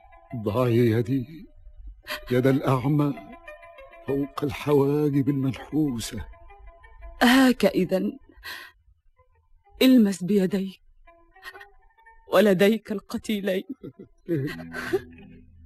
ضعي 0.44 0.90
يدي 0.90 1.46
يد 2.30 2.46
الأعمى 2.46 3.14
فوق 4.06 4.44
الحواجب 4.44 5.28
المنحوسة. 5.28 6.24
هاك 7.22 7.64
إذا. 7.64 8.12
المس 9.82 10.24
بيديك. 10.24 10.80
ولديك 12.32 12.92
القتيلين. 12.92 13.64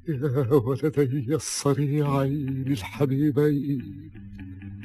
يا 0.09 0.53
ولدي 0.67 1.35
الصريعين 1.35 2.65
الحبيبين 2.67 4.11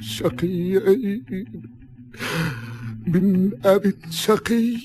شقيين 0.00 1.24
من 3.06 3.52
أب 3.66 3.94
شقي. 4.10 4.76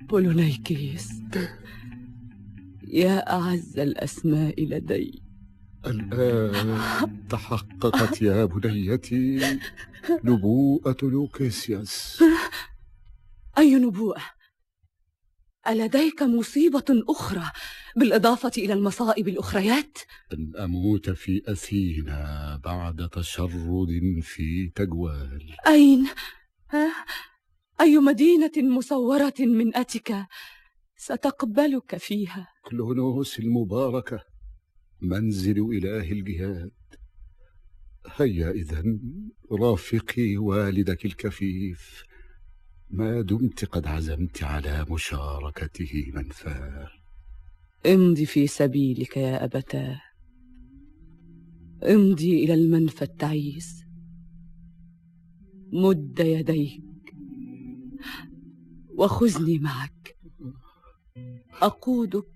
بولونيكيس. 0.00 1.12
يا 2.88 3.32
أعز 3.32 3.78
الأسماء 3.78 4.64
لدي. 4.64 5.22
الآن 5.86 6.78
تحققت 7.28 8.22
يا 8.22 8.44
بنيتي 8.44 9.40
نبوءة 10.24 10.96
لوكيسياس. 11.02 12.22
أي 13.60 13.74
نبوءة؟ 13.74 14.22
ألديك 15.68 16.22
مصيبة 16.22 16.84
أخرى 17.08 17.50
بالإضافة 17.96 18.52
إلى 18.58 18.72
المصائب 18.72 19.28
الأخريات؟ 19.28 19.98
أن 20.32 20.52
أموت 20.56 21.10
في 21.10 21.42
أثينا 21.46 22.60
بعد 22.64 23.08
تشرد 23.08 24.20
في 24.22 24.72
تجوال. 24.74 25.56
أين؟ 25.66 26.06
ها؟ 26.70 26.92
أي 27.80 27.98
مدينة 27.98 28.52
مصورة 28.56 29.34
من 29.40 29.76
أتيكا 29.76 30.26
ستقبلك 30.96 31.96
فيها. 31.96 32.48
كلونوس 32.64 33.38
المباركة 33.38 34.24
منزل 35.00 35.58
إله 35.58 36.12
الجهاد. 36.12 36.70
هيا 38.16 38.50
إذن 38.50 39.00
رافقي 39.52 40.36
والدك 40.36 41.04
الكفيف. 41.04 42.09
ما 42.92 43.20
دمت 43.20 43.64
قد 43.64 43.86
عزمت 43.86 44.42
على 44.42 44.86
مشاركته 44.90 46.12
منفاه 46.14 46.88
امضي 47.86 48.26
في 48.26 48.46
سبيلك 48.46 49.16
يا 49.16 49.44
أبتاه. 49.44 50.02
امضي 51.82 52.44
إلى 52.44 52.54
المنفى 52.54 53.02
التعيس. 53.02 53.84
مد 55.72 56.20
يديك 56.20 56.82
وخذني 58.88 59.58
معك. 59.58 60.16
أقودك 61.62 62.26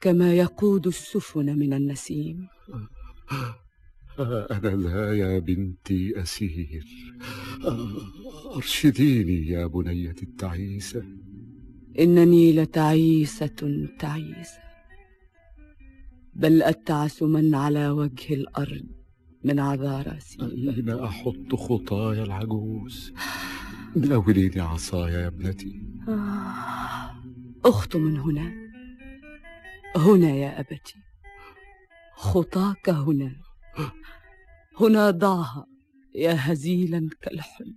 كما 0.00 0.34
يقود 0.34 0.86
السفن 0.86 1.58
من 1.58 1.72
النسيم. 1.72 2.48
أنا 4.20 4.68
لا 4.68 5.14
يا 5.14 5.38
بنتي 5.38 6.22
أسير. 6.22 6.86
أرشديني 8.56 9.46
يا 9.46 9.66
بنية 9.66 10.14
التعيسة. 10.22 11.04
إنني 11.98 12.52
لتعيسة 12.52 13.88
تعيسة. 13.98 14.60
بل 16.34 16.62
أتعس 16.62 17.22
من 17.22 17.54
على 17.54 17.88
وجه 17.88 18.34
الأرض 18.34 18.86
من 19.44 19.60
عذارى 19.60 20.20
سيبة 20.20 20.74
أين 20.74 20.90
أحط 20.90 21.54
خطايا 21.54 22.22
العجوز؟ 22.22 23.12
ناوليني 23.96 24.60
عصايا 24.60 25.20
يا 25.20 25.26
ابنتي؟ 25.26 25.82
آه، 26.08 27.14
أخت 27.64 27.96
من 27.96 28.16
هنا. 28.16 28.70
هنا 29.96 30.30
يا 30.30 30.60
أبتي. 30.60 30.94
خطاك 32.14 32.88
هنا. 32.88 33.49
هنا 34.80 35.10
ضعها 35.10 35.66
يا 36.14 36.36
هزيلا 36.38 37.08
كالحلم. 37.22 37.76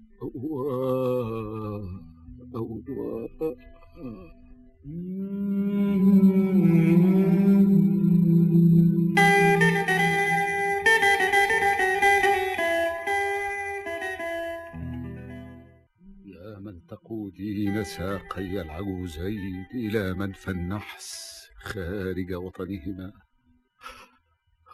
يا 16.26 16.60
من 16.60 16.86
تقودين 16.88 17.84
ساقي 17.84 18.62
العجوزين 18.62 19.66
إلى 19.76 20.14
منفى 20.14 20.52
النحس 20.52 21.34
خارج 21.64 22.34
وطنهما 22.34 23.23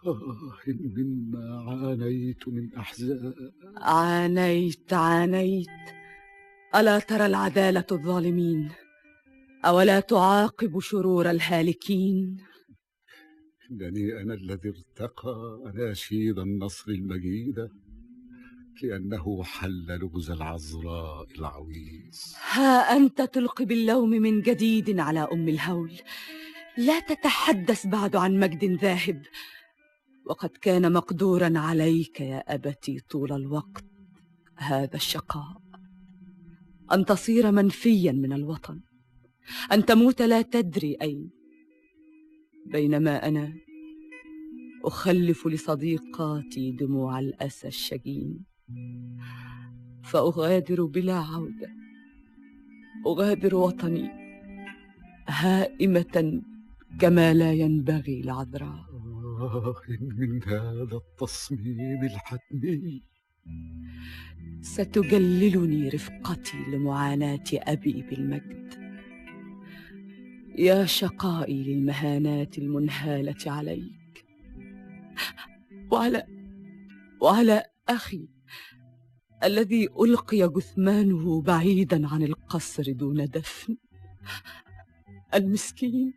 آه 0.05 0.73
مما 0.97 1.63
عانيت 1.67 2.47
من 2.47 2.75
أحزان. 2.75 3.33
عانيت 3.77 4.93
عانيت. 4.93 5.67
ألا 6.75 6.99
ترى 6.99 7.25
العدالة 7.25 7.85
الظالمين؟ 7.91 8.71
أولا 9.65 9.99
تعاقب 9.99 10.79
شرور 10.79 11.29
الهالكين؟ 11.29 12.37
إنني 13.71 14.21
أنا 14.21 14.33
الذي 14.33 14.69
ارتقى 14.69 15.61
أناشيد 15.65 16.39
النصر 16.39 16.91
المجيدة 16.91 17.69
لأنه 18.83 19.43
حل 19.43 19.99
لغز 20.01 20.31
العذراء 20.31 21.27
العويس 21.39 22.35
ها 22.51 22.97
أنت 22.97 23.21
تلقي 23.21 23.65
باللوم 23.65 24.09
من 24.09 24.41
جديد 24.41 24.99
على 24.99 25.19
أم 25.19 25.47
الهول. 25.49 25.91
لا 26.77 26.99
تتحدث 26.99 27.87
بعد 27.87 28.15
عن 28.15 28.39
مجد 28.39 28.81
ذاهب. 28.81 29.21
وقد 30.29 30.49
كان 30.49 30.93
مقدورا 30.93 31.59
عليك 31.59 32.21
يا 32.21 32.55
أبتي 32.55 32.99
طول 32.99 33.31
الوقت 33.33 33.85
هذا 34.55 34.95
الشقاء. 34.95 35.61
أن 36.91 37.05
تصير 37.05 37.51
منفيا 37.51 38.11
من 38.11 38.33
الوطن. 38.33 38.81
أن 39.71 39.85
تموت 39.85 40.21
لا 40.21 40.41
تدري 40.41 40.97
أين. 41.01 41.29
بينما 42.65 43.27
أنا 43.27 43.53
أخلف 44.85 45.47
لصديقاتي 45.47 46.71
دموع 46.71 47.19
الأسى 47.19 47.67
الشجين. 47.67 48.45
فأغادر 50.03 50.85
بلا 50.85 51.15
عودة. 51.15 51.69
أغادر 53.07 53.55
وطني 53.55 54.09
هائمة 55.27 56.41
كما 56.99 57.33
لا 57.33 57.53
ينبغي 57.53 58.21
العذراء. 58.21 58.89
آه 59.39 59.75
من 59.89 60.43
هذا 60.43 60.97
التصميم 60.97 62.03
الحتمي. 62.03 63.03
ستجللني 64.61 65.89
رفقتي 65.89 66.57
لمعاناة 66.57 67.43
أبي 67.53 68.01
بالمجد. 68.01 68.73
يا 70.57 70.85
شقائي 70.85 71.63
للمهانات 71.63 72.57
المنهالة 72.57 73.51
عليك. 73.51 74.25
وعلى 75.91 76.23
وعلى 77.21 77.63
أخي 77.89 78.29
الذي 79.43 79.87
ألقي 80.01 80.49
جثمانه 80.49 81.41
بعيدا 81.41 82.07
عن 82.07 82.23
القصر 82.23 82.91
دون 82.91 83.25
دفن. 83.25 83.77
المسكين. 85.33 86.13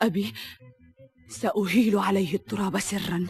أبي 0.00 0.32
سأهيل 1.28 1.98
عليه 1.98 2.34
التراب 2.34 2.78
سرا 2.78 3.26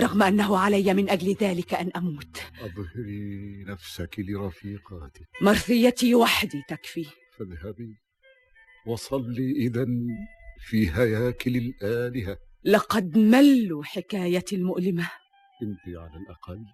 رغم 0.00 0.22
أنه 0.22 0.58
علي 0.58 0.94
من 0.94 1.10
أجل 1.10 1.36
ذلك 1.40 1.74
أن 1.74 1.90
أموت. 1.96 2.42
أظهري 2.60 3.64
نفسك 3.64 4.14
لرفيقاتك. 4.18 5.28
مرثيتي 5.42 6.14
وحدي 6.14 6.62
تكفي. 6.68 7.06
فاذهبي 7.38 7.94
وصلي 8.86 9.52
إذا 9.52 9.86
في 10.60 10.90
هياكل 10.90 11.56
الآلهة. 11.56 12.38
لقد 12.64 13.18
ملوا 13.18 13.84
حكايتي 13.84 14.56
المؤلمة. 14.56 15.10
انت 15.62 15.96
على 15.96 16.16
الأقل. 16.16 16.64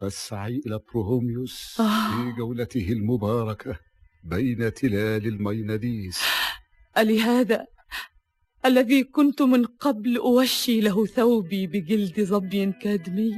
فاسعي 0.00 0.60
إلى 0.66 0.80
بروهوميوس 0.92 1.80
آه. 1.80 2.10
في 2.10 2.32
جولته 2.36 2.92
المباركة 2.92 3.78
بين 4.24 4.74
تلال 4.74 5.26
الميناديس. 5.26 6.22
ألهذا؟ 6.98 7.66
الذي 8.66 9.04
كنت 9.04 9.42
من 9.42 9.64
قبل 9.64 10.16
أوشي 10.16 10.80
له 10.80 11.06
ثوبي 11.06 11.66
بجلد 11.66 12.20
ظبي 12.20 12.72
كادمي. 12.72 13.34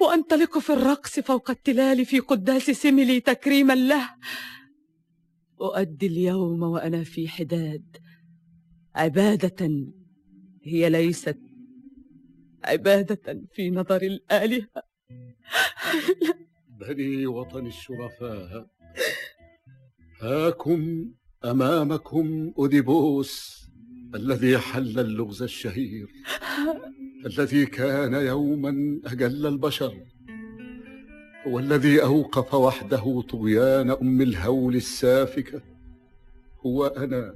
وأنطلق 0.00 0.58
في 0.58 0.72
الرقص 0.72 1.20
فوق 1.20 1.50
التلال 1.50 2.04
في 2.04 2.18
قداس 2.18 2.70
سملي 2.70 3.20
تكريما 3.20 3.72
له. 3.74 4.10
أؤدي 5.60 6.06
اليوم 6.06 6.62
وأنا 6.62 7.04
في 7.04 7.28
حداد. 7.28 7.96
عبادة 8.94 9.70
هي 10.64 10.90
ليست 10.90 11.38
عبادة 12.64 13.42
في 13.52 13.70
نظر 13.70 14.02
الآلهة. 14.02 14.82
بني 16.68 17.26
وطن 17.26 17.66
الشرفاء. 17.66 18.66
هاكم 20.20 21.10
أمامكم 21.44 22.52
أوديبوس. 22.58 23.57
الذي 24.14 24.58
حل 24.58 24.98
اللغز 24.98 25.42
الشهير 25.42 26.08
الذي 27.26 27.66
كان 27.66 28.14
يوما 28.14 29.00
أجل 29.04 29.46
البشر 29.46 29.94
والذي 31.46 32.02
أوقف 32.02 32.54
وحده 32.54 33.24
طغيان 33.28 33.90
أم 33.90 34.20
الهول 34.20 34.76
السافكة 34.76 35.62
هو 36.66 36.86
أنا 36.86 37.34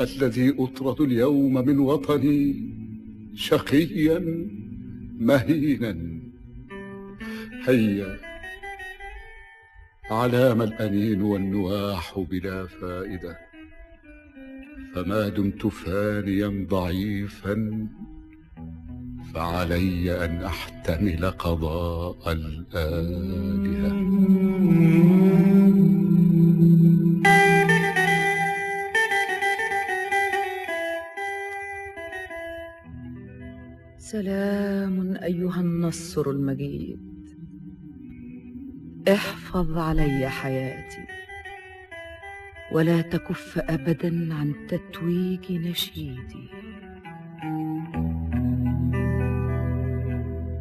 الذي 0.00 0.54
أطرد 0.58 1.00
اليوم 1.00 1.54
من 1.54 1.78
وطني 1.78 2.72
شقيا 3.34 4.18
مهينا. 5.18 6.20
هيا 7.64 8.18
علام 10.10 10.62
الأنين 10.62 11.22
والنواح 11.22 12.18
بلا 12.18 12.66
فائدة. 12.66 13.45
فما 14.94 15.28
دمت 15.28 15.66
فانيا 15.66 16.66
ضعيفا 16.70 17.88
فعلي 19.34 20.24
أن 20.24 20.42
أحتمل 20.42 21.30
قضاء 21.30 22.32
الآلهة. 22.32 23.96
سلام 33.98 35.16
أيها 35.16 35.60
النصر 35.60 36.30
المجيد. 36.30 37.00
احفظ 39.08 39.78
علي 39.78 40.28
حياتي. 40.28 41.15
ولا 42.72 43.00
تكف 43.00 43.58
أبدا 43.58 44.34
عن 44.34 44.54
تتويج 44.68 45.52
نشيدي. 45.52 46.48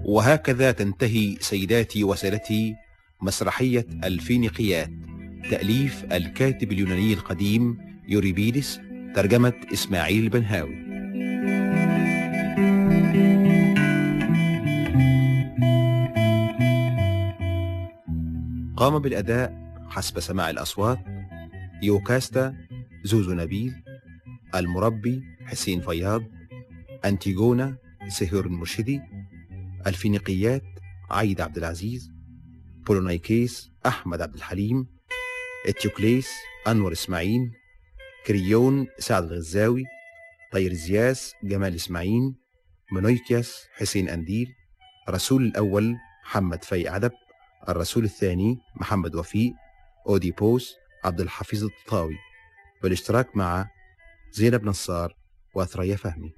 وهكذا 0.05 0.71
تنتهي 0.71 1.37
سيداتي 1.39 2.03
وسادتي 2.03 2.75
مسرحية 3.21 3.85
الفينيقيات. 4.03 4.91
تأليف 5.49 6.05
الكاتب 6.13 6.71
اليوناني 6.71 7.13
القديم 7.13 7.77
يوريبيدس 8.07 8.79
ترجمة 9.15 9.53
إسماعيل 9.73 10.23
البنهاوي 10.23 10.85
قام 18.77 18.99
بالأداء 18.99 19.73
حسب 19.89 20.19
سماع 20.19 20.49
الأصوات 20.49 20.99
يوكاستا 21.85 22.55
زوزو 23.03 23.33
نبيل 23.33 23.73
المربي 24.55 25.23
حسين 25.45 25.81
فياض 25.81 26.23
أنتيجونا 27.05 27.77
سهير 28.07 28.45
المرشدي 28.45 29.01
الفينيقيات 29.87 30.63
عيد 31.11 31.41
عبد 31.41 31.57
العزيز 31.57 32.11
بولونايكيس 32.87 33.71
أحمد 33.85 34.21
عبد 34.21 34.35
الحليم 34.35 34.87
إتيوكليس 35.67 36.29
أنور 36.67 36.91
إسماعيل 36.91 37.51
كريون 38.27 38.87
سعد 38.99 39.23
الغزاوي 39.23 39.83
طيرزياس 40.51 41.33
جمال 41.43 41.75
إسماعيل 41.75 42.33
منويكياس 42.91 43.67
حسين 43.77 44.09
أنديل 44.09 44.47
رسول 45.09 45.45
الأول 45.45 45.95
محمد 46.25 46.63
في 46.63 46.87
عدب 46.87 47.11
الرسول 47.69 48.03
الثاني 48.03 48.57
محمد 48.75 49.15
وفيق 49.15 49.53
أوديبوس 50.07 50.75
عبد 51.05 51.21
الحفيظ 51.21 51.63
الطاوي 51.63 52.17
بالاشتراك 52.83 53.37
مع 53.37 53.69
زينب 54.31 54.63
نصار 54.63 55.15
وثريا 55.55 55.95
فهمي. 55.95 56.33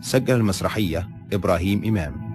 سجل 0.00 0.34
المسرحية 0.34 1.08
إبراهيم 1.32 1.84
إمام. 1.84 2.33